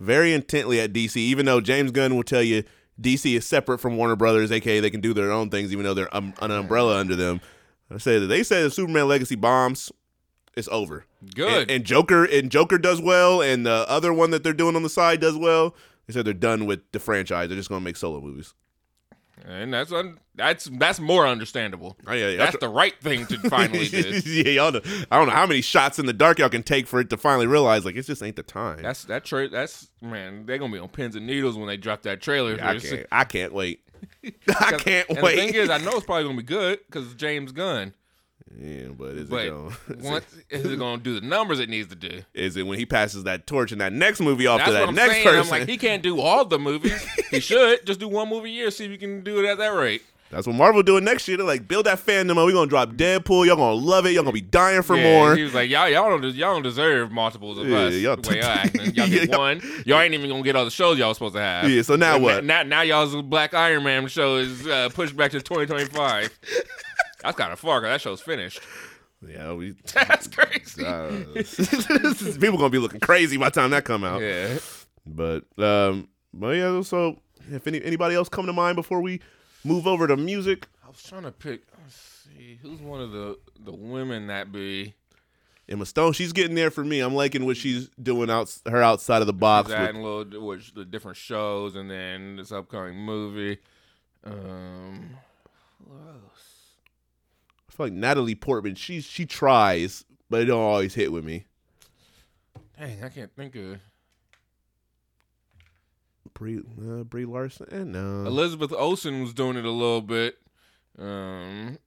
very 0.01 0.33
intently 0.33 0.81
at 0.81 0.93
DC, 0.93 1.17
even 1.17 1.47
though 1.47 1.61
James 1.61 1.91
Gunn 1.91 2.17
will 2.17 2.25
tell 2.25 2.43
you 2.43 2.65
DC 3.01 3.37
is 3.37 3.47
separate 3.47 3.79
from 3.79 3.97
Warner 3.97 4.17
Brothers, 4.17 4.53
aka 4.53 4.81
they 4.81 4.91
can 4.91 5.01
do 5.01 5.15
their 5.15 5.31
own 5.31 5.51
things, 5.51 5.73
even 5.73 5.85
though 5.85 5.95
they're 5.95 6.15
um, 6.17 6.35
an 6.41 6.51
umbrella 6.51 6.99
under 6.99 7.17
them. 7.17 7.41
I 7.91 7.99
say 7.99 8.19
that 8.19 8.27
they 8.27 8.43
say 8.43 8.63
the 8.63 8.71
Superman 8.71 9.09
Legacy 9.09 9.37
bombs, 9.37 9.93
it's 10.57 10.69
over. 10.69 11.05
Good. 11.35 11.63
And, 11.63 11.71
and 11.71 11.85
Joker 11.85 12.25
and 12.25 12.51
Joker 12.51 12.79
does 12.79 13.01
well, 13.01 13.43
and 13.43 13.67
the 13.67 13.89
other 13.89 14.13
one 14.13 14.31
that 14.31 14.45
they're 14.45 14.53
doing 14.53 14.77
on 14.77 14.83
the 14.83 14.89
side 14.89 15.21
does 15.21 15.37
well. 15.37 15.75
They 16.07 16.13
said 16.13 16.25
they're 16.25 16.35
done 16.35 16.67
with 16.67 16.81
the 16.93 17.01
franchise. 17.01 17.49
They're 17.49 17.57
just 17.57 17.69
gonna 17.69 17.81
make 17.81 17.97
solo 17.97 18.21
movies. 18.21 18.55
And 19.45 19.75
that's 19.75 19.93
un- 19.93 20.19
that's 20.35 20.67
that's 20.67 21.01
more 21.01 21.27
understandable. 21.27 21.97
Oh, 22.07 22.13
yeah, 22.13 22.31
yeah. 22.31 22.37
That's 22.39 22.59
the 22.59 22.69
right 22.69 22.99
thing 23.01 23.27
to 23.27 23.39
finally 23.51 23.89
do. 23.89 24.21
yeah, 24.25 24.49
y'all 24.51 24.73
know. 24.73 24.81
I 25.11 25.19
don't 25.19 25.29
know 25.29 25.35
how 25.35 25.47
many 25.47 25.61
shots 25.61 25.99
in 25.99 26.07
the 26.07 26.13
dark 26.13 26.39
y'all 26.39 26.49
can 26.49 26.63
take 26.63 26.87
for 26.87 27.01
it 27.01 27.11
to 27.11 27.17
finally 27.17 27.47
realize 27.47 27.85
like 27.85 27.97
it 27.97 28.03
just 28.03 28.23
ain't 28.23 28.37
the 28.37 28.43
time. 28.43 28.83
That's 28.83 29.05
that 29.05 29.25
tra- 29.25 29.49
That's 29.49 29.89
man, 30.01 30.47
they're 30.47 30.59
gonna 30.59 30.73
be 30.73 30.79
on 30.79 30.89
pins 30.89 31.17
and 31.17 31.27
needles 31.27 31.57
when 31.57 31.67
they 31.67 31.77
drop 31.77 32.03
that 32.03 32.21
trailer. 32.21 32.59
I 32.63 32.79
can't. 32.79 33.07
I 33.11 33.25
can't 33.25 33.53
wait. 33.53 33.81
I 34.49 34.73
can't 34.79 35.09
wait. 35.09 35.37
The 35.37 35.43
thing 35.43 35.55
is, 35.55 35.71
I 35.71 35.79
know 35.79 35.93
it's 35.93 36.07
probably 36.07 36.25
gonna 36.25 36.37
be 36.37 36.43
good 36.43 36.79
because 36.87 37.15
James 37.15 37.53
Gunn. 37.53 37.93
Yeah, 38.59 38.89
but 38.97 39.09
is 39.13 39.29
But 39.29 39.45
it 39.47 39.51
going? 39.51 39.75
once 40.01 40.25
is 40.51 40.65
it 40.65 40.79
gonna 40.79 41.03
do 41.03 41.19
the 41.21 41.27
numbers 41.27 41.61
it 41.61 41.69
needs 41.69 41.89
to 41.89 41.97
do? 41.97 42.23
Is 42.35 42.57
it 42.57 42.65
when 42.67 42.79
he 42.79 42.87
passes 42.87 43.25
that 43.25 43.47
torch 43.47 43.73
in 43.73 43.79
that 43.79 43.93
next 43.93 44.21
movie 44.21 44.47
off 44.47 44.59
That's 44.59 44.71
to 44.71 44.75
that 44.75 44.93
next 44.95 45.13
saying. 45.15 45.25
person? 45.27 45.41
I'm 45.55 45.61
like, 45.61 45.69
he 45.69 45.77
can't 45.77 46.03
do 46.03 46.21
all 46.21 46.45
the 46.45 46.59
movies. 46.59 47.03
he 47.31 47.41
should 47.41 47.85
just 47.87 48.01
do 48.01 48.09
one 48.09 48.29
movie 48.29 48.51
a 48.51 48.53
year. 48.53 48.71
See 48.71 48.85
if 48.85 48.91
you 48.91 48.99
can 48.99 49.23
do 49.23 49.39
it 49.41 49.47
at 49.49 49.59
that 49.59 49.69
rate. 49.75 50.03
That's 50.31 50.49
what 50.49 50.57
Marvel 50.57 50.83
doing 50.83 51.05
next 51.05 51.29
year. 51.29 51.37
They're 51.37 51.47
like, 51.47 51.69
build 51.69 51.87
that 51.87 51.99
fandom 52.05 52.31
up. 52.33 52.47
We're 52.47 52.53
gonna 52.53 52.67
drop 52.69 52.91
Deadpool. 52.93 53.47
Y'all 53.47 53.55
gonna 53.57 53.75
love 53.75 54.05
it. 54.07 54.11
Y'all 54.15 54.25
gonna 54.25 54.33
be 54.33 54.41
dying 54.41 54.83
for 54.83 54.97
Yeah, 54.97 55.03
more. 55.19 55.37
He 55.37 55.45
was 55.45 55.55
like, 55.55 55.71
y'all, 55.71 55.89
y'all 55.89 56.11
don't, 56.19 56.35
y'all 56.35 56.55
don't 56.55 56.63
deserve 56.63 57.13
multiples 57.13 57.57
of 57.59 57.69
Yeah, 57.69 57.77
us. 57.79 57.95
y'all- 57.95 58.17
the 58.17 58.29
way 58.31 58.37
y'all 58.41 58.47
acting. 58.47 58.81
Y'all 58.95 59.07
get 59.09 59.29
Yeah. 59.31 59.37
one. 59.37 59.61
Y'all 59.87 60.01
ain't 60.01 60.13
even 60.15 60.29
gonna 60.31 60.43
get 60.43 60.57
all 60.57 60.65
the 60.65 60.73
shows 60.73 60.99
y'all 60.99 61.15
supposed 61.15 61.35
to 61.37 61.41
have. 61.41 61.71
Yeah, 61.71 61.83
so 61.83 61.95
now 61.95 62.15
And 62.17 62.25
what? 62.25 62.45
Now, 62.45 62.63
now 62.65 62.81
y'all's 62.81 63.15
Black 63.23 63.55
Iron 63.55 63.85
Man 63.85 64.09
show 64.09 64.37
is 64.39 64.67
uh, 64.67 64.89
pushed 64.93 65.17
back 65.17 65.31
to 65.33 65.41
2025. 65.41 66.41
That's 67.25 67.37
kind 67.37 67.53
of 67.53 67.59
far 67.59 67.81
because 67.81 67.95
that 67.95 68.01
show's 68.01 68.21
finished. 68.21 68.61
Yeah, 69.27 69.53
we. 69.55 69.75
That's 69.95 70.29
crazy. 70.29 70.85
Uh, 70.85 71.11
people 72.41 72.59
gonna 72.59 72.71
be 72.71 72.79
looking 72.79 73.01
crazy 73.01 73.37
by 73.37 73.47
the 73.49 73.53
time 73.61 73.71
that 73.71 73.85
come 73.85 74.05
out. 74.05 74.21
yeah. 74.21 74.59
But 75.07 75.45
um, 75.59 76.09
but 76.33 76.51
yeah. 76.51 76.81
So 76.83 77.21
if 77.51 77.67
any 77.67 77.83
anybody 77.83 78.15
else 78.15 78.29
come 78.29 78.47
to 78.47 78.53
mind 78.53 78.77
before 78.77 79.01
we 79.01 79.21
move 79.65 79.87
over 79.87 80.07
to 80.07 80.17
music, 80.17 80.67
I 80.85 80.89
was 80.89 81.03
trying 81.03 81.23
to 81.23 81.33
pick. 81.33 81.63
Let's 81.83 82.25
see, 82.37 82.59
who's 82.63 82.81
one 82.81 83.01
of 83.01 83.13
the 83.13 83.39
the 83.65 83.73
women 83.73 84.27
that 84.29 84.53
be 84.53 84.95
Emma 85.69 85.87
Stone, 85.87 86.13
she's 86.13 86.33
getting 86.33 86.55
there 86.55 86.71
for 86.71 86.85
me. 86.85 87.01
I'm 87.01 87.15
liking 87.15 87.47
what 87.47 87.57
she's 87.57 87.89
doing 88.03 88.29
out 88.31 88.55
her 88.67 88.83
outside 88.83 89.23
of 89.23 89.27
the 89.27 89.33
box. 89.33 89.71
that 89.71 89.81
with- 89.81 89.91
and 89.91 90.03
little 90.05 90.47
which 90.47 90.75
the 90.75 90.85
different 90.85 91.17
shows, 91.17 91.77
and 91.77 91.91
then 91.91 92.37
this 92.37 92.53
upcoming 92.53 92.97
movie. 92.99 93.59
Um, 94.25 95.11
who 95.87 95.95
else? 95.95 96.64
I 97.69 97.73
feel 97.73 97.87
like 97.87 97.93
Natalie 97.93 98.35
Portman. 98.35 98.75
She 98.75 99.01
she 99.01 99.27
tries, 99.27 100.05
but 100.31 100.43
it 100.43 100.47
don't 100.47 100.61
always 100.63 100.95
hit 100.95 101.13
with 101.13 101.25
me. 101.25 101.47
Dang, 102.79 103.03
I 103.05 103.09
can't 103.09 103.35
think 103.35 103.55
of 103.57 103.79
Brie 106.35 106.59
uh, 106.59 107.05
Brie 107.05 107.25
Larson, 107.25 107.67
eh, 107.71 107.85
no. 107.85 108.25
Elizabeth 108.27 108.73
Olsen 108.73 109.23
was 109.23 109.33
doing 109.33 109.57
it 109.57 109.65
a 109.65 109.71
little 109.71 110.01
bit. 110.03 110.37
Um, 110.99 111.79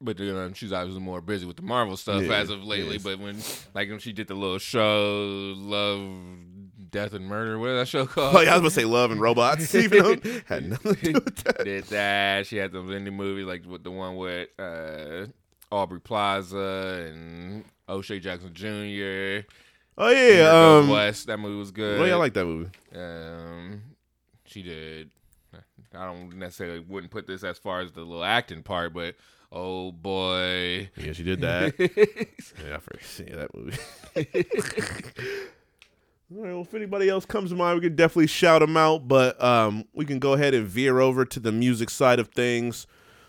but 0.00 0.16
then 0.16 0.36
um, 0.36 0.54
she's 0.54 0.72
obviously 0.72 1.02
more 1.02 1.20
busy 1.20 1.44
with 1.46 1.56
the 1.56 1.62
Marvel 1.62 1.96
stuff 1.96 2.22
Yeah, 2.22 2.34
as 2.36 2.50
of 2.50 2.64
lately. 2.64 2.94
yes. 2.94 3.02
But 3.02 3.18
when, 3.18 3.36
like, 3.74 3.90
when 3.90 3.98
she 3.98 4.12
did 4.12 4.28
the 4.28 4.34
little 4.34 4.58
show, 4.58 5.54
Love, 5.56 6.00
Death, 6.90 7.12
and 7.12 7.26
Murder, 7.26 7.58
what 7.58 7.70
is 7.70 7.80
that 7.80 7.88
show 7.88 8.06
called? 8.14 8.36
Oh, 8.36 8.40
yeah, 8.40 8.50
I 8.50 8.54
was 8.54 8.60
gonna 8.60 8.70
say 8.70 8.84
Love 8.84 9.10
and 9.10 9.20
Robots. 9.20 9.74
Even 9.74 10.02
though 10.02 10.30
had 10.46 10.68
nothing 10.70 10.94
to 10.94 11.00
do 11.02 11.12
with 11.14 11.36
that. 11.44 11.64
did 11.64 11.84
that. 11.84 12.46
She 12.46 12.56
had 12.56 12.72
some 12.72 12.88
indie 12.88 13.12
movies, 13.12 13.46
like 13.46 13.64
with 13.66 13.84
the 13.84 13.90
one 13.90 14.16
with 14.16 14.48
uh, 14.58 15.26
Aubrey 15.70 16.00
Plaza 16.00 17.08
and 17.10 17.64
O'Shea 17.88 18.20
Jackson 18.20 18.52
Jr. 18.54 19.46
Oh 20.00 20.10
yeah, 20.10 20.78
um, 20.78 20.88
West. 20.88 21.26
That 21.26 21.38
movie 21.38 21.58
was 21.58 21.70
good. 21.70 22.00
Oh 22.00 22.04
yeah, 22.04 22.14
I 22.14 22.16
like 22.16 22.34
that 22.34 22.44
movie. 22.46 22.70
Um, 22.94 23.82
she 24.44 24.62
did. 24.62 25.10
I 25.94 26.04
don't 26.04 26.34
necessarily 26.38 26.80
wouldn't 26.80 27.10
put 27.10 27.26
this 27.26 27.42
as 27.42 27.58
far 27.58 27.80
as 27.80 27.92
the 27.92 28.02
little 28.02 28.22
acting 28.22 28.62
part, 28.62 28.92
but 28.92 29.16
oh 29.50 29.90
boy, 29.90 30.90
Yeah, 30.96 31.12
she 31.12 31.22
did 31.22 31.40
that. 31.40 31.74
yeah, 31.78 32.76
I 32.76 32.78
forgot 32.78 33.26
yeah, 33.26 33.36
that 33.36 33.54
movie. 33.54 35.48
All 36.30 36.42
right, 36.42 36.52
well, 36.52 36.60
if 36.60 36.74
anybody 36.74 37.08
else 37.08 37.24
comes 37.24 37.50
to 37.50 37.56
mind, 37.56 37.80
we 37.80 37.86
can 37.86 37.96
definitely 37.96 38.26
shout 38.26 38.60
them 38.60 38.76
out. 38.76 39.08
But 39.08 39.42
um, 39.42 39.84
we 39.94 40.04
can 40.04 40.18
go 40.18 40.34
ahead 40.34 40.52
and 40.52 40.66
veer 40.66 41.00
over 41.00 41.24
to 41.24 41.40
the 41.40 41.52
music 41.52 41.88
side 41.88 42.18
of 42.18 42.28
things. 42.28 42.86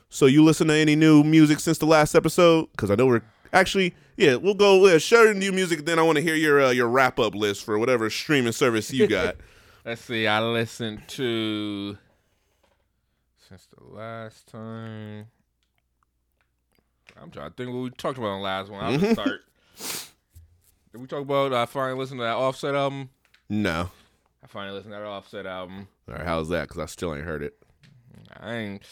So, 0.09 0.25
you 0.25 0.43
listen 0.43 0.67
to 0.67 0.73
any 0.73 0.95
new 0.95 1.23
music 1.23 1.59
since 1.59 1.77
the 1.77 1.85
last 1.85 2.13
episode? 2.13 2.69
Because 2.71 2.91
I 2.91 2.95
know 2.95 3.05
we're 3.05 3.21
actually, 3.53 3.95
yeah, 4.17 4.35
we'll 4.35 4.53
go 4.53 4.85
uh, 4.85 4.97
share 4.99 5.33
new 5.33 5.53
music. 5.53 5.85
Then 5.85 5.97
I 5.97 6.01
want 6.01 6.17
to 6.17 6.21
hear 6.21 6.35
your 6.35 6.61
uh, 6.61 6.71
your 6.71 6.89
wrap 6.89 7.19
up 7.19 7.35
list 7.35 7.63
for 7.63 7.79
whatever 7.79 8.09
streaming 8.09 8.51
service 8.51 8.91
you 8.91 9.07
got. 9.07 9.37
Let's 9.85 10.01
see. 10.03 10.27
I 10.27 10.41
listened 10.41 11.07
to 11.09 11.97
since 13.47 13.65
the 13.77 13.83
last 13.83 14.47
time. 14.47 15.27
I'm 17.21 17.31
trying 17.31 17.49
to 17.49 17.55
think 17.55 17.73
what 17.73 17.81
we 17.81 17.89
talked 17.91 18.17
about 18.17 18.27
on 18.27 18.39
the 18.39 18.43
last 18.43 18.69
one. 18.69 18.83
I'll 18.83 18.97
just 18.97 19.13
start. 19.13 19.41
Did 20.91 21.01
we 21.01 21.07
talk 21.07 21.21
about? 21.21 21.53
I 21.53 21.65
finally 21.65 21.97
listened 21.99 22.19
to 22.19 22.23
that 22.23 22.35
Offset 22.35 22.75
album. 22.75 23.09
no. 23.49 23.89
I 24.41 24.47
finally 24.47 24.77
listened 24.77 24.93
to 24.93 24.99
that 24.99 25.05
Offset 25.05 25.45
album. 25.45 25.87
All 26.07 26.15
right, 26.15 26.25
how's 26.25 26.47
that? 26.49 26.61
Because 26.69 26.79
I 26.81 26.85
still 26.85 27.13
ain't 27.13 27.25
heard 27.25 27.43
it. 27.43 27.57
I 28.39 28.55
ain't. 28.55 28.83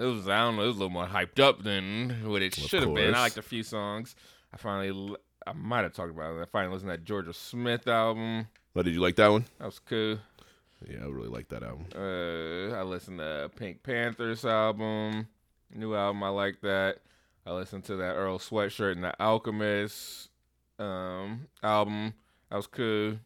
It 0.00 0.04
was 0.04 0.28
I 0.28 0.38
don't 0.38 0.56
know. 0.56 0.62
It 0.62 0.68
was 0.68 0.76
a 0.76 0.78
little 0.78 0.90
more 0.90 1.06
hyped 1.06 1.40
up 1.40 1.62
than 1.64 2.22
what 2.24 2.40
it 2.40 2.54
should 2.54 2.82
have 2.84 2.94
been. 2.94 3.14
I 3.14 3.20
liked 3.22 3.36
a 3.36 3.42
few 3.42 3.62
songs. 3.62 4.14
I 4.54 4.56
finally. 4.56 5.16
I 5.46 5.52
might 5.52 5.82
have 5.82 5.92
talked 5.92 6.10
about 6.12 6.36
it. 6.36 6.42
I 6.42 6.44
finally 6.46 6.74
listened 6.74 6.90
to 6.92 6.96
that 6.96 7.04
Jorja 7.04 7.34
Smith 7.34 7.86
album. 7.88 8.48
But 8.74 8.84
did 8.84 8.94
you 8.94 9.00
like 9.00 9.16
that 9.16 9.28
one? 9.28 9.44
That 9.58 9.66
was 9.66 9.78
cool. 9.80 10.18
Yeah, 10.88 10.98
I 11.04 11.06
really 11.08 11.28
like 11.28 11.48
that 11.48 11.62
album. 11.62 11.86
Uh, 11.94 12.74
I 12.76 12.82
listened 12.82 13.18
to 13.18 13.50
Pink 13.56 13.82
Panthers 13.82 14.44
album, 14.44 15.26
new 15.74 15.94
album. 15.94 16.22
I 16.22 16.28
like 16.28 16.60
that. 16.62 16.98
I 17.44 17.52
listened 17.52 17.84
to 17.84 17.96
that 17.96 18.14
Earl 18.14 18.38
Sweatshirt 18.38 18.92
and 18.92 19.04
the 19.04 19.20
Alchemist 19.20 20.28
um, 20.78 21.46
album. 21.62 22.14
That 22.50 22.56
was 22.56 22.66
cool. 22.66 23.18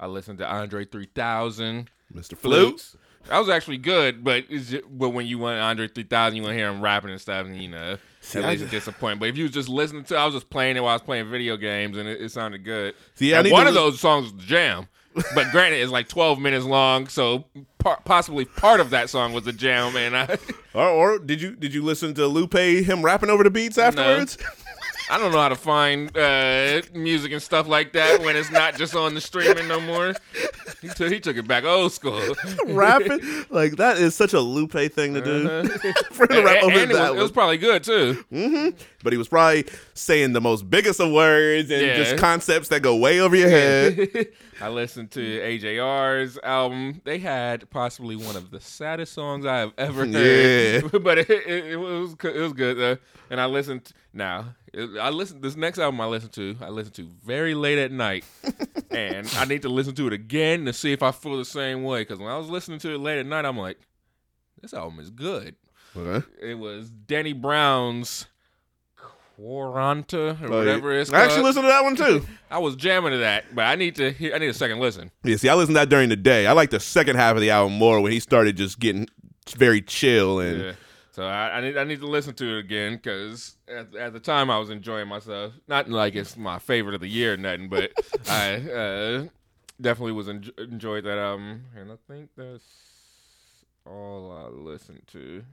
I 0.00 0.06
listened 0.06 0.38
to 0.38 0.46
Andre 0.50 0.84
3000 0.84 1.90
Mr. 2.14 2.36
Flute. 2.36 2.38
Flutes. 2.68 2.96
That 3.28 3.38
was 3.38 3.48
actually 3.48 3.78
good, 3.78 4.24
but 4.24 4.44
it's 4.48 4.70
ju- 4.70 4.84
but 4.90 5.10
when 5.10 5.26
you 5.28 5.38
want 5.38 5.60
Andre 5.60 5.86
3000, 5.86 6.34
you 6.36 6.42
want 6.42 6.52
to 6.54 6.56
hear 6.58 6.68
him 6.68 6.80
rapping 6.80 7.10
and 7.10 7.20
stuff, 7.20 7.46
and 7.46 7.56
you 7.56 7.68
know, 7.68 7.96
See, 8.20 8.40
at 8.40 8.44
I 8.44 8.48
least 8.50 8.62
it's 8.64 8.70
ju- 8.72 8.78
disappointing. 8.78 9.20
But 9.20 9.28
if 9.28 9.36
you 9.36 9.44
was 9.44 9.52
just 9.52 9.68
listening 9.68 10.02
to, 10.04 10.16
I 10.16 10.24
was 10.24 10.34
just 10.34 10.50
playing 10.50 10.76
it 10.76 10.80
while 10.80 10.90
I 10.90 10.94
was 10.94 11.02
playing 11.02 11.30
video 11.30 11.56
games, 11.56 11.96
and 11.96 12.08
it, 12.08 12.20
it 12.20 12.30
sounded 12.32 12.64
good. 12.64 12.94
See, 13.14 13.32
And 13.32 13.48
one 13.52 13.68
of 13.68 13.74
those 13.74 14.00
songs 14.00 14.24
was 14.24 14.32
the 14.42 14.48
jam, 14.48 14.88
but 15.36 15.46
granted, 15.52 15.76
it's 15.80 15.92
like 15.92 16.08
12 16.08 16.40
minutes 16.40 16.64
long, 16.64 17.06
so 17.06 17.44
par- 17.78 18.00
possibly 18.04 18.44
part 18.44 18.80
of 18.80 18.90
that 18.90 19.08
song 19.08 19.32
was 19.32 19.44
the 19.44 19.52
jam. 19.52 19.94
And 19.96 20.16
I, 20.16 20.36
Or, 20.74 20.88
or 20.88 21.18
did 21.20 21.40
you 21.40 21.54
did 21.54 21.72
you 21.74 21.82
listen 21.82 22.14
to 22.14 22.26
Lupe 22.26 22.54
him 22.54 23.02
rapping 23.04 23.30
over 23.30 23.44
the 23.44 23.50
beats 23.50 23.78
afterwards? 23.78 24.36
I 25.12 25.18
don't 25.18 25.30
know 25.30 25.40
how 25.42 25.50
to 25.50 25.56
find 25.56 26.16
uh, 26.16 26.80
music 26.94 27.32
and 27.32 27.42
stuff 27.42 27.68
like 27.68 27.92
that 27.92 28.22
when 28.22 28.34
it's 28.34 28.50
not 28.50 28.76
just 28.78 28.96
on 28.96 29.12
the 29.12 29.20
streaming 29.20 29.68
no 29.68 29.78
more. 29.78 30.14
He 30.80 30.88
took 30.88 31.12
he 31.12 31.20
took 31.20 31.36
it 31.36 31.46
back 31.46 31.64
old 31.64 31.92
school. 31.92 32.34
rapping 32.66 33.20
like 33.50 33.76
that 33.76 33.98
is 33.98 34.14
such 34.14 34.32
a 34.32 34.40
Lupe 34.40 34.72
thing 34.72 35.12
to 35.12 35.20
do. 35.20 35.48
Uh-huh. 35.50 35.92
For 36.12 36.26
to 36.26 36.42
rap 36.42 36.62
over 36.64 36.78
and 36.78 36.90
it, 36.90 36.94
was, 36.94 37.10
it 37.10 37.16
was 37.16 37.30
probably 37.30 37.58
good 37.58 37.84
too. 37.84 38.24
But 39.02 39.12
he 39.12 39.18
was 39.18 39.28
probably 39.28 39.66
saying 39.92 40.32
the 40.32 40.40
most 40.40 40.70
biggest 40.70 40.98
of 40.98 41.12
words 41.12 41.70
and 41.70 41.82
Yeah. 41.82 41.96
just 41.96 42.16
concepts 42.16 42.68
that 42.68 42.80
go 42.80 42.96
way 42.96 43.20
over 43.20 43.36
your 43.36 43.50
head. 43.50 44.28
I 44.62 44.70
listened 44.70 45.10
to 45.10 45.20
AJR's 45.20 46.38
album. 46.42 47.02
They 47.04 47.18
had 47.18 47.68
possibly 47.68 48.16
one 48.16 48.36
of 48.36 48.50
the 48.50 48.60
saddest 48.60 49.12
songs 49.12 49.44
I 49.44 49.58
have 49.58 49.72
ever 49.76 50.06
heard. 50.06 50.84
Yeah. 50.90 50.98
but 51.00 51.18
it, 51.18 51.28
it, 51.28 51.64
it 51.72 51.76
was 51.76 52.14
it 52.24 52.40
was 52.40 52.54
good. 52.54 52.78
Though. 52.78 52.96
And 53.28 53.38
I 53.40 53.44
listened 53.44 53.92
now. 54.14 54.54
I 54.74 55.10
listened 55.10 55.42
this 55.42 55.54
next 55.56 55.78
album 55.78 56.00
I 56.00 56.06
listen 56.06 56.30
to. 56.30 56.56
I 56.62 56.68
listen 56.70 56.92
to 56.94 57.06
very 57.24 57.54
late 57.54 57.78
at 57.78 57.92
night, 57.92 58.24
and 58.90 59.30
I 59.36 59.44
need 59.44 59.62
to 59.62 59.68
listen 59.68 59.94
to 59.96 60.06
it 60.06 60.12
again 60.14 60.64
to 60.64 60.72
see 60.72 60.92
if 60.92 61.02
I 61.02 61.12
feel 61.12 61.36
the 61.36 61.44
same 61.44 61.82
way. 61.84 62.02
Because 62.02 62.18
when 62.18 62.28
I 62.30 62.38
was 62.38 62.48
listening 62.48 62.78
to 62.80 62.94
it 62.94 62.98
late 62.98 63.18
at 63.18 63.26
night, 63.26 63.44
I'm 63.44 63.58
like, 63.58 63.78
this 64.62 64.72
album 64.72 64.98
is 65.00 65.10
good. 65.10 65.56
Okay. 65.94 66.26
It 66.40 66.54
was 66.54 66.88
Danny 66.90 67.34
Brown's 67.34 68.26
Quaranta 69.38 70.40
or 70.42 70.52
Oh, 70.52 70.58
whatever 70.58 70.92
it's 70.92 71.10
called. 71.10 71.20
I 71.22 71.24
actually 71.26 71.42
listened 71.42 71.64
to 71.64 71.68
that 71.68 71.84
one 71.84 71.96
too. 71.96 72.24
I 72.50 72.58
was 72.58 72.76
jamming 72.76 73.12
to 73.12 73.18
that, 73.18 73.54
but 73.54 73.62
I 73.66 73.76
need 73.76 73.96
to 73.96 74.10
hear. 74.12 74.34
I 74.34 74.38
need 74.38 74.48
a 74.48 74.54
second 74.54 74.80
listen. 74.80 75.10
Yeah, 75.24 75.36
see, 75.36 75.48
I 75.48 75.54
listened 75.54 75.74
to 75.76 75.80
that 75.80 75.88
during 75.88 76.08
the 76.08 76.16
day. 76.16 76.46
I 76.46 76.52
like 76.52 76.70
the 76.70 76.80
second 76.80 77.16
half 77.16 77.34
of 77.34 77.40
the 77.40 77.50
album 77.50 77.74
more 77.78 78.00
when 78.00 78.12
he 78.12 78.20
started 78.20 78.56
just 78.56 78.78
getting 78.78 79.06
very 79.56 79.82
chill 79.82 80.40
and 80.40 80.60
Yeah. 80.60 80.72
So 81.12 81.24
I, 81.26 81.58
I 81.58 81.60
need 81.60 81.76
I 81.76 81.84
need 81.84 82.00
to 82.00 82.06
listen 82.06 82.34
to 82.34 82.56
it 82.56 82.60
again 82.60 82.96
because 82.96 83.56
at, 83.68 83.94
at 83.94 84.12
the 84.14 84.20
time 84.20 84.50
I 84.50 84.58
was 84.58 84.70
enjoying 84.70 85.08
myself. 85.08 85.52
Not 85.68 85.88
like 85.90 86.14
it's 86.14 86.36
my 86.38 86.58
favorite 86.58 86.94
of 86.94 87.02
the 87.02 87.08
year 87.08 87.34
or 87.34 87.36
nothing, 87.36 87.68
but 87.68 87.92
I 88.28 88.54
uh, 88.54 89.24
definitely 89.80 90.12
was 90.12 90.28
enj- 90.28 90.58
enjoyed 90.58 91.04
that 91.04 91.18
album, 91.18 91.66
and 91.76 91.92
I 91.92 91.96
think 92.08 92.30
that's 92.34 92.64
all 93.86 94.32
I 94.32 94.48
listened 94.56 95.02
to. 95.12 95.44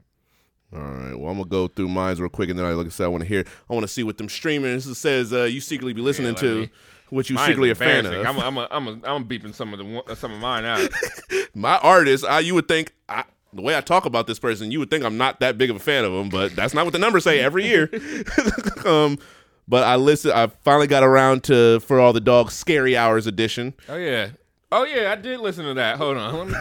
All 0.72 0.80
right. 0.80 1.14
Well, 1.14 1.30
I'm 1.30 1.36
gonna 1.36 1.48
go 1.48 1.68
through 1.68 1.88
mine 1.88 2.16
real 2.16 2.30
quick, 2.30 2.48
and 2.48 2.58
then 2.58 2.64
I 2.64 2.72
like 2.72 2.86
I 2.86 2.90
said, 2.90 3.04
I 3.04 3.08
want 3.08 3.22
to 3.24 3.28
hear. 3.28 3.44
I 3.68 3.74
want 3.74 3.84
to 3.84 3.88
see 3.88 4.02
what 4.02 4.16
them 4.16 4.28
streamers 4.30 4.96
says. 4.96 5.32
Uh, 5.32 5.42
you 5.44 5.60
secretly 5.60 5.92
be 5.92 6.00
listening 6.00 6.32
let 6.32 6.38
to, 6.38 6.60
me- 6.62 6.70
what 7.10 7.28
you 7.28 7.36
secretly 7.36 7.70
a 7.70 7.74
fan 7.74 8.06
of. 8.06 8.12
I'm 8.24 8.36
a, 8.38 8.40
I'm 8.40 8.56
a, 8.56 8.68
I'm 8.70 8.88
a, 8.88 9.00
I'm 9.04 9.24
beeping 9.26 9.54
some 9.54 9.74
of 9.74 9.78
the 9.78 10.14
some 10.14 10.32
of 10.32 10.38
mine 10.38 10.64
out. 10.64 10.88
My 11.54 11.76
artist, 11.78 12.24
I, 12.24 12.38
you 12.40 12.54
would 12.54 12.68
think 12.68 12.94
I, 13.08 13.24
the 13.52 13.62
way 13.62 13.76
I 13.76 13.80
talk 13.80 14.04
about 14.04 14.26
this 14.26 14.38
person, 14.38 14.70
you 14.70 14.78
would 14.78 14.90
think 14.90 15.04
I'm 15.04 15.16
not 15.16 15.40
that 15.40 15.58
big 15.58 15.70
of 15.70 15.76
a 15.76 15.80
fan 15.80 16.04
of 16.04 16.12
him, 16.12 16.28
but 16.28 16.54
that's 16.54 16.74
not 16.74 16.84
what 16.84 16.92
the 16.92 16.98
numbers 16.98 17.24
say 17.24 17.40
every 17.40 17.66
year. 17.66 17.90
um, 18.86 19.18
but 19.66 19.84
I 19.84 19.96
listened. 19.96 20.34
I 20.34 20.48
finally 20.64 20.86
got 20.86 21.02
around 21.02 21.44
to 21.44 21.80
for 21.80 22.00
all 22.00 22.12
the 22.12 22.20
dogs 22.20 22.54
scary 22.54 22.96
hours 22.96 23.26
edition. 23.26 23.74
Oh 23.88 23.96
yeah, 23.96 24.30
oh 24.72 24.84
yeah, 24.84 25.12
I 25.12 25.16
did 25.16 25.40
listen 25.40 25.64
to 25.64 25.74
that. 25.74 25.96
Hold 25.96 26.16
on, 26.16 26.48
me, 26.48 26.54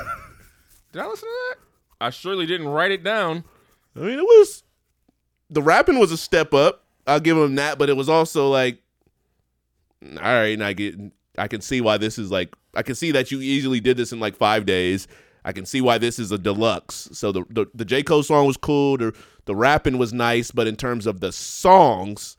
did 0.92 1.02
I 1.02 1.08
listen 1.08 1.28
to 1.28 1.36
that? 1.50 1.56
I 2.02 2.10
surely 2.12 2.46
didn't 2.46 2.68
write 2.68 2.92
it 2.92 3.04
down. 3.04 3.44
I 3.96 4.00
mean, 4.00 4.20
it 4.20 4.24
was 4.24 4.64
the 5.50 5.62
rapping 5.62 6.00
was 6.00 6.12
a 6.12 6.18
step 6.18 6.54
up. 6.54 6.86
I'll 7.08 7.20
give 7.20 7.38
him 7.38 7.56
that, 7.56 7.80
but 7.80 7.90
it 7.90 7.98
was 7.98 8.08
also 8.08 8.50
like, 8.50 8.82
all 10.04 10.22
right, 10.22 10.54
and 10.54 10.64
I 10.64 10.74
get, 10.74 10.96
I 11.38 11.48
can 11.48 11.62
see 11.62 11.82
why 11.82 11.98
this 11.98 12.20
is 12.20 12.30
like, 12.30 12.54
I 12.76 12.84
can 12.84 12.96
see 12.96 13.12
that 13.12 13.32
you 13.32 13.42
easily 13.42 13.80
did 13.80 13.98
this 13.98 14.12
in 14.12 14.20
like 14.20 14.36
five 14.36 14.66
days. 14.66 15.08
I 15.46 15.52
can 15.54 15.66
see 15.66 15.82
why 15.82 15.98
this 15.98 16.20
is 16.20 16.32
a 16.32 16.38
deluxe. 16.38 17.10
So 17.14 17.32
the 17.32 17.44
the, 17.50 17.66
the 17.74 17.86
J 17.86 18.04
Cole 18.04 18.24
song 18.24 18.46
was 18.46 18.58
cool. 18.58 18.98
The 18.98 19.16
the 19.46 19.56
rapping 19.56 19.98
was 19.98 20.14
nice, 20.14 20.52
but 20.52 20.68
in 20.68 20.76
terms 20.76 21.08
of 21.08 21.20
the 21.22 21.32
songs, 21.32 22.38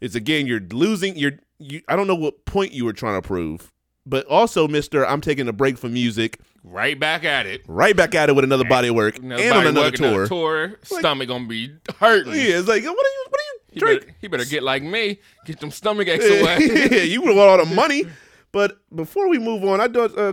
it's 0.00 0.14
again 0.14 0.46
you're 0.46 0.60
losing. 0.60 1.16
You're 1.16 1.38
you. 1.58 1.82
I 1.88 1.96
don't 1.96 2.06
know 2.06 2.14
what 2.14 2.44
point 2.44 2.72
you 2.72 2.84
were 2.84 2.92
trying 2.92 3.20
to 3.20 3.26
prove, 3.26 3.72
but 4.06 4.26
also, 4.26 4.66
Mister, 4.66 5.06
I'm 5.06 5.20
taking 5.20 5.48
a 5.48 5.52
break 5.52 5.78
from 5.78 5.92
music. 5.92 6.40
Right 6.62 6.98
back 6.98 7.24
at 7.24 7.46
it. 7.46 7.62
Right 7.66 7.96
back 7.96 8.14
at 8.14 8.28
it 8.28 8.34
with 8.34 8.44
another 8.44 8.64
body 8.66 8.88
of 8.88 8.94
work 8.94 9.18
Another 9.18 9.42
and 9.42 9.52
on 9.54 9.66
another 9.66 9.86
on 9.86 9.92
tour. 9.92 10.24
a 10.24 10.28
tour. 10.28 10.78
Stomach 10.82 11.28
gonna 11.28 11.46
be 11.46 11.72
hurting. 11.98 12.32
Yeah, 12.34 12.58
it's 12.58 12.68
like 12.68 12.82
what 12.82 12.90
are 12.90 12.92
you? 12.92 13.24
What 13.28 13.40
are 13.40 13.44
you? 13.44 13.58
He 13.72 13.80
better, 13.80 14.14
he 14.20 14.28
better 14.28 14.44
get 14.44 14.62
like 14.62 14.82
me, 14.82 15.20
get 15.46 15.60
them 15.60 15.70
stomach 15.70 16.08
aches 16.08 16.24
away. 16.24 16.58
yeah, 16.90 17.02
you 17.02 17.22
would 17.22 17.36
want 17.36 17.48
all 17.50 17.64
the 17.64 17.74
money. 17.74 18.04
But 18.52 18.78
before 18.94 19.28
we 19.28 19.38
move 19.38 19.62
on, 19.64 19.80
I 19.80 19.86
do 19.86 20.02
uh, 20.02 20.32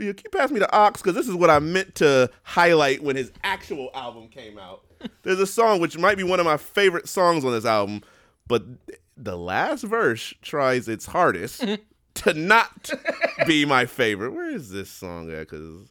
keep 0.00 0.16
just 0.16 0.18
uh, 0.18 0.22
keep 0.22 0.32
passing 0.32 0.54
me 0.54 0.60
the 0.60 0.72
ox 0.72 1.00
because 1.00 1.14
this 1.14 1.28
is 1.28 1.34
what 1.34 1.50
I 1.50 1.58
meant 1.58 1.94
to 1.96 2.30
highlight 2.42 3.02
when 3.02 3.16
his 3.16 3.32
actual 3.42 3.90
album 3.94 4.28
came 4.28 4.58
out. 4.58 4.82
There's 5.22 5.40
a 5.40 5.46
song 5.46 5.80
which 5.80 5.98
might 5.98 6.16
be 6.16 6.24
one 6.24 6.40
of 6.40 6.46
my 6.46 6.56
favorite 6.56 7.08
songs 7.08 7.44
on 7.44 7.52
this 7.52 7.64
album, 7.64 8.02
but 8.46 8.64
the 9.16 9.36
last 9.36 9.84
verse 9.84 10.34
tries 10.42 10.88
its 10.88 11.06
hardest 11.06 11.64
to 12.14 12.34
not 12.34 12.90
be 13.46 13.64
my 13.64 13.86
favorite. 13.86 14.32
Where 14.32 14.50
is 14.50 14.70
this 14.70 14.90
song 14.90 15.30
at? 15.30 15.48
Because 15.48 15.90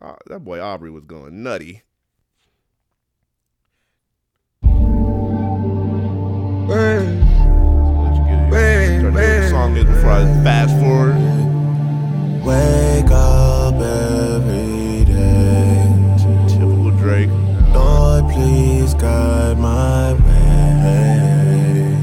uh, 0.00 0.14
that 0.26 0.40
boy 0.40 0.60
Aubrey 0.60 0.90
was 0.90 1.04
going 1.04 1.42
nutty. 1.42 1.82
Let 6.70 8.14
you 8.14 8.22
get 8.24 8.44
it. 8.44 9.00
Try 9.00 9.10
to 9.10 9.18
hear 9.18 9.40
what 9.42 9.50
song 9.50 9.76
is 9.76 9.84
before 9.84 10.10
I 10.10 10.24
fast 10.44 10.78
forward. 10.78 11.49
Wake 12.44 13.10
up 13.10 13.74
every 13.74 15.04
day. 15.04 16.16
Typical 16.48 16.90
Drake. 16.92 17.30
Lord, 17.74 18.24
please 18.32 18.94
guide 18.94 19.58
my 19.58 20.14
way. 20.14 21.96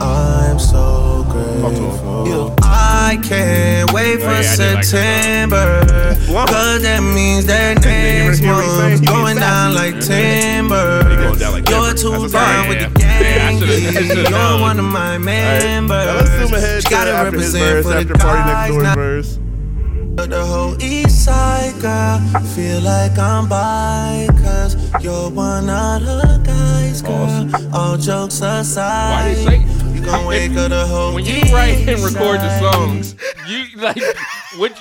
I'm 0.00 0.58
so 0.58 1.24
grateful. 1.28 2.26
You- 2.26 2.54
I 2.62 3.18
can't 3.22 3.92
wait 3.92 4.16
oh, 4.16 4.20
for 4.20 4.28
Oh, 4.28 4.40
yeah, 4.40 4.56
did 4.56 4.74
like. 4.76 4.84
September. 4.84 6.16
Cause 6.30 6.82
that 6.82 7.00
means 7.02 7.44
that 7.46 7.84
next 7.84 8.38
hear 8.38 8.54
what 8.54 8.64
he 8.64 8.70
saying? 8.70 8.90
month's 8.90 9.00
going 9.10 9.36
down 9.36 9.74
like 9.74 10.00
timber. 10.00 11.08
He 11.10 11.16
going 11.16 11.38
down 11.38 11.52
like 11.52 11.68
You're 11.68 11.94
too 11.94 12.10
That's 12.12 12.24
a 12.24 12.36
down 12.36 12.64
sign. 12.64 12.68
with 12.68 12.94
the 12.94 13.00
gang. 13.00 13.58
You're 14.30 14.60
one 14.60 14.78
of 14.78 14.84
my 14.86 15.18
members. 15.18 16.06
Now 16.06 16.14
let's 16.16 16.30
zoom 16.30 16.54
ahead 16.54 16.82
She 16.82 16.88
to 16.88 16.94
gotta 16.94 17.24
represent 17.24 17.64
verse, 17.64 17.84
for 17.84 17.90
the 17.92 17.98
after 18.00 18.14
Party 18.14 18.38
Next 18.38 18.52
guys 18.52 18.70
Door's 18.70 18.94
verse. 18.94 19.38
The 20.28 20.44
whole 20.44 20.80
east 20.82 21.24
side, 21.24 21.74
girl. 21.80 22.18
Feel 22.54 22.80
like 22.82 23.18
I'm 23.18 23.48
by, 23.48 24.28
cause 24.42 24.76
you're 25.02 25.28
one 25.30 25.68
of 25.68 26.02
the 26.02 26.40
guys, 26.44 27.02
girl. 27.02 27.50
All 27.74 27.96
jokes 27.96 28.40
aside. 28.40 29.10
Why 29.10 29.34
do 29.34 29.40
you 29.40 29.46
say? 29.48 29.94
You 29.94 30.04
gon' 30.04 30.26
wake 30.26 30.52
up 30.56 30.70
the 30.70 30.86
whole 30.86 31.14
When 31.14 31.24
you 31.24 31.40
write 31.52 31.88
and 31.88 32.02
record 32.02 32.40
the 32.40 32.58
songs, 32.60 33.16
you 33.48 33.64
like 33.76 33.98
what 34.56 34.72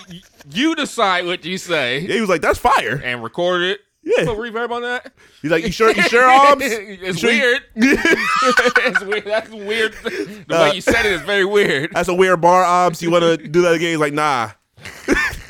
you 0.53 0.75
decide 0.75 1.25
what 1.25 1.43
you 1.43 1.57
say 1.57 1.99
Yeah, 2.01 2.15
he 2.15 2.21
was 2.21 2.29
like, 2.29 2.41
"That's 2.41 2.59
fire." 2.59 3.01
and 3.03 3.23
record 3.23 3.63
it. 3.63 3.81
Yeah. 4.03 4.25
Put 4.25 4.37
reverb 4.37 4.71
on 4.71 4.81
that. 4.83 5.11
He's 5.41 5.51
like, 5.51 5.65
"You 5.65 5.71
sure? 5.71 5.91
You 5.91 6.01
sure, 6.03 6.23
Arms? 6.23 6.61
it's 6.65 7.19
sure 7.19 7.31
you- 7.31 7.41
weird. 7.41 7.61
it's 7.75 9.01
weird. 9.01 9.25
That's 9.25 9.49
weird. 9.49 9.93
The 10.03 10.45
Uh, 10.49 10.63
way 10.69 10.75
you 10.75 10.81
said 10.81 11.05
it 11.05 11.11
is 11.13 11.21
very 11.21 11.45
weird. 11.45 11.91
That's 11.93 12.07
a 12.09 12.13
weird 12.13 12.39
bar, 12.41 12.63
Obs. 12.63 13.01
You 13.01 13.09
want 13.11 13.23
to 13.23 13.37
do 13.37 13.61
that 13.63 13.73
again?" 13.73 13.89
He's 13.89 13.97
like, 13.99 14.13
"Nah." 14.13 14.51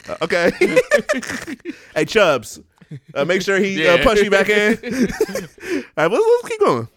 Uh, 0.07 0.15
okay. 0.21 0.51
hey, 1.95 2.05
Chubbs, 2.05 2.59
uh, 3.13 3.25
make 3.25 3.41
sure 3.41 3.57
he 3.59 3.87
uh, 3.87 3.95
Yeah. 3.97 4.03
punch 4.03 4.21
you 4.21 4.29
back 4.31 4.49
in. 4.49 4.77
All 5.97 6.07
right, 6.07 6.11
let's, 6.11 6.25
let's 6.43 6.47
keep 6.49 6.59
going. 6.59 6.87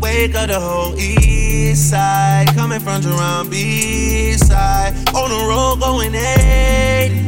Wake 0.00 0.34
up 0.36 0.48
the 0.48 0.60
whole 0.60 0.94
east 0.98 1.90
side. 1.90 2.46
Coming 2.54 2.80
from 2.80 3.02
Jerome 3.02 3.50
B 3.50 4.32
side. 4.32 4.94
On 5.14 5.28
the 5.30 5.46
road 5.48 5.80
going 5.80 6.14
80. 6.14 7.24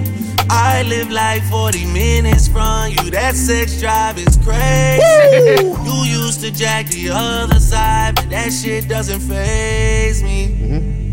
I 0.51 0.83
live 0.85 1.11
like 1.11 1.43
40 1.45 1.85
minutes 1.87 2.49
from 2.49 2.91
you. 2.91 3.11
That 3.11 3.35
sex 3.35 3.79
drive 3.81 4.17
is 4.19 4.37
crazy. 4.39 5.65
You 5.67 6.05
used 6.23 6.41
to 6.43 6.51
jack 6.51 6.87
the 6.87 7.11
other 7.13 7.61
side, 7.61 8.15
but 8.15 8.31
that 8.31 8.51
shit 8.53 8.89
doesn't 8.89 9.21
phase 9.21 10.23
me. 10.23 11.08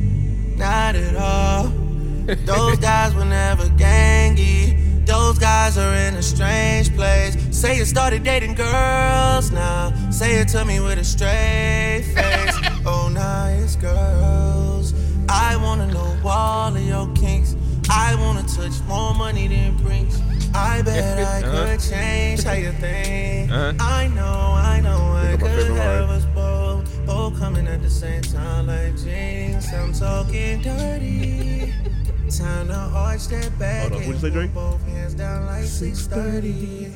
Not 0.57 0.95
at 0.95 1.15
all. 1.15 1.67
Those 2.25 2.77
guys 2.77 3.13
were 3.13 3.25
never 3.25 3.65
gangy. 3.77 5.05
Those 5.05 5.37
guys 5.37 5.77
are 5.77 5.93
in 5.93 6.15
a 6.15 6.23
strange 6.23 6.95
place. 6.95 7.35
Say 7.55 7.77
you 7.77 7.85
started 7.85 8.23
dating 8.23 8.55
girls 8.55 9.51
now. 9.51 9.93
Say 10.09 10.35
it 10.35 10.47
to 10.49 10.65
me 10.65 10.79
with 10.79 10.97
a 10.97 11.03
straight 11.03 12.03
face. 12.15 12.55
oh, 12.85 13.09
now 13.13 13.47
it's 13.47 13.75
girls. 13.75 14.93
I 15.29 15.55
wanna 15.57 15.87
know 15.87 16.17
all 16.25 16.75
of 16.75 16.81
your 16.81 17.07
kinks. 17.13 17.55
I 17.89 18.15
wanna 18.15 18.43
touch 18.43 18.81
more 18.87 19.13
money 19.13 19.47
than 19.47 19.77
Brinks. 19.77 20.19
I 20.55 20.81
bet 20.85 21.19
I 21.19 21.41
could 21.41 21.79
change 21.79 22.43
how 22.43 22.53
you 22.53 22.71
think. 22.71 23.51
Uh-huh. 23.51 23.73
I 23.79 24.07
know, 24.07 24.23
I 24.23 24.79
know, 24.81 25.13
I 25.13 25.27
Think 25.37 25.41
of 25.43 25.47
my 25.49 25.55
could 25.55 25.71
have 25.77 26.09
us 26.09 26.25
both, 27.29 27.33
both 27.33 27.41
coming 27.41 27.67
at 27.67 27.81
the 27.81 27.89
same 27.89 28.21
time 28.21 28.67
like 28.67 28.95
jeans. 28.97 29.67
I'm 29.73 29.93
talking 29.93 30.61
dirty. 30.61 31.73
Time 32.29 32.67
to 32.67 32.73
arch 32.73 33.27
that 33.27 33.57
back. 33.57 33.81
Hold 33.81 33.93
on, 33.93 33.99
what'd 33.99 34.15
you 34.15 34.19
say, 34.19 34.29
Drake? 34.29 34.53
Both 34.53 34.83
hands 34.87 35.13
down 35.13 35.45
like 35.45 35.63
630. 35.63 36.91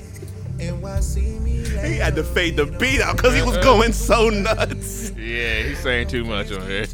NYC 0.59 1.39
me 1.39 1.63
He 1.87 1.95
had 1.95 2.15
to 2.17 2.23
fade 2.23 2.57
the 2.57 2.65
beat 2.65 2.99
out 2.99 3.15
because 3.15 3.33
he 3.33 3.41
was 3.41 3.55
uh-uh. 3.55 3.63
going 3.63 3.93
so 3.93 4.29
nuts. 4.29 5.11
Yeah, 5.11 5.63
he's 5.63 5.79
saying 5.79 6.09
too 6.09 6.25
much 6.25 6.51
on 6.51 6.61
here. 6.67 6.85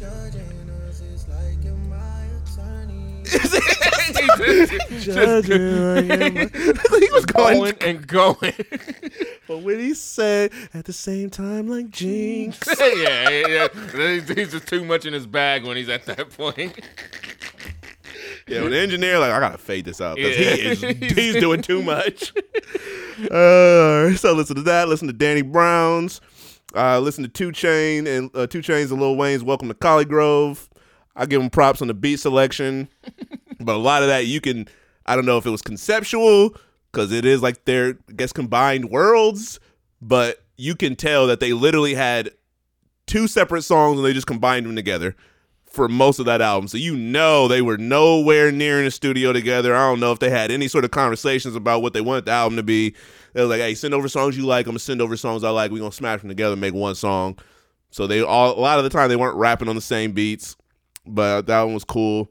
He 3.26 3.38
was 7.12 7.26
going, 7.26 7.58
going 7.60 7.74
and 7.80 8.06
going. 8.06 8.54
but 9.48 9.58
when 9.58 9.78
he 9.78 9.94
said 9.94 10.52
at 10.74 10.84
the 10.84 10.92
same 10.92 11.30
time 11.30 11.68
like 11.68 11.90
jinx. 11.90 12.58
yeah, 12.80 13.28
yeah, 13.28 13.46
yeah. 13.48 13.68
He's 14.34 14.52
just 14.52 14.66
too 14.68 14.84
much 14.84 15.06
in 15.06 15.12
his 15.12 15.26
bag 15.26 15.64
when 15.64 15.76
he's 15.76 15.88
at 15.88 16.04
that 16.06 16.30
point. 16.30 16.78
Yeah, 18.46 18.62
when 18.62 18.70
the 18.70 18.78
engineer 18.78 19.18
like 19.18 19.32
I 19.32 19.40
gotta 19.40 19.58
fade 19.58 19.84
this 19.84 20.00
out 20.00 20.16
because 20.16 20.38
Yeah. 20.38 20.54
he 20.54 20.62
is 20.62 20.80
he's 21.14 21.34
doing 21.36 21.62
too 21.62 21.82
much. 21.82 22.32
Uh, 23.30 24.14
so 24.14 24.32
listen 24.34 24.56
to 24.56 24.62
that. 24.62 24.88
Listen 24.88 25.08
to 25.08 25.14
Danny 25.14 25.42
Brown's. 25.42 26.20
Uh, 26.74 27.00
listen 27.00 27.24
to 27.24 27.30
Two 27.30 27.52
Chain 27.52 28.06
and 28.06 28.30
uh, 28.34 28.46
2 28.46 28.60
Chainz 28.60 28.90
and 28.90 29.00
Lil 29.00 29.16
Wayne's 29.16 29.42
Welcome 29.42 29.68
to 29.68 29.74
Collegrove. 29.74 30.68
I 31.16 31.26
give 31.26 31.40
them 31.40 31.50
props 31.50 31.82
on 31.82 31.88
the 31.88 31.94
beat 31.94 32.20
selection, 32.20 32.88
but 33.60 33.74
a 33.74 33.78
lot 33.78 34.02
of 34.02 34.08
that 34.08 34.26
you 34.26 34.40
can. 34.40 34.68
I 35.06 35.14
don't 35.14 35.26
know 35.26 35.38
if 35.38 35.46
it 35.46 35.50
was 35.50 35.62
conceptual 35.62 36.56
because 36.92 37.12
it 37.12 37.24
is 37.24 37.42
like 37.42 37.64
their 37.64 37.98
I 38.08 38.12
guess 38.12 38.32
combined 38.32 38.90
worlds, 38.90 39.58
but 40.00 40.42
you 40.56 40.74
can 40.74 40.96
tell 40.96 41.26
that 41.26 41.40
they 41.40 41.52
literally 41.52 41.94
had 41.94 42.30
two 43.06 43.28
separate 43.28 43.62
songs 43.62 43.98
and 43.98 44.06
they 44.06 44.12
just 44.12 44.26
combined 44.26 44.66
them 44.66 44.76
together 44.76 45.14
for 45.64 45.88
most 45.88 46.18
of 46.18 46.26
that 46.26 46.40
album. 46.40 46.68
So 46.68 46.78
you 46.78 46.96
know 46.96 47.48
they 47.48 47.62
were 47.62 47.76
nowhere 47.76 48.50
near 48.50 48.78
in 48.78 48.86
the 48.86 48.90
studio 48.90 49.32
together. 49.32 49.76
I 49.76 49.88
don't 49.88 50.00
know 50.00 50.12
if 50.12 50.18
they 50.18 50.30
had 50.30 50.50
any 50.50 50.68
sort 50.68 50.84
of 50.84 50.90
conversations 50.90 51.54
about 51.54 51.82
what 51.82 51.92
they 51.92 52.00
wanted 52.00 52.24
the 52.24 52.32
album 52.32 52.56
to 52.56 52.62
be. 52.62 52.94
They 53.34 53.42
were 53.42 53.48
like, 53.48 53.60
"Hey, 53.60 53.74
send 53.74 53.94
over 53.94 54.08
songs 54.08 54.36
you 54.36 54.46
like. 54.46 54.66
I'm 54.66 54.70
gonna 54.72 54.78
send 54.78 55.02
over 55.02 55.16
songs 55.16 55.44
I 55.44 55.50
like. 55.50 55.70
We're 55.70 55.80
gonna 55.80 55.92
smash 55.92 56.20
them 56.20 56.30
together, 56.30 56.52
and 56.52 56.60
make 56.60 56.74
one 56.74 56.94
song." 56.94 57.38
So 57.90 58.06
they 58.06 58.22
all 58.22 58.58
a 58.58 58.60
lot 58.60 58.78
of 58.78 58.84
the 58.84 58.90
time 58.90 59.08
they 59.08 59.16
weren't 59.16 59.36
rapping 59.36 59.68
on 59.68 59.74
the 59.74 59.82
same 59.82 60.12
beats, 60.12 60.56
but 61.06 61.46
that 61.46 61.62
one 61.62 61.74
was 61.74 61.84
cool. 61.84 62.30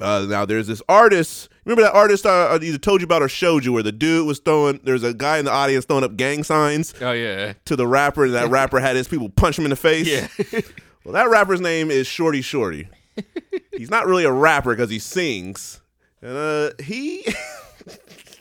Uh, 0.00 0.26
now 0.28 0.44
there's 0.46 0.66
this 0.66 0.80
artist. 0.88 1.48
Remember 1.64 1.82
that 1.82 1.92
artist 1.94 2.24
I, 2.26 2.46
I 2.46 2.56
either 2.56 2.78
told 2.78 3.00
you 3.02 3.04
about 3.04 3.22
or 3.22 3.28
showed 3.28 3.64
you, 3.64 3.72
where 3.72 3.82
the 3.82 3.92
dude 3.92 4.26
was 4.26 4.38
throwing. 4.38 4.80
There's 4.82 5.02
a 5.02 5.12
guy 5.12 5.38
in 5.38 5.44
the 5.44 5.50
audience 5.52 5.84
throwing 5.84 6.02
up 6.02 6.16
gang 6.16 6.42
signs 6.44 6.94
Oh 7.00 7.12
yeah, 7.12 7.52
to 7.66 7.76
the 7.76 7.86
rapper, 7.86 8.24
and 8.24 8.34
that 8.34 8.48
rapper 8.50 8.80
had 8.80 8.96
his 8.96 9.06
people 9.06 9.28
punch 9.28 9.58
him 9.58 9.64
in 9.64 9.70
the 9.70 9.76
face. 9.76 10.06
yeah. 10.08 10.60
Well, 11.04 11.14
that 11.14 11.28
rapper's 11.30 11.60
name 11.60 11.90
is 11.90 12.06
Shordie 12.06 12.42
Shordie. 12.42 12.86
He's 13.76 13.90
not 13.90 14.06
really 14.06 14.22
a 14.22 14.30
rapper 14.30 14.70
because 14.72 14.88
he 14.88 15.00
sings. 15.00 15.80
And 16.22 16.36
uh, 16.36 16.70
he 16.80 17.26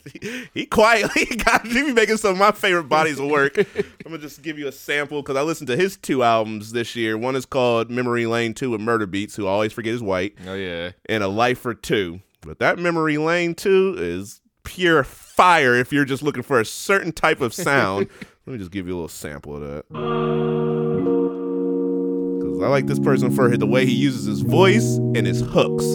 he 0.53 0.65
quietly 0.65 1.25
got 1.45 1.65
he 1.67 1.81
be 1.83 1.93
making 1.93 2.17
some 2.17 2.31
of 2.33 2.37
my 2.37 2.51
favorite 2.51 2.85
bodies 2.89 3.19
of 3.19 3.27
work. 3.29 3.57
I'm 3.57 3.65
gonna 4.03 4.17
just 4.17 4.41
give 4.41 4.57
you 4.59 4.67
a 4.67 4.71
sample 4.71 5.21
because 5.21 5.35
I 5.37 5.41
listened 5.41 5.67
to 5.67 5.75
his 5.77 5.97
two 5.97 6.23
albums 6.23 6.71
this 6.71 6.95
year. 6.95 7.17
One 7.17 7.35
is 7.35 7.45
called 7.45 7.89
Memory 7.91 8.25
Lane 8.25 8.53
Two 8.53 8.71
with 8.71 8.81
Murda 8.81 9.05
Beatz, 9.05 9.35
who 9.35 9.47
I 9.47 9.51
always 9.51 9.73
forget 9.73 9.93
is 9.93 10.01
white, 10.01 10.35
Oh 10.47 10.53
yeah. 10.55 10.91
and 11.07 11.23
A 11.23 11.27
Life 11.27 11.59
for 11.59 11.73
Two. 11.73 12.21
But 12.41 12.59
that 12.59 12.79
Memory 12.79 13.17
Lane 13.17 13.53
Two 13.55 13.95
is 13.97 14.41
pure 14.63 15.03
fire 15.03 15.75
if 15.75 15.91
you're 15.91 16.05
just 16.05 16.23
looking 16.23 16.43
for 16.43 16.59
a 16.59 16.65
certain 16.65 17.11
type 17.11 17.41
of 17.41 17.53
sound. 17.53 18.07
Let 18.45 18.53
me 18.53 18.57
just 18.59 18.71
give 18.71 18.87
you 18.87 18.93
a 18.93 18.95
little 18.95 19.07
sample 19.07 19.55
of 19.55 19.61
that. 19.61 19.85
Because 22.39 22.61
I 22.63 22.67
like 22.67 22.87
this 22.87 22.99
person 22.99 23.31
for 23.31 23.55
the 23.55 23.67
way 23.67 23.85
he 23.85 23.93
uses 23.93 24.25
his 24.25 24.41
voice 24.41 24.97
and 24.97 25.25
his 25.27 25.41
hooks. 25.41 25.85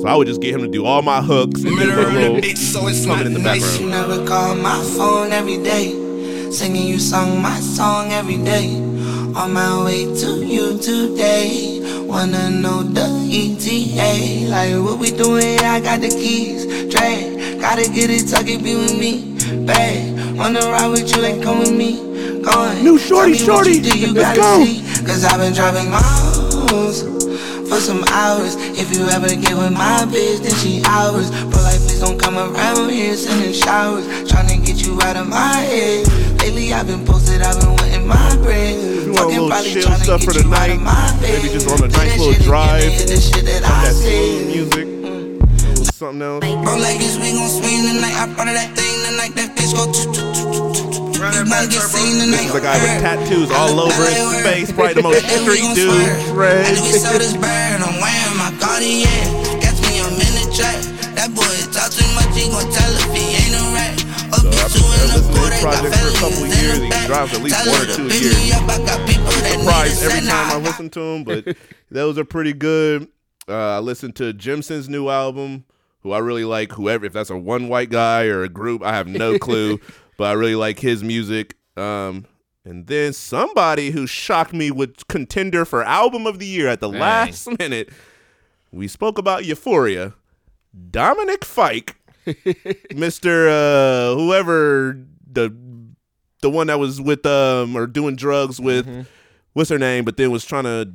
So 0.00 0.08
I 0.08 0.16
would 0.16 0.26
just 0.26 0.40
get 0.40 0.54
him 0.54 0.62
to 0.62 0.68
do 0.68 0.86
all 0.86 1.02
my 1.02 1.20
hooks 1.20 1.62
and 1.62 1.76
then 1.78 1.90
put 1.94 2.06
a 2.06 2.10
little 2.10 2.42
so 2.56 2.86
it's 2.88 3.04
coming 3.04 3.26
in 3.26 3.34
the 3.34 3.38
nice. 3.38 3.78
You 3.78 3.90
never 3.90 4.26
call 4.26 4.54
my 4.54 4.82
phone 4.96 5.30
every 5.30 5.58
day. 5.62 5.90
Singing 6.50 6.86
you 6.86 6.98
song 6.98 7.42
my 7.42 7.60
song 7.60 8.10
every 8.10 8.38
day. 8.38 8.76
On 9.36 9.52
my 9.52 9.84
way 9.84 10.06
to 10.06 10.42
you 10.42 10.78
today. 10.78 11.80
Wanna 12.06 12.48
know 12.48 12.82
the 12.82 13.04
ETA. 13.28 14.48
Like 14.48 14.82
what 14.82 14.98
we 14.98 15.10
doing? 15.10 15.58
I 15.60 15.80
got 15.80 16.00
the 16.00 16.08
keys. 16.08 16.64
Drag. 16.90 17.60
Gotta 17.60 17.82
get 17.82 18.08
it, 18.08 18.26
tuck 18.26 18.48
it, 18.48 18.64
be 18.64 18.76
with 18.76 18.98
me. 18.98 19.36
Bag. 19.66 20.38
Wanna 20.38 20.60
ride 20.60 20.88
with 20.88 21.14
you 21.14 21.22
and 21.24 21.42
come 21.42 21.58
with 21.58 21.76
me. 21.76 22.40
Going. 22.40 22.82
New 22.82 22.96
shorty, 22.96 23.36
Tell 23.36 23.48
me 23.48 23.52
what 23.52 23.64
shorty. 23.66 23.72
you 23.72 23.82
do, 23.82 23.98
you 23.98 24.14
Let's 24.14 24.38
gotta 24.38 24.60
go. 24.60 24.64
see. 24.64 25.04
Cause 25.04 25.24
I've 25.26 25.38
been 25.40 25.52
driving 25.52 25.90
miles 25.90 27.04
for 27.70 27.78
some 27.78 28.02
hours. 28.10 28.58
If 28.74 28.90
you 28.90 29.06
ever 29.06 29.30
get 29.30 29.54
with 29.54 29.72
my 29.72 30.02
bitch, 30.10 30.42
then 30.42 30.54
she 30.58 30.82
ours. 30.84 31.30
Bro, 31.30 31.62
like, 31.62 31.78
please 31.86 32.00
don't 32.00 32.18
come 32.18 32.36
around 32.36 32.90
here 32.90 33.14
sending 33.14 33.54
showers. 33.54 34.04
Tryna 34.26 34.66
get 34.66 34.84
you 34.84 35.00
out 35.02 35.16
of 35.16 35.28
my 35.28 35.54
head. 35.70 36.06
Lately, 36.42 36.72
I've 36.74 36.88
been 36.88 37.06
posted, 37.06 37.40
I've 37.40 37.60
been 37.60 37.70
wanting 37.70 38.06
my 38.06 38.36
bread. 38.42 38.74
you 38.74 39.12
want 39.14 39.18
a 39.18 39.22
Fucking 39.22 39.30
little 39.30 39.48
probably 39.48 39.72
chill 39.72 39.94
stuff 40.02 40.22
for 40.24 40.34
the 40.34 40.44
night, 40.50 40.82
maybe 41.22 41.48
just 41.48 41.70
on 41.70 41.84
a 41.84 41.88
nice 41.88 42.18
little 42.18 42.42
drive, 42.42 42.82
again, 42.82 43.06
the 43.06 43.20
shit 43.20 43.44
that 43.46 43.62
Some 43.62 43.82
that 43.86 43.94
smooth 43.94 44.46
music. 44.50 44.86
Little 44.90 45.84
something 45.94 46.22
else. 46.22 46.42
Bro, 46.42 46.74
like 46.82 46.98
this, 46.98 47.16
we 47.22 47.30
gon' 47.38 47.48
swing 47.48 47.86
tonight. 47.86 48.18
I 48.18 48.26
brought 48.34 48.50
that 48.50 48.74
thing 48.74 48.96
tonight. 49.06 49.32
That 49.38 49.54
bitch 49.54 49.72
go 49.78 50.59
tonight. 51.28 51.68
This 51.68 52.48
is 52.48 52.54
a 52.54 52.60
guy 52.60 52.80
with 52.80 53.02
tattoos 53.04 53.50
all 53.52 53.80
over 53.80 53.92
his 54.08 54.40
face, 54.42 54.72
probably 54.72 54.94
the 54.94 55.02
most 55.02 55.24
And 55.24 55.44
we 55.46 55.56
street 55.56 55.62
gon' 55.68 55.74
dude. 55.76 55.92
swerve. 55.92 56.34
Fred. 56.34 56.64
And 56.72 56.80
we 56.80 56.92
saw 56.96 57.12
this 57.18 57.36
bird, 57.36 57.78
I'm 57.84 58.00
wearing 58.00 58.36
my 58.40 58.50
Cartier. 58.56 59.04
Catch 59.60 59.80
me, 59.84 60.00
I'm 60.00 60.16
in 60.16 60.32
the 60.40 60.46
trap. 60.56 60.80
That 61.20 61.28
boy 61.36 61.44
talk 61.76 61.92
too 61.92 62.08
much, 62.16 62.32
he 62.32 62.48
gon' 62.48 62.64
tell 62.72 62.92
if 62.96 63.12
he 63.12 63.36
ain't 63.36 63.52
a 63.52 63.62
rat. 63.76 63.94
Up 64.32 64.48
So 64.48 64.48
I've 64.48 64.72
been 64.72 65.12
listening 65.12 65.28
to 65.28 65.36
boat, 65.36 65.52
his 65.52 65.60
they 65.60 65.60
got 65.60 65.76
project 65.76 65.92
for 65.92 66.08
a 66.08 66.16
couple 66.16 66.40
felonies 66.40 66.62
years. 66.62 66.78
the 66.78 66.84
He 66.84 66.90
back. 66.90 67.06
drops 67.06 67.32
at 67.36 67.42
least 67.44 67.60
one 67.68 67.80
or 67.84 67.88
two 67.92 68.06
a 68.08 68.14
year. 68.16 68.32
me 68.32 68.52
I 68.56 68.78
got 68.80 68.98
people 69.04 69.24
that 69.28 69.44
need 69.44 69.60
surprised 69.60 70.02
every 70.02 70.20
time 70.24 70.46
I 70.48 70.56
listen 70.64 70.88
to 70.90 71.00
him, 71.00 71.24
but 71.24 71.40
those 71.90 72.16
are 72.16 72.24
pretty 72.24 72.54
good. 72.54 73.08
Uh, 73.48 73.76
I 73.76 73.78
listened 73.80 74.16
to 74.16 74.32
Jimson's 74.32 74.88
new 74.88 75.08
album, 75.10 75.64
who 76.00 76.12
I 76.12 76.18
really 76.20 76.44
like. 76.44 76.72
Whoever, 76.72 77.04
if 77.04 77.12
that's 77.12 77.30
a 77.30 77.36
one 77.36 77.68
white 77.68 77.90
guy 77.90 78.24
or 78.26 78.42
a 78.42 78.48
group, 78.48 78.80
I 78.82 78.94
have 78.94 79.06
no 79.08 79.38
clue. 79.38 79.80
but 80.20 80.26
I 80.28 80.32
really 80.32 80.54
like 80.54 80.78
his 80.80 81.02
music. 81.02 81.56
Um, 81.78 82.26
and 82.66 82.86
then 82.86 83.14
somebody 83.14 83.90
who 83.90 84.06
shocked 84.06 84.52
me 84.52 84.70
with 84.70 85.08
contender 85.08 85.64
for 85.64 85.82
album 85.82 86.26
of 86.26 86.38
the 86.38 86.44
year 86.46 86.68
at 86.68 86.80
the 86.80 86.90
Dang. 86.90 87.00
last 87.00 87.48
minute. 87.58 87.88
We 88.70 88.86
spoke 88.86 89.16
about 89.16 89.46
Euphoria. 89.46 90.12
Dominic 90.90 91.44
Fike, 91.44 91.96
Mister 92.94 93.48
uh, 93.48 94.14
whoever 94.14 94.98
the 95.26 95.54
the 96.42 96.50
one 96.50 96.68
that 96.68 96.78
was 96.78 97.00
with 97.00 97.24
um 97.26 97.74
or 97.76 97.86
doing 97.86 98.14
drugs 98.14 98.60
with 98.60 98.86
Mm-hmm. 98.86 99.02
what's 99.54 99.70
her 99.70 99.78
name, 99.78 100.04
but 100.04 100.16
then 100.18 100.30
was 100.30 100.44
trying 100.44 100.64
to 100.64 100.92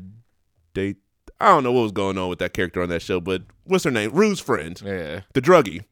date. 0.73 0.97
I 1.41 1.47
don't 1.47 1.64
know 1.64 1.72
what 1.73 1.81
was 1.81 1.91
going 1.91 2.18
on 2.18 2.30
with 2.30 2.39
that 2.39 2.53
character 2.53 2.81
on 2.81 2.89
that 2.89 3.02
show, 3.02 3.19
but 3.19 3.41
what's 3.65 3.84
her 3.84 3.91
name? 3.91 4.11
Rue's 4.14 4.39
friend, 4.39 4.80
Yeah. 4.85 5.22
the 5.34 5.41
druggie. 5.41 5.84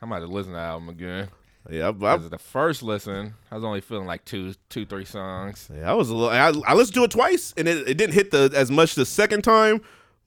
I 0.00 0.06
might 0.06 0.18
about 0.18 0.26
to 0.28 0.32
listen 0.32 0.52
to 0.52 0.56
the 0.56 0.62
album 0.62 0.88
again. 0.88 1.28
Yeah, 1.70 1.92
I, 2.00 2.14
I, 2.14 2.16
the 2.16 2.38
first 2.38 2.82
listen, 2.82 3.34
I 3.50 3.54
was 3.54 3.64
only 3.64 3.80
feeling 3.80 4.06
like 4.06 4.24
two, 4.24 4.54
two, 4.68 4.86
three 4.86 5.04
songs. 5.04 5.68
yeah, 5.74 5.90
I 5.90 5.94
was 5.94 6.10
a 6.10 6.14
little. 6.14 6.30
I, 6.30 6.70
I 6.70 6.74
listened 6.74 6.94
to 6.94 7.04
it 7.04 7.10
twice, 7.10 7.54
and 7.56 7.66
it, 7.66 7.88
it 7.88 7.94
didn't 7.94 8.14
hit 8.14 8.30
the 8.30 8.52
as 8.54 8.70
much 8.70 8.94
the 8.94 9.06
second 9.06 9.42
time. 9.42 9.80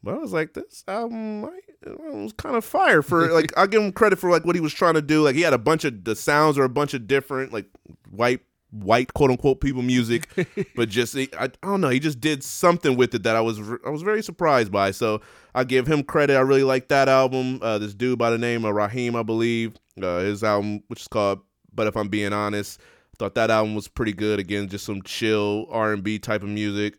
But 0.04 0.16
I 0.16 0.18
was 0.18 0.34
like, 0.34 0.54
this 0.54 0.84
album 0.88 1.46
I, 1.46 1.60
was 1.86 2.34
kind 2.34 2.56
of 2.56 2.66
fire 2.66 3.02
for 3.02 3.28
like. 3.34 3.58
I 3.58 3.68
give 3.68 3.82
him 3.82 3.92
credit 3.92 4.20
for 4.20 4.30
like 4.30 4.46
what 4.46 4.56
he 4.56 4.62
was 4.62 4.74
trying 4.74 4.96
to 4.96 5.02
do. 5.02 5.24
Like 5.24 5.36
he 5.36 5.42
had 5.42 5.54
a 5.54 5.58
bunch 5.58 5.86
of 5.86 6.04
the 6.04 6.16
sounds 6.16 6.58
are 6.58 6.64
a 6.64 6.70
bunch 6.70 6.94
of 6.94 7.08
different 7.08 7.54
like 7.54 7.68
white 8.10 8.42
white 8.72 9.14
quote 9.14 9.32
unquote 9.32 9.62
people 9.62 9.82
music, 9.82 10.30
but 10.76 10.90
just 10.90 11.16
I, 11.16 11.28
I 11.40 11.48
don't 11.64 11.82
know. 11.82 11.90
He 11.90 12.00
just 12.00 12.20
did 12.20 12.44
something 12.44 12.96
with 12.98 13.14
it 13.16 13.24
that 13.24 13.36
I 13.36 13.42
was 13.42 13.60
I 13.86 13.90
was 13.90 14.02
very 14.02 14.22
surprised 14.22 14.72
by. 14.72 14.92
So 14.92 15.22
I 15.56 15.64
give 15.64 15.88
him 15.88 16.04
credit. 16.04 16.36
I 16.36 16.42
really 16.42 16.64
like 16.64 16.88
that 16.90 17.10
album. 17.10 17.60
Uh, 17.62 17.78
this 17.78 17.94
dude 17.94 18.20
by 18.20 18.30
the 18.30 18.38
name 18.38 18.66
of 18.66 18.76
Raheem, 18.76 19.16
I 19.16 19.24
believe, 19.24 19.76
uh, 20.04 20.20
his 20.20 20.44
album, 20.44 20.84
which 20.88 21.02
is 21.02 21.08
called 21.08 21.42
"But 21.74 21.88
If 21.88 21.96
I'm 21.96 22.10
Being 22.10 22.34
Honest," 22.34 22.80
thought 23.18 23.36
that 23.36 23.52
album 23.52 23.76
was 23.76 23.88
pretty 23.88 24.14
good. 24.14 24.40
Again, 24.40 24.68
just 24.68 24.86
some 24.86 25.02
chill 25.04 25.68
R 25.70 25.94
and 25.94 26.04
B 26.04 26.20
type 26.20 26.42
of 26.42 26.50
music. 26.50 26.98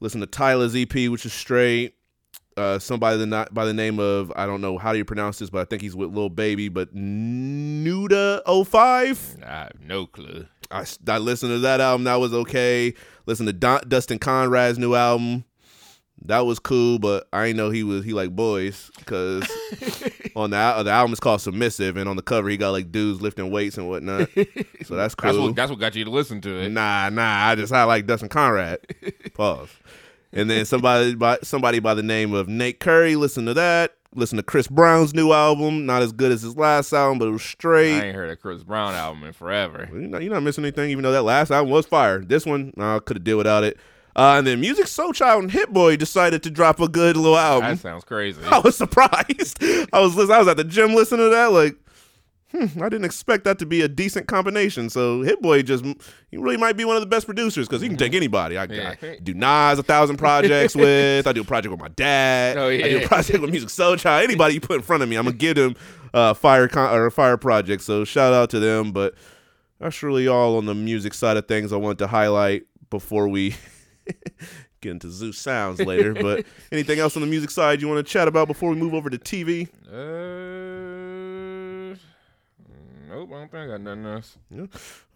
Listen 0.00 0.20
to 0.20 0.26
Tyler's 0.26 0.76
EP, 0.76 0.94
which 1.08 1.26
is 1.26 1.32
straight. 1.32 1.94
Uh, 2.56 2.78
somebody 2.78 3.18
the 3.18 3.26
not 3.26 3.52
by 3.52 3.66
the 3.66 3.74
name 3.74 3.98
of 3.98 4.32
I 4.34 4.46
don't 4.46 4.62
know 4.62 4.78
how 4.78 4.92
do 4.92 4.98
you 4.98 5.04
pronounce 5.04 5.38
this, 5.38 5.50
but 5.50 5.60
I 5.60 5.64
think 5.66 5.82
he's 5.82 5.94
with 5.94 6.14
Lil 6.14 6.30
Baby, 6.30 6.70
but 6.70 6.94
Nuda 6.94 8.40
05. 8.66 9.36
I 9.44 9.46
have 9.46 9.80
no 9.80 10.06
clue. 10.06 10.46
I, 10.70 10.86
I 11.06 11.18
listened 11.18 11.52
to 11.52 11.58
that 11.60 11.80
album. 11.80 12.04
That 12.04 12.16
was 12.16 12.32
okay. 12.32 12.94
Listen 13.26 13.44
to 13.46 13.52
Don, 13.52 13.82
Dustin 13.88 14.18
Conrad's 14.18 14.78
new 14.78 14.94
album. 14.94 15.44
That 16.24 16.46
was 16.46 16.58
cool, 16.58 16.98
but 16.98 17.28
I 17.32 17.52
know 17.52 17.68
he 17.70 17.82
was 17.82 18.04
he 18.04 18.14
like 18.14 18.34
boys 18.34 18.90
because 18.98 19.46
on 20.36 20.50
the 20.50 20.82
the 20.84 20.90
album 20.90 21.14
is 21.14 21.20
called 21.20 21.40
Submissive, 21.40 21.96
and 21.96 22.08
on 22.08 22.16
the 22.16 22.22
cover 22.22 22.48
he 22.48 22.56
got 22.58 22.70
like 22.70 22.92
dudes 22.92 23.22
lifting 23.22 23.50
weights 23.50 23.78
and 23.78 23.88
whatnot. 23.88 24.28
So 24.84 24.94
that's 24.94 25.16
cool. 25.16 25.32
That's 25.32 25.42
what 25.42 25.56
that's 25.56 25.70
what 25.70 25.80
got 25.80 25.96
you 25.96 26.04
to 26.04 26.10
listen 26.10 26.40
to 26.42 26.60
it. 26.60 26.68
Nah, 26.68 27.08
nah. 27.08 27.48
I 27.48 27.56
just 27.56 27.72
I 27.72 27.82
like 27.82 28.06
Dustin 28.06 28.28
Conrad. 28.28 28.78
Pause. 29.34 29.70
And 30.32 30.48
then 30.48 30.64
somebody 30.64 31.16
by 31.16 31.38
somebody 31.42 31.80
by 31.80 31.94
the 31.94 32.04
name 32.04 32.34
of 32.34 32.46
Nate 32.46 32.78
Curry. 32.78 33.16
Listen 33.16 33.46
to 33.46 33.54
that. 33.54 33.96
Listen 34.14 34.36
to 34.36 34.44
Chris 34.44 34.68
Brown's 34.68 35.12
new 35.12 35.32
album. 35.32 35.86
Not 35.86 36.02
as 36.02 36.12
good 36.12 36.30
as 36.30 36.42
his 36.42 36.56
last 36.56 36.92
album, 36.92 37.18
but 37.18 37.26
it 37.26 37.32
was 37.32 37.42
straight. 37.42 38.00
I 38.00 38.06
ain't 38.06 38.14
heard 38.14 38.30
a 38.30 38.36
Chris 38.36 38.62
Brown 38.62 38.94
album 38.94 39.24
in 39.24 39.32
forever. 39.32 39.88
You're 39.90 40.02
not, 40.02 40.22
you're 40.22 40.32
not 40.32 40.44
missing 40.44 40.62
anything, 40.64 40.90
even 40.90 41.02
though 41.02 41.12
that 41.12 41.22
last 41.22 41.50
album 41.50 41.72
was 41.72 41.86
fire. 41.86 42.20
This 42.20 42.46
one, 42.46 42.72
I 42.78 43.00
could 43.00 43.16
have 43.16 43.24
did 43.24 43.34
without 43.34 43.64
it. 43.64 43.76
Uh, 44.16 44.36
and 44.38 44.46
then 44.46 44.62
Musiq 44.62 44.84
Soulchild 44.86 45.40
and 45.40 45.50
Hit 45.50 45.70
Boy 45.74 45.94
decided 45.96 46.42
to 46.44 46.50
drop 46.50 46.80
a 46.80 46.88
good 46.88 47.18
little 47.18 47.36
album. 47.36 47.68
That 47.70 47.78
sounds 47.80 48.02
crazy. 48.02 48.40
I 48.50 48.60
was 48.60 48.74
surprised. 48.76 49.62
I 49.62 50.00
was 50.00 50.18
I 50.30 50.38
was 50.38 50.48
at 50.48 50.56
the 50.56 50.64
gym 50.64 50.94
listening 50.94 51.26
to 51.26 51.30
that, 51.30 51.52
like, 51.52 51.76
hmm, 52.50 52.82
I 52.82 52.88
didn't 52.88 53.04
expect 53.04 53.44
that 53.44 53.58
to 53.58 53.66
be 53.66 53.82
a 53.82 53.88
decent 53.88 54.26
combination. 54.26 54.88
So 54.88 55.20
Hit 55.20 55.42
Boy 55.42 55.60
just 55.62 55.84
he 56.30 56.38
really 56.38 56.56
might 56.56 56.78
be 56.78 56.86
one 56.86 56.96
of 56.96 57.02
the 57.02 57.06
best 57.06 57.26
producers 57.26 57.68
because 57.68 57.82
he 57.82 57.88
can 57.88 57.98
take 57.98 58.14
anybody. 58.14 58.56
I, 58.56 58.64
Yeah. 58.64 58.94
I 59.02 59.18
do 59.22 59.34
Nas 59.34 59.78
a 59.78 59.82
thousand 59.82 60.16
projects 60.16 60.74
with. 60.76 61.26
I 61.26 61.32
do 61.34 61.42
a 61.42 61.44
project 61.44 61.70
with 61.72 61.80
my 61.80 61.88
dad. 61.88 62.56
Oh, 62.56 62.68
I 62.68 62.80
do 62.80 63.04
a 63.04 63.06
project 63.06 63.40
with 63.40 63.50
Musiq 63.52 63.64
Soulchild. 63.66 64.24
Anybody 64.24 64.54
you 64.54 64.60
put 64.62 64.76
in 64.76 64.82
front 64.82 65.02
of 65.02 65.10
me, 65.10 65.16
I'm 65.16 65.26
gonna 65.26 65.36
give 65.36 65.56
them 65.56 65.76
uh, 66.14 66.32
fire 66.32 66.68
con- 66.68 66.94
or 66.94 67.10
fire 67.10 67.36
project. 67.36 67.82
So 67.82 68.04
shout 68.06 68.32
out 68.32 68.48
to 68.50 68.60
them. 68.60 68.92
But 68.92 69.14
that's 69.78 70.02
really 70.02 70.26
all 70.26 70.56
on 70.56 70.64
the 70.64 70.74
music 70.74 71.12
side 71.12 71.36
of 71.36 71.46
things 71.46 71.70
I 71.70 71.76
want 71.76 71.98
to 71.98 72.06
highlight 72.06 72.62
before 72.88 73.28
we. 73.28 73.54
Get 74.80 74.90
into 74.92 75.10
Zeus 75.10 75.38
sounds 75.38 75.80
later, 75.80 76.14
but 76.14 76.44
anything 76.72 76.98
else 76.98 77.16
on 77.16 77.22
the 77.22 77.28
music 77.28 77.50
side 77.50 77.80
you 77.80 77.88
want 77.88 78.04
to 78.06 78.12
chat 78.12 78.28
about 78.28 78.46
before 78.46 78.70
we 78.70 78.76
move 78.76 78.94
over 78.94 79.08
to 79.10 79.18
TV? 79.18 79.68
Uh, 79.88 79.92
nope, 83.08 83.08
I 83.08 83.38
don't 83.38 83.50
think 83.50 83.54
I 83.54 83.66
got 83.68 83.80
nothing 83.80 84.06
else. 84.06 84.36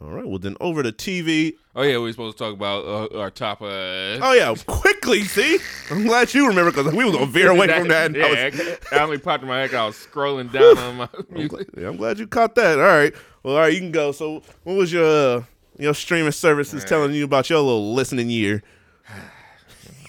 All 0.00 0.10
right, 0.10 0.26
well 0.26 0.38
then 0.38 0.56
over 0.60 0.82
to 0.82 0.92
TV. 0.92 1.54
Oh 1.76 1.82
yeah, 1.82 1.98
we 1.98 2.04
were 2.04 2.12
supposed 2.12 2.38
to 2.38 2.44
talk 2.44 2.54
about 2.54 3.12
uh, 3.12 3.18
our 3.18 3.30
top. 3.30 3.60
Uh, 3.62 4.18
Oh 4.22 4.32
yeah, 4.32 4.54
quickly. 4.66 5.22
See, 5.24 5.58
I'm 5.90 6.06
glad 6.06 6.32
you 6.32 6.48
remember 6.48 6.70
because 6.72 6.92
we 6.94 7.04
was 7.04 7.14
gonna 7.14 7.26
veer 7.26 7.50
away 7.50 7.68
from 7.68 7.88
that. 7.88 8.06
and 8.06 8.16
I 8.16 8.18
yeah, 8.32 8.44
was- 8.46 8.78
that 8.90 9.02
only 9.02 9.18
popped 9.18 9.42
in 9.42 9.48
my 9.48 9.60
head. 9.60 9.74
I 9.74 9.86
was 9.86 9.96
scrolling 9.96 10.50
down 10.50 10.78
on 10.78 10.96
my 10.96 11.08
I'm 11.36 11.48
glad, 11.48 11.66
yeah, 11.76 11.88
I'm 11.88 11.96
glad 11.96 12.18
you 12.18 12.26
caught 12.26 12.54
that. 12.54 12.78
All 12.78 12.84
right, 12.86 13.12
well, 13.42 13.54
all 13.56 13.60
right, 13.60 13.72
you 13.72 13.80
can 13.80 13.92
go. 13.92 14.12
So, 14.12 14.42
what 14.64 14.76
was 14.76 14.92
your 14.92 15.38
uh, 15.38 15.42
your 15.78 15.94
streaming 15.94 16.32
services 16.32 16.84
telling 16.84 17.12
you 17.12 17.24
about 17.24 17.50
your 17.50 17.58
little 17.60 17.92
listening 17.94 18.30
year? 18.30 18.62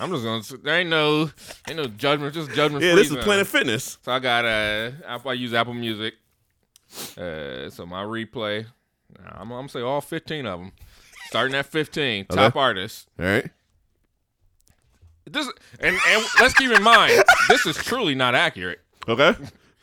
I'm 0.02 0.10
just 0.12 0.24
gonna. 0.24 0.62
There 0.64 0.80
ain't 0.80 0.90
no, 0.90 1.30
ain't 1.68 1.78
no 1.78 1.86
judgment. 1.86 2.34
Just 2.34 2.52
judgment. 2.52 2.84
Yeah, 2.84 2.96
this 2.96 3.08
is 3.08 3.14
zone. 3.14 3.24
Planet 3.24 3.46
Fitness. 3.48 3.98
So 4.04 4.12
I 4.12 4.20
got 4.20 4.46
uh, 4.46 4.92
Apple, 5.08 5.32
I 5.32 5.36
use 5.36 5.54
Apple 5.54 5.74
Music. 5.76 6.16
Uh, 7.18 7.70
so 7.70 7.86
my 7.86 8.04
replay, 8.04 8.66
I'm, 9.26 9.44
I'm 9.44 9.50
gonna 9.50 9.70
say 9.70 9.82
all 9.82 10.02
15 10.02 10.46
of 10.46 10.60
them, 10.60 10.72
starting 11.28 11.56
at 11.56 11.66
15. 11.68 12.26
Top 12.26 12.38
Okay. 12.38 12.60
artists. 12.60 13.06
All 13.20 13.26
right, 13.26 13.50
This 15.26 15.48
and 15.80 15.96
and 16.08 16.26
let's 16.42 16.54
keep 16.56 16.72
in 16.72 16.84
mind 16.84 17.24
this 17.48 17.66
is 17.66 17.78
truly 17.78 18.16
not 18.16 18.36
accurate. 18.36 18.80
okay, 19.08 19.36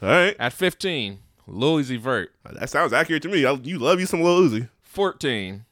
all 0.02 0.08
right. 0.08 0.36
At 0.38 0.52
15, 0.52 1.18
Lil 1.46 1.76
Uzi 1.78 1.98
Vert. 1.98 2.30
That 2.44 2.68
sounds 2.68 2.92
accurate 2.92 3.22
to 3.22 3.28
me. 3.28 3.46
I, 3.46 3.52
you 3.52 3.78
love 3.78 4.00
you 4.00 4.06
some 4.06 4.20
Lil 4.22 4.42
Uzi. 4.42 4.68
14, 4.82 5.64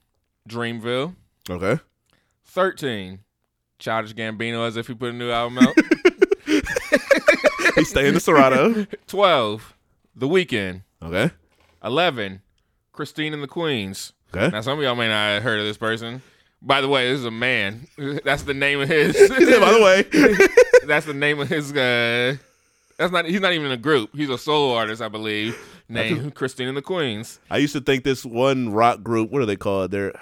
Dreamville. 0.49 1.17
Okay, 1.51 1.81
13, 2.47 3.19
Childish 3.79 4.15
Gambino 4.15 4.67
as 4.67 4.77
if 4.77 4.87
he 4.87 4.95
put 4.95 5.11
a 5.11 5.13
new 5.13 5.31
album 5.31 5.59
out. 5.59 5.75
he's 7.75 7.89
staying 7.91 8.09
in 8.09 8.15
the 8.15 8.21
Serato. 8.21 8.87
12, 9.07 9.75
The 10.15 10.29
Weeknd. 10.29 10.83
Okay, 11.03 11.31
11, 11.85 12.41
Christine 12.93 13.35
and 13.35 13.43
the 13.43 13.49
Queens. 13.49 14.13
okay. 14.35 14.49
Now, 14.51 14.61
some 14.63 14.79
of 14.79 14.85
y'all 14.85 14.95
may 14.95 15.09
not 15.09 15.35
have 15.35 15.43
heard 15.43 15.61
of 15.61 15.67
this 15.67 15.77
person. 15.77 16.23
By 16.63 16.81
the 16.81 16.89
way, 16.89 17.11
this 17.11 17.21
is 17.21 17.27
a 17.27 17.31
man. 17.31 17.87
That's 18.25 18.43
the 18.45 18.55
name 18.55 18.81
of 18.81 18.89
his. 18.89 19.15
By 19.29 19.37
the 19.39 19.83
way, 19.83 20.49
that's 20.87 21.05
the 21.05 21.13
name 21.15 21.39
of 21.39 21.49
his. 21.49 21.71
Uh, 21.73 22.37
that's 22.97 23.13
not. 23.13 23.27
He's 23.27 23.41
not 23.41 23.53
even 23.53 23.67
in 23.67 23.73
a 23.73 23.77
group. 23.77 24.11
He's 24.15 24.31
a 24.31 24.39
solo 24.39 24.75
artist, 24.75 25.03
I 25.03 25.09
believe. 25.09 25.57
Named 25.89 26.35
Christine 26.35 26.67
and 26.69 26.77
the 26.77 26.83
Queens. 26.83 27.39
I 27.51 27.59
used 27.59 27.75
to 27.75 27.81
think 27.81 28.05
this 28.05 28.25
one 28.25 28.73
rock 28.73 29.03
group. 29.03 29.31
What 29.31 29.43
are 29.43 29.47
they 29.47 29.57
called? 29.57 29.91
They're 29.91 30.13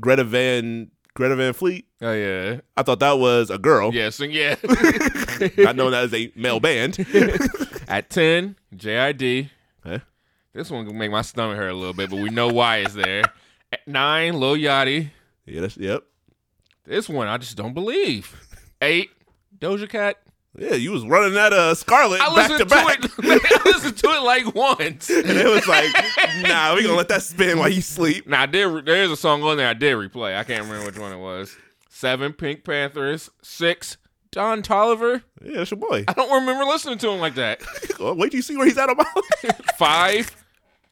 Greta 0.00 0.24
Van 0.24 0.90
Greta 1.16 1.34
Van 1.34 1.54
Fleet. 1.54 1.86
Oh 2.02 2.12
yeah, 2.12 2.60
I 2.76 2.82
thought 2.82 3.00
that 3.00 3.18
was 3.18 3.48
a 3.48 3.56
girl. 3.56 3.92
Yes, 3.92 4.16
sing 4.16 4.30
yeah. 4.30 4.56
Not 5.56 5.74
knowing 5.76 5.92
that 5.92 6.04
as 6.04 6.14
a 6.14 6.30
male 6.36 6.60
band. 6.60 6.98
At 7.88 8.10
ten, 8.10 8.56
JID. 8.76 9.48
Okay. 9.84 10.04
This 10.52 10.70
one 10.70 10.86
can 10.86 10.98
make 10.98 11.10
my 11.10 11.22
stomach 11.22 11.56
hurt 11.56 11.70
a 11.70 11.74
little 11.74 11.94
bit, 11.94 12.10
but 12.10 12.20
we 12.20 12.28
know 12.28 12.48
why 12.48 12.78
it's 12.78 12.92
there. 12.92 13.22
At 13.72 13.88
nine, 13.88 14.38
Lil 14.38 14.56
Yachty. 14.56 15.08
Yeah, 15.46 15.62
that's, 15.62 15.78
yep. 15.78 16.02
This 16.84 17.08
one 17.08 17.28
I 17.28 17.38
just 17.38 17.56
don't 17.56 17.72
believe. 17.72 18.36
Eight, 18.82 19.08
Doja 19.58 19.88
Cat. 19.88 20.18
Yeah, 20.58 20.74
you 20.74 20.90
was 20.92 21.04
running 21.04 21.34
that 21.34 21.52
uh 21.52 21.74
Scarlet 21.74 22.20
I 22.20 22.26
back 22.26 22.36
listened 22.50 22.58
to 22.58 22.64
to, 22.64 22.70
back. 22.70 22.98
it. 23.04 23.10
I 23.66 23.68
listened 23.70 23.96
to 23.98 24.08
it 24.08 24.20
like 24.22 24.54
once. 24.54 25.10
And 25.16 25.26
it 25.30 25.46
was 25.46 25.66
like, 25.66 25.92
nah, 26.42 26.74
we 26.74 26.82
gonna 26.82 26.94
let 26.96 27.08
that 27.08 27.22
spin 27.22 27.58
while 27.58 27.68
you 27.68 27.82
sleep. 27.82 28.26
Now 28.26 28.42
I 28.42 28.46
did. 28.46 28.86
There's 28.86 29.10
a 29.10 29.16
song 29.16 29.42
on 29.42 29.56
there 29.58 29.68
I 29.68 29.74
did 29.74 29.94
replay. 29.96 30.36
I 30.36 30.44
can't 30.44 30.64
remember 30.64 30.86
which 30.86 30.98
one 30.98 31.12
it 31.12 31.18
was. 31.18 31.54
Seven, 31.88 32.32
Pink 32.32 32.64
Panthers. 32.64 33.30
Six, 33.42 33.96
Don 34.30 34.62
Toliver. 34.62 35.22
Yeah, 35.42 35.58
that's 35.58 35.70
your 35.70 35.80
boy. 35.80 36.04
I 36.08 36.12
don't 36.12 36.32
remember 36.40 36.64
listening 36.64 36.98
to 36.98 37.10
him 37.10 37.20
like 37.20 37.34
that. 37.36 37.60
Well, 37.98 38.14
wait 38.14 38.30
till 38.30 38.36
you 38.38 38.42
see 38.42 38.56
where 38.58 38.66
he's 38.66 38.76
at 38.76 38.90
about. 38.90 39.06
Five, 39.78 40.30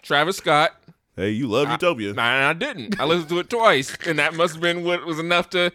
Travis 0.03 0.39
Scott. 0.39 0.73
Hey, 1.17 1.31
you 1.31 1.47
love 1.49 1.69
Utopia. 1.71 2.13
Nah, 2.13 2.51
I 2.51 2.53
didn't. 2.53 3.01
I 3.01 3.05
listened 3.05 3.29
to 3.31 3.39
it 3.41 3.51
twice, 3.51 3.97
and 4.07 4.19
that 4.19 4.35
must 4.35 4.55
have 4.55 4.63
been 4.63 4.85
what 4.85 5.05
was 5.07 5.19
enough 5.19 5.51
to. 5.51 5.73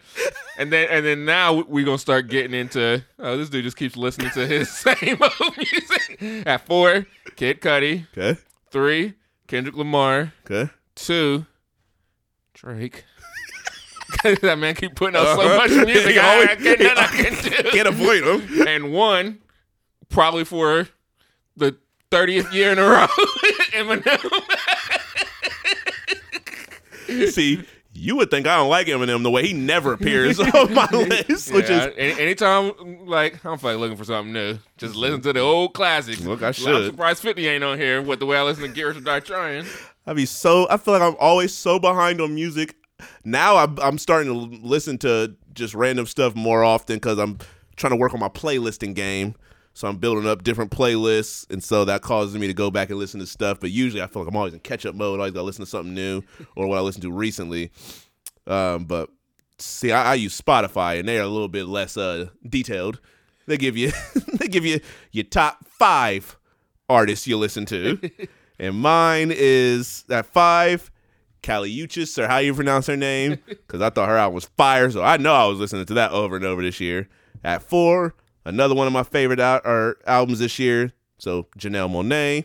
And 0.58 0.72
then, 0.72 0.88
and 0.90 1.04
then 1.06 1.24
now 1.24 1.62
we're 1.62 1.84
gonna 1.84 1.98
start 1.98 2.28
getting 2.28 2.54
into. 2.54 3.02
Oh, 3.18 3.36
this 3.36 3.48
dude 3.48 3.64
just 3.64 3.76
keeps 3.76 3.96
listening 3.96 4.30
to 4.32 4.46
his 4.46 4.70
same 4.76 5.18
old 5.22 5.56
music. 5.56 6.46
At 6.46 6.66
four, 6.66 7.06
Kid 7.36 7.60
Cudi. 7.60 8.06
Okay, 8.16 8.38
Three, 8.70 9.14
Kendrick 9.46 9.76
Lamar. 9.76 10.32
okay. 10.50 10.70
Two, 10.94 11.46
Drake. 12.54 13.04
that 14.42 14.58
man 14.58 14.74
keep 14.74 14.94
putting 14.96 15.16
out 15.16 15.36
so 15.36 15.40
Uh-huh. 15.42 15.56
much 15.56 15.70
music. 15.86 16.18
I, 16.18 16.34
always- 16.34 16.48
I 16.50 16.56
can't, 16.56 16.98
I 16.98 17.06
can 17.06 17.42
do. 17.64 17.70
Can't 17.70 17.88
avoid 17.88 18.22
him. 18.24 18.66
And 18.68 18.92
one, 18.92 19.38
probably 20.10 20.44
for 20.44 20.88
the 21.56 21.76
thirtieth 22.10 22.52
year 22.52 22.72
in 22.72 22.78
a 22.78 22.82
row, 22.82 23.06
Eminem. 23.72 24.99
See, 27.30 27.64
you 27.92 28.16
would 28.16 28.30
think 28.30 28.46
I 28.46 28.56
don't 28.56 28.68
like 28.70 28.86
Eminem 28.86 29.22
the 29.22 29.30
way 29.30 29.46
he 29.46 29.52
never 29.52 29.92
appears 29.92 30.38
on 30.54 30.72
my 30.74 30.88
list, 30.92 31.52
which 31.52 31.68
Yeah, 31.68 31.86
is 31.86 31.94
any, 31.96 32.20
anytime 32.20 32.72
like 33.06 33.44
I'm 33.44 33.58
like 33.62 33.78
looking 33.78 33.96
for 33.96 34.04
something 34.04 34.32
new, 34.32 34.58
just 34.78 34.94
listen 34.94 35.20
to 35.22 35.32
the 35.32 35.40
old 35.40 35.74
classics. 35.74 36.20
Look, 36.20 36.42
I 36.42 36.48
I'm 36.48 36.52
should. 36.52 36.86
surprised 36.92 37.22
50 37.22 37.46
ain't 37.48 37.64
on 37.64 37.78
here 37.78 38.00
with 38.00 38.20
the 38.20 38.26
way 38.26 38.36
I 38.36 38.42
listen 38.42 38.72
to 38.72 38.84
Rich 38.84 38.96
or 38.96 39.00
Die 39.00 39.20
Trying. 39.20 39.66
I'd 40.06 40.16
be 40.16 40.26
so. 40.26 40.66
I 40.70 40.76
feel 40.76 40.94
like 40.94 41.02
I'm 41.02 41.16
always 41.18 41.52
so 41.54 41.78
behind 41.78 42.20
on 42.20 42.34
music. 42.34 42.76
Now 43.24 43.56
I'm, 43.56 43.78
I'm 43.80 43.98
starting 43.98 44.32
to 44.32 44.56
listen 44.66 44.98
to 44.98 45.34
just 45.54 45.74
random 45.74 46.06
stuff 46.06 46.34
more 46.34 46.62
often 46.62 46.96
because 46.96 47.18
I'm 47.18 47.38
trying 47.76 47.90
to 47.92 47.96
work 47.96 48.14
on 48.14 48.20
my 48.20 48.28
playlisting 48.28 48.94
game. 48.94 49.34
So 49.72 49.88
I'm 49.88 49.96
building 49.98 50.26
up 50.26 50.42
different 50.42 50.70
playlists, 50.70 51.50
and 51.50 51.62
so 51.62 51.84
that 51.84 52.02
causes 52.02 52.36
me 52.36 52.46
to 52.46 52.54
go 52.54 52.70
back 52.70 52.90
and 52.90 52.98
listen 52.98 53.20
to 53.20 53.26
stuff. 53.26 53.60
But 53.60 53.70
usually, 53.70 54.02
I 54.02 54.06
feel 54.06 54.22
like 54.22 54.30
I'm 54.30 54.36
always 54.36 54.52
in 54.52 54.60
catch 54.60 54.84
up 54.84 54.94
mode. 54.94 55.20
I 55.20 55.22
Always 55.22 55.32
got 55.32 55.40
to 55.40 55.44
listen 55.44 55.64
to 55.64 55.70
something 55.70 55.94
new 55.94 56.22
or 56.56 56.66
what 56.66 56.78
I 56.78 56.80
listened 56.80 57.02
to 57.02 57.12
recently. 57.12 57.70
Um, 58.46 58.84
but 58.84 59.10
see, 59.58 59.92
I, 59.92 60.12
I 60.12 60.14
use 60.14 60.38
Spotify, 60.38 60.98
and 60.98 61.08
they 61.08 61.18
are 61.18 61.22
a 61.22 61.28
little 61.28 61.48
bit 61.48 61.66
less 61.66 61.96
uh, 61.96 62.26
detailed. 62.48 63.00
They 63.46 63.56
give 63.56 63.76
you 63.76 63.92
they 64.34 64.48
give 64.48 64.66
you 64.66 64.80
your 65.12 65.24
top 65.24 65.66
five 65.68 66.36
artists 66.88 67.26
you 67.26 67.36
listen 67.38 67.64
to, 67.66 67.98
and 68.58 68.76
mine 68.80 69.32
is 69.34 70.04
at 70.10 70.26
five. 70.26 70.90
Kali 71.42 71.74
Uchis, 71.74 72.18
or 72.18 72.28
how 72.28 72.36
you 72.36 72.52
pronounce 72.52 72.86
her 72.86 72.98
name, 72.98 73.38
because 73.46 73.80
I 73.80 73.88
thought 73.88 74.10
her 74.10 74.16
album 74.18 74.34
was 74.34 74.44
fire, 74.44 74.90
so 74.90 75.02
I 75.02 75.16
know 75.16 75.32
I 75.32 75.46
was 75.46 75.58
listening 75.58 75.86
to 75.86 75.94
that 75.94 76.12
over 76.12 76.36
and 76.36 76.44
over 76.44 76.60
this 76.60 76.80
year. 76.80 77.08
At 77.42 77.62
four, 77.62 78.14
another 78.54 78.74
one 78.74 78.86
of 78.86 78.92
my 78.92 79.02
favorite 79.02 79.40
out, 79.40 79.62
or 79.64 79.96
albums 80.06 80.38
this 80.40 80.58
year, 80.58 80.92
so 81.18 81.46
Janelle 81.58 81.90
Monáe. 81.90 82.44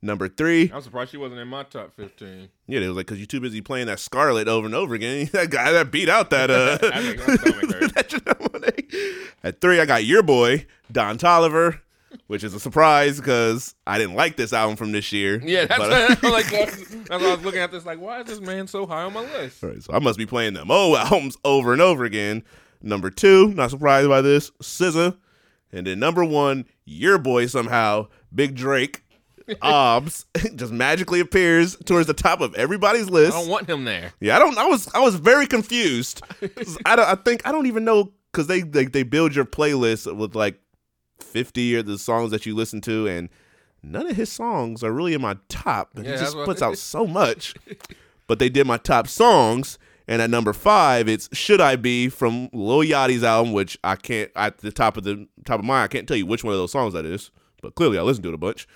Number 0.00 0.28
three, 0.28 0.70
I'm 0.72 0.80
surprised 0.80 1.10
she 1.10 1.16
wasn't 1.16 1.40
in 1.40 1.48
my 1.48 1.64
top 1.64 1.92
15. 1.94 2.48
yeah, 2.68 2.78
it 2.80 2.86
was 2.86 2.96
like 2.96 3.06
because 3.06 3.18
you're 3.18 3.26
too 3.26 3.40
busy 3.40 3.60
playing 3.60 3.88
that 3.88 3.98
Scarlet 3.98 4.46
over 4.46 4.64
and 4.64 4.74
over 4.74 4.94
again. 4.94 5.28
that 5.32 5.50
guy 5.50 5.72
that 5.72 5.90
beat 5.90 6.08
out 6.08 6.30
that 6.30 6.50
uh 6.52 6.78
I 6.94 7.02
think 7.02 7.18
my 7.26 7.34
stomach 7.34 7.72
hurt. 7.80 7.94
that 7.96 8.08
Janelle 8.08 8.48
Monáe. 8.48 9.28
At 9.42 9.60
three, 9.60 9.80
I 9.80 9.86
got 9.86 10.04
your 10.04 10.22
boy 10.22 10.66
Don 10.92 11.18
Toliver, 11.18 11.80
which 12.28 12.44
is 12.44 12.54
a 12.54 12.60
surprise 12.60 13.18
because 13.18 13.74
I 13.88 13.98
didn't 13.98 14.14
like 14.14 14.36
this 14.36 14.52
album 14.52 14.76
from 14.76 14.92
this 14.92 15.10
year. 15.12 15.42
Yeah, 15.44 15.66
that's, 15.66 15.80
But- 15.80 16.22
like, 16.30 16.48
that's, 16.48 17.10
I 17.10 17.16
was 17.16 17.44
looking 17.44 17.60
at 17.60 17.72
this 17.72 17.84
like, 17.84 18.00
why 18.00 18.20
is 18.20 18.26
this 18.26 18.40
man 18.40 18.68
so 18.68 18.86
high 18.86 19.02
on 19.02 19.12
my 19.12 19.22
list? 19.22 19.64
All 19.64 19.70
right, 19.70 19.82
so 19.82 19.92
I 19.92 19.98
must 19.98 20.16
be 20.16 20.26
playing 20.26 20.54
them 20.54 20.70
old 20.70 20.96
albums 20.96 21.36
over 21.44 21.72
and 21.72 21.82
over 21.82 22.04
again. 22.04 22.44
Number 22.82 23.10
two, 23.10 23.48
not 23.54 23.70
surprised 23.70 24.08
by 24.08 24.20
this, 24.20 24.50
SZA. 24.62 25.16
And 25.72 25.86
then 25.86 25.98
number 25.98 26.24
one, 26.24 26.64
your 26.84 27.18
boy 27.18 27.46
somehow, 27.46 28.08
Big 28.34 28.54
Drake, 28.54 29.02
Obs, 29.62 30.26
just 30.54 30.72
magically 30.72 31.20
appears 31.20 31.76
towards 31.84 32.06
the 32.06 32.14
top 32.14 32.40
of 32.40 32.54
everybody's 32.54 33.10
list. 33.10 33.36
I 33.36 33.40
don't 33.40 33.50
want 33.50 33.68
him 33.68 33.84
there. 33.84 34.12
Yeah, 34.20 34.36
I 34.36 34.38
don't. 34.38 34.56
I 34.58 34.66
was 34.66 34.88
I 34.94 35.00
was 35.00 35.16
very 35.16 35.46
confused. 35.46 36.22
I 36.86 36.96
don't. 36.96 37.08
I 37.08 37.14
think 37.16 37.46
I 37.46 37.52
don't 37.52 37.66
even 37.66 37.84
know 37.84 38.12
because 38.32 38.46
they, 38.46 38.60
they 38.62 38.84
they 38.86 39.02
build 39.02 39.34
your 39.34 39.44
playlist 39.44 40.14
with 40.16 40.34
like 40.34 40.60
fifty 41.20 41.74
or 41.76 41.82
the 41.82 41.98
songs 41.98 42.30
that 42.30 42.46
you 42.46 42.54
listen 42.54 42.80
to, 42.82 43.06
and 43.06 43.28
none 43.82 44.06
of 44.06 44.16
his 44.16 44.30
songs 44.30 44.82
are 44.84 44.92
really 44.92 45.14
in 45.14 45.20
my 45.22 45.36
top. 45.48 45.90
But 45.94 46.04
Yeah, 46.04 46.12
he 46.12 46.18
just 46.18 46.36
puts 46.36 46.62
out 46.62 46.78
so 46.78 47.06
much. 47.06 47.54
but 48.26 48.38
they 48.38 48.48
did 48.48 48.66
my 48.66 48.76
top 48.76 49.08
songs, 49.08 49.78
and 50.08 50.22
at 50.22 50.30
number 50.30 50.54
five, 50.54 51.06
it's 51.08 51.28
"Should 51.36 51.60
I 51.60 51.76
Be" 51.76 52.08
from 52.08 52.48
Lil 52.54 52.80
Yachty's 52.80 53.22
album, 53.22 53.52
which 53.52 53.78
I 53.84 53.94
can't 53.94 54.30
at 54.34 54.58
the 54.58 54.72
top 54.72 54.96
of 54.96 55.04
the 55.04 55.28
top 55.44 55.60
of 55.60 55.66
mine. 55.66 55.84
I 55.84 55.88
can't 55.88 56.08
tell 56.08 56.16
you 56.16 56.26
which 56.26 56.42
one 56.42 56.54
of 56.54 56.58
those 56.58 56.72
songs 56.72 56.94
that 56.94 57.04
is, 57.04 57.30
but 57.60 57.74
clearly 57.74 57.98
I 57.98 58.02
listened 58.02 58.24
to 58.24 58.30
it 58.30 58.34
a 58.34 58.38
bunch. 58.38 58.66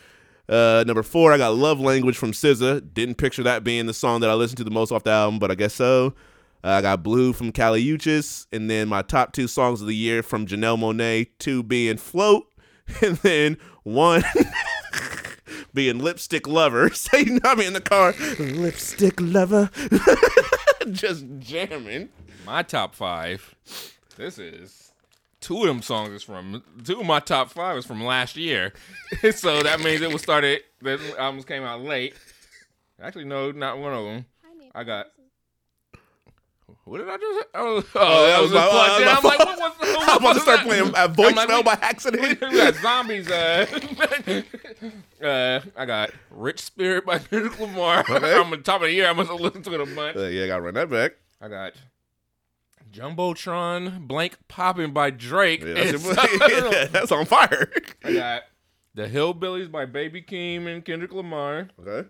Uh, 0.48 0.84
number 0.86 1.02
four, 1.02 1.32
I 1.32 1.38
got 1.38 1.54
"Love 1.56 1.80
Language" 1.80 2.18
from 2.18 2.32
SZA. 2.32 2.92
Didn't 2.92 3.14
picture 3.14 3.42
that 3.44 3.64
being 3.64 3.86
the 3.86 3.94
song 3.94 4.20
that 4.20 4.28
I 4.28 4.34
listened 4.34 4.58
to 4.58 4.64
the 4.64 4.70
most 4.70 4.92
off 4.92 5.04
the 5.04 5.10
album, 5.10 5.38
but 5.38 5.50
I 5.50 5.54
guess 5.54 5.72
so. 5.74 6.14
Uh, 6.62 6.68
I 6.68 6.82
got 6.82 7.02
"Blue" 7.02 7.32
from 7.32 7.50
Kali 7.50 7.98
and 8.52 8.70
then 8.70 8.88
my 8.88 9.00
top 9.00 9.32
two 9.32 9.48
songs 9.48 9.80
of 9.80 9.86
the 9.86 9.96
year 9.96 10.22
from 10.22 10.46
Janelle 10.46 10.78
Monáe, 10.78 11.28
two 11.38 11.62
being 11.62 11.96
"Float," 11.96 12.44
and 13.02 13.16
then 13.18 13.56
one 13.84 14.22
being 15.74 15.98
"Lipstick 15.98 16.46
Lover." 16.46 16.90
So 16.94 17.16
you 17.16 17.40
know 17.42 17.54
me 17.54 17.64
in 17.64 17.72
the 17.72 17.80
car, 17.80 18.14
"Lipstick 18.38 19.18
Lover," 19.18 19.70
just 20.92 21.24
jamming. 21.38 22.08
My 22.46 22.62
top 22.62 22.94
five. 22.94 23.54
This 24.16 24.38
is 24.38 24.92
two 25.40 25.60
of 25.62 25.66
them 25.66 25.82
songs 25.82 26.10
is 26.10 26.22
from 26.22 26.62
two 26.84 27.00
of 27.00 27.06
my 27.06 27.20
top 27.20 27.50
five 27.50 27.76
is 27.78 27.86
from 27.86 28.04
last 28.04 28.36
year. 28.36 28.72
so 29.34 29.62
that 29.62 29.80
means 29.80 30.00
it 30.02 30.12
was 30.12 30.22
started. 30.22 30.62
The 30.80 31.14
albums 31.18 31.44
came 31.44 31.62
out 31.62 31.80
late. 31.82 32.14
Actually, 33.00 33.24
no, 33.24 33.50
not 33.52 33.78
one 33.78 33.92
of 33.92 34.04
them. 34.04 34.26
I 34.74 34.84
got. 34.84 35.06
What 36.84 36.98
did 36.98 37.08
I 37.08 37.16
just? 37.16 37.46
Oh, 37.54 37.84
oh 37.94 38.26
that 38.26 38.40
was 38.40 38.50
that 38.50 38.52
just 38.52 38.52
was 38.52 38.52
my- 38.52 38.68
plugged 38.70 39.02
in. 39.02 39.08
I'm 39.08 39.22
like, 39.22 39.38
what 39.38 39.48
was? 39.48 39.58
I 39.60 39.94
What 39.94 40.08
was 40.08 40.16
about 40.18 40.32
to 40.34 40.40
start 40.40 40.58
that? 40.58 40.66
playing 40.66 40.94
uh, 40.94 40.98
I'm 40.98 41.14
voicemail 41.14 41.48
like, 41.48 41.64
by 41.64 41.74
we- 41.74 41.82
accident. 41.82 42.40
we 42.40 42.56
got 42.56 42.74
zombies. 42.76 43.30
Uh, 43.30 43.66
uh, 45.22 45.60
I 45.76 45.86
got 45.86 46.10
"Rich 46.30 46.60
Spirit" 46.60 47.06
by 47.06 47.18
Kendrick 47.30 47.58
Lamar. 47.58 48.00
Okay. 48.00 48.34
I'm 48.34 48.44
on 48.44 48.50
the 48.50 48.56
top 48.58 48.82
of 48.82 48.88
the 48.88 48.92
year. 48.92 49.08
I 49.08 49.12
must 49.12 49.30
have 49.30 49.40
listened 49.40 49.64
to 49.64 49.74
it 49.74 49.80
a 49.80 49.94
bunch. 49.94 50.16
Uh, 50.16 50.22
yeah, 50.26 50.44
I 50.44 50.46
gotta 50.48 50.62
run 50.62 50.74
that 50.74 50.90
back. 50.90 51.12
I 51.40 51.48
got 51.48 51.72
Jumbotron 52.92 54.06
Blank 54.06 54.36
Poppin' 54.48 54.92
by 54.92 55.10
Drake. 55.10 55.62
Yeah, 55.62 55.92
that's, 55.92 56.04
yeah, 56.50 56.84
that's 56.86 57.12
on 57.12 57.24
fire. 57.24 57.70
I 58.04 58.12
got 58.12 58.42
The 58.94 59.08
Hillbillies 59.08 59.70
by 59.70 59.86
Baby 59.86 60.22
Keem 60.22 60.66
and 60.66 60.84
Kendrick 60.84 61.12
Lamar. 61.12 61.68
Okay. 61.80 62.08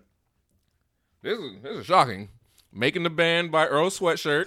This 1.22 1.38
is 1.38 1.62
this 1.62 1.78
is 1.78 1.86
shocking. 1.86 2.28
Making 2.72 3.02
the 3.02 3.10
Band 3.10 3.52
by 3.52 3.66
Earl 3.66 3.90
Sweatshirt. 3.90 4.46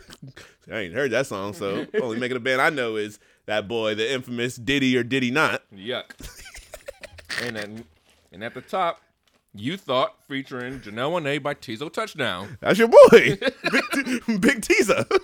I 0.72 0.80
ain't 0.80 0.94
heard 0.96 1.12
that 1.12 1.28
song, 1.28 1.54
so 1.54 1.86
only 2.02 2.18
making 2.20 2.38
a 2.38 2.40
band 2.40 2.60
I 2.60 2.72
know 2.72 2.96
is 2.96 3.20
that 3.46 3.68
boy, 3.68 3.94
the 3.94 4.12
infamous 4.12 4.56
Diddy 4.56 4.98
or 4.98 5.04
Diddy 5.04 5.30
Not. 5.30 5.62
Yuck. 5.72 6.06
and 7.44 7.56
then 7.56 7.86
and 8.36 8.44
at 8.44 8.53
the 8.53 8.62
top, 8.62 9.02
You 9.56 9.78
Thought 9.78 10.14
featuring 10.28 10.82
Janelle 10.82 11.12
Monae 11.20 11.41
by 11.41 11.53
Teezo 11.56 11.91
Touchdown. 11.91 12.57
That's 12.60 12.78
your 12.78 12.90
boy, 12.90 12.99
Big, 13.12 13.40
T- 13.94 14.38
Big 14.38 14.62
Teaser. 14.62 15.06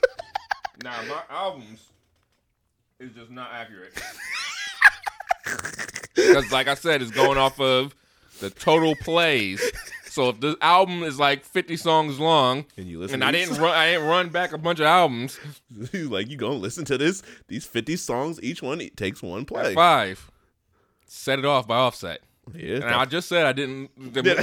Now 0.84 1.00
my 1.08 1.22
albums 1.30 1.80
is 3.00 3.12
just 3.14 3.30
not 3.30 3.52
accurate. 3.54 3.94
Because 6.16 6.52
like 6.52 6.68
I 6.68 6.74
said, 6.74 7.02
it's 7.02 7.12
going 7.12 7.38
off 7.38 7.60
of 7.60 7.96
the 8.40 8.50
total 8.50 8.96
plays. 8.96 9.62
So 10.06 10.30
if 10.30 10.40
the 10.42 10.58
album 10.62 11.04
is 11.04 11.18
like 11.20 11.46
50 11.46 11.78
songs 11.78 12.20
long, 12.20 12.66
And 12.78 12.88
you 12.88 13.00
listen 13.00 13.16
and 13.16 13.24
I 13.24 13.32
didn't 13.32 13.58
run, 13.62 13.76
I 13.76 13.92
didn't 13.92 14.08
run 14.08 14.30
back 14.30 14.52
a 14.54 14.58
bunch 14.58 14.80
of 14.80 14.88
albums. 14.88 15.40
Like, 15.94 16.30
you 16.30 16.36
gonna 16.36 16.56
listen 16.56 16.84
to 16.86 16.98
this? 16.98 17.22
These 17.48 17.66
fifty 17.66 17.96
songs, 17.96 18.40
each 18.44 18.62
one 18.62 18.82
it 18.82 18.98
takes 18.98 19.22
one 19.24 19.46
play. 19.46 19.74
Five, 19.74 20.30
set 21.06 21.40
it 21.40 21.46
off 21.46 21.68
by 21.68 21.78
Offset. 21.78 22.22
Yeah, 22.56 22.76
And 22.76 22.86
I 22.86 23.06
just 23.06 23.28
said 23.30 23.45
I 23.45 23.53
didn't. 23.53 23.90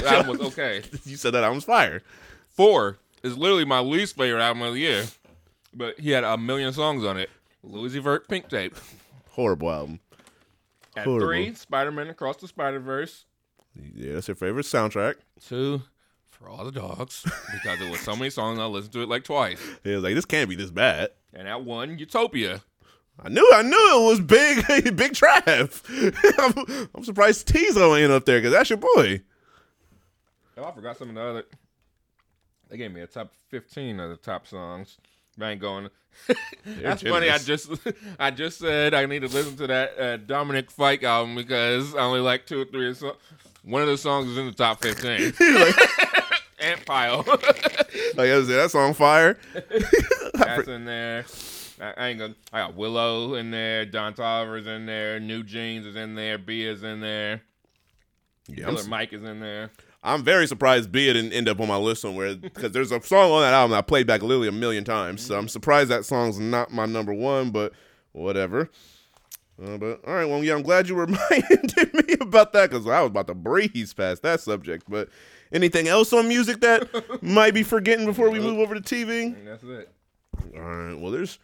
Album 0.05 0.27
was 0.37 0.41
okay. 0.51 0.83
you 1.05 1.15
said 1.17 1.31
that 1.33 1.43
album's 1.43 1.63
fire. 1.65 2.01
Four 2.49 2.97
is 3.23 3.37
literally 3.37 3.65
my 3.65 3.79
least 3.79 4.15
favorite 4.17 4.41
album 4.41 4.61
of 4.63 4.73
the 4.73 4.79
year, 4.79 5.05
but 5.73 5.99
he 5.99 6.11
had 6.11 6.23
a 6.23 6.37
million 6.37 6.73
songs 6.73 7.03
on 7.05 7.17
it. 7.17 7.29
Uzi 7.65 8.01
Vert 8.01 8.27
Pink 8.27 8.49
Tape. 8.49 8.75
Horrible 9.31 9.71
album. 9.71 9.99
At 10.95 11.05
Horrible. 11.05 11.27
three, 11.27 11.53
Spider 11.53 11.91
Man 11.91 12.07
Across 12.09 12.37
the 12.37 12.47
Spider 12.47 12.79
Verse. 12.79 13.25
Yeah, 13.95 14.13
that's 14.15 14.27
your 14.27 14.35
favorite 14.35 14.65
soundtrack. 14.65 15.15
Two, 15.45 15.81
For 16.31 16.49
All 16.49 16.65
the 16.65 16.71
Dogs, 16.71 17.23
because 17.53 17.79
there 17.79 17.89
was 17.91 17.99
so 18.01 18.15
many 18.15 18.29
songs 18.29 18.59
I 18.59 18.65
listened 18.65 18.93
to 18.93 19.01
it 19.03 19.09
like 19.09 19.23
twice. 19.23 19.59
It 19.83 19.95
was 19.95 20.03
like 20.03 20.15
this 20.15 20.25
can't 20.25 20.49
be 20.49 20.55
this 20.55 20.71
bad. 20.71 21.09
And 21.33 21.47
at 21.47 21.63
one, 21.63 21.97
Utopia. 21.99 22.61
I 23.21 23.29
knew, 23.29 23.49
I 23.53 23.61
knew 23.63 24.03
it 24.03 24.09
was 24.09 24.19
big, 24.21 24.65
big 24.95 25.13
Trav. 25.13 25.83
I'm, 26.79 26.89
I'm 26.95 27.03
surprised 27.03 27.47
Teezo 27.47 27.99
ain't 28.01 28.11
up 28.11 28.25
there 28.25 28.39
because 28.39 28.53
that's 28.53 28.69
your 28.69 28.77
boy. 28.77 29.21
Oh, 30.57 30.65
I 30.65 30.71
forgot 30.71 30.97
some 30.97 31.09
of 31.09 31.15
the 31.15 31.21
other. 31.21 31.43
They 32.69 32.77
gave 32.77 32.91
me 32.91 33.01
a 33.01 33.07
top 33.07 33.31
fifteen 33.49 33.99
of 33.99 34.09
the 34.09 34.15
top 34.17 34.45
songs. 34.47 34.97
I 35.41 35.51
ain't 35.51 35.61
going. 35.61 35.89
That's 36.65 37.01
funny. 37.01 37.29
I 37.29 37.37
just 37.37 37.71
I 38.19 38.29
just 38.29 38.59
said 38.59 38.93
I 38.93 39.05
need 39.05 39.21
to 39.21 39.27
listen 39.29 39.55
to 39.57 39.67
that 39.67 39.99
uh, 39.99 40.17
Dominic 40.17 40.69
Fike 40.69 41.03
album 41.03 41.35
because 41.35 41.95
I 41.95 41.99
only 41.99 42.19
like 42.19 42.45
two 42.45 42.61
or 42.61 42.65
three. 42.65 42.93
So- 42.93 43.15
one 43.63 43.81
of 43.81 43.87
the 43.87 43.97
songs 43.97 44.29
is 44.29 44.37
in 44.37 44.45
the 44.45 44.51
top 44.51 44.81
fifteen. 44.81 45.33
Ant 46.59 46.85
pile. 46.85 47.23
Like 47.27 48.29
I 48.29 48.41
said, 48.41 48.47
that 48.47 48.69
song 48.71 48.93
fire. 48.93 49.37
That's 50.33 50.67
in 50.67 50.85
there. 50.85 51.25
I, 51.79 51.93
I 51.97 52.07
ain't 52.07 52.19
gonna. 52.19 52.35
I 52.51 52.59
got 52.59 52.75
Willow 52.75 53.35
in 53.35 53.51
there. 53.51 53.85
Don 53.85 54.13
Toliver's 54.13 54.67
in 54.67 54.85
there. 54.85 55.19
New 55.19 55.43
Jeans 55.43 55.85
is 55.85 55.95
in 55.95 56.15
there. 56.15 56.37
B 56.37 56.65
is 56.65 56.83
in 56.83 56.99
there. 56.99 57.41
Yeah, 58.47 58.67
I'm, 58.67 58.75
Killer 58.75 58.87
Mike 58.87 59.13
is 59.13 59.23
in 59.23 59.39
there. 59.39 59.71
I'm 60.01 60.23
very 60.23 60.47
surprised 60.47 60.91
B 60.91 61.11
didn't 61.11 61.33
end 61.33 61.49
up 61.49 61.59
on 61.59 61.67
my 61.67 61.77
list 61.77 62.01
somewhere 62.01 62.35
because 62.35 62.71
there's 62.71 62.91
a 62.91 63.01
song 63.01 63.31
on 63.31 63.41
that 63.41 63.53
album 63.53 63.71
that 63.71 63.79
I 63.79 63.81
played 63.81 64.07
back 64.07 64.21
literally 64.21 64.47
a 64.47 64.53
million 64.53 64.83
times. 64.83 65.25
So 65.25 65.37
I'm 65.37 65.47
surprised 65.47 65.89
that 65.89 66.05
song's 66.05 66.39
not 66.39 66.71
my 66.71 66.85
number 66.85 67.13
one, 67.13 67.51
but 67.51 67.73
whatever. 68.13 68.69
Uh, 69.61 69.77
but 69.77 69.99
all 70.07 70.13
right, 70.13 70.25
well, 70.25 70.41
yeah, 70.41 70.53
I'm 70.55 70.61
glad 70.61 70.87
you 70.87 70.95
reminded 70.99 71.93
me 71.93 72.15
about 72.21 72.53
that 72.53 72.69
because 72.69 72.87
I 72.87 73.01
was 73.01 73.09
about 73.09 73.27
to 73.27 73.35
breeze 73.35 73.93
past 73.93 74.23
that 74.23 74.39
subject. 74.39 74.85
But 74.87 75.09
Anything 75.51 75.87
else 75.87 76.13
on 76.13 76.27
music 76.27 76.61
that 76.61 76.87
might 77.23 77.53
be 77.53 77.63
forgetting 77.63 78.05
before 78.05 78.29
we 78.29 78.39
move 78.39 78.59
over 78.59 78.79
to 78.79 78.81
TV? 78.81 79.35
And 79.35 79.47
that's 79.47 79.63
it. 79.63 79.91
All 80.55 80.61
right. 80.61 80.93
Well, 80.93 81.11
there's 81.11 81.39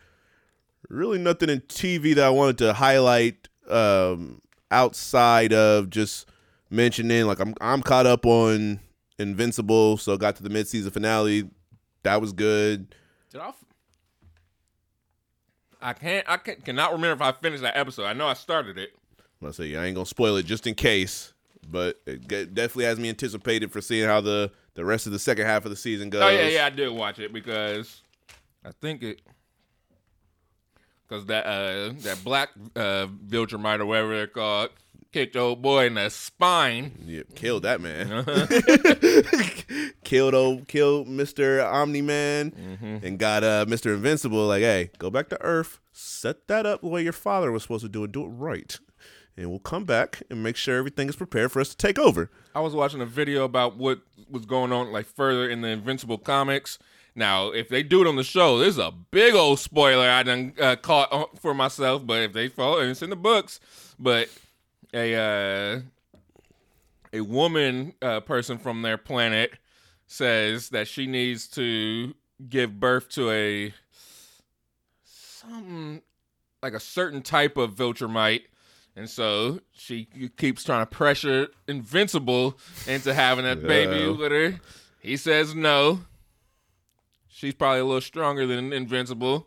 really 0.90 1.18
nothing 1.18 1.50
in 1.50 1.62
TV 1.62 2.16
that 2.16 2.26
I 2.26 2.30
wanted 2.30 2.58
to 2.60 2.74
highlight 2.74 3.48
um, 3.70 4.42
outside 4.72 5.54
of 5.54 5.90
just 5.90 6.28
mentioning. 6.70 7.26
Like 7.26 7.40
I'm 7.40 7.54
I'm 7.62 7.82
caught 7.82 8.06
up 8.06 8.26
on 8.26 8.80
Invincible, 9.18 9.98
so 9.98 10.18
got 10.18 10.36
to 10.38 10.44
the 10.44 10.50
mid 10.50 10.68
season 10.68 10.92
finale. 10.92 11.50
That 12.04 12.22
was 12.22 12.34
good. 12.34 12.94
Did 13.32 13.42
I? 13.42 13.48
f- 13.50 13.66
I 15.82 15.94
can't. 15.94 16.26
I 16.28 16.38
can, 16.38 16.56
cannot 16.62 16.92
remember 16.94 17.24
if 17.24 17.28
I 17.28 17.32
finished 17.40 17.64
that 17.64 17.78
episode. 17.78 18.06
I 18.06 18.14
know 18.14 18.28
I 18.28 18.34
started 18.34 18.78
it. 18.78 18.90
Let's 19.42 19.58
see. 19.58 19.76
I 19.76 19.86
ain't 19.86 19.96
gonna 19.96 20.06
spoil 20.06 20.36
it 20.38 20.46
just 20.46 20.66
in 20.68 20.76
case, 20.76 21.34
but 21.68 22.02
it 22.06 22.28
definitely 22.28 22.86
has 22.86 23.00
me 23.00 23.10
anticipated 23.10 23.72
for 23.72 23.82
seeing 23.82 24.08
how 24.08 24.22
the 24.22 24.52
the 24.76 24.84
rest 24.84 25.06
of 25.06 25.12
the 25.12 25.20
second 25.20 25.46
half 25.46 25.66
of 25.66 25.72
the 25.72 25.78
season 25.78 26.10
goes. 26.10 26.24
Oh 26.24 26.30
yeah, 26.30 26.48
yeah, 26.48 26.66
I 26.66 26.70
did 26.70 26.90
watch 26.90 27.20
it 27.20 27.32
because 27.32 28.02
I 28.64 28.72
think 28.82 29.04
it 29.04 29.22
because 31.08 31.26
that 31.28 31.46
uh 31.46 31.94
that 32.00 32.20
black 32.24 32.50
uh 32.76 33.08
Viltrumite 33.28 33.80
or 33.80 33.86
whatever 33.86 34.16
they're 34.16 34.28
called 34.28 34.70
kicked 35.12 35.38
old 35.38 35.62
boy 35.62 35.86
in 35.86 35.94
the 35.94 36.10
spine. 36.10 36.92
Yeah, 37.06 37.22
killed 37.36 37.64
that 37.64 37.80
man. 37.80 38.12
Uh-huh. 38.12 39.92
killed 40.04 40.34
old, 40.34 40.68
killed 40.68 41.08
Mister 41.08 41.62
Omni 41.64 42.02
Man, 42.02 42.52
Mm-hmm. 42.52 43.06
and 43.06 43.18
got 43.20 43.44
uh 43.44 43.66
Mister 43.68 43.94
Invincible. 43.94 44.46
Like, 44.48 44.62
hey, 44.62 44.90
go 44.98 45.10
back 45.10 45.30
to 45.30 45.42
Earth, 45.42 45.80
set 45.92 46.48
that 46.48 46.66
up 46.66 46.82
the 46.82 46.88
way 46.88 47.02
your 47.04 47.14
father 47.14 47.52
was 47.52 47.64
supposed 47.64 47.84
to 47.84 47.90
do 47.90 48.04
it, 48.04 48.12
do 48.12 48.24
it 48.26 48.30
right, 48.30 48.78
and 49.38 49.50
we'll 49.50 49.60
come 49.60 49.86
back 49.86 50.22
and 50.30 50.44
make 50.44 50.56
sure 50.56 50.78
everything 50.78 51.08
is 51.10 51.16
prepared 51.16 51.52
for 51.52 51.60
us 51.62 51.70
to 51.70 51.78
take 51.78 51.98
over. 52.00 52.30
I 52.54 52.60
was 52.60 52.74
watching 52.76 53.02
a 53.02 53.06
video 53.06 53.44
about 53.46 53.78
what 53.78 54.00
was 54.30 54.46
going 54.46 54.72
on 54.72 54.92
like 54.92 55.06
further 55.06 55.50
in 55.50 55.62
the 55.62 55.70
Invincible 55.70 56.18
comics. 56.18 56.78
Now, 57.16 57.52
if 57.52 57.70
they 57.70 57.82
do 57.82 58.02
it 58.02 58.08
on 58.08 58.18
the 58.18 58.24
show, 58.24 58.58
this 58.60 58.70
is 58.70 58.78
a 58.78 58.92
big 58.92 59.36
old 59.36 59.60
spoiler 59.60 60.10
I 60.10 60.24
done 60.24 60.54
uh, 60.60 60.76
caught 60.76 61.40
for 61.40 61.54
myself. 61.54 62.06
But 62.06 62.22
if 62.24 62.34
they 62.34 62.50
follow, 62.50 62.80
and 62.80 62.92
it's 62.92 63.02
in 63.02 63.10
the 63.10 63.16
books. 63.16 63.60
But 63.98 64.30
a 64.94 65.16
uh, 65.16 65.82
a 67.14 67.22
woman 67.22 67.94
uh, 68.02 68.20
person 68.20 68.58
from 68.58 68.82
their 68.82 68.98
planet 68.98 69.54
says 70.08 70.70
that 70.70 70.88
she 70.88 71.08
needs 71.08 71.48
to 71.48 72.14
give 72.50 72.80
birth 72.80 73.10
to 73.10 73.32
a 73.32 73.74
some 75.06 76.02
like 76.62 76.74
a 76.74 76.80
certain 76.80 77.22
type 77.22 77.58
of 77.58 77.76
Viltrumite. 77.76 78.44
And 78.98 79.10
so 79.10 79.60
she 79.74 80.08
keeps 80.38 80.64
trying 80.64 80.82
to 80.82 80.86
pressure 80.86 81.50
Invincible 81.68 82.58
into 82.88 83.14
having 83.14 83.44
that 83.46 83.62
baby 83.62 84.10
with 84.10 84.32
her. 84.32 84.60
He 85.00 85.18
says 85.18 85.54
no. 85.54 86.00
She's 87.36 87.54
probably 87.54 87.82
a 87.82 87.84
little 87.84 88.00
stronger 88.00 88.48
than 88.48 88.72
Invincible. 88.72 89.46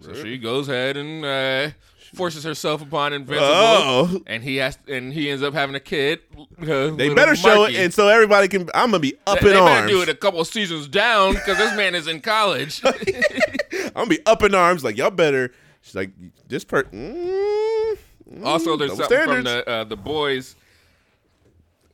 So 0.00 0.12
she 0.12 0.38
goes 0.38 0.68
ahead 0.68 0.96
and 0.96 1.24
uh, 1.24 1.70
forces 2.14 2.42
herself 2.42 2.82
upon 2.82 3.12
Invincible. 3.12 3.46
Oh, 3.48 4.20
And 4.26 4.42
he 4.42 4.56
has, 4.56 4.76
and 4.88 5.12
he 5.12 5.30
ends 5.30 5.40
up 5.40 5.54
having 5.54 5.76
a 5.76 5.80
kid. 5.80 6.18
uh, 6.36 6.90
they 6.90 7.14
better 7.14 7.36
show 7.36 7.62
it, 7.66 7.76
and 7.76 7.94
so 7.94 8.08
everybody 8.08 8.48
can. 8.48 8.62
I'm 8.74 8.90
gonna 8.90 8.98
be 8.98 9.14
up 9.24 9.38
they, 9.38 9.50
in 9.50 9.54
they 9.54 9.60
better 9.60 9.70
arms. 9.82 9.90
do 9.92 10.02
it 10.02 10.08
a 10.08 10.16
couple 10.16 10.40
of 10.40 10.48
seasons 10.48 10.88
down 10.88 11.34
because 11.34 11.58
this 11.58 11.76
man 11.76 11.94
is 11.94 12.08
in 12.08 12.20
college. 12.20 12.82
I'm 12.84 13.92
gonna 13.94 14.06
be 14.08 14.26
up 14.26 14.42
in 14.42 14.52
arms. 14.56 14.82
Like 14.82 14.96
y'all 14.96 15.10
better. 15.10 15.52
She's 15.80 15.94
like 15.94 16.10
this 16.48 16.64
person. 16.64 16.90
Mm, 16.92 17.98
mm, 18.34 18.44
Also, 18.44 18.76
there's 18.76 18.96
something 18.96 19.24
from 19.24 19.44
the 19.44 19.68
uh, 19.68 19.84
the 19.84 19.96
boys 19.96 20.56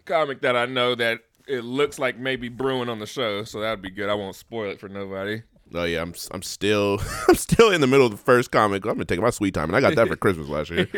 comic 0.06 0.40
that 0.40 0.56
I 0.56 0.64
know 0.64 0.94
that 0.94 1.20
it 1.48 1.64
looks 1.64 1.98
like 1.98 2.18
maybe 2.18 2.48
brewing 2.48 2.88
on 2.88 2.98
the 2.98 3.06
show, 3.06 3.42
so 3.44 3.60
that'd 3.60 3.82
be 3.82 3.90
good. 3.90 4.08
I 4.08 4.14
won't 4.14 4.36
spoil 4.36 4.70
it 4.70 4.78
for 4.78 4.88
nobody. 4.88 5.42
Oh 5.74 5.84
yeah, 5.84 6.02
I'm 6.02 6.14
I'm 6.30 6.42
still 6.42 7.00
I'm 7.28 7.34
still 7.34 7.70
in 7.70 7.80
the 7.80 7.86
middle 7.86 8.06
of 8.06 8.12
the 8.12 8.18
first 8.18 8.50
comic. 8.50 8.84
I'm 8.84 8.94
gonna 8.94 9.04
take 9.04 9.20
my 9.20 9.30
sweet 9.30 9.54
time, 9.54 9.68
and 9.68 9.76
I 9.76 9.80
got 9.80 9.96
that 9.96 10.08
for 10.08 10.16
Christmas 10.24 10.48
last 10.48 10.70
year. 10.70 10.88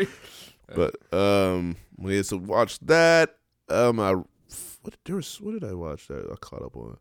But 0.73 0.95
um, 1.13 1.75
we 1.97 2.17
had 2.17 2.25
to 2.25 2.37
watch 2.37 2.79
that. 2.79 3.35
Um, 3.69 3.99
I 3.99 4.13
what 4.13 4.95
there 5.05 5.15
was 5.15 5.39
what 5.41 5.53
did 5.53 5.63
I 5.63 5.73
watch 5.73 6.07
that 6.07 6.29
I 6.31 6.35
caught 6.35 6.63
up 6.63 6.75
on? 6.75 6.97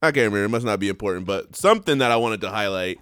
I 0.00 0.10
can't 0.10 0.32
remember. 0.32 0.44
It 0.44 0.48
must 0.48 0.66
not 0.66 0.80
be 0.80 0.88
important, 0.88 1.26
but 1.26 1.54
something 1.54 1.98
that 1.98 2.10
I 2.10 2.16
wanted 2.16 2.40
to 2.42 2.50
highlight: 2.50 2.98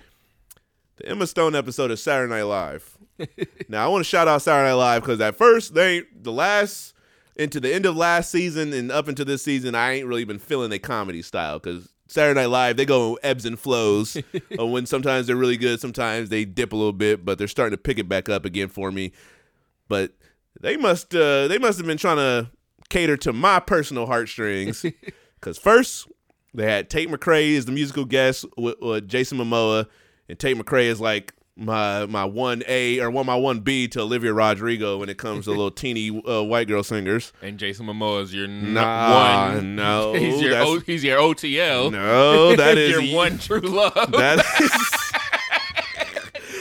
the 0.97 1.09
Emma 1.09 1.27
Stone 1.27 1.55
episode 1.55 1.91
of 1.91 1.99
Saturday 1.99 2.33
Night 2.33 2.43
Live. 2.43 2.99
now 3.69 3.85
I 3.85 3.89
want 3.89 4.01
to 4.01 4.09
shout 4.09 4.29
out 4.29 4.43
Saturday 4.43 4.71
Night 4.71 4.75
Live 4.75 5.03
because 5.03 5.21
at 5.21 5.37
first 5.37 5.75
they 5.75 6.03
the 6.15 6.33
last 6.33 6.95
into 7.41 7.59
the 7.59 7.73
end 7.73 7.87
of 7.87 7.97
last 7.97 8.31
season 8.31 8.73
and 8.73 8.93
up 8.93 9.09
into 9.09 9.25
this 9.25 9.43
season, 9.43 9.75
I 9.75 9.93
ain't 9.93 10.07
really 10.07 10.25
been 10.25 10.39
feeling 10.39 10.71
a 10.73 10.79
comedy 10.79 11.23
style 11.23 11.59
because 11.59 11.89
Saturday 12.07 12.39
Night 12.39 12.51
Live 12.51 12.77
they 12.77 12.85
go 12.85 13.19
ebbs 13.23 13.47
and 13.47 13.59
flows. 13.59 14.17
uh, 14.59 14.67
when 14.67 14.85
sometimes 14.87 15.27
they're 15.27 15.37
really 15.37 15.57
good, 15.57 15.81
sometimes 15.81 16.29
they 16.29 16.45
dip 16.45 16.73
a 16.73 16.77
little 16.77 16.93
bit, 16.93 17.25
but 17.25 17.39
they're 17.39 17.49
starting 17.49 17.77
to 17.77 17.83
pick 17.83 17.99
it 17.99 18.09
back 18.09 18.29
up 18.29 18.45
again 18.45 18.69
for 18.69 18.93
me. 18.93 19.13
But 19.89 20.13
they 20.61 20.77
must 20.77 21.15
uh, 21.15 21.49
they 21.49 21.59
must 21.59 21.79
have 21.79 21.87
been 21.87 21.97
trying 21.97 22.19
to 22.19 22.51
cater 22.91 23.17
to 23.17 23.33
my 23.33 23.59
personal 23.59 24.07
heartstrings 24.07 24.85
because 25.41 25.57
first 25.57 26.09
they 26.53 26.71
had 26.71 26.91
Tate 26.91 27.09
McRae 27.09 27.57
as 27.57 27.65
the 27.65 27.73
musical 27.73 28.05
guest 28.05 28.45
with, 28.57 28.79
with 28.81 29.09
Jason 29.09 29.39
Momoa, 29.39 29.87
and 30.29 30.39
Tate 30.39 30.59
McRae 30.59 30.87
is 30.87 31.01
like 31.01 31.33
my 31.61 32.07
my 32.07 32.25
one 32.25 32.63
A 32.67 33.01
or 33.01 33.11
one 33.11 33.27
my 33.27 33.37
one 33.37 33.61
B 33.61 33.87
to 33.89 34.01
Olivia 34.01 34.33
Rodrigo 34.33 34.99
when 34.99 35.09
it 35.09 35.19
comes 35.19 35.45
to 35.45 35.51
little 35.51 35.71
teeny 35.83 36.11
uh, 36.27 36.43
white 36.43 36.67
girl 36.69 36.83
singers. 36.83 37.33
And 37.43 37.59
Jason 37.59 37.87
Momoa 37.87 38.23
is 38.23 38.35
your 38.35 38.47
n- 38.47 38.73
Nah, 38.75 39.53
one. 39.55 39.77
no, 39.77 40.13
he's 40.19 40.41
your 40.41 40.57
o, 40.57 40.79
he's 40.81 41.05
your 41.05 41.19
OTL. 41.19 41.93
No, 41.93 42.57
that 42.57 42.79
is 42.79 42.91
your 42.91 43.15
one 43.17 43.39
true 43.39 43.61
love. 43.61 43.93
That 44.13 44.39
is, 44.61 44.71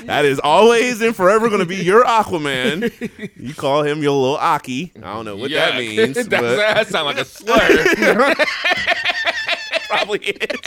that 0.06 0.26
is 0.26 0.40
always 0.40 1.02
and 1.02 1.16
forever 1.16 1.48
going 1.50 1.60
to 1.62 1.66
be 1.66 1.78
your 1.78 2.04
Aquaman. 2.04 2.92
You 3.38 3.54
call 3.54 3.84
him 3.84 4.02
your 4.02 4.12
little 4.12 4.38
Aki. 4.38 4.92
I 4.98 5.00
don't 5.14 5.26
know 5.26 5.36
what 5.38 5.52
that 5.52 5.78
means, 5.78 6.16
but 6.28 6.30
that 6.30 6.88
sounds 6.88 7.06
like 7.06 7.18
a 7.20 7.26
slur. 7.26 8.36
Probably 9.90 10.20
is. 10.26 10.60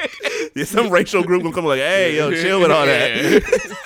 yeah, 0.54 0.64
some 0.64 0.90
racial 0.90 1.22
group 1.22 1.42
gonna 1.42 1.54
come 1.54 1.64
like, 1.64 1.80
hey, 1.80 2.16
yo, 2.16 2.30
chill 2.32 2.60
with 2.60 2.70
all 2.70 2.86
that. 2.86 3.76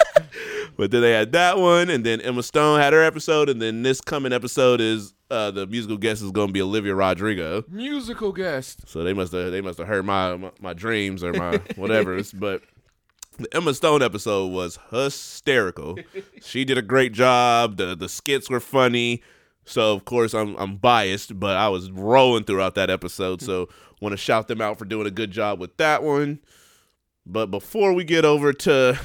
but 0.77 0.90
then 0.90 1.02
they 1.02 1.12
had 1.12 1.32
that 1.32 1.59
one, 1.59 1.90
and 1.90 2.05
then 2.05 2.20
Emma 2.20 2.43
Stone 2.43 2.81
had 2.81 2.93
her 2.93 3.02
episode, 3.02 3.48
and 3.48 3.60
then 3.60 3.82
this 3.82 4.01
coming 4.01 4.32
episode 4.32 4.81
is 4.81 5.14
uh, 5.31 5.51
the 5.51 5.66
musical 5.66 5.97
guest 5.97 6.23
is 6.23 6.31
gonna 6.31 6.52
be 6.52 6.62
Olivia 6.62 6.94
Rodrigo. 6.94 7.64
Musical 7.68 8.32
guest. 8.32 8.89
So 8.89 9.02
they 9.05 9.12
must 9.12 9.32
have 9.32 9.51
they 9.51 9.60
must 9.60 9.78
have 9.78 9.89
heard 9.89 10.05
my, 10.05 10.36
my 10.36 10.51
my 10.60 10.73
dreams 10.73 11.23
or 11.24 11.32
my 11.32 11.59
whatever's. 11.77 12.32
but 12.32 12.62
the 13.39 13.55
Emma 13.55 13.74
Stone 13.74 14.02
episode 14.02 14.47
was 14.52 14.78
hysterical. 14.90 15.98
she 16.40 16.64
did 16.64 16.78
a 16.78 16.82
great 16.82 17.12
job. 17.12 17.77
The 17.77 17.94
the 17.94 18.09
skits 18.09 18.48
were 18.48 18.60
funny. 18.60 19.23
So 19.64 19.93
of 19.93 20.05
course 20.05 20.32
I'm 20.32 20.55
I'm 20.56 20.77
biased, 20.77 21.39
but 21.39 21.56
I 21.56 21.68
was 21.68 21.90
rolling 21.90 22.44
throughout 22.44 22.77
that 22.77 22.89
episode. 22.89 23.43
So 23.43 23.68
want 24.07 24.12
to 24.12 24.23
shout 24.24 24.47
them 24.47 24.61
out 24.61 24.78
for 24.78 24.85
doing 24.85 25.05
a 25.05 25.11
good 25.11 25.33
job 25.33 25.59
with 25.59 25.77
that 25.78 26.03
one. 26.05 26.39
But 27.27 27.47
before 27.47 27.93
we 27.93 28.05
get 28.05 28.24
over 28.24 28.53
to 28.53 28.97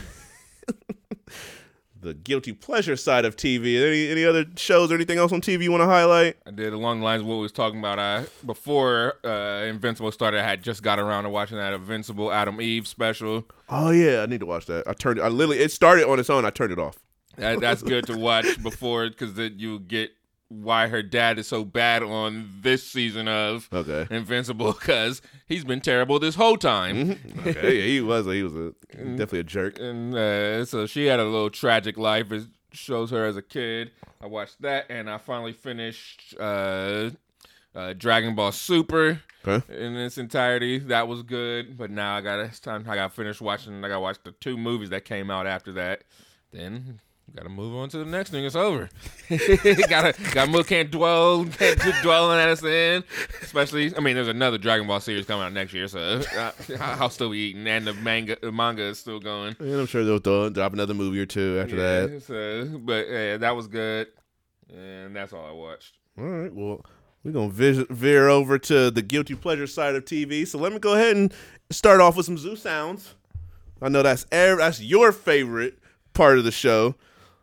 the 1.99 2.13
guilty 2.13 2.53
pleasure 2.53 2.95
side 2.95 3.25
of 3.25 3.35
TV, 3.35 3.81
any 3.83 4.11
any 4.11 4.23
other 4.23 4.45
shows 4.57 4.91
or 4.91 4.95
anything 4.95 5.17
else 5.17 5.31
on 5.31 5.41
TV 5.41 5.63
you 5.63 5.71
want 5.71 5.81
to 5.81 5.87
highlight? 5.87 6.37
I 6.45 6.51
did 6.51 6.71
along 6.71 6.99
the 6.99 7.05
lines 7.05 7.21
of 7.21 7.27
what 7.27 7.37
we 7.37 7.41
was 7.41 7.51
talking 7.51 7.79
about. 7.79 7.97
I 7.97 8.27
before 8.45 9.15
uh, 9.23 9.63
Invincible 9.65 10.11
started, 10.11 10.39
I 10.39 10.43
had 10.43 10.61
just 10.61 10.83
got 10.83 10.99
around 10.99 11.23
to 11.23 11.31
watching 11.31 11.57
that 11.57 11.73
Invincible 11.73 12.31
Atom 12.31 12.61
Eve 12.61 12.87
special. 12.87 13.47
Oh 13.69 13.89
yeah, 13.89 14.21
I 14.21 14.27
need 14.27 14.41
to 14.41 14.45
watch 14.45 14.67
that. 14.67 14.87
I 14.87 14.93
turned. 14.93 15.19
I 15.19 15.29
literally. 15.29 15.57
It 15.57 15.71
started 15.71 16.07
on 16.07 16.19
its 16.19 16.29
own. 16.29 16.45
I 16.45 16.51
turned 16.51 16.71
it 16.71 16.79
off. 16.79 16.99
That, 17.37 17.59
that's 17.59 17.81
good 17.81 18.05
to 18.05 18.17
watch 18.19 18.61
before 18.61 19.09
because 19.09 19.33
then 19.33 19.55
you 19.57 19.79
get 19.79 20.11
why 20.51 20.87
her 20.87 21.01
dad 21.01 21.39
is 21.39 21.47
so 21.47 21.63
bad 21.63 22.03
on 22.03 22.49
this 22.61 22.85
season 22.85 23.27
of 23.27 23.69
Okay. 23.71 24.05
Invincible 24.13 24.73
because 24.73 25.21
he's 25.47 25.63
been 25.63 25.79
terrible 25.81 26.19
this 26.19 26.35
whole 26.35 26.57
time. 26.57 27.17
okay. 27.45 27.77
Yeah, 27.79 27.85
he 27.85 28.01
was. 28.01 28.25
He 28.25 28.43
was 28.43 28.55
a 28.55 28.73
definitely 28.93 29.39
a 29.39 29.43
jerk. 29.43 29.79
And 29.79 30.13
uh, 30.13 30.65
so 30.65 30.85
she 30.85 31.05
had 31.05 31.19
a 31.19 31.23
little 31.23 31.49
tragic 31.49 31.97
life. 31.97 32.31
It 32.31 32.43
shows 32.73 33.11
her 33.11 33.25
as 33.25 33.37
a 33.37 33.41
kid. 33.41 33.91
I 34.21 34.27
watched 34.27 34.61
that, 34.61 34.85
and 34.89 35.09
I 35.09 35.17
finally 35.17 35.53
finished 35.53 36.35
uh, 36.39 37.11
uh, 37.73 37.93
Dragon 37.93 38.35
Ball 38.35 38.51
Super 38.51 39.21
Okay. 39.47 39.65
in 39.73 39.95
its 39.95 40.17
entirety. 40.17 40.77
That 40.79 41.07
was 41.07 41.23
good, 41.23 41.77
but 41.77 41.89
now 41.89 42.15
I 42.17 42.21
got 42.21 42.39
it's 42.39 42.59
time. 42.59 42.85
I 42.87 42.95
got 42.95 43.13
finished 43.13 43.41
watching. 43.41 43.83
I 43.83 43.87
got 43.87 43.95
to 43.95 43.99
watch 44.01 44.17
the 44.23 44.31
two 44.33 44.57
movies 44.57 44.89
that 44.91 45.05
came 45.05 45.31
out 45.31 45.47
after 45.47 45.71
that. 45.73 46.03
Then. 46.51 46.99
Got 47.35 47.43
to 47.43 47.49
move 47.49 47.73
on 47.75 47.87
to 47.89 47.97
the 47.97 48.05
next 48.05 48.31
thing. 48.31 48.43
It's 48.43 48.57
over. 48.57 48.89
gotta, 49.29 50.13
gotta 50.33 50.51
move. 50.51 50.67
Can't 50.67 50.91
dwell. 50.91 51.45
Can't 51.45 51.79
keep 51.79 51.95
dwelling 52.01 52.37
at 52.39 52.49
us 52.49 52.61
in. 52.61 53.03
Especially, 53.41 53.95
I 53.95 54.01
mean, 54.01 54.15
there's 54.15 54.27
another 54.27 54.57
Dragon 54.57 54.85
Ball 54.85 54.99
series 54.99 55.25
coming 55.25 55.45
out 55.45 55.53
next 55.53 55.73
year, 55.73 55.87
so 55.87 56.21
uh, 56.37 56.51
I'll 56.79 57.09
still 57.09 57.29
be 57.29 57.37
eating, 57.37 57.65
and 57.67 57.87
the 57.87 57.93
manga, 57.93 58.35
the 58.41 58.51
manga 58.51 58.83
is 58.83 58.99
still 58.99 59.21
going. 59.21 59.55
And 59.59 59.73
I'm 59.79 59.85
sure 59.85 60.03
they'll 60.03 60.19
throw, 60.19 60.49
drop 60.49 60.73
another 60.73 60.93
movie 60.93 61.21
or 61.21 61.25
two 61.25 61.57
after 61.61 61.77
that. 61.77 62.23
So, 62.23 62.77
but 62.79 63.07
yeah, 63.09 63.37
that 63.37 63.55
was 63.55 63.67
good, 63.67 64.07
and 64.69 65.15
that's 65.15 65.31
all 65.31 65.45
I 65.45 65.51
watched. 65.53 65.95
All 66.17 66.25
right. 66.25 66.53
Well, 66.53 66.85
We're 67.23 67.31
gonna 67.31 67.49
vis- 67.49 67.85
veer 67.89 68.27
over 68.27 68.59
to 68.59 68.91
the 68.91 69.01
guilty 69.01 69.35
pleasure 69.35 69.67
side 69.67 69.95
of 69.95 70.03
TV. 70.03 70.45
So 70.45 70.57
let 70.57 70.73
me 70.73 70.79
go 70.79 70.95
ahead 70.95 71.15
and 71.15 71.33
start 71.69 72.01
off 72.01 72.17
with 72.17 72.25
some 72.25 72.37
zoo 72.37 72.57
sounds. 72.57 73.15
I 73.81 73.87
know 73.87 74.03
that's 74.03 74.25
ev- 74.33 74.57
that's 74.57 74.81
your 74.81 75.13
favorite 75.13 75.79
part 76.13 76.37
of 76.37 76.43
the 76.43 76.51
show. 76.51 76.95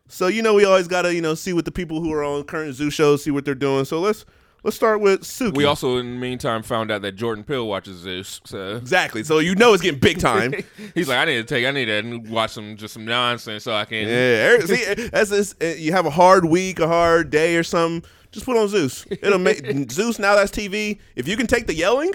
So 0.08 0.26
you 0.26 0.42
know 0.42 0.54
we 0.54 0.64
always 0.64 0.88
gotta 0.88 1.14
you 1.14 1.20
know 1.20 1.34
see 1.34 1.52
what 1.52 1.64
the 1.64 1.70
people 1.72 2.00
who 2.00 2.12
are 2.12 2.24
on 2.24 2.44
current 2.44 2.74
zoo 2.74 2.90
shows 2.90 3.22
see 3.22 3.30
what 3.30 3.44
they're 3.44 3.54
doing. 3.54 3.84
So 3.84 4.00
let's 4.00 4.24
let's 4.64 4.76
start 4.76 5.00
with 5.00 5.20
Suki. 5.22 5.56
We 5.56 5.64
also, 5.64 5.98
in 5.98 6.14
the 6.14 6.16
meantime, 6.18 6.62
found 6.62 6.90
out 6.90 7.02
that 7.02 7.12
Jordan 7.12 7.44
Peele 7.44 7.66
watches 7.66 7.98
Zeus. 7.98 8.40
So 8.44 8.76
exactly. 8.76 9.22
So 9.22 9.38
you 9.38 9.54
know 9.54 9.72
it's 9.74 9.82
getting 9.82 10.00
big 10.00 10.18
time. 10.18 10.52
he's 10.94 11.08
like, 11.08 11.18
I 11.18 11.24
need 11.26 11.36
to 11.36 11.44
take, 11.44 11.66
I 11.66 11.70
need 11.70 11.86
to 11.86 12.30
watch 12.30 12.52
some 12.52 12.76
just 12.76 12.94
some 12.94 13.04
nonsense 13.04 13.64
so 13.64 13.74
I 13.74 13.84
can. 13.84 14.08
Yeah, 14.08 14.58
see, 14.60 15.08
that's 15.12 15.30
this. 15.30 15.54
uh, 15.60 15.66
You 15.66 15.92
have 15.92 16.06
a 16.06 16.10
hard 16.10 16.44
week, 16.46 16.80
a 16.80 16.88
hard 16.88 17.30
day, 17.30 17.56
or 17.56 17.62
something. 17.62 18.08
Just 18.30 18.44
put 18.44 18.56
on 18.56 18.68
Zeus. 18.68 19.06
It'll 19.10 19.38
make 19.38 19.64
Zeus 19.90 20.18
now. 20.18 20.34
That's 20.34 20.50
TV. 20.50 20.98
If 21.16 21.26
you 21.28 21.36
can 21.36 21.46
take 21.46 21.66
the 21.66 21.74
yelling, 21.74 22.12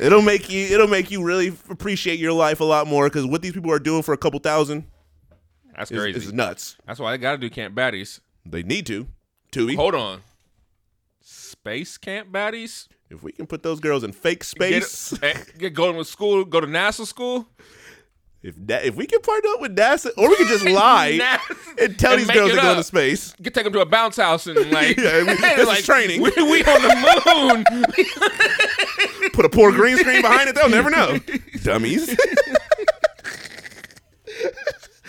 it'll 0.00 0.22
make 0.22 0.50
you. 0.50 0.66
It'll 0.66 0.86
make 0.88 1.10
you 1.10 1.22
really 1.22 1.48
appreciate 1.70 2.18
your 2.18 2.32
life 2.32 2.60
a 2.60 2.64
lot 2.64 2.86
more. 2.86 3.04
Because 3.08 3.26
what 3.26 3.42
these 3.42 3.52
people 3.52 3.72
are 3.72 3.78
doing 3.80 4.02
for 4.02 4.12
a 4.12 4.18
couple 4.18 4.38
thousand 4.40 4.84
That's 5.76 5.90
is, 5.90 5.98
crazy. 6.00 6.18
is 6.18 6.32
nuts. 6.32 6.76
That's 6.86 6.98
why 6.98 7.10
they 7.12 7.18
got 7.18 7.32
to 7.32 7.38
do 7.38 7.50
camp 7.50 7.74
baddies. 7.74 8.20
They 8.44 8.62
need 8.62 8.86
to. 8.86 9.06
Tubi. 9.52 9.76
Hold 9.76 9.94
on. 9.94 10.22
Space 11.20 11.98
camp 11.98 12.30
baddies. 12.32 12.88
If 13.10 13.22
we 13.22 13.32
can 13.32 13.46
put 13.46 13.62
those 13.62 13.78
girls 13.80 14.02
in 14.04 14.12
fake 14.12 14.42
space, 14.44 15.12
Get, 15.18 15.36
eh, 15.36 15.42
get 15.58 15.74
going 15.74 15.96
with 15.96 16.06
school. 16.08 16.44
Go 16.44 16.60
to 16.60 16.66
NASA 16.66 17.06
school. 17.06 17.46
if 18.42 18.54
that, 18.66 18.84
if 18.84 18.96
we 18.96 19.06
can 19.06 19.20
partner 19.20 19.50
up 19.50 19.60
with 19.60 19.76
NASA, 19.76 20.10
or 20.16 20.28
we 20.28 20.36
can 20.36 20.46
just 20.48 20.64
lie 20.68 21.18
NASA 21.20 21.84
and 21.84 21.98
tell 21.98 22.12
and 22.12 22.20
these 22.22 22.30
girls 22.30 22.50
to 22.50 22.56
go 22.56 22.74
to 22.74 22.82
space. 22.82 23.32
Get 23.42 23.54
take 23.54 23.64
them 23.64 23.72
to 23.74 23.80
a 23.80 23.86
bounce 23.86 24.16
house 24.16 24.46
and 24.46 24.56
like, 24.72 24.96
Yeah, 24.96 25.18
we- 25.20 25.34
this 25.34 25.58
is 25.60 25.66
like, 25.66 25.84
training. 25.84 26.20
We, 26.22 26.30
we 26.36 26.64
on 26.64 26.82
the 26.82 27.64
moon. 27.64 29.30
Put 29.32 29.44
a 29.44 29.48
poor 29.50 29.70
green 29.72 29.98
screen 29.98 30.22
behind 30.22 30.48
it. 30.48 30.54
They'll 30.54 30.68
never 30.70 30.90
know. 30.90 31.18
Dummies. 31.62 32.16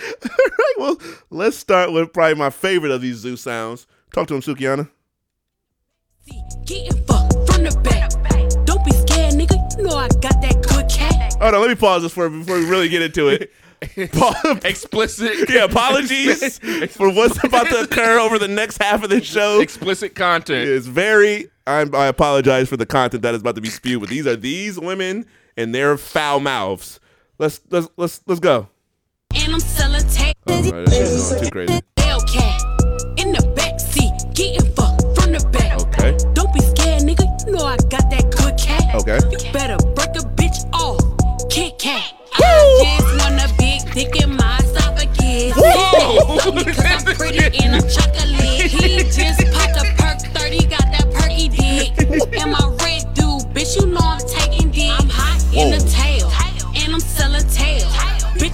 All 0.08 0.30
right. 0.58 0.74
Well, 0.78 0.98
let's 1.30 1.58
start 1.58 1.92
with 1.92 2.14
probably 2.14 2.36
my 2.36 2.50
favorite 2.50 2.92
of 2.92 3.02
these 3.02 3.18
zoo 3.18 3.36
sounds. 3.38 3.88
Talk 4.14 4.28
to 4.28 4.36
him, 4.36 4.42
Sukiana. 4.42 4.90
Getting 6.66 7.06
fucked 7.06 7.34
from 7.52 7.64
the 7.64 7.80
back. 7.84 8.12
Don't 8.66 8.84
be 8.84 8.92
scared, 8.92 9.34
nigga. 9.34 9.78
You 9.78 9.84
know 9.86 9.96
I 9.96 10.08
got 10.10 10.42
that 10.42 10.62
good 10.68 10.90
cat. 10.90 11.34
Hold 11.42 11.54
on. 11.56 11.62
Let 11.62 11.70
me 11.70 11.76
pause 11.76 12.02
this 12.04 12.14
for 12.14 12.30
before 12.30 12.56
we 12.58 12.66
really 12.70 12.90
get 12.90 13.02
into 13.02 13.30
it. 13.30 13.52
Pa- 14.14 14.60
Explicit. 14.66 15.50
yeah, 15.50 15.64
apologies 15.66 16.58
for 16.90 17.12
what's 17.14 17.42
about 17.44 17.68
to 17.68 17.82
occur 17.82 18.20
over 18.20 18.40
the 18.40 18.48
next 18.48 18.82
half 18.82 19.04
of 19.04 19.10
this 19.12 19.24
show. 19.26 19.60
Explicit 19.62 20.16
content. 20.16 20.68
It's 20.68 20.88
very. 20.88 21.50
I'm, 21.68 21.94
I 21.94 22.08
apologize 22.08 22.70
for 22.70 22.78
the 22.78 22.86
content 22.88 23.22
that 23.24 23.36
is 23.36 23.42
about 23.42 23.56
to 23.56 23.62
be 23.62 23.70
spewed, 23.70 24.00
but 24.02 24.10
these 24.10 24.26
are 24.26 24.36
these 24.36 24.80
women 24.80 25.26
and 25.56 25.76
their 25.76 25.96
foul 25.98 26.40
mouths. 26.40 27.00
Let's 27.40 27.62
let's 27.70 27.88
let's 27.98 28.22
let's 28.26 28.40
go. 28.40 28.68
And 29.48 29.54
I'm 29.54 29.62
selling 29.62 30.04
tape. 30.10 30.36
This 30.46 31.10
is 31.10 31.40
too 31.40 31.50
crazy. 31.50 31.80
Hellcat. 31.96 33.16
In 33.18 33.32
the 33.32 33.50
back 33.56 33.80
seat. 33.80 34.12
Getting 34.36 34.70
fucked 34.76 35.04
from 35.16 35.32
the 35.32 35.40
back. 35.56 35.80
Okay. 35.88 36.18
Don't 36.34 36.54
be 36.54 36.60
scared, 36.60 37.04
nigga. 37.04 37.24
You 37.48 37.54
know 37.54 37.64
I 37.64 37.78
got 37.88 38.12
that 38.12 38.28
good 38.28 38.60
cat. 38.60 38.94
Okay. 39.00 39.24
You 39.32 39.40
better 39.54 39.78
break 39.96 40.12
a 40.20 40.28
bitch 40.36 40.68
off. 40.74 41.00
Kit 41.50 41.80
Kat. 41.80 42.12
I 42.34 42.44
just 42.84 43.08
want 43.24 43.40
a 43.40 43.48
big 43.56 43.88
dick 43.96 44.22
in 44.22 44.36
my 44.36 44.58
esophagus. 44.60 45.56
Whoa. 45.56 46.52
Cause 46.52 46.84
I'm 46.84 47.16
pretty 47.16 47.64
and 47.64 47.80
I'm 47.80 47.88
chocolate. 47.88 48.68
He 48.68 49.00
just 49.00 49.48
popped 49.56 49.80
a 49.80 49.88
perk 49.96 50.20
30, 50.36 50.68
got 50.68 50.92
that 50.92 51.08
perky 51.16 51.48
dick. 51.48 51.96
And 52.36 52.52
my 52.52 52.68
red 52.84 53.08
dude, 53.16 53.48
bitch, 53.56 53.80
you 53.80 53.88
know 53.88 54.04
I'm 54.04 54.20
taking 54.28 54.72
dick. 54.72 54.92
I'm 54.92 55.08
hot 55.08 55.40
in 55.56 55.72
the 55.72 55.80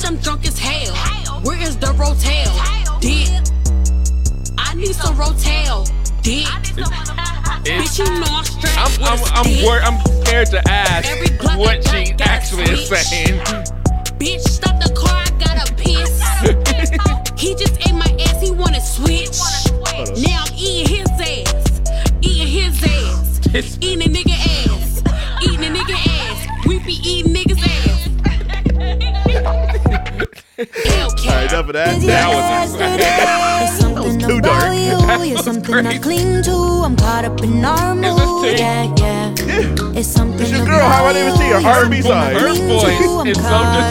Bitch, 0.04 0.10
I'm 0.10 0.18
drunk 0.18 0.46
as 0.46 0.60
hell. 0.60 1.42
Where 1.44 1.58
is 1.62 1.78
the 1.78 1.88
rotel? 1.88 3.00
Dick. 3.00 3.30
I 4.58 4.74
need 4.76 4.94
some 4.94 5.16
rotel. 5.16 5.88
Dick. 6.22 6.46
Bitch, 7.64 8.00
you 8.00 8.20
know 8.20 8.26
I'm 8.28 8.44
straight. 8.44 8.78
I'm 8.78 8.92
I'm 9.02 9.24
I'm, 9.34 9.64
wor- 9.64 9.80
I'm 9.80 10.02
scared 10.26 10.48
to 10.48 10.62
ask 10.70 11.08
Every 11.08 11.38
block 11.38 11.58
what 11.58 11.84
she 11.88 12.10
got, 12.12 12.18
got 12.18 12.28
actually 12.28 12.64
is 12.66 12.90
saying. 12.90 13.40
Bitch, 14.20 14.42
stop 14.42 14.82
the 14.84 14.94
car, 14.94 15.24
I 15.24 15.30
gotta 15.40 15.74
piss. 15.76 17.40
he 17.42 17.56
just 17.56 17.80
ate 17.88 17.96
my 17.96 18.14
ass, 18.28 18.42
he 18.42 18.52
wanna 18.52 18.82
switch. 18.82 19.40
Now 20.22 20.44
I'm 20.44 20.54
eating 20.58 20.98
his 20.98 21.10
ass. 21.12 21.82
Eating 22.22 22.48
his 22.48 22.84
ass. 22.84 23.40
It's- 23.56 23.78
Eating 23.80 24.02
a 24.04 24.14
nigga 24.14 24.34
ass. 24.34 25.02
Eating 25.44 25.64
a 25.64 25.80
nigga 25.80 25.96
ass. 25.96 26.66
We 26.68 26.80
be 26.80 27.00
eating 27.08 27.34
niggas 27.34 27.60
ass. 27.60 27.63
Hellcat. 30.58 31.26
All 31.26 31.34
right, 31.34 31.50
enough 31.50 31.68
of 31.68 31.74
that. 31.74 32.00
That 32.02 32.28
was 32.30 32.78
There's 32.78 33.80
something 33.80 34.20
too 34.20 34.40
dark. 34.42 34.76
you, 34.78 35.24
you're 35.34 35.42
something 35.42 35.74
I 35.88 35.98
cling 35.98 36.44
to. 36.44 36.52
I'm 36.86 36.96
caught 36.96 37.26
up 37.26 37.42
in 37.42 37.66
our 37.66 37.96
mood. 37.96 38.60
Yeah, 38.60 38.94
yeah. 38.98 39.34
It's 39.98 40.08
something 40.08 40.40
It's 40.42 40.52
your 40.52 40.66
girl, 40.66 40.80
How 40.88 41.06
My 41.06 41.14
Name 41.14 41.28
Is 41.28 41.40
T, 41.40 41.46
her 41.50 41.60
you, 41.60 41.68
R&B 41.68 41.96
you're 41.98 42.04
side. 42.06 42.36
Her 42.36 42.48
voice 42.54 42.82
cling 42.84 43.02
to. 43.02 43.10
I'm 43.20 43.28
is 43.28 43.38
so 43.38 43.42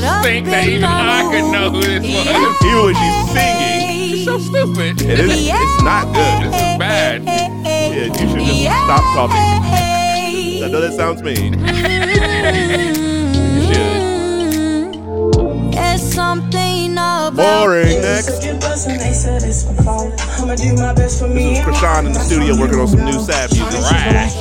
distinct 0.01 0.51
that 0.51 0.69
even 0.69 0.85
I 0.85 1.23
could 1.33 1.51
know 1.51 1.71
who 1.71 1.81
this 1.83 2.03
was. 2.07 2.27
Even 2.63 2.85
when 2.85 2.95
she's 2.95 3.19
singing, 3.35 3.83
It's 4.15 4.25
so 4.25 4.39
stupid. 4.39 5.03
it 5.03 5.19
is, 5.19 5.49
it's 5.51 5.83
not 5.83 6.07
good. 6.15 6.53
This 6.53 6.63
is 6.63 6.79
bad. 6.79 7.25
Yeah, 7.25 8.07
you 8.07 8.15
should 8.15 8.39
just 8.39 8.85
stop 8.87 9.03
talking. 9.19 10.63
I 10.63 10.69
know 10.71 10.81
that 10.81 10.93
sounds 10.95 11.23
mean. 11.23 11.59
You 15.73 15.79
should. 15.79 15.83
There's 15.83 16.15
something 16.15 16.93
about 16.93 17.37
Boring. 17.37 18.01
Next. 18.01 18.43
I'ma 20.43 20.55
do 20.57 20.75
my 20.77 20.93
best 20.95 21.21
for 21.21 21.29
me. 21.29 21.57
Chrisean 21.57 22.07
in 22.07 22.13
the 22.13 22.21
studio 22.21 22.57
working 22.59 22.79
on 22.81 22.89
some 22.89 23.05
new 23.05 23.21
sad 23.21 23.51
music. 23.53 23.81
Trash. 23.89 24.35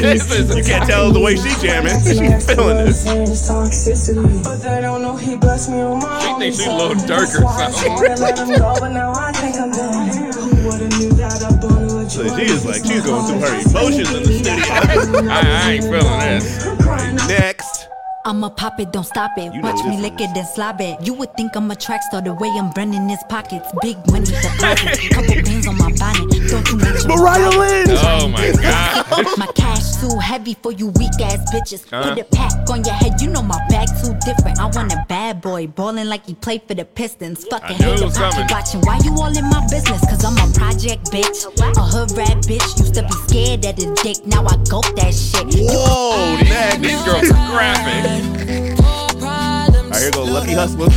This 0.00 0.30
is 0.30 0.56
You 0.56 0.64
can't 0.64 0.88
tell 0.88 1.12
the 1.12 1.20
way 1.20 1.36
she 1.36 1.48
jamming. 1.60 2.00
She's 2.04 2.46
feeling 2.46 2.84
this. 2.84 3.04
But 3.04 4.56
they 4.62 4.80
don't 4.80 5.02
know 5.02 5.16
he 5.16 5.36
blessed 5.36 5.70
me 5.70 5.80
on 5.80 6.00
my 6.00 6.20
She 6.20 6.34
thinks 6.38 6.58
she's 6.58 6.66
a 6.66 6.72
little 6.72 7.06
dark 7.06 7.28
or 7.28 7.42
something. 7.42 7.92
Wanna 7.92 8.16
let 8.16 8.38
him 8.38 8.48
go, 8.48 8.76
but 8.80 8.88
now 8.88 9.12
I 9.12 9.32
think 9.32 9.56
I'm 9.56 9.70
done. 9.70 10.08
Who 10.32 10.66
would've 10.66 10.98
knew 10.98 11.12
that 11.16 11.42
a 11.42 11.56
bundle 11.56 11.98
of 12.00 12.10
So 12.10 12.36
she 12.36 12.44
is 12.44 12.64
like, 12.64 12.84
she's 12.84 13.04
going 13.04 13.26
through 13.26 13.40
her 13.40 13.60
emotions 13.70 14.14
in 14.14 14.22
the 14.22 14.32
studio. 14.32 15.30
I, 15.30 15.62
I 15.66 15.72
ain't 15.72 15.84
feeling 15.84 16.18
this. 16.20 17.28
Next. 17.28 17.88
I'ma 18.26 18.48
pop 18.48 18.80
it, 18.80 18.92
don't 18.92 19.04
stop 19.04 19.38
it. 19.38 19.54
You 19.54 19.62
know 19.62 19.72
Watch 19.72 19.84
me 19.86 20.00
lick 20.00 20.14
one. 20.14 20.22
it, 20.30 20.34
then 20.34 20.44
slob 20.46 20.80
it. 20.80 21.00
You 21.06 21.14
would 21.14 21.32
think 21.36 21.54
I'm 21.54 21.70
a 21.70 21.76
track 21.76 22.02
star 22.02 22.20
the 22.22 22.34
way 22.34 22.48
I'm 22.58 22.72
running 22.72 23.08
his 23.08 23.22
pockets. 23.28 23.68
Big 23.82 23.96
money 24.10 24.26
deposits, 24.26 25.08
couple 25.10 25.34
beans 25.44 25.68
on 25.68 25.78
my 25.78 25.92
bonnet. 25.92 26.50
Don't 26.50 26.68
you 26.68 26.76
mention 26.76 27.08
Mariah 27.08 27.50
Lynn. 27.50 27.86
Oh 27.90 28.26
my 28.28 28.50
god. 28.60 29.05
My 29.36 29.46
cash 29.54 29.96
too 29.96 30.18
heavy 30.18 30.54
for 30.62 30.72
you 30.72 30.88
weak 30.88 31.10
ass 31.20 31.38
bitches. 31.52 31.90
Uh-huh. 31.92 32.14
Put 32.14 32.18
a 32.18 32.24
pack 32.24 32.70
on 32.70 32.84
your 32.84 32.94
head, 32.94 33.20
you 33.20 33.30
know 33.30 33.42
my 33.42 33.58
bag 33.68 33.88
too 34.02 34.14
different. 34.24 34.58
I 34.60 34.66
want 34.66 34.92
a 34.92 35.04
bad 35.08 35.40
boy, 35.40 35.66
ballin' 35.66 36.08
like 36.08 36.26
he 36.26 36.34
played 36.34 36.62
for 36.68 36.74
the 36.74 36.84
Pistons. 36.84 37.44
Fuck 37.46 37.62
I 37.64 37.74
a 37.74 37.78
knew 37.78 37.86
it 37.86 37.92
hater, 37.92 38.04
was 38.06 38.18
pocket 38.18 38.50
watching. 38.50 38.80
Why 38.82 38.98
you 39.04 39.12
all 39.14 39.36
in 39.36 39.44
my 39.48 39.66
business? 39.70 40.00
Cause 40.06 40.24
I'm 40.24 40.36
a 40.36 40.52
project 40.52 41.10
bitch. 41.10 41.46
A 41.46 41.82
hood 41.82 42.12
rat 42.16 42.38
bitch. 42.44 42.78
Used 42.78 42.94
to 42.94 43.02
be 43.02 43.12
scared 43.26 43.64
of 43.64 43.76
the 43.76 44.00
dick, 44.02 44.26
now 44.26 44.44
I 44.44 44.56
go 44.68 44.80
that 44.96 45.14
shit. 45.14 45.46
Whoa, 45.54 46.36
next. 46.42 46.80
These 46.80 47.02
girls 47.04 47.30
are 47.30 47.50
graphic. 47.50 48.80
All 48.84 49.90
right, 49.90 50.00
here 50.00 50.10
go 50.10 50.24
Lucky 50.24 50.52
Hustler. 50.52 50.88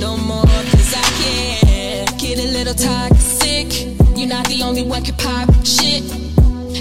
No 0.00 0.16
more. 0.16 0.42
Cause 0.44 0.94
I 0.94 1.02
can't 1.22 2.18
get 2.18 2.38
a 2.38 2.48
little 2.52 2.74
toxic. 2.74 3.68
You're 4.16 4.28
not 4.28 4.46
the 4.48 4.62
only 4.62 4.82
one 4.82 5.02
can 5.04 5.14
pop 5.16 5.48
shit. 5.64 6.02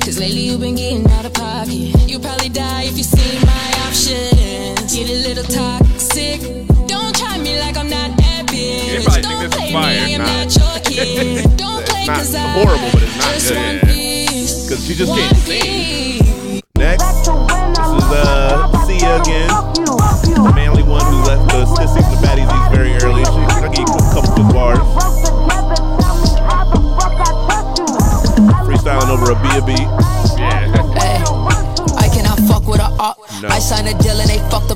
Cause 0.02 0.20
lately 0.20 0.42
you've 0.42 0.62
been 0.62 0.76
getting 0.76 1.10
out 1.12 1.26
of 1.26 1.34
pocket. 1.34 1.72
You 2.10 2.20
probably 2.20 2.50
die 2.50 2.84
if 2.84 2.98
you 2.98 3.04
see 3.04 3.40
my 3.46 3.74
options. 3.88 4.94
Get 4.94 5.10
a 5.10 5.28
little 5.28 5.44
toxic. 5.44 6.42
Don't 6.88 7.16
try 7.16 7.38
me 7.38 7.60
like 7.60 7.78
I'm 7.78 7.90
not 7.90 8.16
that 8.18 8.46
bitch. 8.48 9.22
Don't 9.24 9.52
play 9.52 9.72
fire. 9.72 10.06
me, 10.08 10.16
I'm 10.16 10.22
Nah. 10.22 10.44
not 10.44 10.56
your 10.56 10.80
kid. 10.84 11.58
Don't 11.58 11.86
play 11.86 12.06
not 12.06 12.18
cause 12.18 12.36
I 12.36 12.40
horrible, 12.50 12.90
but 12.94 13.04
it's 13.04 13.18
not 13.18 13.34
just 13.34 13.50
good. 13.50 13.58
one 13.58 13.80
piece. 13.94 14.66
Because 14.68 14.86
she 14.88 14.96
just 14.96 15.14
can't 15.14 15.38
sing. 15.38 15.62
piece. 15.62 16.62
Next. 16.76 17.04
This 17.06 17.28
is 17.28 18.12
uh, 18.12 18.86
Sia 18.88 19.22
again. 19.22 19.81
The 20.42 20.54
manly 20.56 20.84
one 20.84 21.06
who 21.06 21.22
left 21.24 21.52
the 21.52 21.66
sissies 21.76 22.06
and 22.06 22.18
the 22.18 22.28
baddies 22.28 22.50
these 22.50 22.70
very 22.76 22.94
early. 23.04 23.24
She, 23.26 23.32
I'll 23.62 23.70
give 23.70 23.86
you 23.86 23.94
a 23.94 24.14
couple 24.14 24.42
of 24.42 24.54
bars. 24.54 24.80
Freestyling 28.66 29.10
over 29.10 29.32
a 29.32 29.36
B 29.42 29.46
a 29.58 29.62
beat. 29.66 29.80
Yeah. 30.38 30.74
Ay, 30.98 31.22
I 31.98 32.10
cannot 32.10 32.40
fuck 32.50 32.66
with 32.68 32.80
a 32.80 32.90
op. 32.98 33.18
No. 33.42 33.50
I 33.50 33.60
signed 33.60 33.88
a 33.88 33.94
deal 34.02 34.20
and 34.20 34.30
they 34.30 34.31
fucked 34.31 34.31
up 34.31 34.31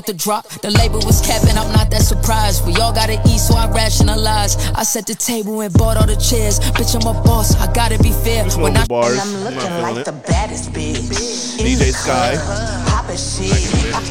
the 0.06 0.14
drop. 0.14 0.46
The 0.62 0.70
label 0.70 1.00
was 1.04 1.20
capping, 1.20 1.56
I'm 1.58 1.72
not 1.72 1.90
that 1.90 2.02
surprised. 2.02 2.66
We 2.66 2.74
all 2.76 2.92
gotta 2.92 3.20
eat, 3.28 3.38
so 3.38 3.54
I 3.56 3.68
rationalize. 3.70 4.56
I 4.74 4.82
set 4.84 5.06
the 5.06 5.14
table 5.14 5.60
and 5.60 5.72
bought 5.74 5.96
all 5.96 6.06
the 6.06 6.16
chairs. 6.16 6.60
Bitch, 6.78 6.94
I'm 6.94 7.06
a 7.06 7.20
boss, 7.22 7.54
I 7.56 7.72
gotta 7.72 7.98
be 8.02 8.12
fair. 8.12 8.44
When 8.58 8.76
I 8.76 8.80
with 8.80 8.88
bars. 8.88 9.18
I'm 9.18 9.34
I'm 9.36 9.44
looking 9.44 9.82
like 9.82 9.96
it. 9.98 10.04
the 10.06 10.12
baddest 10.12 10.72
bitch. 10.72 11.58
In 11.58 11.66
DJ 11.66 11.78
the 11.78 11.92
Sky. 11.92 12.36
club, 12.36 12.86
Poppin' 12.88 13.16
shit, 13.16 13.50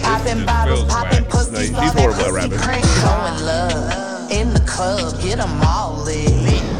poppin' 0.03 0.37
this 0.39 0.45
bottles, 0.45 0.79
feels 0.81 0.93
poppin' 0.93 1.23
whack. 1.23 1.29
pussy. 1.29 1.71
No, 1.71 1.81
he's 1.81 1.95
all 1.95 2.01
horrible 2.01 2.17
that 2.19 2.27
at 2.27 2.33
rapping. 2.33 2.59
pussy 2.59 2.63
crank. 2.65 2.85
Showing 2.85 3.45
love 3.45 4.31
in 4.31 4.53
the 4.53 4.61
club, 4.61 5.13
get 5.21 5.37
get 5.37 5.39
'em 5.39 5.61
all 5.63 5.97
lit. 6.03 6.29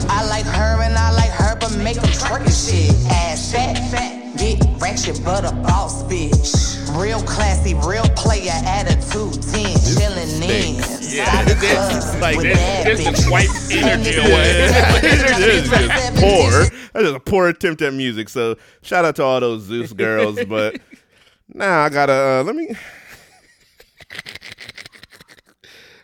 I 0.10 0.26
like 0.28 0.46
her 0.46 0.82
and 0.84 0.96
I 0.98 1.12
like 1.12 1.32
her, 1.32 1.56
but 1.60 1.72
make 1.78 1.98
make 1.98 1.98
'em 1.98 2.10
twerk 2.20 2.42
and 2.46 2.54
shit. 2.54 2.92
Ass 3.12 3.52
fat, 3.52 3.78
fat, 3.92 4.25
get 4.38 4.60
ratchet, 4.80 5.22
but 5.24 5.46
a 5.46 5.52
boss 5.56 6.04
bitch. 6.04 6.74
Real 7.00 7.22
classy, 7.24 7.74
real 7.74 8.04
player, 8.16 8.52
attitude 8.66 9.34
10, 9.42 9.66
chillin' 9.76 10.42
in. 10.42 10.76
Yeah, 10.76 11.26
Side 11.26 11.48
the 11.48 11.56
this 11.56 12.06
is 12.16 12.22
like 12.22 12.38
with 12.38 12.46
this. 12.46 12.58
bad 12.58 12.88
This 12.88 13.02
bitches. 13.02 13.20
is 13.20 13.30
wipe 13.30 13.50
energy 13.84 14.16
away. 14.18 14.54
this 15.02 15.24
is 15.64 15.70
just 15.70 16.16
poor. 16.22 16.80
That 16.94 17.04
is 17.04 17.12
a 17.12 17.20
poor 17.20 17.50
attempt 17.50 17.82
at 17.82 17.94
music. 17.94 18.30
So 18.30 18.56
shout 18.82 19.06
out 19.06 19.16
to 19.18 19.24
all 19.24 19.40
those 19.40 19.64
Zeus 19.64 19.94
girls, 19.94 20.44
but 20.46 20.80
now 21.54 21.82
I 21.84 21.90
gotta 21.90 22.14
uh, 22.14 22.44
let 22.44 22.56
me. 22.56 22.70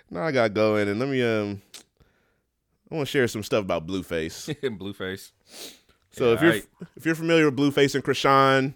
now 0.10 0.24
I 0.24 0.32
gotta 0.32 0.49
go 0.49 0.76
in 0.78 0.88
and 0.88 0.99
let 0.99 1.10
me 1.10 1.22
um. 1.24 1.62
I 2.91 2.95
want 2.95 3.08
to 3.08 3.12
share 3.12 3.28
some 3.30 3.41
stuff 3.41 3.64
about 3.64 3.88
Blueface. 3.88 4.53
Blueface. 4.78 5.32
So 6.12 6.30
Yeah, 6.30 6.34
if 6.36 6.42
you're 6.42 6.54
I- 6.54 6.62
if 6.98 7.06
you're 7.06 7.16
familiar 7.16 7.46
with 7.46 7.56
Blueface 7.58 7.96
and 7.96 8.04
Chrisean, 8.04 8.74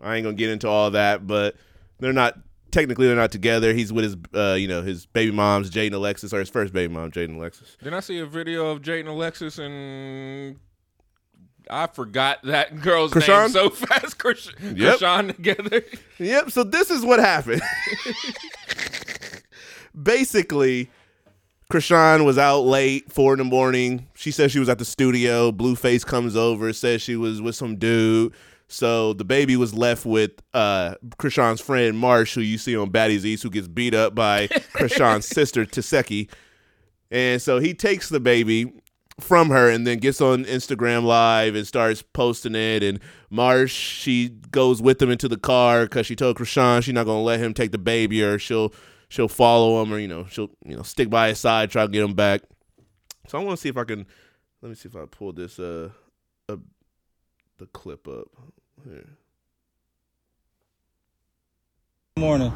I 0.00 0.16
ain't 0.16 0.24
gonna 0.24 0.36
get 0.36 0.50
into 0.50 0.68
all 0.68 0.90
that, 0.92 1.26
but 1.26 1.56
they're 2.00 2.12
not 2.12 2.38
technically 2.70 3.06
they're 3.06 3.16
not 3.16 3.32
together. 3.32 3.72
He's 3.74 3.92
with 3.92 4.04
his 4.04 4.16
uh 4.34 4.54
you 4.54 4.68
know 4.68 4.82
his 4.82 5.06
baby 5.06 5.32
moms, 5.32 5.70
Jaidyn 5.70 5.92
Alexis, 5.94 6.32
or 6.32 6.38
his 6.40 6.48
first 6.48 6.72
baby 6.72 6.92
mom, 6.92 7.10
Jaidyn 7.10 7.36
Alexis. 7.36 7.76
Didn't 7.82 7.94
I 7.94 8.00
see 8.00 8.18
a 8.18 8.26
video 8.26 8.68
of 8.70 8.82
Jaidyn 8.82 9.08
Alexis 9.08 9.58
and 9.58 10.56
I 11.70 11.86
forgot 11.86 12.42
that 12.44 12.80
girl's 12.80 13.12
Chrisean? 13.12 13.42
name 13.42 13.48
so 13.50 13.70
fast. 13.70 14.18
Krish- 14.18 14.52
Yep. 14.76 14.98
Chrisean 14.98 15.36
together. 15.36 15.82
Yep. 16.18 16.50
So 16.50 16.64
this 16.64 16.90
is 16.90 17.04
what 17.04 17.20
happened. 17.20 17.62
Basically, 20.02 20.90
Chrisean 21.72 22.26
was 22.26 22.36
out 22.36 22.60
late, 22.60 23.10
four 23.10 23.32
in 23.32 23.38
the 23.38 23.44
morning. 23.44 24.06
She 24.12 24.30
says 24.30 24.52
she 24.52 24.58
was 24.58 24.68
at 24.68 24.78
the 24.78 24.84
studio. 24.84 25.50
Blueface 25.50 26.04
comes 26.04 26.36
over, 26.36 26.70
says 26.74 27.00
she 27.00 27.16
was 27.16 27.40
with 27.40 27.54
some 27.54 27.76
dude. 27.76 28.34
So 28.68 29.14
the 29.14 29.24
baby 29.24 29.56
was 29.56 29.72
left 29.72 30.04
with 30.04 30.32
uh 30.52 30.96
Chrisean's 31.16 31.62
friend 31.62 31.96
Marsh, 31.96 32.34
who 32.34 32.42
you 32.42 32.58
see 32.58 32.76
on 32.76 32.90
Baddies 32.90 33.24
East, 33.24 33.42
who 33.42 33.48
gets 33.48 33.68
beat 33.68 33.94
up 33.94 34.14
by 34.14 34.48
Chrisean's 34.74 35.26
sister 35.26 35.64
Taseki. 35.64 36.28
And 37.10 37.40
so 37.40 37.58
he 37.58 37.72
takes 37.72 38.10
the 38.10 38.20
baby 38.20 38.70
from 39.18 39.48
her 39.48 39.70
and 39.70 39.86
then 39.86 39.96
gets 39.96 40.20
on 40.20 40.44
Instagram 40.44 41.04
live 41.04 41.54
and 41.54 41.66
starts 41.66 42.02
posting 42.02 42.54
it. 42.54 42.82
And 42.82 43.00
Marsh, 43.30 43.72
she 43.72 44.28
goes 44.50 44.82
with 44.82 45.00
him 45.00 45.10
into 45.10 45.26
the 45.26 45.38
car 45.38 45.84
because 45.84 46.04
she 46.04 46.16
told 46.16 46.36
Chrisean 46.36 46.82
she's 46.82 46.92
not 46.92 47.06
gonna 47.06 47.22
let 47.22 47.40
him 47.40 47.54
take 47.54 47.72
the 47.72 47.78
baby 47.78 48.22
or 48.22 48.38
she'll 48.38 48.74
she'll 49.12 49.28
follow 49.28 49.82
him 49.82 49.92
or 49.92 49.98
you 49.98 50.08
know 50.08 50.24
she'll 50.30 50.48
you 50.64 50.74
know 50.74 50.82
stick 50.82 51.10
by 51.10 51.28
his 51.28 51.38
side 51.38 51.70
try 51.70 51.84
to 51.84 51.92
get 51.92 52.02
him 52.02 52.14
back. 52.14 52.40
So 53.28 53.38
I 53.38 53.44
want 53.44 53.58
to 53.58 53.60
see 53.60 53.68
if 53.68 53.76
I 53.76 53.84
can 53.84 54.06
let 54.62 54.70
me 54.70 54.74
see 54.74 54.88
if 54.88 54.96
I 54.96 55.04
pull 55.04 55.32
this 55.32 55.58
uh, 55.58 55.90
uh 56.48 56.56
the 57.58 57.66
clip 57.66 58.08
up 58.08 58.28
here 58.84 59.18
morning. 62.16 62.52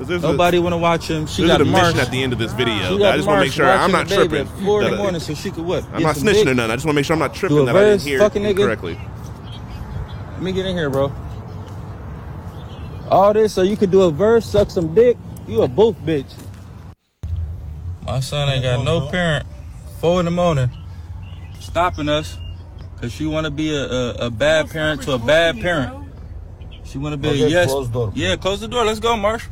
there's 0.00 0.22
Nobody 0.22 0.58
want 0.58 0.72
to 0.72 0.76
watch 0.76 1.08
him. 1.08 1.26
She 1.26 1.46
got 1.46 1.60
a 1.60 1.64
march. 1.64 1.94
mission 1.94 2.00
at 2.00 2.10
the 2.10 2.22
end 2.22 2.32
of 2.32 2.38
this 2.38 2.52
video. 2.52 2.74
I 3.04 3.16
just 3.16 3.26
want 3.26 3.40
to 3.40 3.44
make 3.46 3.52
sure 3.52 3.66
I'm 3.68 3.90
not 3.90 4.04
watching 4.04 4.20
the 4.20 4.28
baby 4.28 4.44
tripping. 4.44 4.64
Four 4.64 4.82
in 4.82 4.90
the 4.90 4.96
morning, 4.96 5.20
so 5.20 5.34
she 5.34 5.50
could 5.50 5.64
what? 5.64 5.84
I'm 5.92 6.02
not 6.02 6.16
snitching 6.16 6.34
dick? 6.34 6.46
or 6.48 6.54
nothing. 6.54 6.70
I 6.70 6.76
just 6.76 6.86
want 6.86 6.94
to 6.94 6.98
make 6.98 7.06
sure 7.06 7.14
I'm 7.14 7.20
not 7.20 7.34
tripping 7.34 7.64
that 7.64 7.76
I 7.76 7.96
didn't 7.96 8.02
hear 8.02 8.54
correctly. 8.54 9.00
Let 10.32 10.42
me 10.42 10.52
get 10.52 10.66
in 10.66 10.76
here, 10.76 10.90
bro. 10.90 11.12
All 13.10 13.32
this 13.32 13.52
so 13.52 13.62
you 13.62 13.76
could 13.76 13.90
do 13.90 14.02
a 14.02 14.10
verse, 14.10 14.46
suck 14.46 14.70
some 14.70 14.94
dick. 14.94 15.16
You 15.46 15.62
a 15.62 15.68
both 15.68 15.96
bitch. 15.98 16.32
My 18.04 18.20
son 18.20 18.48
ain't 18.48 18.62
got 18.62 18.84
no 18.84 19.08
parent. 19.08 19.46
Four 20.00 20.20
in 20.20 20.26
the 20.26 20.30
morning, 20.30 20.70
stopping 21.60 22.08
us, 22.08 22.36
cause 23.00 23.12
she 23.12 23.26
wanna 23.26 23.50
be 23.50 23.74
a, 23.74 23.84
a, 23.84 24.10
a 24.26 24.30
bad 24.30 24.68
parent 24.68 25.02
to 25.02 25.12
a 25.12 25.18
bad 25.18 25.60
parent. 25.60 26.08
She 26.84 26.98
wanna 26.98 27.16
be 27.16 27.28
a 27.28 27.48
yes. 27.48 27.72
Yeah, 28.14 28.36
close 28.36 28.60
the 28.60 28.68
door. 28.68 28.84
Let's 28.84 29.00
go, 29.00 29.16
Marsh. 29.16 29.46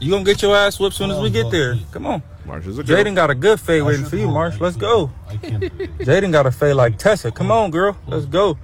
You 0.00 0.10
gonna 0.10 0.24
get 0.24 0.40
your 0.42 0.56
ass 0.56 0.78
whipped 0.78 0.96
soon 0.96 1.10
as 1.10 1.20
we 1.20 1.30
get 1.30 1.50
there. 1.50 1.76
Come 1.92 2.06
on. 2.06 2.22
Marsh 2.46 2.66
is 2.66 2.78
a 2.78 2.82
girl. 2.82 2.96
Jaidyn 2.96 3.14
got 3.14 3.30
a 3.30 3.34
good 3.34 3.60
fade 3.60 3.82
waiting 3.82 4.06
for 4.06 4.16
you, 4.16 4.28
Marsh. 4.28 4.58
Let's 4.60 4.76
go. 4.76 5.10
Jaidyn 5.28 6.32
got 6.32 6.46
a 6.46 6.50
fade 6.50 6.76
like 6.76 6.96
Tessa. 6.98 7.30
Come 7.30 7.50
on, 7.50 7.70
girl. 7.70 7.96
Let's 8.06 8.24
go. 8.24 8.58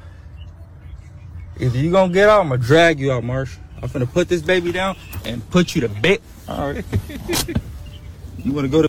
If 1.61 1.77
you 1.77 1.91
gonna 1.91 2.13
get 2.13 2.29
out, 2.29 2.41
I'm 2.41 2.49
gonna 2.49 2.63
drag 2.63 2.99
you 2.99 3.13
out, 3.13 3.25
Marsh. 3.25 3.59
I'm 3.85 3.91
gonna 3.91 4.07
put 4.07 4.29
this 4.29 4.41
baby 4.41 4.73
down 4.73 4.97
and 5.27 5.49
put 5.51 5.75
you 5.75 5.83
to 5.83 5.89
bed. 5.91 6.21
All 6.49 6.73
right. 6.73 6.85
you 8.39 8.53
wanna 8.53 8.69
go 8.69 8.83
to? 8.83 8.89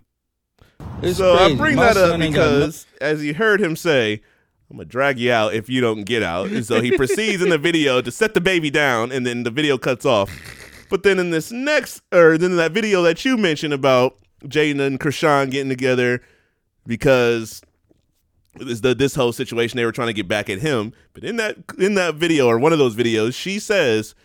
It's 1.02 1.18
So 1.18 1.36
crazy. 1.36 1.54
I 1.54 1.58
bring 1.58 1.76
My 1.76 1.94
that 1.94 1.98
up 1.98 2.20
because, 2.20 2.86
as 3.02 3.24
you 3.24 3.34
heard 3.34 3.60
him 3.62 3.76
say, 3.76 4.22
I'm 4.72 4.78
gonna 4.78 4.86
drag 4.86 5.20
you 5.20 5.34
out 5.34 5.54
if 5.54 5.68
you 5.70 5.82
don't 5.82 6.04
get 6.04 6.24
out. 6.24 6.48
And 6.48 6.66
so 6.66 6.80
he 6.80 6.92
proceeds 6.98 7.44
in 7.44 7.50
the 7.50 7.58
video 7.58 8.00
to 8.02 8.10
set 8.10 8.34
the 8.36 8.42
baby 8.42 8.70
down, 8.70 9.12
and 9.12 9.26
then 9.26 9.44
the 9.44 9.52
video 9.52 9.78
cuts 9.78 10.06
off. 10.06 10.32
But 10.90 11.04
then 11.04 11.20
in 11.20 11.30
this 11.30 11.52
next, 11.52 12.02
or 12.14 12.38
then 12.38 12.52
in 12.52 12.58
that 12.58 12.72
video 12.72 13.02
that 13.02 13.26
you 13.26 13.36
mentioned 13.36 13.74
about 13.74 14.18
Jaidyn 14.46 14.80
and 14.80 14.98
Chrisean 14.98 15.52
getting 15.52 15.70
together 15.70 16.22
because 16.88 17.62
this 18.56 18.80
the 18.80 18.96
this 18.96 19.16
whole 19.16 19.34
situation 19.34 19.76
they 19.76 19.84
were 19.84 19.92
trying 19.92 20.08
to 20.08 20.14
get 20.14 20.30
back 20.30 20.50
at 20.50 20.60
him. 20.60 20.94
But 21.14 21.26
in 21.26 21.36
that 21.36 21.58
in 21.78 21.96
that 21.96 22.16
video 22.16 22.48
or 22.48 22.58
one 22.58 22.72
of 22.72 22.80
those 22.80 22.96
videos, 22.96 23.34
she 23.34 23.60
says 23.60 24.16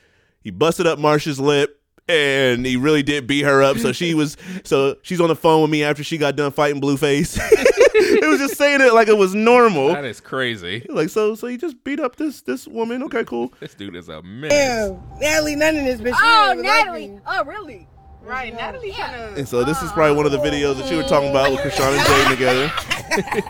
he 0.43 0.51
busted 0.51 0.87
up 0.87 0.99
Marsha's 0.99 1.39
lip 1.41 1.81
and 2.11 2.67
he 2.67 2.77
really 2.77 3.03
did 3.03 3.27
beat 3.27 3.43
her 3.43 3.63
up. 3.63 3.79
So 3.79 3.93
she 3.93 4.15
was 4.21 4.37
so 4.65 4.97
she's 5.03 5.21
on 5.21 5.29
the 5.29 5.37
phone 5.37 5.63
with 5.63 5.71
me 5.71 5.85
after 5.85 6.03
she 6.05 6.19
got 6.19 6.37
done 6.37 6.53
fighting 6.53 6.81
Blueface. 6.81 7.39
it 7.53 8.29
was 8.29 8.41
just 8.41 8.57
saying 8.57 8.81
it 8.81 8.93
like 8.93 9.09
it 9.09 9.17
was 9.17 9.35
normal. 9.35 9.89
That 9.89 10.05
is 10.05 10.21
crazy. 10.21 10.87
Like 10.89 11.09
so 11.09 11.35
so 11.35 11.47
he 11.47 11.57
just 11.57 11.83
beat 11.85 12.01
up 12.01 12.17
this 12.17 12.43
this 12.43 12.67
woman. 12.67 13.03
Okay, 13.05 13.25
cool. 13.25 13.53
This 13.61 13.75
dude 13.75 13.95
is 13.95 14.09
a 14.09 14.23
man. 14.23 14.51
Damn, 14.51 15.03
Natalie, 15.21 15.55
none 15.55 15.77
of 15.77 15.85
this 15.85 16.01
bitch. 16.01 16.17
Oh, 16.17 16.55
Natalie. 16.57 17.21
Oh, 17.27 17.45
really? 17.45 17.87
Right, 18.23 18.55
Natalie 18.55 18.93
trying 18.93 19.35
to. 19.35 19.39
And 19.39 19.49
so 19.49 19.65
this 19.65 19.83
is 19.83 19.93
probably 19.93 20.17
one 20.17 20.25
of 20.27 20.33
the 20.33 20.39
videos 20.39 20.79
that 20.79 20.91
you 20.91 20.97
were 20.97 21.03
talking 21.05 21.31
about 21.31 21.51
with 21.51 21.61
Chrisean 21.61 21.97
and 21.97 22.01
Jaidyn 22.01 22.31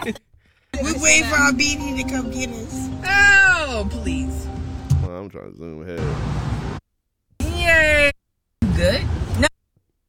together. 0.01 0.19
We 0.83 0.93
wait 1.01 1.25
for 1.27 1.37
our 1.37 1.53
BD 1.53 2.03
to 2.03 2.09
come 2.12 2.31
get 2.31 2.51
us. 2.51 2.89
Oh, 3.05 3.87
please. 3.91 4.47
Well, 5.03 5.17
I'm 5.17 5.31
trying 5.31 5.53
to 5.53 5.57
zoom 5.57 5.83
ahead. 5.83 6.49
Yay. 7.61 8.11
Good. 8.77 9.03
No. 9.39 9.47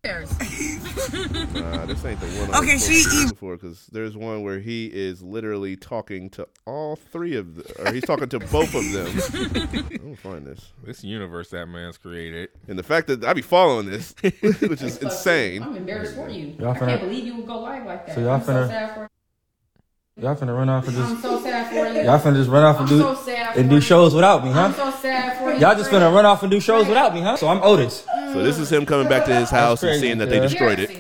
Nah, 0.04 1.86
this 1.86 2.04
ain't 2.06 2.20
the 2.20 2.28
one. 2.40 2.54
I 2.54 2.60
Okay, 2.60 2.74
was 2.74 2.86
she 2.88 3.02
supposed 3.04 3.10
to 3.12 3.16
ev- 3.18 3.22
use 3.22 3.32
before 3.32 3.56
because 3.58 3.88
there's 3.92 4.16
one 4.18 4.42
where 4.44 4.60
he 4.60 4.88
is 4.88 5.22
literally 5.22 5.76
talking 5.76 6.30
to 6.32 6.48
all 6.66 6.96
three 6.96 7.36
of 7.36 7.56
them, 7.56 7.66
or 7.86 7.92
he's 7.94 8.04
talking 8.06 8.30
to 8.30 8.40
both 8.40 8.74
of 8.74 8.92
them. 8.92 9.08
I'm 9.92 9.98
gonna 9.98 10.16
find 10.16 10.46
this. 10.46 10.72
This 10.84 11.04
universe 11.04 11.50
that 11.50 11.68
man's 11.68 11.98
created. 11.98 12.50
And 12.68 12.80
the 12.80 12.84
fact 12.84 13.08
that 13.08 13.24
I 13.24 13.34
be 13.34 13.42
following 13.42 13.88
this, 13.88 14.16
which 14.22 14.82
is 14.82 14.98
insane. 14.98 15.64
I'm 15.64 15.76
embarrassed 15.76 16.16
for 16.16 16.30
you. 16.30 16.56
Y'all 16.60 16.72
I 16.72 16.80
can't 16.80 17.02
believe 17.02 17.26
you 17.26 17.36
would 17.38 17.48
go 17.48 17.60
live 17.60 17.86
like 17.86 18.06
that. 18.08 18.16
So 18.16 18.22
y'all 18.22 18.32
I'm 18.32 18.42
finna- 18.42 18.64
so 18.66 18.70
sad 18.70 18.94
for 18.96 19.10
Y'all 20.18 20.36
finna 20.36 20.56
run 20.56 20.68
off 20.70 20.88
and 20.90 20.98
I'm 20.98 21.10
just 21.14 21.22
so 21.22 21.40
sad 21.42 21.70
for 21.70 21.88
you. 21.98 22.04
y'all 22.06 22.20
finna 22.20 22.36
just 22.36 22.50
run 22.50 22.64
off 22.66 22.80
and 22.82 22.90
I'm 22.90 22.98
do 22.98 23.00
so 23.02 23.16
sad 23.16 23.56
and 23.58 23.70
do 23.70 23.76
you. 23.76 23.82
shows 23.82 24.14
without 24.14 24.44
me, 24.44 24.52
huh? 24.52 24.64
I'm 24.66 24.74
so 24.74 24.92
sad 24.92 25.38
for 25.38 25.54
you. 25.54 25.60
Y'all 25.60 25.74
just 25.76 25.90
finna 25.90 26.14
run 26.14 26.26
off 26.26 26.42
and 26.44 26.52
do 26.52 26.60
shows 26.60 26.86
without 26.86 27.14
me, 27.14 27.22
huh? 27.22 27.38
So 27.38 27.48
I'm 27.48 27.62
Otis. 27.64 28.04
So 28.34 28.44
this 28.44 28.60
is 28.60 28.70
him 28.70 28.86
coming 28.86 29.08
back 29.08 29.24
to 29.26 29.34
his 29.36 29.50
house 29.50 29.84
and 29.84 30.00
seeing 30.02 30.18
that 30.18 30.30
they 30.30 30.42
destroyed 30.42 30.80
it. 30.80 30.92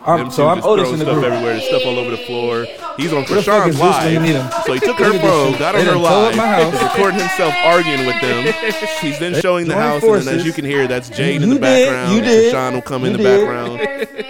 I'm, 0.06 0.18
Them 0.18 0.30
so 0.30 0.44
two 0.44 0.48
I'm 0.48 0.56
just 0.58 0.68
Otis 0.68 0.84
throwing 0.88 0.92
in 0.94 0.98
the 1.00 1.04
stuff 1.06 1.14
group. 1.20 1.24
everywhere, 1.32 1.52
there's 1.54 1.66
stuff 1.66 1.82
all 1.84 1.98
over 1.98 2.10
the 2.12 2.16
floor. 2.18 2.66
He's 2.96 3.12
on 3.12 3.24
Where 3.24 3.34
the 3.34 3.42
fuck 3.42 3.64
Chrisean's 3.64 3.74
is 3.74 3.80
this 3.80 3.96
when 3.98 4.12
you 4.12 4.18
live. 4.20 4.22
need 4.22 4.36
him? 4.40 4.50
So 4.64 4.72
he 4.72 4.80
took 4.80 4.98
her 4.98 5.04
Look 5.04 5.14
at 5.16 5.20
this 5.20 5.30
phone, 5.30 5.50
shit. 5.50 5.58
got 5.58 5.72
They 5.72 5.80
on 5.80 5.84
her 5.86 5.92
done 5.92 6.00
tore 6.00 6.06
up 6.06 6.22
live, 6.22 6.36
my 6.36 6.46
house. 6.46 6.74
is 6.74 6.82
recording 6.82 7.20
himself 7.20 7.54
arguing 7.64 8.06
with 8.06 8.20
them. 8.22 8.54
He's 9.02 9.18
then 9.18 9.32
They 9.32 9.40
showing 9.40 9.66
the 9.66 9.74
joined 9.74 9.82
house, 9.84 10.02
and 10.02 10.12
then 10.12 10.18
as 10.20 10.24
forces. 10.24 10.46
you 10.46 10.52
can 10.52 10.64
hear, 10.64 10.86
that's 10.86 11.10
Jade 11.10 11.42
in 11.42 11.48
You 11.50 11.54
the 11.58 11.60
did, 11.60 11.86
background. 11.86 12.14
you 12.16 12.20
did, 12.22 12.54
Chrisean 12.54 12.72
will 12.74 12.82
come 12.82 13.04
in 13.04 13.10
you 13.12 13.16
the 13.18 13.22
did. 13.24 13.40
background. 13.40 13.80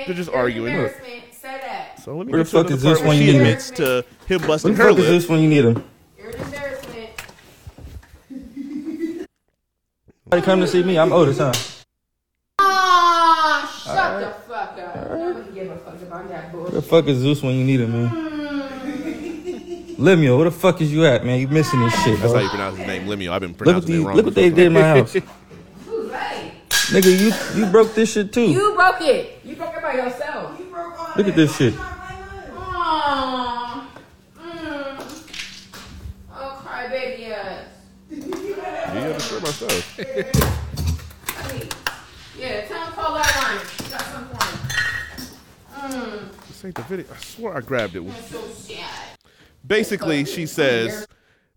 They're 0.06 0.14
just 0.16 0.30
arguing. 0.30 0.90
Say 2.10 2.10
that. 2.10 2.10
So 2.10 2.16
let 2.16 2.26
me 2.26 2.32
Where 2.32 2.42
get 2.42 2.50
the 2.50 2.50
to 2.50 2.56
fuck 2.58 2.66
the 2.68 2.74
is 2.74 2.82
part 2.82 2.94
this 2.94 3.00
where 3.00 3.08
when 3.08 3.18
she 3.18 3.24
you 3.24 3.32
need 3.32 3.38
him? 3.38 3.42
admits 3.46 3.70
to 3.70 4.04
him 4.26 4.40
Where 4.40 4.48
busting 4.48 4.74
the 4.74 4.82
fuck 4.82 4.98
is 4.98 5.06
this 5.06 5.28
when 5.28 5.40
you 5.40 5.48
need 5.48 5.64
him? 5.64 5.84
You're 6.18 6.30
an 6.30 6.40
embarrassment. 6.40 7.10
Come 10.44 10.60
to 10.60 10.66
see 10.66 10.82
me. 10.82 10.98
I'm 10.98 11.12
Otis, 11.12 11.38
huh? 11.38 11.52
Ah, 12.60 13.82
shut 13.84 14.20
the 14.20 14.30
fuck 14.52 14.78
up. 14.78 15.10
Nobody 15.18 15.52
give 15.52 15.70
a 15.70 15.76
fuck 15.76 16.02
about 16.02 16.28
that 16.28 16.52
Where 16.54 16.70
the 16.70 16.82
fuck 16.82 17.06
is 17.06 17.18
Zeus 17.18 17.42
when 17.42 17.54
you 17.54 17.64
need 17.64 17.80
him, 17.80 17.92
man? 17.92 18.10
Lemio, 19.98 20.36
where 20.36 20.44
the 20.46 20.50
fuck 20.50 20.80
is 20.80 20.90
you 20.92 21.04
at, 21.04 21.24
man? 21.26 21.38
You 21.40 21.48
missing 21.48 21.80
this 21.80 21.92
shit, 22.02 22.18
That's 22.20 22.32
how 22.32 22.40
you 22.40 22.48
pronounce 22.48 22.78
his 22.78 22.86
name, 22.86 23.06
Lemio. 23.06 23.32
I've 23.32 23.40
been 23.42 23.52
pronouncing 23.54 23.92
these, 23.92 24.00
it 24.00 24.04
wrong. 24.04 24.16
look 24.16 24.24
what 24.26 24.34
they 24.34 24.48
did 24.48 24.66
in 24.68 24.72
my 24.72 24.80
house. 24.82 25.12
Who's? 25.86 26.10
Nigga, 26.90 27.20
you 27.20 27.32
you 27.60 27.66
broke 27.70 27.94
this 27.94 28.12
shit 28.12 28.32
too. 28.32 28.50
You 28.50 28.74
broke 28.74 29.00
it. 29.02 29.38
You 29.44 29.54
broke 29.54 29.76
it 29.76 29.82
by 29.82 29.92
yourself. 29.94 30.58
You 30.58 30.64
broke 30.66 31.16
Look 31.16 31.28
at 31.28 31.36
this 31.36 31.56
shit. 31.56 31.72
Aww. 31.74 33.86
Mm. 34.38 35.00
Oh, 36.34 36.60
cry 36.64 36.88
baby 36.88 37.26
ass. 37.26 37.66
You 38.10 38.20
gotta 39.58 39.74
destroy 39.74 40.22
my 40.22 40.22
stuff. 40.22 40.60
Yeah, 42.38 42.64
tell 42.66 42.86
him 42.86 42.92
call 42.92 43.14
that 43.14 43.36
line. 43.36 43.90
Got 43.90 44.00
something. 44.02 44.38
Mm. 45.74 46.46
This 46.46 46.64
ain't 46.64 46.74
the 46.74 46.82
video. 46.82 47.06
I 47.12 47.16
swear 47.18 47.56
I 47.56 47.60
grabbed 47.60 47.96
it. 47.96 48.02
So. 48.28 48.42
Basically, 49.66 50.24
she 50.24 50.46
says 50.46 51.06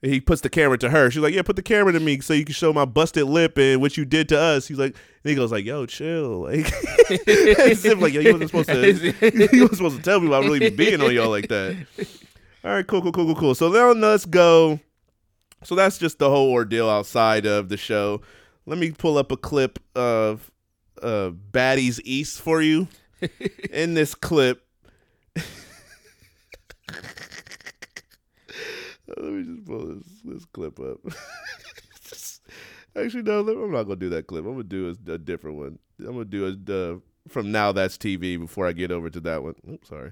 he 0.02 0.20
puts 0.20 0.41
the 0.41 0.49
camera 0.49 0.78
to 0.80 0.90
her. 0.90 1.10
She's 1.10 1.22
like, 1.22 1.34
"Yeah, 1.34 1.41
put 1.41 1.56
the 1.56 1.61
camera 1.61 1.94
to 1.94 1.99
me 1.99 2.20
so 2.20 2.34
you 2.34 2.44
can 2.44 2.53
show 2.53 2.74
my 2.74 2.86
busted 2.86 3.24
lip 3.24 3.57
and 3.57 3.82
what 3.82 3.95
you 3.95 4.06
did 4.06 4.30
to 4.30 4.40
us." 4.40 4.68
He's 4.68 4.78
like, 4.78 4.95
and 5.24 5.30
he 5.30 5.36
goes 5.36 5.52
like, 5.52 5.65
"Yo, 5.65 5.86
chill." 5.86 6.48
Like, 7.10 7.20
as 7.60 7.86
if 7.86 7.99
like, 7.99 8.14
yo, 8.14 8.22
you 8.22 8.34
wasn't 8.34 8.49
supposed 8.49 8.70
to. 8.70 8.90
you 9.56 9.61
wasn't 9.61 9.78
supposed 9.78 9.98
to 9.98 10.02
tell 10.02 10.20
me 10.20 10.28
about 10.28 10.45
really 10.45 10.70
being 10.70 11.02
on 11.02 11.14
y'all 11.14 11.30
like 11.30 11.48
that. 11.49 11.76
All 12.64 12.72
right, 12.72 12.88
cool, 12.88 13.02
cool, 13.02 13.11
cool, 13.11 13.26
cool, 13.26 13.36
cool. 13.36 13.56
So 13.56 13.70
now 13.70 13.91
let's 13.91 14.26
go. 14.26 14.80
So 15.64 15.76
that's 15.76 15.98
just 15.98 16.19
the 16.19 16.30
whole 16.30 16.52
ordeal 16.52 16.90
outside 16.90 17.45
of 17.45 17.69
the 17.69 17.77
show. 17.77 18.22
Let 18.65 18.77
me 18.77 18.91
pull 18.91 19.18
up 19.18 19.31
a 19.31 19.38
clip 19.38 19.80
of 19.95 20.52
uh, 21.02 21.31
Baddies 21.52 21.99
East 22.03 22.41
for 22.41 22.61
you. 22.61 22.88
In 23.72 23.94
this 23.94 24.15
clip, 24.15 24.65
let 25.35 25.45
me 29.18 29.44
just 29.44 29.65
pull 29.65 29.85
this 29.88 30.03
this 30.26 30.45
clip 30.45 30.80
up. 30.80 30.98
Actually, 32.95 33.23
no, 33.23 33.40
I'm 33.40 33.72
not 33.72 33.84
gonna 33.84 33.95
do 33.95 34.10
that 34.10 34.27
clip. 34.27 34.45
I'm 34.45 34.52
gonna 34.52 34.64
do 34.64 34.95
a, 35.07 35.11
a 35.14 35.18
different 35.18 35.57
one. 35.57 35.80
I'm 35.99 36.14
gonna 36.14 36.26
do 36.26 36.45
a 36.45 36.52
uh, 36.73 36.98
from 37.30 37.52
now 37.52 37.72
that's 37.72 37.98
TV 37.98 38.38
before 38.38 38.68
I 38.68 38.73
get 38.73 38.91
over 38.91 39.10
to 39.10 39.19
that 39.22 39.41
one. 39.41 39.56
Oops, 39.69 39.88
sorry. 39.88 40.11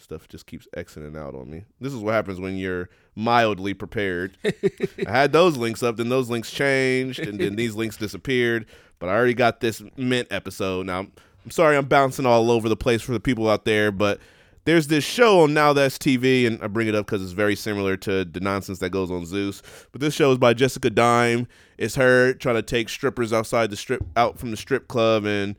Stuff 0.00 0.28
just 0.28 0.46
keeps 0.46 0.68
exiting 0.74 1.16
out 1.16 1.34
on 1.34 1.50
me. 1.50 1.64
This 1.80 1.92
is 1.92 1.98
what 1.98 2.14
happens 2.14 2.38
when 2.38 2.56
you're 2.56 2.88
mildly 3.16 3.74
prepared. 3.74 4.38
I 4.44 5.10
had 5.10 5.32
those 5.32 5.56
links 5.56 5.82
up, 5.82 5.96
then 5.96 6.08
those 6.08 6.30
links 6.30 6.52
changed, 6.52 7.18
and 7.18 7.38
then 7.38 7.56
these 7.56 7.74
links 7.74 7.96
disappeared. 7.96 8.66
But 9.00 9.08
I 9.08 9.14
already 9.14 9.34
got 9.34 9.58
this 9.60 9.82
Mint 9.96 10.28
episode. 10.30 10.86
Now, 10.86 11.00
I'm 11.00 11.50
sorry 11.50 11.76
I'm 11.76 11.86
bouncing 11.86 12.26
all 12.26 12.52
over 12.52 12.68
the 12.68 12.76
place 12.76 13.02
for 13.02 13.10
the 13.10 13.18
people 13.18 13.50
out 13.50 13.64
there, 13.64 13.90
but 13.90 14.20
there's 14.66 14.86
this 14.86 15.02
show 15.02 15.40
on 15.40 15.52
Now 15.52 15.72
That's 15.72 15.98
TV, 15.98 16.46
and 16.46 16.62
I 16.62 16.68
bring 16.68 16.86
it 16.86 16.94
up 16.94 17.06
because 17.06 17.22
it's 17.22 17.32
very 17.32 17.56
similar 17.56 17.96
to 17.96 18.24
the 18.24 18.40
nonsense 18.40 18.78
that 18.78 18.90
goes 18.90 19.10
on 19.10 19.26
Zeus. 19.26 19.62
But 19.90 20.00
this 20.00 20.14
show 20.14 20.30
is 20.30 20.38
by 20.38 20.54
Jessica 20.54 20.90
Dime. 20.90 21.48
It's 21.76 21.96
her 21.96 22.34
trying 22.34 22.56
to 22.56 22.62
take 22.62 22.88
strippers 22.88 23.32
outside 23.32 23.70
the 23.70 23.76
strip, 23.76 24.04
out 24.16 24.38
from 24.38 24.52
the 24.52 24.56
strip 24.56 24.86
club, 24.86 25.24
and 25.24 25.56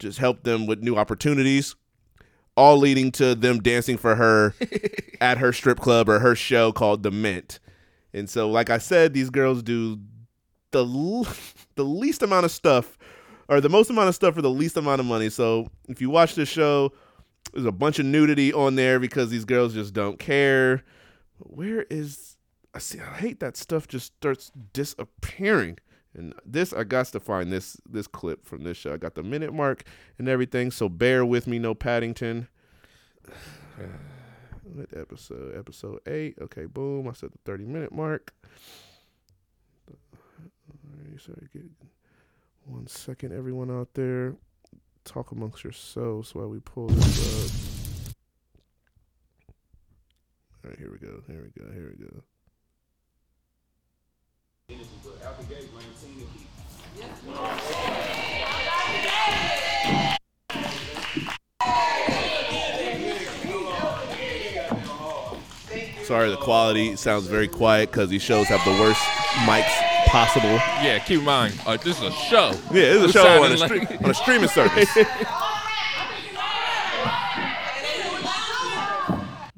just 0.00 0.18
help 0.18 0.42
them 0.42 0.66
with 0.66 0.82
new 0.82 0.96
opportunities. 0.96 1.76
All 2.56 2.78
leading 2.78 3.12
to 3.12 3.34
them 3.34 3.60
dancing 3.60 3.96
for 3.98 4.14
her 4.14 4.54
at 5.20 5.38
her 5.38 5.52
strip 5.52 5.78
club 5.78 6.08
or 6.08 6.20
her 6.20 6.34
show 6.34 6.72
called 6.72 7.02
The 7.02 7.10
Mint. 7.10 7.60
And 8.14 8.30
so, 8.30 8.48
like 8.48 8.70
I 8.70 8.78
said, 8.78 9.12
these 9.12 9.28
girls 9.28 9.62
do 9.62 9.98
the 10.70 10.84
l- 10.84 11.26
the 11.74 11.84
least 11.84 12.22
amount 12.22 12.46
of 12.46 12.50
stuff, 12.50 12.96
or 13.48 13.60
the 13.60 13.68
most 13.68 13.90
amount 13.90 14.08
of 14.08 14.14
stuff 14.14 14.34
for 14.34 14.42
the 14.42 14.50
least 14.50 14.76
amount 14.76 15.00
of 15.00 15.06
money. 15.06 15.28
So, 15.28 15.68
if 15.88 16.00
you 16.00 16.08
watch 16.08 16.34
this 16.34 16.48
show, 16.48 16.92
there's 17.52 17.66
a 17.66 17.72
bunch 17.72 17.98
of 17.98 18.06
nudity 18.06 18.52
on 18.52 18.74
there 18.76 18.98
because 18.98 19.30
these 19.30 19.44
girls 19.44 19.74
just 19.74 19.92
don't 19.92 20.18
care. 20.18 20.82
Where 21.38 21.82
is 21.90 22.36
I 22.74 22.78
see? 22.78 23.00
I 23.00 23.16
hate 23.16 23.40
that 23.40 23.56
stuff 23.56 23.88
just 23.88 24.14
starts 24.16 24.50
disappearing. 24.72 25.78
And 26.16 26.34
this, 26.44 26.72
I 26.72 26.84
got 26.84 27.06
to 27.06 27.20
find 27.20 27.52
this 27.52 27.76
this 27.88 28.06
clip 28.06 28.46
from 28.46 28.64
this 28.64 28.76
show. 28.76 28.94
I 28.94 28.96
got 28.96 29.14
the 29.14 29.22
minute 29.22 29.52
mark 29.52 29.84
and 30.18 30.28
everything, 30.28 30.70
so 30.70 30.88
bear 30.88 31.24
with 31.24 31.46
me. 31.46 31.58
No 31.58 31.74
Paddington. 31.74 32.48
What 34.74 34.88
episode? 34.96 35.56
Episode 35.56 36.00
eight. 36.08 36.36
Okay, 36.40 36.66
boom. 36.66 37.06
I 37.08 37.12
said 37.12 37.30
the 37.30 37.38
thirty 37.44 37.64
minute 37.64 37.92
mark. 37.92 38.34
Sorry, 41.18 41.48
get 41.52 41.62
one 42.64 42.86
second, 42.88 43.32
everyone 43.32 43.70
out 43.70 43.94
there. 43.94 44.34
Talk 45.04 45.30
amongst 45.30 45.62
yourselves 45.62 46.34
while 46.34 46.48
we 46.48 46.58
pull 46.58 46.88
this 46.88 47.44
up. 47.44 48.14
All 50.64 50.70
right, 50.70 50.78
here 50.78 50.90
we 50.90 50.98
go. 50.98 51.22
Here 51.28 51.42
we 51.42 51.62
go. 51.62 51.72
Here 51.72 51.94
we 51.96 52.04
go. 52.04 52.22
Sorry, 66.04 66.30
the 66.30 66.36
quality 66.36 66.94
sounds 66.96 67.26
very 67.26 67.48
quiet 67.48 67.90
because 67.90 68.08
these 68.10 68.22
shows 68.22 68.46
have 68.46 68.64
the 68.64 68.70
worst 68.80 69.00
mics 69.44 70.06
possible. 70.06 70.54
Yeah, 70.82 71.00
keep 71.00 71.18
in 71.18 71.24
mind, 71.24 71.58
uh, 71.66 71.76
this 71.76 71.96
is 71.98 72.04
a 72.04 72.12
show. 72.12 72.52
Yeah, 72.72 72.82
it's 73.04 73.10
a 73.10 73.12
show 73.12 73.42
on 73.42 73.52
a, 73.52 73.58
sounding 73.58 73.80
stre- 73.80 73.90
like- 73.90 74.02
on 74.04 74.10
a 74.10 74.14
streaming 74.14 74.48
service. 74.48 74.96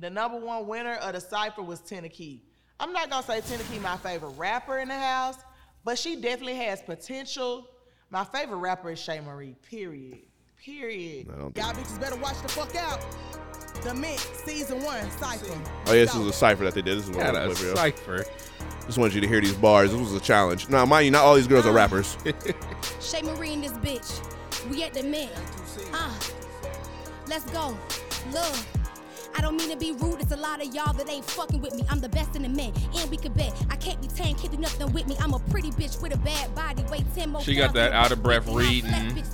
The 0.01 0.11
number 0.11 0.39
one 0.39 0.69
winner 0.69 0.95
of 0.95 1.13
the 1.15 1.21
cipher 1.21 1.61
was 1.61 1.81
Tennessee. 1.81 2.41
I'm 2.81 2.93
not 2.93 3.11
gonna 3.11 3.27
say 3.27 3.41
Tennessee 3.41 3.79
my 3.81 3.97
favorite 3.97 4.31
rapper 4.31 4.79
in 4.79 4.89
the 4.89 4.95
house, 4.95 5.37
but 5.85 5.99
she 5.99 6.17
definitely 6.17 6.55
has 6.57 6.81
potential. 6.81 7.69
My 8.11 8.25
favorite 8.25 8.59
rapper 8.59 8.91
is 8.91 8.99
Shay 9.01 9.21
Marie. 9.21 9.57
Period. 9.69 10.21
Period. 10.63 11.29
don't 11.29 11.57
Y'all 11.57 11.73
bitches 11.73 12.01
better 12.01 12.17
watch 12.17 12.41
the 12.43 12.49
fuck 12.49 12.75
out. 12.77 13.05
The 13.83 13.95
Mint 13.95 14.19
season 14.19 14.83
one 14.83 15.09
cipher. 15.13 15.61
Oh 15.87 15.93
yeah, 15.93 16.05
this 16.05 16.15
is 16.15 16.27
a 16.27 16.33
cipher 16.33 16.65
that 16.65 16.75
they 16.75 16.83
did. 16.83 16.99
This 16.99 17.05
is 17.05 17.11
what 17.11 17.21
Got 17.21 17.37
I 17.37 17.45
a 17.45 17.49
wanted 17.49 17.61
to 17.61 17.77
cipher. 17.77 18.25
Just 18.87 18.99
wanted 18.99 19.15
you 19.15 19.21
to 19.21 19.29
hear 19.29 19.41
these 19.41 19.55
bars. 19.55 19.93
This 19.93 20.01
was 20.01 20.15
a 20.15 20.21
challenge. 20.21 20.69
Now, 20.69 20.85
mind 20.87 21.05
you, 21.05 21.11
not 21.11 21.23
all 21.25 21.35
these 21.35 21.47
girls 21.47 21.67
are 21.67 21.73
rappers. 21.73 22.17
Shay 23.01 23.23
Marie 23.23 23.55
and 23.55 23.63
this 23.63 23.73
bitch. 23.73 24.25
We 24.71 24.83
at 24.83 24.95
the 24.95 25.03
mint. 25.03 25.31
Uh, 25.93 26.13
let's 27.29 27.45
go. 27.51 27.77
Look. 28.33 28.57
I 29.39 29.41
don't 29.41 29.57
mean 29.57 29.71
to 29.71 29.77
be 29.77 29.93
rude, 29.93 30.21
it's 30.21 30.33
a 30.33 30.37
lot 30.37 30.61
of 30.61 30.75
y'all 30.75 30.93
that 30.93 31.09
ain't 31.09 31.25
fucking 31.25 31.61
with 31.61 31.73
me. 31.73 31.85
I'm 31.89 32.01
the 32.01 32.09
best 32.09 32.35
in 32.35 32.43
the 32.43 32.49
men, 32.49 32.73
and 32.97 33.09
we 33.09 33.17
can 33.17 33.33
bet. 33.35 33.55
I 33.71 33.77
can't 33.77 34.01
be 34.03 34.09
tamed, 34.09 34.39
can't 34.39 34.51
do 34.51 34.59
nothing 34.59 34.93
with 34.93 35.07
me. 35.07 35.17
I'm 35.21 35.33
a 35.33 35.39
pretty 35.39 35.71
bitch 35.71 36.03
with 36.03 36.13
a 36.13 36.19
bad 36.19 36.53
body, 36.57 36.83
weigh 36.91 37.05
10 37.15 37.31
more 37.31 37.41
She 37.41 37.55
got 37.55 37.73
that 37.75 37.93
out 37.93 38.11
of 38.11 38.21
breath 38.21 38.49
reading, 38.49 38.91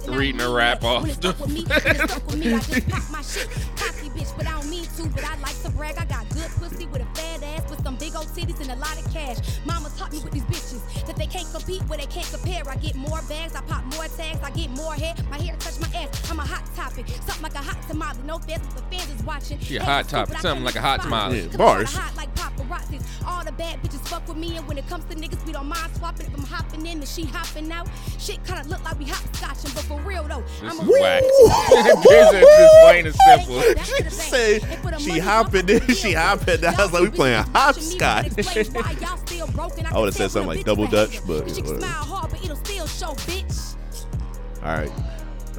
reading 0.07 0.43
a 0.43 0.51
rap 0.51 0.85
off. 0.85 1.05
with 1.05 1.49
me, 1.49 1.65
when 1.65 1.97
it's 1.97 2.15
with 2.27 2.37
me, 2.37 2.53
I 2.53 2.59
just 2.59 2.87
pop 2.91 3.11
my 3.11 3.23
shit. 3.23 3.49
Cocky 3.77 4.11
bitch, 4.11 4.37
but 4.37 4.47
I 4.47 4.61
don't 4.61 4.69
mean 4.69 4.85
to, 4.85 5.07
but 5.09 5.25
I 5.25 5.39
like 5.39 5.59
to 5.63 5.71
brag. 5.71 5.97
I 5.97 6.05
got 6.05 6.29
good 6.29 6.51
pussy 6.59 6.85
with 6.85 7.01
a 7.01 7.07
fat 7.19 7.43
ass, 7.43 7.71
with 7.71 7.83
some 7.83 7.97
big 7.97 8.15
old 8.15 8.27
titties 8.27 8.61
and 8.61 8.73
a 8.73 8.77
lot 8.77 8.99
of 8.99 9.11
cash. 9.11 9.39
Mama 9.65 9.91
taught 9.97 10.13
me 10.13 10.21
with 10.23 10.33
these 10.33 10.45
bitches 10.45 11.07
that 11.07 11.17
they 11.17 11.27
can't 11.27 11.51
compete 11.51 11.81
where 11.89 11.99
they 11.99 12.07
can't 12.07 12.29
compare. 12.31 12.63
I 12.69 12.77
get 12.77 12.95
more 12.95 13.23
bags, 13.27 13.55
I 13.55 13.63
pop 13.63 13.85
more 13.97 14.05
tags, 14.09 14.41
I 14.43 14.51
get 14.51 14.69
more 14.69 14.93
hair. 14.93 15.15
My 15.31 15.39
hair 15.39 15.57
touch 15.59 15.81
my 15.81 15.89
ass, 15.99 16.31
I'm 16.31 16.39
a 16.39 16.43
hot 16.43 16.69
topic. 16.77 17.09
Something 17.09 17.43
like 17.43 17.55
a 17.55 17.65
hot 17.65 17.81
tamale. 17.89 18.19
No 18.27 18.39
fans, 18.39 18.67
but 18.67 18.91
the 18.91 18.97
fans 18.97 19.11
is 19.11 19.25
watching. 19.25 19.59
She 19.61 19.77
a 19.77 19.85
hot 19.95 20.05
stupid, 20.09 20.27
topic, 20.27 20.39
something 20.43 20.65
like 20.65 20.75
a 20.77 20.81
hot 20.81 21.03
spot 21.03 21.31
tamale. 21.31 21.39
it. 21.39 21.43
Yeah, 21.43 21.49
Cause 21.49 21.57
bars. 21.57 21.95
I'm 21.97 22.03
hot 22.03 22.17
like 22.17 22.35
paparazzis. 22.35 23.03
All 23.27 23.45
the 23.45 23.53
bad 23.53 23.83
bitches 23.83 24.07
fuck 24.09 24.27
with 24.29 24.37
me, 24.37 24.57
and 24.57 24.67
when 24.69 24.77
it 24.79 24.87
comes 24.89 25.05
to 25.07 25.15
niggas, 25.17 25.45
we 25.47 25.53
don't 25.53 25.67
mind 25.69 25.95
swapping. 25.97 26.27
If 26.27 26.35
I'm 26.35 26.45
hopping 26.45 26.81
in 26.87 26.99
and 26.99 27.09
she 27.09 27.25
hopping 27.25 27.71
out, 27.73 27.89
shit 28.19 28.45
kinda 28.45 28.65
look 28.69 28.83
like 28.85 28.99
we 28.99 29.07
hopscotching. 29.07 29.75
But 29.75 29.85
for 29.85 30.01
real 30.03 30.25
though, 30.25 30.43
This 30.61 30.63
I'm 30.63 30.81
is 30.81 30.89
a 30.89 31.01
whack. 31.01 31.23
real 31.23 32.03
this 32.03 32.33
is 32.35 32.41
just 32.59 32.75
plain 32.83 33.07
and 33.07 33.15
simple. 33.15 33.63
She 33.85 34.11
said 34.11 35.01
she 35.01 35.19
hopping 35.19 35.69
in, 35.69 35.81
she 35.95 36.13
hopping. 36.13 36.65
out. 36.65 36.79
I 36.79 36.83
was 36.85 36.93
like, 36.93 37.03
we 37.03 37.11
playing 37.11 37.45
hopscotch. 37.55 38.27
I 38.37 39.99
would 39.99 40.07
have 40.07 40.15
said 40.15 40.31
something 40.31 40.47
like 40.47 40.65
double 40.65 40.87
dutch, 40.87 41.21
but 41.27 41.49
She 41.51 41.61
yeah, 41.61 41.67
whatever. 41.73 41.87
hard, 41.87 42.31
but 42.31 42.45
it'll 42.45 42.57
still 42.57 42.87
show, 42.87 43.13
bitch. 43.27 43.77
All 44.63 44.69
right. 44.77 44.91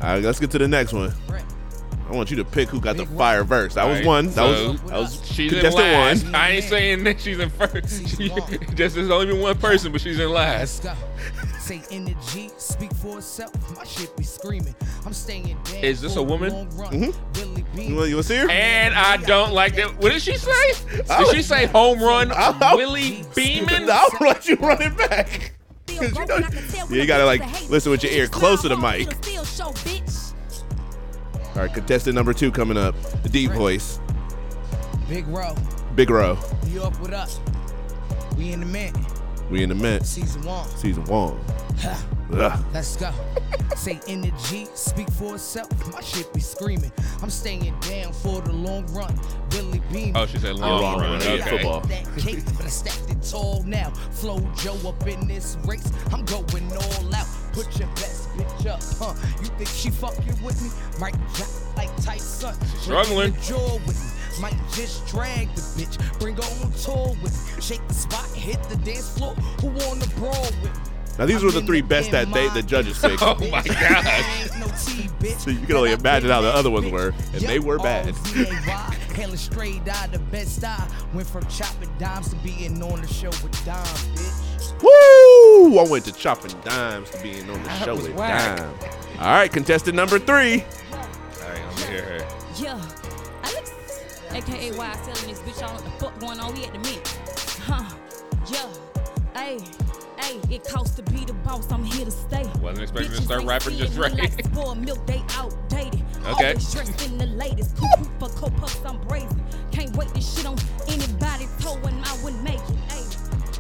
All 0.02 0.10
right, 0.14 0.24
let's 0.24 0.40
get 0.40 0.52
to 0.52 0.58
the 0.58 0.68
next 0.68 0.94
one. 0.94 1.14
I 2.08 2.12
want 2.12 2.30
you 2.30 2.38
to 2.38 2.46
pick 2.46 2.70
who 2.70 2.80
got 2.80 2.98
the 2.98 3.06
fire 3.06 3.44
verse. 3.44 3.74
That 3.74 3.86
was 3.86 4.06
one. 4.06 4.28
That 4.28 4.36
so 4.36 4.72
was 4.72 4.82
that 4.84 4.98
was 5.00 5.22
she's 5.26 5.52
in 5.52 5.60
contestant 5.62 5.76
last. 5.94 6.24
one. 6.26 6.36
I 6.36 6.50
ain't 6.52 6.64
saying 6.66 7.04
that 7.06 7.20
she's 7.20 7.40
in 7.40 7.50
first. 7.50 8.08
She, 8.16 8.30
just 8.76 8.96
there's 8.96 9.10
only 9.10 9.26
been 9.26 9.42
one 9.42 9.58
person, 9.58 9.92
but 9.92 10.02
she's 10.02 10.20
in 10.20 10.30
last. 10.30 10.86
Say 11.60 11.82
energy, 11.90 12.52
speak 12.58 12.94
for 12.94 13.18
itself. 13.18 13.52
My 13.76 13.84
shit 13.86 14.16
be 14.16 14.24
screaming. 14.24 14.76
I'm 15.04 15.14
staying 15.14 15.58
dead. 15.64 15.84
Is 15.84 16.00
this 16.00 16.16
a 16.16 16.22
woman? 16.22 16.52
Mm-hmm. 16.68 17.80
You 17.80 17.96
want, 17.96 18.10
you 18.10 18.16
want 18.16 18.28
to 18.28 18.34
see 18.34 18.38
her? 18.38 18.50
And 18.52 18.94
I 18.94 19.18
don't 19.18 19.52
like 19.54 19.76
that. 19.78 19.98
What 19.98 20.12
did 20.12 20.22
she 20.22 20.38
say? 20.38 20.74
Did 21.08 21.28
she 21.36 21.42
say 21.42 21.66
home 21.66 22.00
run 22.00 22.30
Willie 22.76 23.24
Beeman? 23.34 23.90
I'll 23.90 24.10
let 24.22 24.48
you 24.48 24.58
run 24.58 24.80
it 24.82 24.96
back. 24.96 25.54
'Cause 25.88 26.14
you 26.18 26.26
know, 26.26 26.38
yeah, 26.38 26.86
you 27.02 27.06
gotta 27.08 27.26
like 27.26 27.42
listen 27.70 27.90
with 27.92 28.04
your 28.04 28.12
ear 28.12 28.28
close 28.28 28.62
to 28.64 28.70
the 28.70 28.76
All 31.56 31.62
right, 31.62 31.74
contestant 31.74 32.16
number 32.16 32.34
two 32.34 32.52
coming 32.52 32.78
up. 32.78 32.96
The 33.24 33.30
deep 33.30 33.52
voice, 33.52 34.00
Big 35.08 35.28
row. 35.28 35.56
Big 35.96 36.10
Row. 36.10 36.38
You 36.68 36.84
up 36.84 37.00
with 37.00 37.14
us? 37.14 37.40
We 38.38 38.52
in 38.52 38.60
the 38.60 38.66
mint. 38.66 38.98
We 39.50 39.64
in 39.64 39.70
the 39.70 39.76
mint. 39.76 40.06
Season 40.06 40.42
one. 40.42 40.68
Season 40.70 41.06
one. 41.06 41.40
Ha. 41.80 42.06
Ugh. 42.34 42.66
Let's 42.74 42.96
go. 42.98 43.12
Say 43.76 44.00
energy, 44.08 44.68
speak 44.74 45.10
for 45.12 45.36
itself. 45.36 45.70
My 45.94 46.02
shit 46.02 46.32
be 46.34 46.40
screaming. 46.40 46.92
I'm 47.22 47.30
staying 47.30 47.74
down 47.82 48.14
for 48.14 48.42
the 48.42 48.52
long 48.54 48.86
run. 48.94 49.14
Really 49.52 49.80
beaming. 49.92 50.16
Oh, 50.16 50.26
she 50.26 50.38
said 50.38 50.56
long 50.56 50.82
Long 50.82 51.00
run. 51.02 51.12
run, 51.12 51.22
yeah, 51.22 51.28
Okay. 51.46 51.50
football. 51.58 51.82
That 51.82 52.06
cake, 52.18 52.46
but 52.58 52.66
I 52.66 52.70
stacked 52.70 53.10
it 53.10 53.22
tall 53.22 53.64
now. 53.64 53.92
Flow 54.12 54.40
Joe 54.56 54.78
up 54.88 55.06
in 55.08 55.28
this 55.28 55.58
race. 55.66 55.92
I'm 56.12 56.24
going 56.26 56.72
all 56.72 57.16
out. 57.16 57.28
Put 57.54 57.78
your 57.80 57.88
best 57.90 58.30
bitch 58.38 58.66
up, 58.68 58.82
huh? 59.00 59.14
You 59.42 59.48
think 59.58 59.70
she 59.70 59.90
fucking 59.90 60.44
with 60.44 60.62
me? 60.62 60.70
Might 61.00 61.16
drop 61.36 61.50
like 61.78 61.96
Tyson. 62.04 62.54
struggling. 62.80 63.32
Bring 63.32 63.42
jaw 63.44 63.74
with 63.86 64.04
me. 64.04 64.42
Might 64.42 64.58
just 64.74 65.06
drag 65.08 65.54
the 65.56 65.62
bitch. 65.62 66.20
Bring 66.20 66.36
her 66.36 66.44
on 66.66 66.72
tour 66.74 67.16
with 67.22 67.34
me. 67.56 67.62
Shake 67.62 67.86
the 67.88 67.94
spot, 67.94 68.26
hit 68.36 68.62
the 68.64 68.76
dance 68.78 69.10
floor. 69.18 69.34
Who 69.62 69.68
wanna 69.68 70.08
brawl 70.18 70.42
with 70.62 70.64
me? 70.64 70.92
Now 71.18 71.26
these 71.26 71.44
were 71.44 71.52
the 71.52 71.62
three 71.62 71.82
best 71.82 72.12
that 72.12 72.32
they 72.34 72.50
the 72.50 72.62
judges 72.62 73.00
picked. 73.00 73.22
Oh 73.22 73.36
my 73.50 73.64
god. 73.64 74.06
So 75.38 75.50
you 75.50 75.66
can 75.66 75.76
only 75.76 75.94
imagine 75.94 76.30
how 76.30 76.42
the 76.42 76.54
other 76.54 76.70
ones 76.70 76.92
were, 76.92 77.14
and 77.34 77.42
they 77.42 77.60
were 77.60 77.78
bad. 77.78 78.14
Hailing 79.14 79.38
straight 79.38 79.88
out 79.88 80.12
the 80.12 80.20
best 80.20 80.64
I 80.64 80.88
went 81.14 81.28
from 81.28 81.46
chopping 81.48 81.90
dimes 81.98 82.30
to 82.30 82.36
being 82.38 82.84
on 82.84 83.02
the 83.02 83.08
show 83.08 83.30
with 83.30 83.66
Dom, 83.66 83.86
bitch. 83.86 84.84
Woo! 84.84 85.80
I 85.80 85.88
went 85.90 86.04
to 86.06 86.12
chopping 86.12 86.52
dimes 86.62 87.10
to 87.12 87.24
being 87.24 87.50
on 87.50 87.64
the 87.64 87.70
That 87.70 87.86
show 87.86 87.96
with 87.96 88.14
whack. 88.14 88.58
Dime. 88.58 88.74
All 89.20 89.34
right, 89.34 89.50
contestant 89.50 89.96
number 89.96 90.20
three. 90.20 90.66
All 90.92 91.00
right, 91.00 91.66
let 91.66 91.76
me 91.78 91.84
hear 91.84 92.04
her. 92.04 92.20
Yeah, 92.58 92.82
Alex, 93.44 93.72
aka 94.34 94.72
why 94.74 94.92
I 94.92 94.96
selling 94.98 95.34
this 95.34 95.40
bitch. 95.40 95.64
I 95.64 95.68
don't 95.68 95.76
what 95.76 95.86
the 95.86 95.92
fuck 95.92 96.20
going 96.20 96.40
on. 96.42 96.54
We 96.54 96.66
at 96.66 96.74
the 96.74 96.80
meet. 96.80 97.08
Huh? 97.64 97.86
Yeah. 98.52 98.68
Hey, 99.34 99.60
hey, 100.26 100.56
it 100.56 100.64
costs 100.64 100.96
to 100.96 101.04
be 101.04 101.26
the 101.26 101.34
boss. 101.34 101.72
I'm 101.72 101.84
here 101.84 102.06
to 102.06 102.12
stay. 102.12 102.44
Wasn't 102.62 102.82
expecting 102.82 103.12
to 103.12 103.22
start 103.22 103.44
rapping 103.44 103.78
just 103.78 103.98
right. 103.98 104.14
Like 104.14 104.44
spoiled 104.46 104.80
milk, 104.80 105.06
they 105.06 105.22
outdated. 105.32 106.04
Okay. 106.28 106.50
Always 106.50 106.74
dressed 106.74 107.06
in 107.06 107.18
the 107.18 107.28
latest. 107.28 107.76
Cuckoo 107.78 108.10
for 108.20 108.30
coke 108.30 108.56
puffs, 108.58 108.82
I'm 108.86 109.00
brazen. 109.08 109.44
Can't 109.72 109.96
wait 109.96 110.10
this 110.10 110.36
shit 110.36 110.46
on 110.46 110.58
anybody's 110.88 111.56
toe 111.64 111.80
and 111.86 112.04
I 112.06 112.24
wouldn't 112.24 112.44
make 112.44 112.56
it. 112.56 112.76
Hey, 112.90 113.04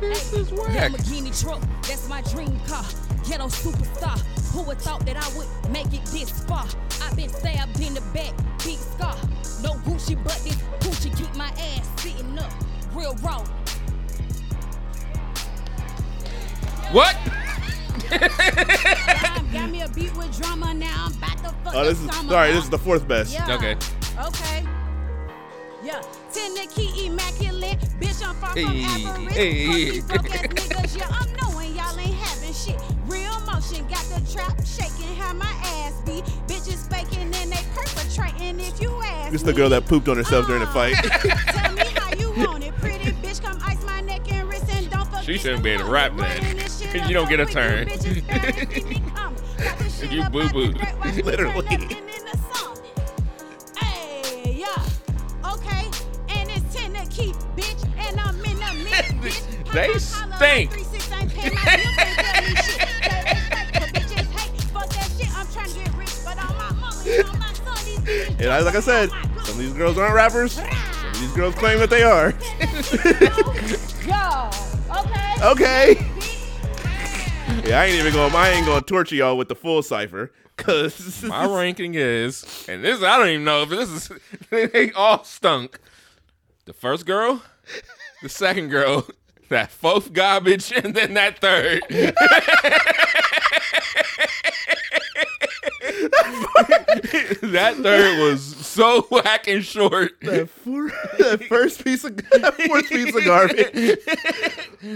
this 0.01 0.33
is 0.33 0.51
whack. 0.51 0.91
Lamborghini 0.91 1.39
truck, 1.39 1.61
that's 1.83 2.07
my 2.09 2.21
dream 2.23 2.59
car. 2.67 2.85
Ghetto 3.27 3.47
superstar. 3.47 4.19
Who 4.51 4.63
would 4.63 4.79
thought 4.79 5.05
that 5.05 5.17
I 5.17 5.37
would 5.37 5.47
make 5.71 5.93
it 5.93 6.05
this 6.05 6.29
far? 6.45 6.65
I've 7.01 7.15
been 7.15 7.29
stabbed 7.29 7.79
in 7.81 7.93
the 7.93 8.01
back, 8.13 8.33
big 8.63 8.77
scar. 8.77 9.17
No 9.61 9.73
Gucci, 9.83 10.15
but 10.23 10.39
this 10.43 10.55
Gucci 10.79 11.15
keep 11.17 11.33
my 11.35 11.49
ass 11.49 12.01
sitting 12.01 12.37
up. 12.39 12.51
Real 12.93 13.13
raw. 13.15 13.43
Fuck 16.91 17.15
Oh, 21.73 21.83
this 21.83 21.99
is 21.99 22.09
sorry. 22.27 22.51
This 22.53 22.63
is 22.63 22.69
the 22.69 22.77
fourth 22.77 23.07
best. 23.07 23.33
Yeah. 23.33 23.55
Okay. 23.55 23.75
Okay. 24.27 24.65
Yeah. 25.83 26.01
Tender 26.31 26.61
key 26.71 27.05
immaculate. 27.07 27.79
Bitch, 27.99 28.25
I'm 28.25 28.35
far 28.35 28.51
from 28.51 28.61
Hey, 28.61 29.05
average. 29.05 29.33
hey. 29.33 29.99
Broke 30.01 30.31
ass 30.31 30.41
niggas. 30.43 30.97
Yeah, 30.97 31.07
I'm 31.09 31.33
knowing 31.41 31.75
y'all 31.75 31.99
ain't 31.99 32.15
having 32.15 32.53
shit. 32.53 32.79
Real 33.07 33.39
motion. 33.41 33.85
Got 33.87 34.05
the 34.05 34.21
trap 34.31 34.55
shaking. 34.65 35.15
How 35.15 35.33
my 35.33 35.51
ass 35.63 36.01
be. 36.05 36.21
Bitches 36.47 36.87
faking 36.89 37.33
and 37.33 37.51
they 37.51 37.63
perpetrating 37.73 38.59
if 38.59 38.81
you 38.81 38.91
ask 39.03 39.31
This 39.31 39.41
is 39.41 39.45
the 39.45 39.53
girl 39.53 39.69
that 39.69 39.85
pooped 39.85 40.07
on 40.07 40.17
herself 40.17 40.45
during 40.47 40.61
the 40.61 40.69
uh, 40.69 40.73
fight. 40.73 40.93
Tell 40.95 41.73
me 41.73 41.83
how 41.99 42.13
you 42.15 42.31
want 42.45 42.63
it. 42.63 42.74
She 45.25 45.37
shouldn't 45.39 45.63
be 45.63 45.71
able 45.71 45.85
to 45.85 45.91
rap 45.91 46.11
then. 46.15 46.19
Running 46.41 46.57
this 46.57 46.79
shit 46.81 46.93
Because 46.93 47.07
you 47.07 47.13
don't 47.15 47.27
get 47.29 47.39
a 47.39 47.45
turn. 47.47 47.87
you 47.89 47.95
bitches 47.95 48.27
better 48.27 48.71
see 48.71 48.83
me 48.83 49.03
coming. 49.15 49.41
Got 49.57 49.77
this 49.79 49.99
shit 49.99 50.11
You 50.11 50.21
up 50.21 50.31
boo 50.31 50.41
out 50.41 50.47
the 50.53 50.53
boo. 50.53 50.73
great 50.73 50.95
white 50.97 51.15
river, 51.15 51.23
Literally. 51.31 51.55
lifting 51.61 51.91
in 51.91 52.25
the 52.25 52.37
sun. 52.53 52.77
Hey, 53.77 54.53
yeah. 54.53 55.51
Okay. 55.51 55.89
And 56.29 56.49
it's 56.51 56.75
10 56.75 56.93
to 56.93 57.05
keep, 57.09 57.35
bitch. 57.57 57.83
And 57.97 58.19
I'm 58.19 58.35
in 58.45 58.57
the 58.57 58.73
mix, 58.83 59.11
bitch. 59.13 59.71
They 59.73 59.87
Pop 59.87 60.29
my 60.29 60.37
collar 60.37 60.37
stink. 60.37 60.71
like 60.71 60.79
3-6, 60.79 61.21
ain't 61.21 61.33
paying 61.33 61.55
my 61.55 61.61
bills, 61.75 61.97
ain't 61.97 62.17
tell 62.19 62.41
me 62.43 62.55
shit. 62.55 62.65
Say 62.65 63.33
respect, 63.33 63.73
but 63.73 63.89
bitches 63.95 64.29
hate. 64.31 64.61
Fuck 64.61 64.89
that 64.89 65.09
shit. 65.17 65.29
I'm 65.35 65.47
trying 65.47 65.69
to 65.69 65.73
get 65.79 65.97
rich, 65.97 66.15
but 66.23 66.37
on 66.37 66.55
my 66.55 66.71
mama, 66.79 67.01
you 67.03 67.23
know 67.23 67.33
my 67.33 67.51
son, 67.53 67.85
these 67.85 67.99
bitches 67.99 68.39
And 68.41 68.49
I, 68.51 68.59
like 68.59 68.75
I 68.75 68.79
said, 68.79 69.09
some 69.09 69.55
of 69.55 69.57
these 69.57 69.73
girls 69.73 69.97
aren't 69.97 70.13
rappers. 70.13 70.51
Some 70.53 70.65
of 70.67 71.19
these 71.19 71.31
girls 71.31 71.55
claim 71.55 71.79
that 71.79 71.89
they 71.89 72.03
are. 72.03 72.31
Yo, 74.05 74.49
okay. 74.89 75.35
okay. 75.43 76.11
Yeah, 77.63 77.81
I 77.81 77.85
ain't 77.85 77.95
even 77.95 78.13
going. 78.13 78.33
I 78.35 78.49
ain't 78.49 78.65
going 78.65 78.79
to 78.79 78.85
torture 78.85 79.15
y'all 79.15 79.37
with 79.37 79.47
the 79.47 79.55
full 79.55 79.81
cipher, 79.81 80.31
cause 80.55 81.23
My 81.27 81.47
ranking 81.47 81.95
is, 81.95 82.65
and 82.69 82.83
this 82.83 83.01
I 83.01 83.17
don't 83.17 83.27
even 83.29 83.43
know 83.43 83.63
if 83.63 83.69
this 83.69 83.89
is. 83.89 84.11
They 84.51 84.91
all 84.91 85.23
stunk. 85.23 85.79
The 86.65 86.73
first 86.73 87.07
girl, 87.07 87.41
the 88.21 88.29
second 88.29 88.69
girl, 88.69 89.07
that 89.49 89.71
fourth 89.71 90.13
garbage, 90.13 90.71
and 90.71 90.93
then 90.93 91.15
that 91.15 91.39
third. 91.39 91.81
That 96.11 97.75
third 97.81 98.19
was 98.19 98.41
so 98.43 99.01
whack 99.11 99.47
and 99.47 99.63
short. 99.63 100.11
that, 100.21 100.49
four, 100.49 100.89
that 101.19 101.43
first 101.47 101.83
piece 101.83 102.03
of 102.03 102.15
that 102.17 102.53
fourth 102.67 102.89
piece 102.89 103.15
of 103.15 103.23
garbage. 103.25 103.97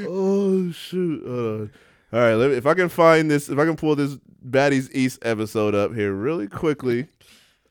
oh 0.07 0.71
shoot! 0.71 1.23
Hold 1.25 1.61
on. 1.61 1.71
All 2.11 2.19
right, 2.19 2.33
let 2.33 2.49
me, 2.51 2.57
if 2.57 2.65
I 2.65 2.73
can 2.73 2.89
find 2.89 3.29
this, 3.29 3.49
if 3.49 3.59
I 3.59 3.65
can 3.65 3.75
pull 3.75 3.95
this 3.95 4.17
Baddies 4.47 4.89
East 4.93 5.19
episode 5.21 5.75
up 5.75 5.93
here 5.93 6.11
really 6.13 6.47
quickly, 6.47 7.07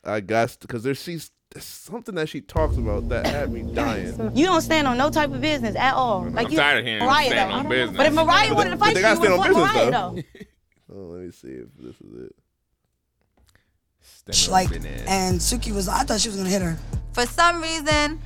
I 0.05 0.21
guess 0.21 0.57
because 0.57 0.83
there's 0.85 1.03
she's 1.03 1.31
there's 1.53 1.65
something 1.65 2.15
that 2.17 2.29
she 2.29 2.41
talks 2.41 2.77
about 2.77 3.09
that 3.09 3.27
had 3.27 3.51
me 3.51 3.63
dying. 3.75 4.37
You 4.37 4.47
don't 4.47 4.61
stand 4.61 4.87
on 4.87 4.97
no 4.99 5.11
type 5.11 5.33
of 5.33 5.41
business 5.41 5.75
at 5.77 5.95
all. 5.95 6.29
Like 6.31 6.47
I'm 6.47 6.53
you, 6.53 6.59
tired 6.59 6.79
of 6.81 6.85
hearing 6.87 7.05
Mariah, 7.05 7.27
stand 7.31 7.51
though. 7.51 7.55
on 7.57 7.69
business. 7.69 7.97
But 7.97 8.07
if 8.07 8.13
Mariah 8.13 8.49
But 8.51 8.57
wanted 8.57 8.69
they- 8.69 8.71
to 8.73 8.77
but 8.77 8.85
fight 8.85 8.95
they 8.95 9.01
you, 9.01 9.07
gotta 9.07 9.15
you 9.21 9.25
stand 9.25 9.39
would 9.39 9.41
on 9.41 9.55
fuck 9.55 9.75
business, 9.75 9.75
Mariah 9.75 9.91
though. 9.91 10.15
though. 10.15 10.45
Oh, 10.91 11.03
let 11.13 11.21
me 11.21 11.31
see 11.33 11.49
if 11.49 11.69
this 11.79 11.97
is 12.01 12.25
it. 12.29 12.35
Like, 14.49 14.71
and 14.73 15.41
Suki 15.41 15.73
was. 15.73 15.89
I 15.89 16.03
thought 16.03 16.21
she 16.21 16.29
was 16.29 16.37
gonna 16.37 16.49
hit 16.49 16.63
her. 16.63 16.77
For 17.13 17.27
some 17.27 17.63
reason, 17.63 18.21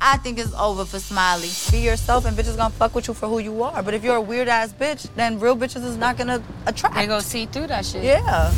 I 0.00 0.16
think 0.16 0.38
it's 0.38 0.52
over 0.54 0.84
for 0.84 0.98
Smiley. 0.98 1.50
Be 1.70 1.78
yourself 1.78 2.24
and 2.24 2.36
bitches 2.36 2.56
gonna 2.56 2.70
fuck 2.70 2.94
with 2.94 3.06
you 3.06 3.14
for 3.14 3.28
who 3.28 3.38
you 3.38 3.62
are. 3.62 3.82
But 3.82 3.94
if 3.94 4.02
you're 4.02 4.16
a 4.16 4.20
weird 4.20 4.48
ass 4.48 4.72
bitch, 4.72 5.08
then 5.14 5.38
real 5.38 5.56
bitches 5.56 5.84
is 5.84 5.96
not 5.96 6.16
gonna 6.16 6.42
attract. 6.66 6.96
They 6.96 7.06
gonna 7.06 7.22
see 7.22 7.46
through 7.46 7.68
that 7.68 7.86
shit. 7.86 8.02
Yeah. 8.02 8.50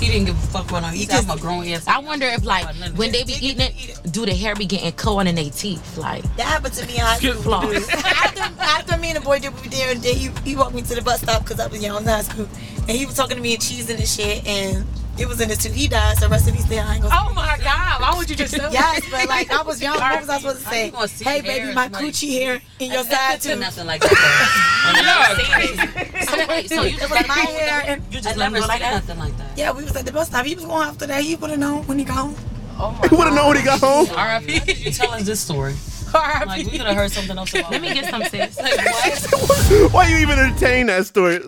He 0.00 0.08
didn't 0.08 0.26
give 0.26 0.36
a 0.36 0.46
fuck 0.48 0.72
what 0.72 0.82
I. 0.82 0.92
He 0.92 1.06
just 1.06 1.32
a 1.32 1.38
grown 1.38 1.68
ass. 1.68 1.86
I 1.86 2.00
wonder 2.00 2.26
if 2.26 2.44
like 2.44 2.66
when 2.96 3.12
they 3.12 3.22
be 3.22 3.34
eating 3.34 3.60
it, 3.60 4.00
do 4.10 4.26
the 4.26 4.34
hair 4.34 4.56
be 4.56 4.66
getting 4.66 4.90
caught 4.92 5.28
in 5.28 5.36
their 5.36 5.50
teeth? 5.50 5.96
Like 5.96 6.24
That 6.36 6.46
happened 6.46 6.74
to 6.74 6.86
me 6.86 6.94
in 6.94 7.00
high 7.00 7.18
school. 7.18 7.34
Floss. 7.34 7.88
after, 8.04 8.40
after 8.60 8.98
me 8.98 9.10
and 9.10 9.18
the 9.18 9.20
boy 9.20 9.38
did 9.38 9.54
what 9.54 9.62
we 9.62 9.68
did, 9.68 9.96
and 9.96 10.02
then 10.02 10.16
he, 10.16 10.30
he 10.44 10.56
walked 10.56 10.74
me 10.74 10.82
to 10.82 10.94
the 10.96 11.02
bus 11.02 11.20
stop 11.20 11.44
because 11.44 11.60
I 11.60 11.68
was 11.68 11.80
young 11.80 12.02
in 12.02 12.08
high 12.08 12.22
school, 12.22 12.48
and 12.76 12.90
he 12.90 13.06
was 13.06 13.14
talking 13.14 13.36
to 13.36 13.42
me 13.42 13.54
and 13.54 13.62
cheesing 13.62 13.96
and 13.96 14.08
shit, 14.08 14.44
and 14.44 14.84
it 15.18 15.28
was 15.28 15.40
in 15.40 15.48
the 15.48 15.56
two. 15.56 15.70
He 15.70 15.88
died, 15.88 16.16
so 16.18 16.28
rest 16.28 16.48
of 16.48 16.54
these 16.54 16.70
I 16.70 16.94
ain't 16.94 17.02
gonna. 17.02 17.14
Oh 17.14 17.32
my 17.34 17.58
God, 17.62 18.00
why 18.00 18.14
would 18.16 18.30
you 18.30 18.36
just 18.36 18.50
say 18.52 18.58
that? 18.58 18.72
Yes, 18.72 19.02
but 19.10 19.28
like 19.28 19.50
I 19.52 19.62
was 19.62 19.80
young. 19.82 19.98
What 19.98 20.20
was 20.20 20.28
I 20.28 20.38
supposed 20.38 20.62
to 20.64 20.68
say? 20.68 20.86
you 20.86 20.92
gonna 20.92 21.08
Hey, 21.08 21.40
hair 21.40 21.42
baby, 21.42 21.74
my 21.74 21.86
is 21.86 21.92
like- 21.92 22.04
coochie 22.04 22.32
hair 22.32 22.60
in 22.78 22.92
your 22.92 23.04
side 23.04 23.40
too. 23.40 23.56
Nothing 23.56 23.86
like 23.86 24.00
that. 24.00 24.12
So 26.32 26.46
wait, 26.48 26.68
so 26.68 26.82
you 26.82 26.90
just 26.96 27.02
was 27.02 27.10
let 27.10 27.28
my 27.28 27.34
hair 27.34 27.82
and 27.86 28.02
you 28.10 28.20
just 28.20 28.36
let 28.36 28.46
him 28.46 28.52
never 28.54 28.66
like 28.66 28.80
said 28.80 28.92
that? 28.92 29.06
nothing 29.06 29.18
like 29.18 29.36
that. 29.38 29.58
yeah, 29.58 29.72
we 29.72 29.82
was 29.84 29.94
at 29.96 30.06
the 30.06 30.12
bus 30.12 30.28
stop. 30.28 30.46
He 30.46 30.54
was 30.54 30.64
going 30.64 30.86
after 30.88 31.06
that. 31.06 31.22
He 31.22 31.34
would 31.36 31.50
have 31.50 31.58
known 31.58 31.86
when 31.86 31.98
he 31.98 32.04
got 32.04 32.16
home. 32.16 32.36
oh 32.78 32.98
He 33.10 33.16
would 33.16 33.26
have 33.26 33.34
known 33.34 33.48
when 33.48 33.56
he 33.58 33.62
got 33.64 33.80
home. 33.80 34.06
R.I.P. 34.16 34.72
You 34.72 34.90
tell 34.90 35.10
us 35.10 35.24
this 35.24 35.40
story. 35.40 35.74
Like 36.14 36.64
we 36.66 36.72
could 36.72 36.80
have 36.82 36.96
heard 36.96 37.10
something 37.10 37.36
else 37.38 37.54
about. 37.54 37.70
Let 37.70 37.80
me 37.82 37.92
get 37.94 38.10
some 38.10 38.22
sis. 38.24 38.58
Like 38.60 38.76
what? 38.76 39.92
Why 39.92 40.08
you 40.08 40.16
even 40.18 40.38
entertain 40.38 40.86
that 40.86 41.06
story? 41.06 41.40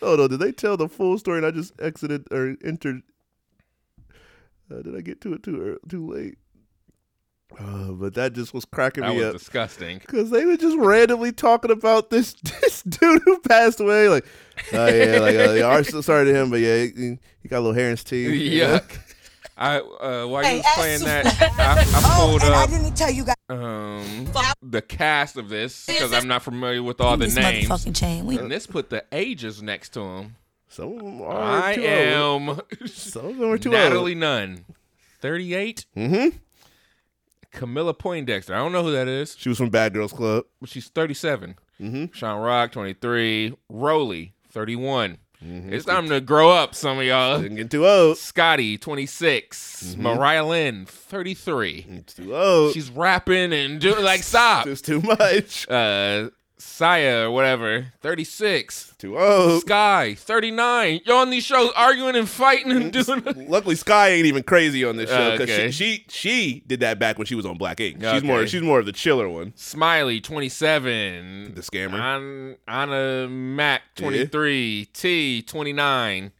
Hold 0.00 0.20
on, 0.20 0.30
did 0.30 0.40
they 0.40 0.52
tell 0.52 0.76
the 0.76 0.88
full 0.88 1.18
story 1.18 1.38
and 1.38 1.46
I 1.46 1.50
just 1.50 1.72
exited 1.80 2.26
or 2.30 2.56
entered? 2.64 3.02
Uh, 4.70 4.82
did 4.82 4.96
I 4.96 5.00
get 5.00 5.20
to 5.22 5.32
it 5.34 5.42
too 5.42 5.60
early, 5.60 5.78
too 5.88 6.06
late? 6.06 6.38
Uh, 7.58 7.92
but 7.92 8.14
that 8.14 8.32
just 8.32 8.52
was 8.52 8.64
cracking 8.64 9.04
That 9.04 9.10
me 9.10 9.18
was 9.18 9.26
up 9.26 9.32
disgusting. 9.34 9.98
because 9.98 10.30
they 10.30 10.44
were 10.44 10.56
just 10.56 10.76
randomly 10.76 11.30
talking 11.30 11.70
about 11.70 12.10
this 12.10 12.34
this 12.60 12.82
dude 12.82 13.22
who 13.24 13.38
passed 13.40 13.78
away. 13.78 14.08
Like, 14.08 14.26
oh 14.72 14.86
yeah, 14.88 15.20
like 15.20 15.36
uh, 15.36 15.52
yeah, 15.52 15.82
sorry 16.00 16.24
to 16.24 16.34
him, 16.34 16.50
but 16.50 16.58
yeah, 16.60 16.82
he, 16.86 17.18
he 17.40 17.48
got 17.48 17.58
a 17.58 17.60
little 17.60 17.72
hair 17.74 17.84
in 17.86 17.90
his 17.92 18.02
teeth. 18.04 18.30
Yuck. 18.60 19.05
I 19.58 19.78
uh, 19.78 20.26
while 20.26 20.42
Hey, 20.44 20.56
you 20.56 20.62
was 20.62 20.74
playing 20.74 21.00
that, 21.04 21.26
I, 21.58 21.80
I 21.80 21.84
Oh, 22.04 22.26
pulled 22.28 22.42
and 22.42 22.54
I 22.54 22.64
up 22.64 22.70
didn't 22.70 22.94
tell 22.94 23.10
you 23.10 23.24
guys. 23.24 23.36
um 23.48 24.28
the 24.62 24.82
cast 24.82 25.36
of 25.36 25.48
this 25.48 25.86
because 25.86 26.12
I'm 26.12 26.28
not 26.28 26.42
familiar 26.42 26.82
with 26.82 27.00
all 27.00 27.16
the 27.16 27.24
This 27.26 27.36
names. 27.36 27.66
motherfucking 27.68 27.96
chain. 27.96 28.26
We- 28.26 28.38
And 28.38 28.50
this 28.50 28.66
put 28.66 28.90
the 28.90 29.04
ages 29.12 29.62
next 29.62 29.90
to 29.94 30.00
them. 30.00 30.36
Some 30.68 30.92
of 30.92 30.98
them 30.98 31.22
are 31.22 31.62
I 31.62 31.74
too 31.74 31.82
am 31.84 32.48
old. 32.50 32.62
Some 32.90 33.26
of 33.26 33.36
them 33.38 33.50
are 33.50 33.56
too 33.58 33.70
Natalie 33.70 34.12
old. 34.12 34.20
Nunn, 34.20 34.64
38. 35.20 35.86
Mm-hmm. 35.96 36.36
Camilla 37.52 37.94
Poindexter. 37.94 38.54
I 38.54 38.58
don't 38.58 38.72
know 38.72 38.82
who 38.82 38.92
that 38.92 39.08
is, 39.08 39.34
She 39.38 39.48
was 39.48 39.56
from 39.58 39.70
Bad 39.70 39.94
Girls 39.94 40.12
Club. 40.12 40.44
but 40.60 40.68
she's 40.68 40.88
37. 40.88 41.54
Mm-hmm. 41.80 42.04
Sean 42.12 42.40
Rock, 42.40 42.72
23. 42.72 43.56
Roly, 43.70 44.34
31. 44.50 45.18
It's 45.40 45.84
time 45.84 46.08
to 46.08 46.20
grow 46.20 46.50
up, 46.50 46.74
some 46.74 46.98
of 46.98 47.04
y'all. 47.04 47.40
Didn't 47.40 47.56
get 47.56 47.70
too 47.70 47.86
old. 47.86 48.18
Scotty, 48.18 48.78
26. 48.78 49.96
Mariah 49.98 50.46
Lynn, 50.46 50.86
33. 50.86 51.86
It's 51.88 52.14
too 52.14 52.34
old. 52.34 52.72
She's 52.74 52.90
rapping 52.90 53.52
and 53.52 53.80
doing 53.80 54.02
like 54.04 54.22
stop. 54.22 54.66
It's 54.66 54.80
too 54.80 55.00
much. 55.00 55.68
Uh 55.68 56.30
Saya 56.58 57.26
or 57.26 57.30
whatever, 57.32 57.92
36. 58.00 58.94
Too 58.98 59.18
old. 59.18 59.60
Sky, 59.60 60.14
39. 60.14 61.00
You're 61.04 61.16
on 61.16 61.28
these 61.30 61.44
shows 61.44 61.70
arguing 61.76 62.16
and 62.16 62.26
fighting 62.28 62.72
and 62.72 62.90
doing 62.90 63.22
Luckily, 63.48 63.74
Sky 63.74 64.08
ain't 64.10 64.26
even 64.26 64.42
crazy 64.42 64.82
on 64.84 64.96
this 64.96 65.10
show 65.10 65.32
because 65.32 65.50
Okay. 65.50 65.70
she, 65.70 65.96
she 65.98 66.04
she 66.08 66.62
did 66.66 66.80
that 66.80 66.98
back 66.98 67.18
when 67.18 67.26
she 67.26 67.34
was 67.34 67.44
on 67.44 67.58
Black 67.58 67.78
Ink. 67.80 67.96
She's 67.98 68.06
Okay. 68.06 68.26
more 68.26 68.46
she's 68.46 68.62
more 68.62 68.78
of 68.78 68.86
the 68.86 68.92
chiller 68.92 69.28
one. 69.28 69.52
Smiley, 69.54 70.20
27. 70.20 71.52
The 71.54 71.60
scammer. 71.60 72.00
An- 72.00 72.56
Anna 72.66 73.28
Mac, 73.28 73.82
23. 73.96 74.88
T, 74.94 75.42
29. 75.42 76.32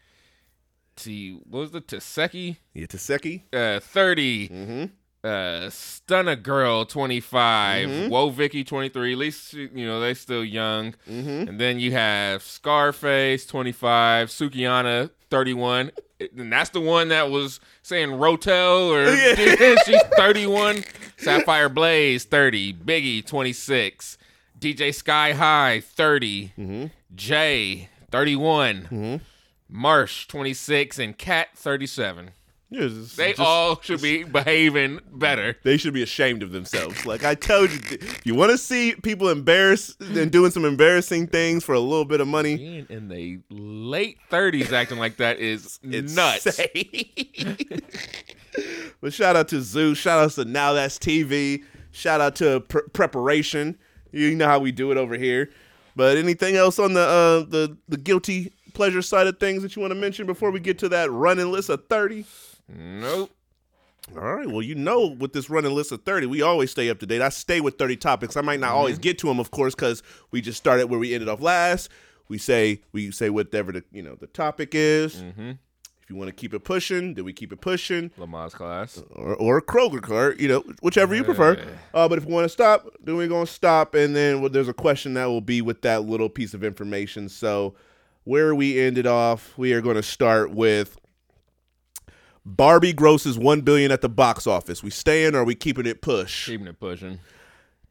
T, 0.96 1.38
what 1.50 1.60
was 1.60 1.70
the 1.72 1.82
Taseki? 1.82 2.56
Yeah, 2.72 2.86
Taseki. 2.86 3.42
Uh, 3.52 3.80
30. 3.80 4.48
Mm-hmm. 4.48 4.84
Uh, 5.26 5.70
Stunner 5.70 6.36
Girl, 6.36 6.84
25. 6.84 7.88
Mhm. 7.88 8.08
Whoa 8.10 8.30
Vicky, 8.30 8.62
23. 8.62 9.12
At 9.12 9.18
least, 9.18 9.52
you 9.54 9.70
know, 9.86 10.00
they 10.00 10.14
still 10.14 10.44
young. 10.44 10.94
Mhm. 11.10 11.48
And 11.48 11.60
then 11.60 11.80
you 11.80 11.92
have 11.92 12.42
Scarface, 12.42 13.44
25. 13.46 14.28
Sukiana, 14.28 15.10
31. 15.30 15.90
And 16.36 16.52
that's 16.52 16.70
the 16.70 16.80
one 16.80 17.08
that 17.08 17.30
was 17.30 17.60
saying 17.82 18.10
Rotel 18.10 18.88
or 18.88 19.04
Yeah. 19.14 19.74
she's 19.84 20.02
31. 20.16 20.84
Sapphire 21.16 21.68
Blaze, 21.68 22.24
30. 22.24 22.72
Biggie, 22.74 23.26
26. 23.26 24.18
DJ 24.58 24.94
Sky 24.94 25.32
High, 25.32 25.80
30. 25.80 26.52
Mm-hmm. 26.58 26.84
Jay, 27.14 27.88
31. 28.10 29.20
Marsh, 29.68 30.26
26. 30.28 30.98
And 30.98 31.18
Cat, 31.18 31.48
37. 31.56 32.30
Yeah, 32.68 32.82
it's 32.90 33.14
They 33.14 33.28
just- 33.30 33.40
all 33.40 33.80
should 33.80 34.02
be 34.02 34.24
behaving 34.24 34.98
better. 35.12 35.56
They 35.62 35.76
should 35.76 35.94
be 35.94 36.02
ashamed 36.02 36.42
of 36.42 36.50
themselves. 36.50 37.06
Like 37.06 37.24
I 37.24 37.34
told 37.36 37.70
you, 37.70 37.98
you 38.24 38.34
want 38.34 38.50
to 38.50 38.58
see 38.58 38.94
people 39.02 39.28
embarrassed 39.28 40.00
and 40.02 40.32
doing 40.32 40.50
some 40.50 40.64
embarrassing 40.64 41.28
things 41.28 41.62
for 41.62 41.74
a 41.74 41.80
little 41.80 42.04
bit 42.04 42.20
of 42.20 42.26
money, 42.26 42.56
Being 42.56 42.86
in 42.90 43.08
the 43.08 43.38
late 43.50 44.18
30s 44.30 44.72
acting 44.72 44.98
like 44.98 45.18
that 45.18 45.38
is 45.38 45.78
It's 45.84 46.14
nuts. 46.14 46.46
But 49.02 49.12
shout 49.12 49.36
out 49.36 49.48
to 49.48 49.60
Zeus. 49.60 49.98
Shout 49.98 50.18
out 50.18 50.30
to 50.32 50.44
Now 50.46 50.72
That's 50.72 50.98
TV. 50.98 51.62
Shout 51.92 52.20
out 52.22 52.36
to 52.36 52.60
Pre- 52.60 52.82
Preparation. 52.92 53.76
You 54.12 54.34
know 54.34 54.46
how 54.46 54.58
we 54.58 54.72
do 54.72 54.90
it 54.90 54.96
over 54.96 55.16
here. 55.16 55.50
But 55.94 56.16
anything 56.16 56.56
else 56.56 56.78
on 56.78 56.94
the 56.94 57.00
uh, 57.00 57.40
the 57.48 57.76
the 57.88 57.98
guilty 57.98 58.52
pleasure 58.72 59.02
side 59.02 59.26
of 59.26 59.38
things 59.38 59.62
that 59.62 59.76
you 59.76 59.82
want 59.82 59.92
to 59.92 59.98
mention 60.00 60.26
before 60.26 60.50
we 60.50 60.60
get 60.60 60.78
to 60.78 60.88
that 60.88 61.10
running 61.10 61.52
list 61.52 61.68
of 61.68 61.86
thirty? 61.88 62.24
Nope. 62.68 63.30
All 64.14 64.34
right. 64.34 64.46
Well, 64.46 64.62
you 64.62 64.74
know, 64.74 65.06
with 65.06 65.32
this 65.32 65.50
running 65.50 65.72
list 65.72 65.90
of 65.90 66.04
30, 66.04 66.26
we 66.26 66.40
always 66.42 66.70
stay 66.70 66.90
up 66.90 67.00
to 67.00 67.06
date. 67.06 67.22
I 67.22 67.28
stay 67.28 67.60
with 67.60 67.76
30 67.76 67.96
topics. 67.96 68.36
I 68.36 68.40
might 68.40 68.60
not 68.60 68.70
always 68.70 68.98
get 68.98 69.18
to 69.18 69.26
them, 69.26 69.40
of 69.40 69.50
course, 69.50 69.74
because 69.74 70.02
we 70.30 70.40
just 70.40 70.58
started 70.58 70.88
where 70.88 70.98
we 70.98 71.12
ended 71.12 71.28
off 71.28 71.40
last. 71.40 71.90
We 72.28 72.38
say 72.38 72.82
we 72.92 73.10
say 73.10 73.30
whatever 73.30 73.72
the 73.72 73.84
you 73.92 74.02
know 74.02 74.16
the 74.16 74.26
topic 74.26 74.70
is. 74.72 75.16
Mm-hmm. 75.16 75.52
If 76.06 76.10
you 76.10 76.16
want 76.16 76.28
to 76.28 76.34
keep 76.34 76.54
it 76.54 76.62
pushing, 76.62 77.14
then 77.14 77.24
we 77.24 77.32
keep 77.32 77.52
it 77.52 77.60
pushing. 77.60 78.12
Lamar's 78.16 78.54
class. 78.54 79.02
Or, 79.16 79.34
or 79.34 79.60
Kroger 79.60 80.00
cart, 80.00 80.38
you 80.38 80.46
know, 80.46 80.62
whichever 80.80 81.16
you 81.16 81.24
prefer. 81.24 81.60
Uh, 81.92 82.08
but 82.08 82.18
if 82.18 82.24
we 82.24 82.32
want 82.32 82.44
to 82.44 82.48
stop, 82.48 82.86
then 83.02 83.16
we're 83.16 83.26
going 83.26 83.46
to 83.46 83.52
stop. 83.52 83.96
And 83.96 84.14
then 84.14 84.40
well, 84.40 84.48
there's 84.48 84.68
a 84.68 84.72
question 84.72 85.14
that 85.14 85.24
will 85.24 85.40
be 85.40 85.60
with 85.60 85.82
that 85.82 86.04
little 86.04 86.28
piece 86.28 86.54
of 86.54 86.62
information. 86.62 87.28
So 87.28 87.74
where 88.22 88.54
we 88.54 88.78
ended 88.78 89.08
off, 89.08 89.52
we 89.56 89.72
are 89.72 89.80
going 89.80 89.96
to 89.96 90.02
start 90.02 90.52
with 90.52 90.96
Barbie 92.48 92.92
grosses 92.92 93.36
one 93.36 93.62
billion 93.62 93.90
at 93.90 94.02
the 94.02 94.08
box 94.08 94.46
office. 94.46 94.80
We 94.80 94.90
staying 94.90 95.34
or 95.34 95.42
we 95.42 95.56
keeping 95.56 95.84
it 95.84 96.00
push? 96.00 96.46
Keeping 96.46 96.68
it 96.68 96.78
pushing. 96.78 97.18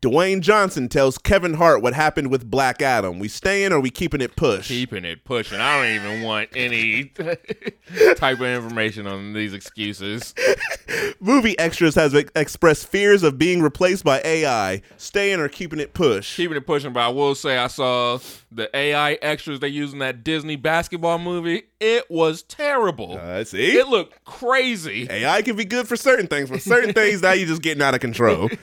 Dwayne 0.06 0.40
Johnson 0.40 0.88
tells 0.88 1.18
Kevin 1.18 1.56
Hart 1.56 1.82
what 1.82 1.95
happened 1.95 2.30
with 2.30 2.48
Black 2.48 2.80
Adam. 2.80 3.18
We 3.18 3.27
staying 3.27 3.73
or 3.73 3.80
we 3.80 3.90
keeping 3.90 4.22
it 4.22 4.36
push? 4.36 4.68
Keeping 4.68 5.03
it 5.03 5.23
pushing. 5.23 5.60
I 5.60 5.82
don't 5.82 5.95
even 5.95 6.22
want 6.22 6.49
any 6.56 7.06
type 8.15 8.40
of 8.40 8.44
information 8.44 9.07
on 9.07 9.34
these 9.34 9.56
excuses. 9.56 10.36
Movie 11.19 11.57
extras 11.57 11.95
has 11.95 12.14
expressed 12.14 12.88
fears 12.88 13.23
of 13.23 13.40
being 13.40 13.64
replaced 13.64 14.03
by 14.03 14.22
AI. 14.23 14.84
Staying 14.98 15.40
or 15.40 15.49
keeping 15.49 15.80
it 15.80 15.95
push? 15.95 16.36
Keeping 16.36 16.57
it 16.57 16.68
pushing, 16.68 16.94
but 16.94 16.99
I 16.99 17.07
will 17.07 17.34
say 17.34 17.57
I 17.57 17.65
saw 17.65 18.19
the 18.52 18.69
AI 18.77 19.14
extras 19.23 19.60
they 19.60 19.69
used 19.69 19.94
in 19.94 19.99
that 19.99 20.23
Disney 20.23 20.56
basketball 20.56 21.18
movie. 21.18 21.64
It 21.80 22.11
was 22.11 22.44
terrible. 22.44 23.18
I 23.18 23.41
see. 23.41 23.76
It 23.76 23.88
looked 23.88 24.23
crazy. 24.23 25.07
AI 25.10 25.41
can 25.41 25.56
be 25.56 25.65
good 25.65 25.88
for 25.88 25.95
certain 25.95 26.27
things, 26.27 26.52
but 26.52 26.61
certain 26.61 26.94
things 26.94 27.23
now 27.23 27.32
you're 27.32 27.48
just 27.48 27.64
getting 27.64 27.82
out 27.82 27.95
of 27.95 28.02
control. 28.02 28.52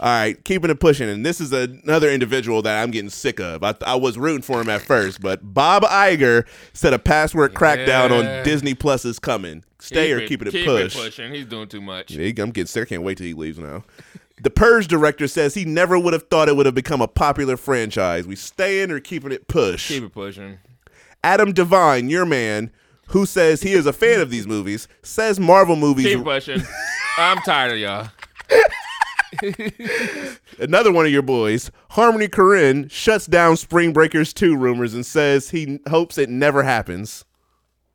All 0.00 0.06
right, 0.08 0.42
keeping 0.44 0.70
it 0.70 0.80
pushing, 0.80 1.10
and 1.10 1.26
this 1.26 1.42
is 1.42 1.52
another 1.52 2.10
individual 2.10 2.62
that 2.62 2.82
I'm 2.82 2.90
getting 2.90 3.10
sick 3.10 3.38
of. 3.38 3.62
I, 3.62 3.74
I 3.84 3.96
was 3.96 4.16
rooting 4.16 4.40
for 4.40 4.58
him 4.58 4.70
at 4.70 4.80
first, 4.80 5.20
but 5.20 5.40
Bob 5.42 5.82
Iger 5.82 6.46
said 6.72 6.94
a 6.94 6.98
password 6.98 7.52
crackdown 7.52 8.08
Yeah. 8.08 8.38
on 8.38 8.44
Disney 8.44 8.72
Plus 8.72 9.04
is 9.04 9.18
coming. 9.18 9.62
Stay 9.78 10.10
or 10.12 10.26
keep 10.26 10.40
it, 10.40 10.52
keep 10.52 10.64
push. 10.64 10.96
it 10.96 10.98
pushing. 10.98 11.34
He's 11.34 11.44
doing 11.44 11.68
too 11.68 11.82
much. 11.82 12.12
Yeah, 12.12 12.28
I'm 12.42 12.50
getting 12.50 12.66
sick. 12.66 12.84
I 12.84 12.86
can't 12.88 13.02
wait 13.02 13.18
till 13.18 13.26
he 13.26 13.34
leaves 13.34 13.58
now. 13.58 13.84
The 14.42 14.48
Purge 14.48 14.88
director 14.88 15.28
says 15.28 15.52
he 15.52 15.66
never 15.66 15.98
would 15.98 16.14
have 16.14 16.28
thought 16.28 16.48
it 16.48 16.56
would 16.56 16.64
have 16.64 16.74
become 16.74 17.02
a 17.02 17.08
popular 17.08 17.58
franchise. 17.58 18.26
We 18.26 18.36
staying 18.36 18.90
or 18.90 19.00
keeping 19.00 19.32
it 19.32 19.48
push? 19.48 19.88
Keep 19.88 20.04
it 20.04 20.12
pushing. 20.14 20.58
Adam 21.22 21.52
Devine, 21.52 22.08
your 22.08 22.24
man, 22.24 22.70
who 23.08 23.26
says 23.26 23.60
he 23.60 23.74
is 23.74 23.84
a 23.84 23.92
fan 23.92 24.20
of 24.20 24.30
these 24.30 24.46
movies, 24.46 24.88
says 25.02 25.38
Marvel 25.38 25.76
movies. 25.76 26.06
Keep 26.06 26.24
pushing. 26.24 26.62
I'm 27.18 27.36
tired 27.38 27.72
of 27.72 27.78
y'all. 27.78 28.08
Another 30.58 30.92
one 30.92 31.06
of 31.06 31.12
your 31.12 31.22
boys, 31.22 31.70
Harmony 31.90 32.28
Korine, 32.28 32.90
shuts 32.90 33.26
down 33.26 33.56
Spring 33.56 33.92
Breakers 33.92 34.32
2 34.32 34.56
rumors 34.56 34.94
and 34.94 35.04
says 35.06 35.50
he 35.50 35.78
hopes 35.88 36.18
it 36.18 36.28
never 36.28 36.62
happens. 36.62 37.24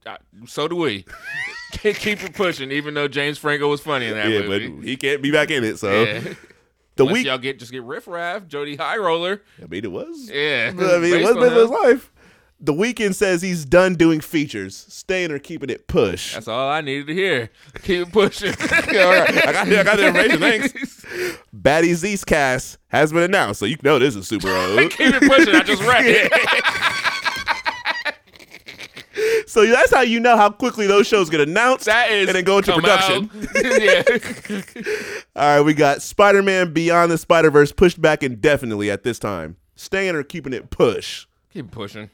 Uh, 0.06 0.18
So 0.46 0.68
do 0.68 0.76
we. 0.76 1.06
keep 1.72 2.24
it 2.24 2.34
pushing, 2.34 2.72
even 2.72 2.94
though 2.94 3.08
James 3.08 3.38
Franco 3.38 3.68
was 3.68 3.82
funny 3.82 4.08
in 4.08 4.14
that 4.14 4.30
yeah, 4.30 4.42
movie. 4.42 4.70
but 4.70 4.86
he 4.88 4.96
can't 4.96 5.22
be 5.22 5.32
back 5.32 5.52
in 5.52 5.64
it, 5.64 5.78
so. 5.78 6.04
Yeah. 6.04 6.34
The 6.96 7.04
Unless 7.04 7.14
week, 7.14 7.26
y'all 7.26 7.38
get 7.38 7.60
just 7.60 7.74
get 7.74 7.84
riff 7.84 8.08
raff, 8.08 8.48
Jody 8.48 8.78
High 8.78 8.98
Roller. 8.98 9.42
I 9.62 9.66
mean, 9.66 9.84
it 9.84 9.92
was. 9.92 10.30
Yeah, 10.34 10.72
I 10.74 11.00
mean, 11.00 11.14
it 11.14 11.36
was 11.36 11.54
his 11.54 11.70
life. 11.70 12.14
The 12.60 12.74
Weeknd 12.74 13.14
says 13.16 13.42
he's 13.42 13.66
done 13.66 13.96
doing 13.96 14.22
features, 14.22 14.86
staying 14.90 15.32
or 15.32 15.40
keeping 15.40 15.70
it 15.70 15.88
push. 15.88 16.34
That's 16.34 16.48
all 16.48 16.70
I 16.70 16.82
needed 16.82 17.08
to 17.08 17.14
hear. 17.14 17.50
Keep 17.84 18.08
it 18.08 18.12
pushing. 18.14 18.50
all 18.62 19.10
right, 19.12 19.30
I 19.30 19.52
got, 19.52 19.68
I 19.68 19.84
got 19.84 19.98
the 19.98 20.08
information. 20.08 20.40
Thanks. 20.40 21.06
Baddies 21.54 22.26
cast 22.26 22.78
has 22.88 23.12
been 23.12 23.24
announced, 23.24 23.60
so 23.60 23.66
you 23.66 23.78
know 23.84 24.00
this 24.00 24.16
is 24.16 24.28
super 24.28 24.50
old. 24.50 24.80
Keep 24.92 25.16
it 25.16 25.30
pushing. 25.30 25.54
I 25.56 25.64
just 25.64 25.84
read 25.84 26.06
it. 26.06 26.32
So 29.48 29.66
that's 29.66 29.94
how 29.94 30.02
you 30.02 30.20
know 30.20 30.36
how 30.36 30.50
quickly 30.50 30.86
those 30.86 31.08
shows 31.08 31.30
get 31.30 31.40
announced 31.40 31.86
That 31.86 32.12
is 32.12 32.28
and 32.28 32.36
then 32.36 32.44
go 32.44 32.58
into 32.58 32.74
production. 32.74 33.30
yeah. 33.64 34.04
All 35.36 35.58
right, 35.58 35.62
we 35.62 35.74
got 35.74 36.02
Spider 36.02 36.44
Man 36.44 36.74
Beyond 36.74 37.10
the 37.10 37.18
Spider 37.18 37.50
Verse 37.50 37.72
pushed 37.72 38.02
back 38.02 38.22
indefinitely 38.22 38.92
at 38.92 39.04
this 39.04 39.18
time. 39.18 39.56
Staying 39.78 40.16
or 40.16 40.24
keeping 40.24 40.52
it 40.52 40.72
push. 40.72 41.26
Keep 41.54 41.72
pushing. 41.72 42.10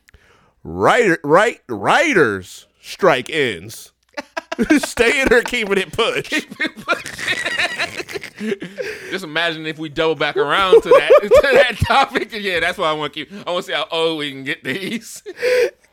Writer, 0.63 1.19
right, 1.23 1.59
writers 1.67 2.67
strike 2.81 3.29
ends. 3.29 3.91
Staying 4.77 5.31
or 5.31 5.41
keeping 5.41 5.77
it 5.77 5.91
push. 5.93 6.29
Just 9.09 9.23
imagine 9.23 9.65
if 9.65 9.79
we 9.79 9.89
double 9.89 10.15
back 10.15 10.35
around 10.35 10.81
to 10.81 10.89
that 10.89 11.11
to 11.21 11.49
that 11.53 11.77
topic. 11.87 12.31
Yeah, 12.33 12.59
that's 12.59 12.77
why 12.77 12.89
I 12.89 12.93
want 12.93 13.13
to 13.13 13.25
keep. 13.25 13.47
I 13.47 13.51
want 13.51 13.65
to 13.65 13.71
see 13.71 13.75
how 13.75 13.87
old 13.91 14.19
we 14.19 14.31
can 14.31 14.43
get 14.43 14.63
these. 14.63 15.23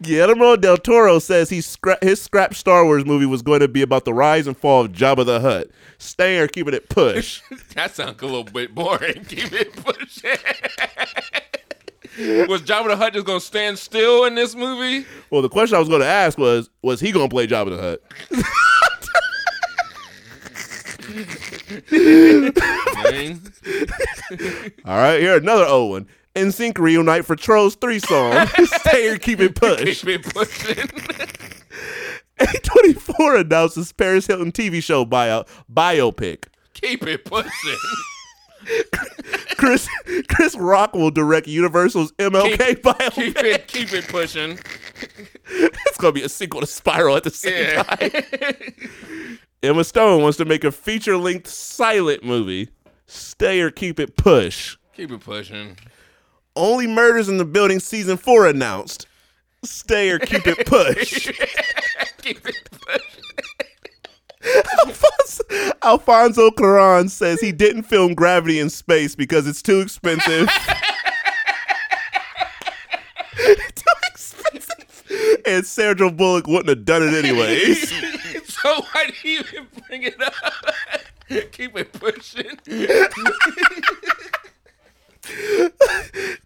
Guillermo 0.03 0.57
del 0.57 0.77
Toro 0.77 1.19
says 1.19 1.51
he 1.51 1.59
scra- 1.59 2.03
his 2.03 2.20
scrap 2.20 2.55
Star 2.55 2.85
Wars 2.85 3.05
movie 3.05 3.27
was 3.27 3.43
going 3.43 3.61
to 3.61 3.69
be 3.69 3.82
about 3.82 4.05
the 4.05 4.15
rise 4.15 4.47
and 4.47 4.57
fall 4.57 4.85
of 4.85 4.93
Jabba 4.93 5.27
the 5.27 5.40
Hutt. 5.40 5.69
Staying 5.99 6.40
or 6.40 6.49
keeping 6.49 6.74
it 6.74 6.89
push. 6.89 7.43
that 7.74 7.95
sounds 7.95 8.23
a 8.23 8.27
little 8.27 8.45
bit 8.45 8.74
boring. 8.74 9.24
Keep 9.28 9.53
it 9.53 9.73
pushing. 9.74 10.36
Was 12.49 12.62
Jabba 12.62 12.89
the 12.89 12.97
Hutt 12.97 13.12
just 13.12 13.27
gonna 13.27 13.39
stand 13.40 13.78
still 13.78 14.24
in 14.24 14.35
this 14.35 14.57
movie? 14.57 15.07
well, 15.31 15.40
the 15.40 15.49
question 15.49 15.77
I 15.77 15.78
was 15.78 15.89
going 15.89 16.01
to 16.01 16.07
ask 16.07 16.36
was, 16.36 16.69
was 16.82 16.99
he 16.99 17.12
going 17.12 17.28
to 17.28 17.32
play 17.32 17.47
Jabba 17.47 17.70
the 17.70 17.81
Hutt? 17.81 18.03
All 24.85 24.97
right, 24.97 25.20
here 25.20 25.36
another 25.36 25.65
old 25.66 25.90
one. 25.93 26.07
In 26.35 26.49
NSYNC 26.49 26.78
reunite 26.78 27.24
for 27.24 27.36
Trolls 27.36 27.74
3 27.77 27.99
song. 28.01 28.47
Stay 28.65 29.09
or 29.09 29.19
keep 29.19 29.40
it 29.40 29.55
push. 29.55 30.03
Keep 30.03 30.09
it 30.09 30.23
pushing. 30.35 30.86
A24 32.39 33.40
announces 33.40 33.93
Paris 33.93 34.27
Hilton 34.27 34.53
TV 34.53 34.82
show 34.82 35.05
buyout 35.05 35.49
biopic. 35.73 36.45
Keep 36.74 37.07
it 37.07 37.24
pushing. 37.24 37.78
Chris 39.57 39.89
Chris 40.28 40.57
Rock 40.57 40.95
will 40.95 41.11
direct 41.11 41.47
Universal's 41.49 42.12
MLK 42.12 42.59
Keep, 42.59 42.82
biopic. 42.82 43.12
keep 43.12 43.39
it 43.39 43.66
keep 43.69 43.93
it 43.93 44.09
pushing. 44.09 44.59
It's 45.51 45.97
gonna 45.97 46.12
be 46.12 46.23
a 46.23 46.28
sequel 46.28 46.61
to 46.61 46.66
Spiral 46.66 47.16
at 47.16 47.24
the 47.24 47.31
same 47.31 47.55
Yeah. 47.55 47.82
time. 47.82 49.39
Emma 49.62 49.82
Stone 49.82 50.20
wants 50.23 50.36
to 50.39 50.45
make 50.45 50.62
a 50.62 50.70
feature-length 50.70 51.49
silent 51.49 52.23
movie. 52.23 52.69
Stay 53.07 53.61
or 53.61 53.70
keep 53.70 53.99
it 53.99 54.16
push. 54.16 54.77
Keep 54.95 55.11
it 55.12 55.20
pushing. 55.20 55.77
Only 56.55 56.86
Murders 56.86 57.28
in 57.28 57.39
the 57.39 57.45
Building 57.47 57.81
season 57.81 58.16
four 58.19 58.47
announced. 58.47 59.07
Stay 59.65 60.11
or 60.11 60.19
keep 60.19 60.47
it 60.47 60.66
push. 60.66 61.27
Keep 62.23 62.47
it 62.47 62.69
pushing. 62.70 63.01
Alfonso, 64.85 65.45
Alfonso 65.83 66.51
Cuarón 66.51 67.11
says 67.11 67.41
he 67.41 67.53
didn't 67.53 67.85
film 67.85 68.15
Gravity 68.15 68.59
in 68.61 68.70
space 68.70 69.15
because 69.15 69.47
it's 69.47 69.62
too 69.62 69.81
expensive. 69.81 70.49
too 73.75 73.85
expensive. 74.07 75.43
And 75.47 75.66
Sandra 75.66 76.11
Bullock 76.11 76.47
wouldn't 76.47 76.69
have 76.69 76.85
done 76.85 77.03
it 77.03 77.15
anyways. 77.15 77.91
so 78.45 78.83
why 78.93 79.07
do 79.07 79.29
you 79.29 79.41
even 79.41 79.66
bring 79.89 80.03
it 80.03 80.20
up? 80.23 80.35
Keep 81.53 81.77
it 81.77 81.93
pushing. 81.93 82.59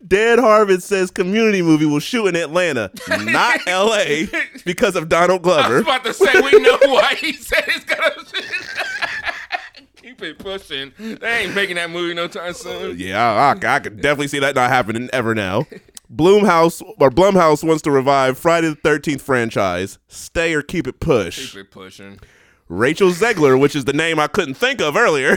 Dan 0.06 0.38
Harmon 0.38 0.80
says 0.80 1.10
community 1.10 1.62
movie 1.62 1.86
will 1.86 2.00
shoot 2.00 2.26
in 2.26 2.36
Atlanta, 2.36 2.90
not 3.08 3.60
LA, 3.66 4.26
because 4.64 4.94
of 4.96 5.08
Donald 5.08 5.46
I 5.46 5.50
was 5.50 5.56
Glover. 5.68 5.78
about 5.78 6.04
to 6.04 6.12
say 6.14 6.40
we 6.40 6.58
know 6.60 6.78
why 6.86 7.14
he 7.14 7.32
said 7.32 7.64
it's 7.68 7.84
gonna. 7.84 8.12
Keep 9.96 10.22
it 10.22 10.38
pushing. 10.38 10.92
They 10.98 11.44
ain't 11.44 11.54
making 11.54 11.76
that 11.76 11.88
movie 11.90 12.12
no 12.12 12.26
time 12.26 12.52
soon. 12.54 12.90
Uh, 12.90 12.94
yeah, 12.94 13.54
I, 13.62 13.74
I 13.74 13.78
could 13.78 14.00
definitely 14.00 14.28
see 14.28 14.40
that 14.40 14.54
not 14.56 14.68
happening 14.68 15.08
ever 15.12 15.34
now. 15.34 15.66
Bloomhouse 16.12 16.82
or 16.98 17.08
Blumhouse 17.10 17.64
wants 17.66 17.82
to 17.82 17.90
revive 17.90 18.36
Friday 18.36 18.68
the 18.68 18.74
Thirteenth 18.74 19.22
franchise. 19.22 19.98
Stay 20.08 20.52
or 20.54 20.60
keep 20.62 20.86
it 20.86 21.00
push. 21.00 21.52
Keep 21.52 21.60
it 21.60 21.70
pushing. 21.70 22.18
Rachel 22.68 23.10
Zegler, 23.10 23.58
which 23.58 23.74
is 23.76 23.84
the 23.86 23.92
name 23.92 24.18
I 24.18 24.26
couldn't 24.26 24.54
think 24.54 24.80
of 24.80 24.96
earlier, 24.96 25.36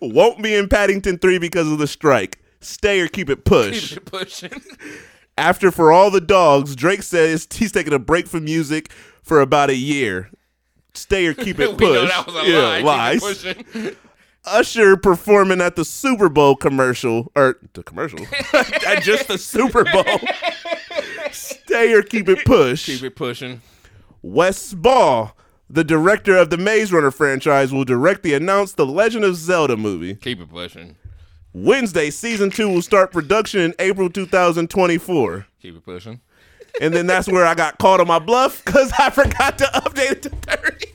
won't 0.00 0.42
be 0.42 0.54
in 0.54 0.68
Paddington 0.68 1.18
3 1.18 1.38
because 1.38 1.70
of 1.70 1.78
the 1.78 1.86
strike. 1.86 2.38
Stay 2.60 3.00
or 3.00 3.08
keep 3.08 3.30
it 3.30 3.44
push. 3.44 3.90
Keep 3.90 3.98
it 3.98 4.04
pushing. 4.04 4.62
After 5.38 5.70
For 5.70 5.92
All 5.92 6.10
the 6.10 6.20
Dogs, 6.20 6.74
Drake 6.74 7.02
says 7.04 7.46
he's 7.52 7.70
taking 7.70 7.92
a 7.92 7.98
break 8.00 8.26
from 8.26 8.44
music 8.44 8.90
for 9.22 9.40
about 9.40 9.70
a 9.70 9.76
year. 9.76 10.30
Stay 10.94 11.26
or 11.26 11.34
keep 11.34 11.60
it 11.60 11.78
push. 11.78 12.08
that 12.08 12.26
was 12.26 12.34
a 12.34 12.50
yeah, 12.50 12.58
lie. 12.58 12.80
Lies. 12.80 13.20
pushing. 13.20 13.96
Usher 14.44 14.96
performing 14.96 15.60
at 15.60 15.76
the 15.76 15.84
Super 15.84 16.28
Bowl 16.28 16.56
commercial, 16.56 17.30
or 17.36 17.58
the 17.74 17.82
commercial, 17.82 18.20
at 18.86 19.02
just 19.02 19.28
the 19.28 19.36
Super 19.36 19.84
Bowl. 19.84 20.04
Stay 21.30 21.92
or 21.92 22.02
keep 22.02 22.28
it 22.28 22.44
push. 22.46 22.86
Keep 22.86 23.02
it 23.02 23.16
pushing. 23.16 23.60
Wes 24.22 24.72
Ball, 24.72 25.36
the 25.70 25.84
director 25.84 26.36
of 26.36 26.50
the 26.50 26.56
Maze 26.56 26.92
Runner 26.92 27.10
franchise, 27.10 27.72
will 27.72 27.84
direct 27.84 28.22
the 28.22 28.34
announced 28.34 28.76
The 28.76 28.86
Legend 28.86 29.24
of 29.24 29.36
Zelda 29.36 29.76
movie. 29.76 30.14
Keep 30.14 30.40
it 30.40 30.50
pushing. 30.50 30.96
Wednesday, 31.52 32.10
season 32.10 32.50
two 32.50 32.68
will 32.68 32.82
start 32.82 33.12
production 33.12 33.60
in 33.60 33.74
April 33.78 34.08
2024. 34.10 35.46
Keep 35.60 35.76
it 35.76 35.84
pushing. 35.84 36.20
And 36.80 36.94
then 36.94 37.06
that's 37.06 37.28
where 37.28 37.46
I 37.46 37.54
got 37.54 37.78
caught 37.78 38.00
on 38.00 38.06
my 38.06 38.18
bluff 38.18 38.64
because 38.64 38.92
I 38.98 39.10
forgot 39.10 39.58
to 39.58 39.64
update 39.64 40.12
it 40.12 40.22
to 40.22 40.30
30. 40.30 40.86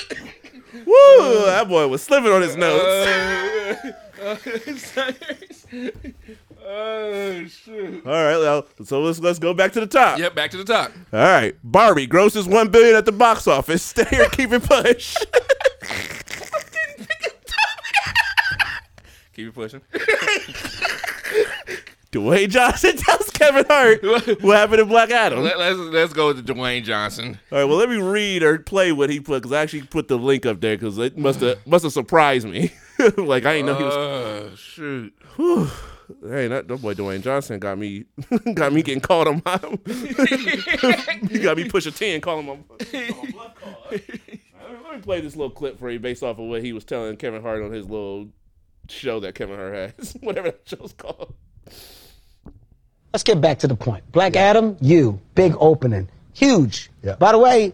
Woo! 0.94 1.20
Mm. 1.20 1.46
That 1.46 1.68
boy 1.68 1.88
was 1.88 2.02
slipping 2.02 2.30
on 2.30 2.42
his 2.42 2.56
notes. 2.56 2.84
oh 6.64 7.44
shoot. 7.46 8.06
All 8.06 8.12
right, 8.12 8.38
well, 8.38 8.66
so 8.84 9.02
let's 9.02 9.18
let's 9.18 9.38
go 9.38 9.54
back 9.54 9.72
to 9.72 9.80
the 9.80 9.86
top. 9.86 10.18
Yep, 10.18 10.34
back 10.34 10.50
to 10.52 10.56
the 10.56 10.64
top. 10.64 10.92
All 11.12 11.20
right, 11.20 11.54
Barbie 11.64 12.06
grosses 12.06 12.46
one 12.46 12.68
billion 12.68 12.96
at 12.96 13.06
the 13.06 13.12
box 13.12 13.46
office. 13.46 13.82
Stay 13.94 14.18
or 14.18 14.28
keep 14.30 14.52
it 14.52 14.62
push. 14.62 15.16
Keep 19.34 19.48
it 19.48 19.54
pushing. 19.54 19.80
Dwayne 22.14 22.48
Johnson 22.48 22.96
tells 22.96 23.28
Kevin 23.30 23.64
Hart 23.68 24.02
what 24.42 24.56
happened 24.56 24.82
in 24.82 24.88
Black 24.88 25.10
Adam. 25.10 25.42
Let, 25.42 25.56
us 25.58 25.76
let's 25.76 26.12
go 26.12 26.28
with 26.28 26.46
Dwayne 26.46 26.84
Johnson. 26.84 27.40
All 27.50 27.58
right, 27.58 27.64
well, 27.64 27.76
let 27.76 27.90
me 27.90 27.96
read 27.96 28.44
or 28.44 28.58
play 28.60 28.92
what 28.92 29.10
he 29.10 29.18
put 29.18 29.42
because 29.42 29.52
I 29.52 29.62
actually 29.62 29.82
put 29.82 30.06
the 30.06 30.16
link 30.16 30.46
up 30.46 30.60
there 30.60 30.76
because 30.76 30.96
it 30.98 31.18
must 31.18 31.40
have 31.40 31.66
must 31.66 31.82
have 31.82 31.92
surprised 31.92 32.46
me. 32.46 32.72
like 33.16 33.44
I 33.44 33.54
didn't 33.54 33.66
know 33.66 33.74
he 33.74 33.84
was. 33.84 33.94
Oh 33.96 34.54
shoot. 34.54 35.12
Whew. 35.34 35.68
Hey, 36.22 36.48
that, 36.48 36.68
that 36.68 36.82
boy 36.82 36.94
Dwayne 36.94 37.22
Johnson 37.22 37.58
got 37.58 37.78
me 37.78 38.04
got 38.54 38.72
me 38.72 38.82
getting 38.82 39.00
called 39.00 39.26
on 39.26 39.42
my. 39.44 39.58
he 41.28 41.38
got 41.40 41.56
me 41.56 41.68
push 41.68 41.86
a 41.86 41.90
ten, 41.90 42.20
calling 42.20 42.46
my. 42.46 42.52
on 42.52 42.62
my 42.70 43.30
bluff 43.32 43.54
call. 43.56 43.86
Let 43.90 44.94
me 44.94 45.00
play 45.02 45.20
this 45.20 45.34
little 45.34 45.50
clip 45.50 45.80
for 45.80 45.90
you 45.90 45.98
based 45.98 46.22
off 46.22 46.38
of 46.38 46.44
what 46.44 46.62
he 46.62 46.72
was 46.72 46.84
telling 46.84 47.16
Kevin 47.16 47.42
Hart 47.42 47.62
on 47.62 47.72
his 47.72 47.90
little 47.90 48.28
show 48.88 49.18
that 49.20 49.34
Kevin 49.34 49.56
Hart 49.56 49.94
has, 49.98 50.12
whatever 50.20 50.52
that 50.52 50.60
show's 50.64 50.92
called. 50.92 51.34
Let's 53.14 53.22
get 53.22 53.40
back 53.40 53.60
to 53.60 53.68
the 53.68 53.76
point. 53.76 54.02
Black 54.10 54.34
Adam, 54.34 54.76
you, 54.80 55.20
big 55.36 55.54
opening, 55.60 56.08
huge. 56.32 56.90
By 57.20 57.30
the 57.30 57.38
way, 57.38 57.72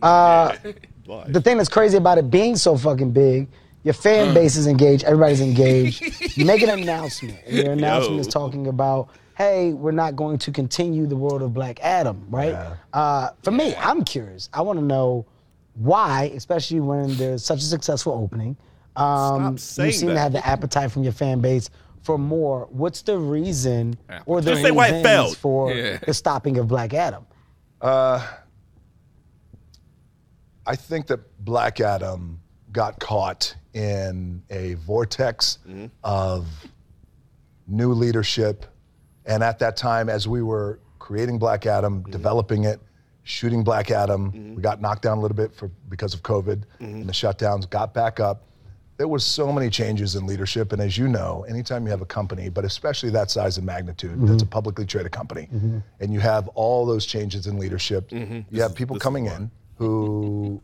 uh, 0.00 0.54
the 1.26 1.40
thing 1.40 1.56
that's 1.56 1.68
crazy 1.68 1.96
about 1.96 2.18
it 2.18 2.30
being 2.30 2.54
so 2.54 2.76
fucking 2.76 3.10
big, 3.10 3.48
your 3.82 3.94
fan 3.94 4.32
base 4.32 4.54
is 4.54 4.68
engaged, 4.68 5.02
everybody's 5.02 5.40
engaged. 5.40 6.36
you 6.36 6.44
make 6.44 6.62
an 6.62 6.70
announcement, 6.70 7.36
and 7.48 7.56
your 7.56 7.72
announcement 7.72 8.20
is 8.20 8.28
talking 8.28 8.68
about, 8.68 9.08
hey, 9.36 9.72
we're 9.72 9.90
not 9.90 10.14
going 10.14 10.38
to 10.38 10.52
continue 10.52 11.08
the 11.08 11.16
world 11.16 11.42
of 11.42 11.52
Black 11.52 11.80
Adam, 11.80 12.24
right? 12.30 12.54
Uh, 12.92 13.30
for 13.42 13.50
me, 13.50 13.74
I'm 13.74 14.04
curious. 14.04 14.48
I 14.52 14.62
want 14.62 14.78
to 14.78 14.84
know 14.84 15.26
why, 15.74 16.30
especially 16.36 16.78
when 16.78 17.16
there's 17.16 17.44
such 17.44 17.58
a 17.58 17.64
successful 17.64 18.12
opening. 18.12 18.56
Um, 18.94 19.52
you 19.54 19.58
saying 19.58 19.92
seem 19.92 20.08
to 20.10 20.18
have 20.18 20.32
the 20.32 20.46
appetite 20.46 20.92
from 20.92 21.02
your 21.02 21.12
fan 21.12 21.40
base 21.40 21.70
for 22.06 22.16
more. 22.16 22.68
What's 22.70 23.02
the 23.02 23.18
reason 23.18 23.98
or 24.24 24.40
the 24.40 24.52
Just 24.52 24.62
say 24.62 24.70
why 24.70 24.86
it 24.86 24.90
reasons 24.92 25.06
failed. 25.06 25.36
for 25.36 25.72
Yeah. 25.72 25.98
the 25.98 26.14
stopping 26.14 26.56
of 26.56 26.68
Black 26.68 26.94
Adam? 26.94 27.26
Uh, 27.80 28.24
I 30.64 30.76
think 30.76 31.08
that 31.08 31.20
Black 31.44 31.80
Adam 31.80 32.40
got 32.72 32.98
caught 33.00 33.54
in 33.74 34.42
a 34.50 34.74
vortex 34.74 35.58
mm-hmm. 35.68 35.86
of 36.04 36.46
new 37.66 37.92
leadership. 37.92 38.66
And 39.26 39.42
at 39.42 39.58
that 39.58 39.76
time, 39.76 40.08
as 40.08 40.28
we 40.28 40.42
were 40.42 40.78
creating 40.98 41.38
Black 41.38 41.66
Adam, 41.66 42.00
mm-hmm. 42.02 42.10
developing 42.12 42.64
it, 42.64 42.80
shooting 43.24 43.64
Black 43.64 43.90
Adam, 43.90 44.30
mm-hmm. 44.30 44.54
we 44.54 44.62
got 44.62 44.80
knocked 44.80 45.02
down 45.02 45.18
a 45.18 45.20
little 45.20 45.36
bit 45.36 45.52
for 45.54 45.68
because 45.88 46.14
of 46.14 46.22
COVID 46.22 46.62
and 46.78 47.08
the 47.08 47.12
shutdowns, 47.12 47.68
got 47.68 47.92
back 47.92 48.20
up. 48.20 48.45
There 48.96 49.08
was 49.08 49.24
so 49.24 49.52
many 49.52 49.68
changes 49.68 50.16
in 50.16 50.26
leadership, 50.26 50.72
and 50.72 50.80
as 50.80 50.96
you 50.96 51.06
know, 51.06 51.44
anytime 51.48 51.84
you 51.84 51.90
have 51.90 52.00
a 52.00 52.06
company, 52.06 52.48
but 52.48 52.64
especially 52.64 53.10
that 53.10 53.30
size 53.30 53.58
and 53.58 53.66
magnitude, 53.66 54.18
that's 54.22 54.42
a 54.42 54.44
mm-hmm. 54.44 54.50
publicly 54.50 54.86
traded 54.86 55.12
company, 55.12 55.48
mm-hmm. 55.52 55.78
and 56.00 56.14
you 56.14 56.20
have 56.20 56.48
all 56.48 56.86
those 56.86 57.04
changes 57.04 57.46
in 57.46 57.58
leadership, 57.58 58.10
you 58.10 58.62
have 58.62 58.74
people 58.74 58.98
coming 58.98 59.26
in 59.26 59.50
who 59.76 60.62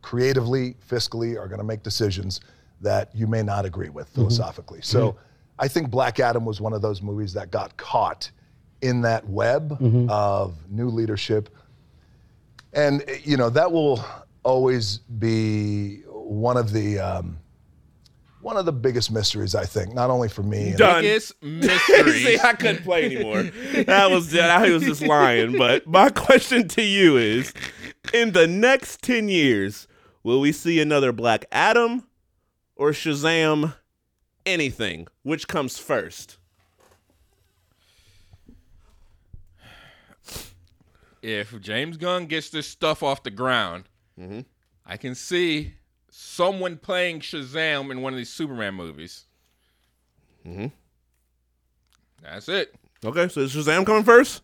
creatively, 0.00 0.74
fiscally 0.90 1.38
are 1.38 1.46
going 1.46 1.58
to 1.60 1.64
make 1.64 1.84
decisions 1.84 2.40
that 2.80 3.14
you 3.14 3.28
may 3.28 3.44
not 3.44 3.64
agree 3.64 3.90
with 3.90 4.08
mm-hmm. 4.08 4.22
philosophically. 4.22 4.80
So 4.82 5.16
I 5.60 5.68
think 5.68 5.88
Black 5.88 6.18
Adam 6.18 6.44
was 6.44 6.60
one 6.60 6.72
of 6.72 6.82
those 6.82 7.00
movies 7.00 7.32
that 7.34 7.52
got 7.52 7.76
caught 7.76 8.28
in 8.80 9.02
that 9.02 9.24
web 9.28 9.78
of 10.10 10.56
new 10.68 10.88
leadership. 10.88 11.48
And, 12.72 13.04
you 13.22 13.36
know, 13.36 13.50
that 13.50 13.70
will 13.70 14.04
always 14.42 14.98
be 14.98 15.98
one 16.08 16.56
of 16.56 16.72
the. 16.72 16.98
Um, 16.98 17.38
one 18.42 18.56
of 18.56 18.64
the 18.66 18.72
biggest 18.72 19.10
mysteries, 19.10 19.54
I 19.54 19.64
think, 19.64 19.94
not 19.94 20.10
only 20.10 20.28
for 20.28 20.42
me. 20.42 20.74
Done. 20.76 21.02
Biggest 21.02 21.32
mystery. 21.42 22.12
See, 22.12 22.38
I 22.38 22.52
couldn't 22.54 22.82
play 22.82 23.04
anymore. 23.04 23.42
That 23.84 24.10
was 24.10 24.34
I 24.36 24.68
was 24.70 24.82
just 24.82 25.02
lying. 25.02 25.56
But 25.56 25.86
my 25.86 26.10
question 26.10 26.68
to 26.68 26.82
you 26.82 27.16
is: 27.16 27.52
In 28.12 28.32
the 28.32 28.46
next 28.46 29.02
ten 29.02 29.28
years, 29.28 29.86
will 30.22 30.40
we 30.40 30.52
see 30.52 30.80
another 30.80 31.12
Black 31.12 31.44
Adam 31.52 32.06
or 32.76 32.90
Shazam? 32.90 33.74
Anything? 34.44 35.06
Which 35.22 35.46
comes 35.48 35.78
first? 35.78 36.38
if 41.22 41.60
James 41.60 41.96
Gunn 41.96 42.26
gets 42.26 42.50
this 42.50 42.66
stuff 42.66 43.02
off 43.02 43.22
the 43.22 43.30
ground, 43.30 43.84
Mm-hmm. 44.20 44.40
I 44.84 44.96
can 44.98 45.14
see 45.14 45.72
someone 46.14 46.76
playing 46.76 47.20
Shazam 47.20 47.90
in 47.90 48.02
one 48.02 48.12
of 48.12 48.16
these 48.18 48.28
Superman 48.30 48.74
movies. 48.74 49.24
Mm-hmm. 50.46 50.66
That's 52.22 52.48
it. 52.48 52.74
Okay, 53.04 53.28
so 53.28 53.40
is 53.40 53.54
Shazam 53.54 53.84
coming 53.86 54.04
first? 54.04 54.42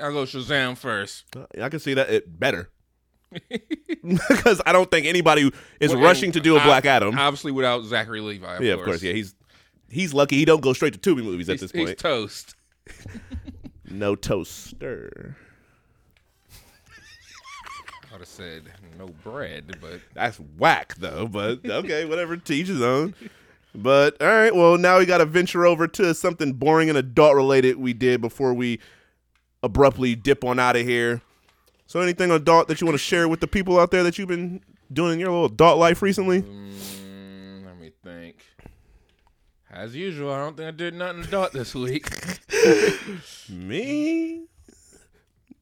I'll 0.00 0.12
go 0.12 0.24
Shazam 0.24 0.76
first. 0.76 1.24
I 1.60 1.68
can 1.68 1.78
see 1.78 1.94
that 1.94 2.08
it 2.10 2.40
better. 2.40 2.70
because 4.02 4.60
I 4.64 4.72
don't 4.72 4.90
think 4.90 5.06
anybody 5.06 5.50
is 5.80 5.92
Well, 5.92 6.02
rushing 6.02 6.32
to 6.32 6.40
do 6.40 6.56
a 6.56 6.62
Black 6.62 6.86
Adam. 6.86 7.18
Obviously, 7.18 7.52
without 7.52 7.84
Zachary 7.84 8.20
Levi. 8.20 8.56
Of 8.56 8.62
yeah, 8.62 8.74
course. 8.74 8.80
of 8.80 8.86
course. 8.86 9.02
Yeah, 9.02 9.12
he's 9.12 9.34
he's 9.88 10.14
lucky 10.14 10.36
he 10.36 10.44
don't 10.44 10.62
go 10.62 10.72
straight 10.72 11.00
to 11.00 11.14
Tubi 11.14 11.22
movies 11.22 11.48
at 11.48 11.58
He's- 11.58 11.60
this 11.60 11.72
he's 11.72 11.86
point. 11.88 11.98
toast. 11.98 12.54
no 13.90 14.14
toaster. 14.16 15.36
I 18.14 18.16
would 18.16 18.20
have 18.20 18.28
said 18.28 18.62
no 18.96 19.08
bread, 19.24 19.76
but 19.80 20.00
That's 20.14 20.36
whack 20.56 20.94
though. 20.98 21.26
But 21.26 21.68
okay, 21.68 22.04
whatever. 22.04 22.36
Teach 22.36 22.68
his 22.68 22.80
own. 22.80 23.12
But 23.74 24.22
all 24.22 24.28
right, 24.28 24.54
well 24.54 24.78
now 24.78 25.00
we 25.00 25.04
got 25.04 25.18
to 25.18 25.24
venture 25.24 25.66
over 25.66 25.88
to 25.88 26.14
something 26.14 26.52
boring 26.52 26.88
and 26.88 26.96
adult 26.96 27.34
related 27.34 27.76
we 27.76 27.92
did 27.92 28.20
before 28.20 28.54
we 28.54 28.78
abruptly 29.64 30.14
dip 30.14 30.44
on 30.44 30.60
out 30.60 30.76
of 30.76 30.86
here. 30.86 31.22
So 31.88 31.98
anything 31.98 32.30
adult 32.30 32.68
that 32.68 32.80
you 32.80 32.86
want 32.86 32.94
to 32.94 33.04
share 33.04 33.26
with 33.26 33.40
the 33.40 33.48
people 33.48 33.80
out 33.80 33.90
there 33.90 34.04
that 34.04 34.16
you've 34.16 34.28
been 34.28 34.60
doing 34.92 35.14
in 35.14 35.18
your 35.18 35.30
little 35.30 35.46
adult 35.46 35.80
life 35.80 36.00
recently? 36.00 36.42
Mm, 36.42 37.66
let 37.66 37.80
me 37.80 37.90
think. 38.04 38.36
As 39.72 39.96
usual, 39.96 40.32
I 40.32 40.38
don't 40.38 40.56
think 40.56 40.68
I 40.68 40.70
did 40.70 40.94
nothing 40.94 41.24
adult 41.24 41.52
this 41.52 41.74
week. 41.74 42.08
Me? 43.48 44.46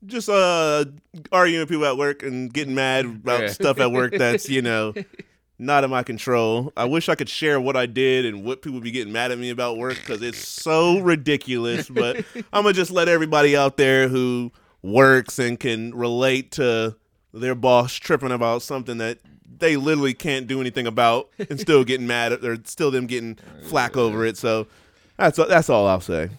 Just 0.07 0.29
uh 0.29 0.85
arguing 1.31 1.61
with 1.61 1.69
people 1.69 1.87
at 1.87 1.97
work 1.97 2.23
and 2.23 2.53
getting 2.53 2.74
mad 2.74 3.05
about 3.05 3.41
Yeah. 3.43 3.47
stuff 3.49 3.79
at 3.79 3.93
work 3.93 4.12
that's, 4.12 4.49
you 4.49 4.61
know, 4.62 4.95
not 5.59 5.85
in 5.85 5.91
my 5.91 6.03
control. 6.03 6.73
I 6.77 6.87
wish 6.87 7.09
I 7.09 7.15
could 7.15 7.29
share 7.29 7.61
what 7.61 7.77
I 7.77 7.87
did 7.87 8.27
and 8.27 8.45
what 8.45 8.62
people 8.62 8.81
be 8.81 8.91
getting 8.91 9.12
mad 9.12 9.31
at 9.31 9.39
me 9.39 9.51
about 9.51 9.79
work 9.79 9.95
because 9.97 10.20
it's 10.23 10.39
so 10.47 10.99
ridiculous. 10.99 11.89
But 11.89 12.24
I'm 12.53 12.65
gonna 12.65 12.73
just 12.73 12.91
let 12.91 13.09
everybody 13.09 13.57
out 13.57 13.77
there 13.77 14.09
who 14.09 14.51
works 14.83 15.39
and 15.39 15.61
can 15.61 15.95
relate 15.95 16.51
to 16.53 16.97
their 17.33 17.55
boss 17.55 17.95
tripping 17.95 18.33
about 18.33 18.62
something 18.62 18.99
that 18.99 19.19
they 19.59 19.77
literally 19.77 20.15
can't 20.15 20.49
do 20.49 20.61
anything 20.61 20.89
about 20.89 21.29
and 21.49 21.61
still 21.61 21.85
getting 21.85 22.07
mad 22.09 22.33
at 22.33 22.45
or 22.45 22.59
still 22.65 22.91
them 22.91 23.07
getting 23.07 23.39
flack 23.69 23.97
over 23.97 24.27
it. 24.27 24.37
So 24.37 24.66
that's 25.16 25.37
that's 25.37 25.70
all 25.70 25.87
I'll 25.87 26.01
say. 26.01 26.31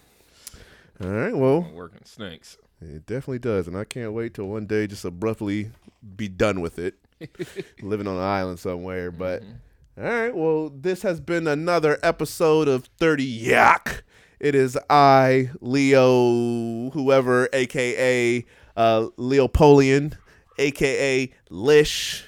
All 1.02 1.08
right, 1.10 1.34
well, 1.34 1.62
Working 1.72 2.00
stinks. 2.04 2.58
It 2.84 3.06
definitely 3.06 3.38
does, 3.38 3.66
and 3.68 3.76
I 3.76 3.84
can't 3.84 4.12
wait 4.12 4.34
till 4.34 4.46
one 4.46 4.66
day 4.66 4.86
just 4.86 5.04
abruptly 5.04 5.70
be 6.16 6.28
done 6.28 6.60
with 6.60 6.78
it, 6.78 6.94
living 7.82 8.06
on 8.06 8.16
an 8.16 8.22
island 8.22 8.58
somewhere. 8.58 9.10
But 9.10 9.42
all 9.96 10.04
right, 10.04 10.34
well, 10.34 10.70
this 10.70 11.02
has 11.02 11.20
been 11.20 11.46
another 11.46 11.98
episode 12.02 12.68
of 12.68 12.84
Thirty 12.98 13.24
Yak. 13.24 14.04
It 14.40 14.54
is 14.54 14.78
I, 14.90 15.50
Leo, 15.60 16.90
whoever, 16.90 17.48
aka 17.52 18.44
uh, 18.76 19.06
Leopolian, 19.16 20.16
aka 20.58 21.32
Lish, 21.50 22.24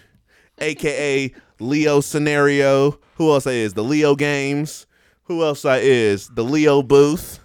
aka 0.59 1.33
Leo 1.61 2.01
Scenario. 2.01 2.99
Who 3.17 3.33
else 3.33 3.47
I 3.47 3.53
is? 3.53 3.75
The 3.75 3.85
Leo 3.85 4.15
Games. 4.15 4.87
Who 5.25 5.43
else 5.43 5.65
I 5.65 5.79
is? 5.79 6.29
The 6.29 6.45
Leo 6.45 6.83
Booth. 6.83 7.41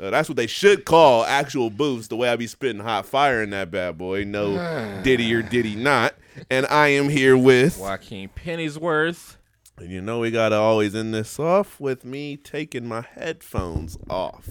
Uh, 0.00 0.10
that's 0.10 0.28
what 0.28 0.36
they 0.36 0.46
should 0.46 0.84
call 0.84 1.24
actual 1.24 1.68
booths. 1.68 2.08
The 2.08 2.16
way 2.16 2.28
I 2.30 2.36
be 2.36 2.46
spitting 2.46 2.80
hot 2.80 3.04
fire 3.04 3.42
in 3.42 3.50
that 3.50 3.70
bad 3.70 3.98
boy. 3.98 4.24
No 4.24 5.00
diddy 5.02 5.32
or 5.34 5.42
diddy 5.42 5.76
not. 5.76 6.14
And 6.50 6.66
I 6.66 6.88
am 6.88 7.08
here 7.08 7.36
with. 7.36 7.78
Joaquin 7.78 8.28
Pennyworth. 8.28 9.36
And 9.76 9.90
you 9.90 10.00
know 10.00 10.20
we 10.20 10.30
gotta 10.30 10.56
always 10.56 10.94
end 10.94 11.14
this 11.14 11.38
off 11.38 11.80
with 11.80 12.04
me 12.04 12.36
taking 12.36 12.86
my 12.86 13.04
headphones 13.14 13.98
off. 14.08 14.48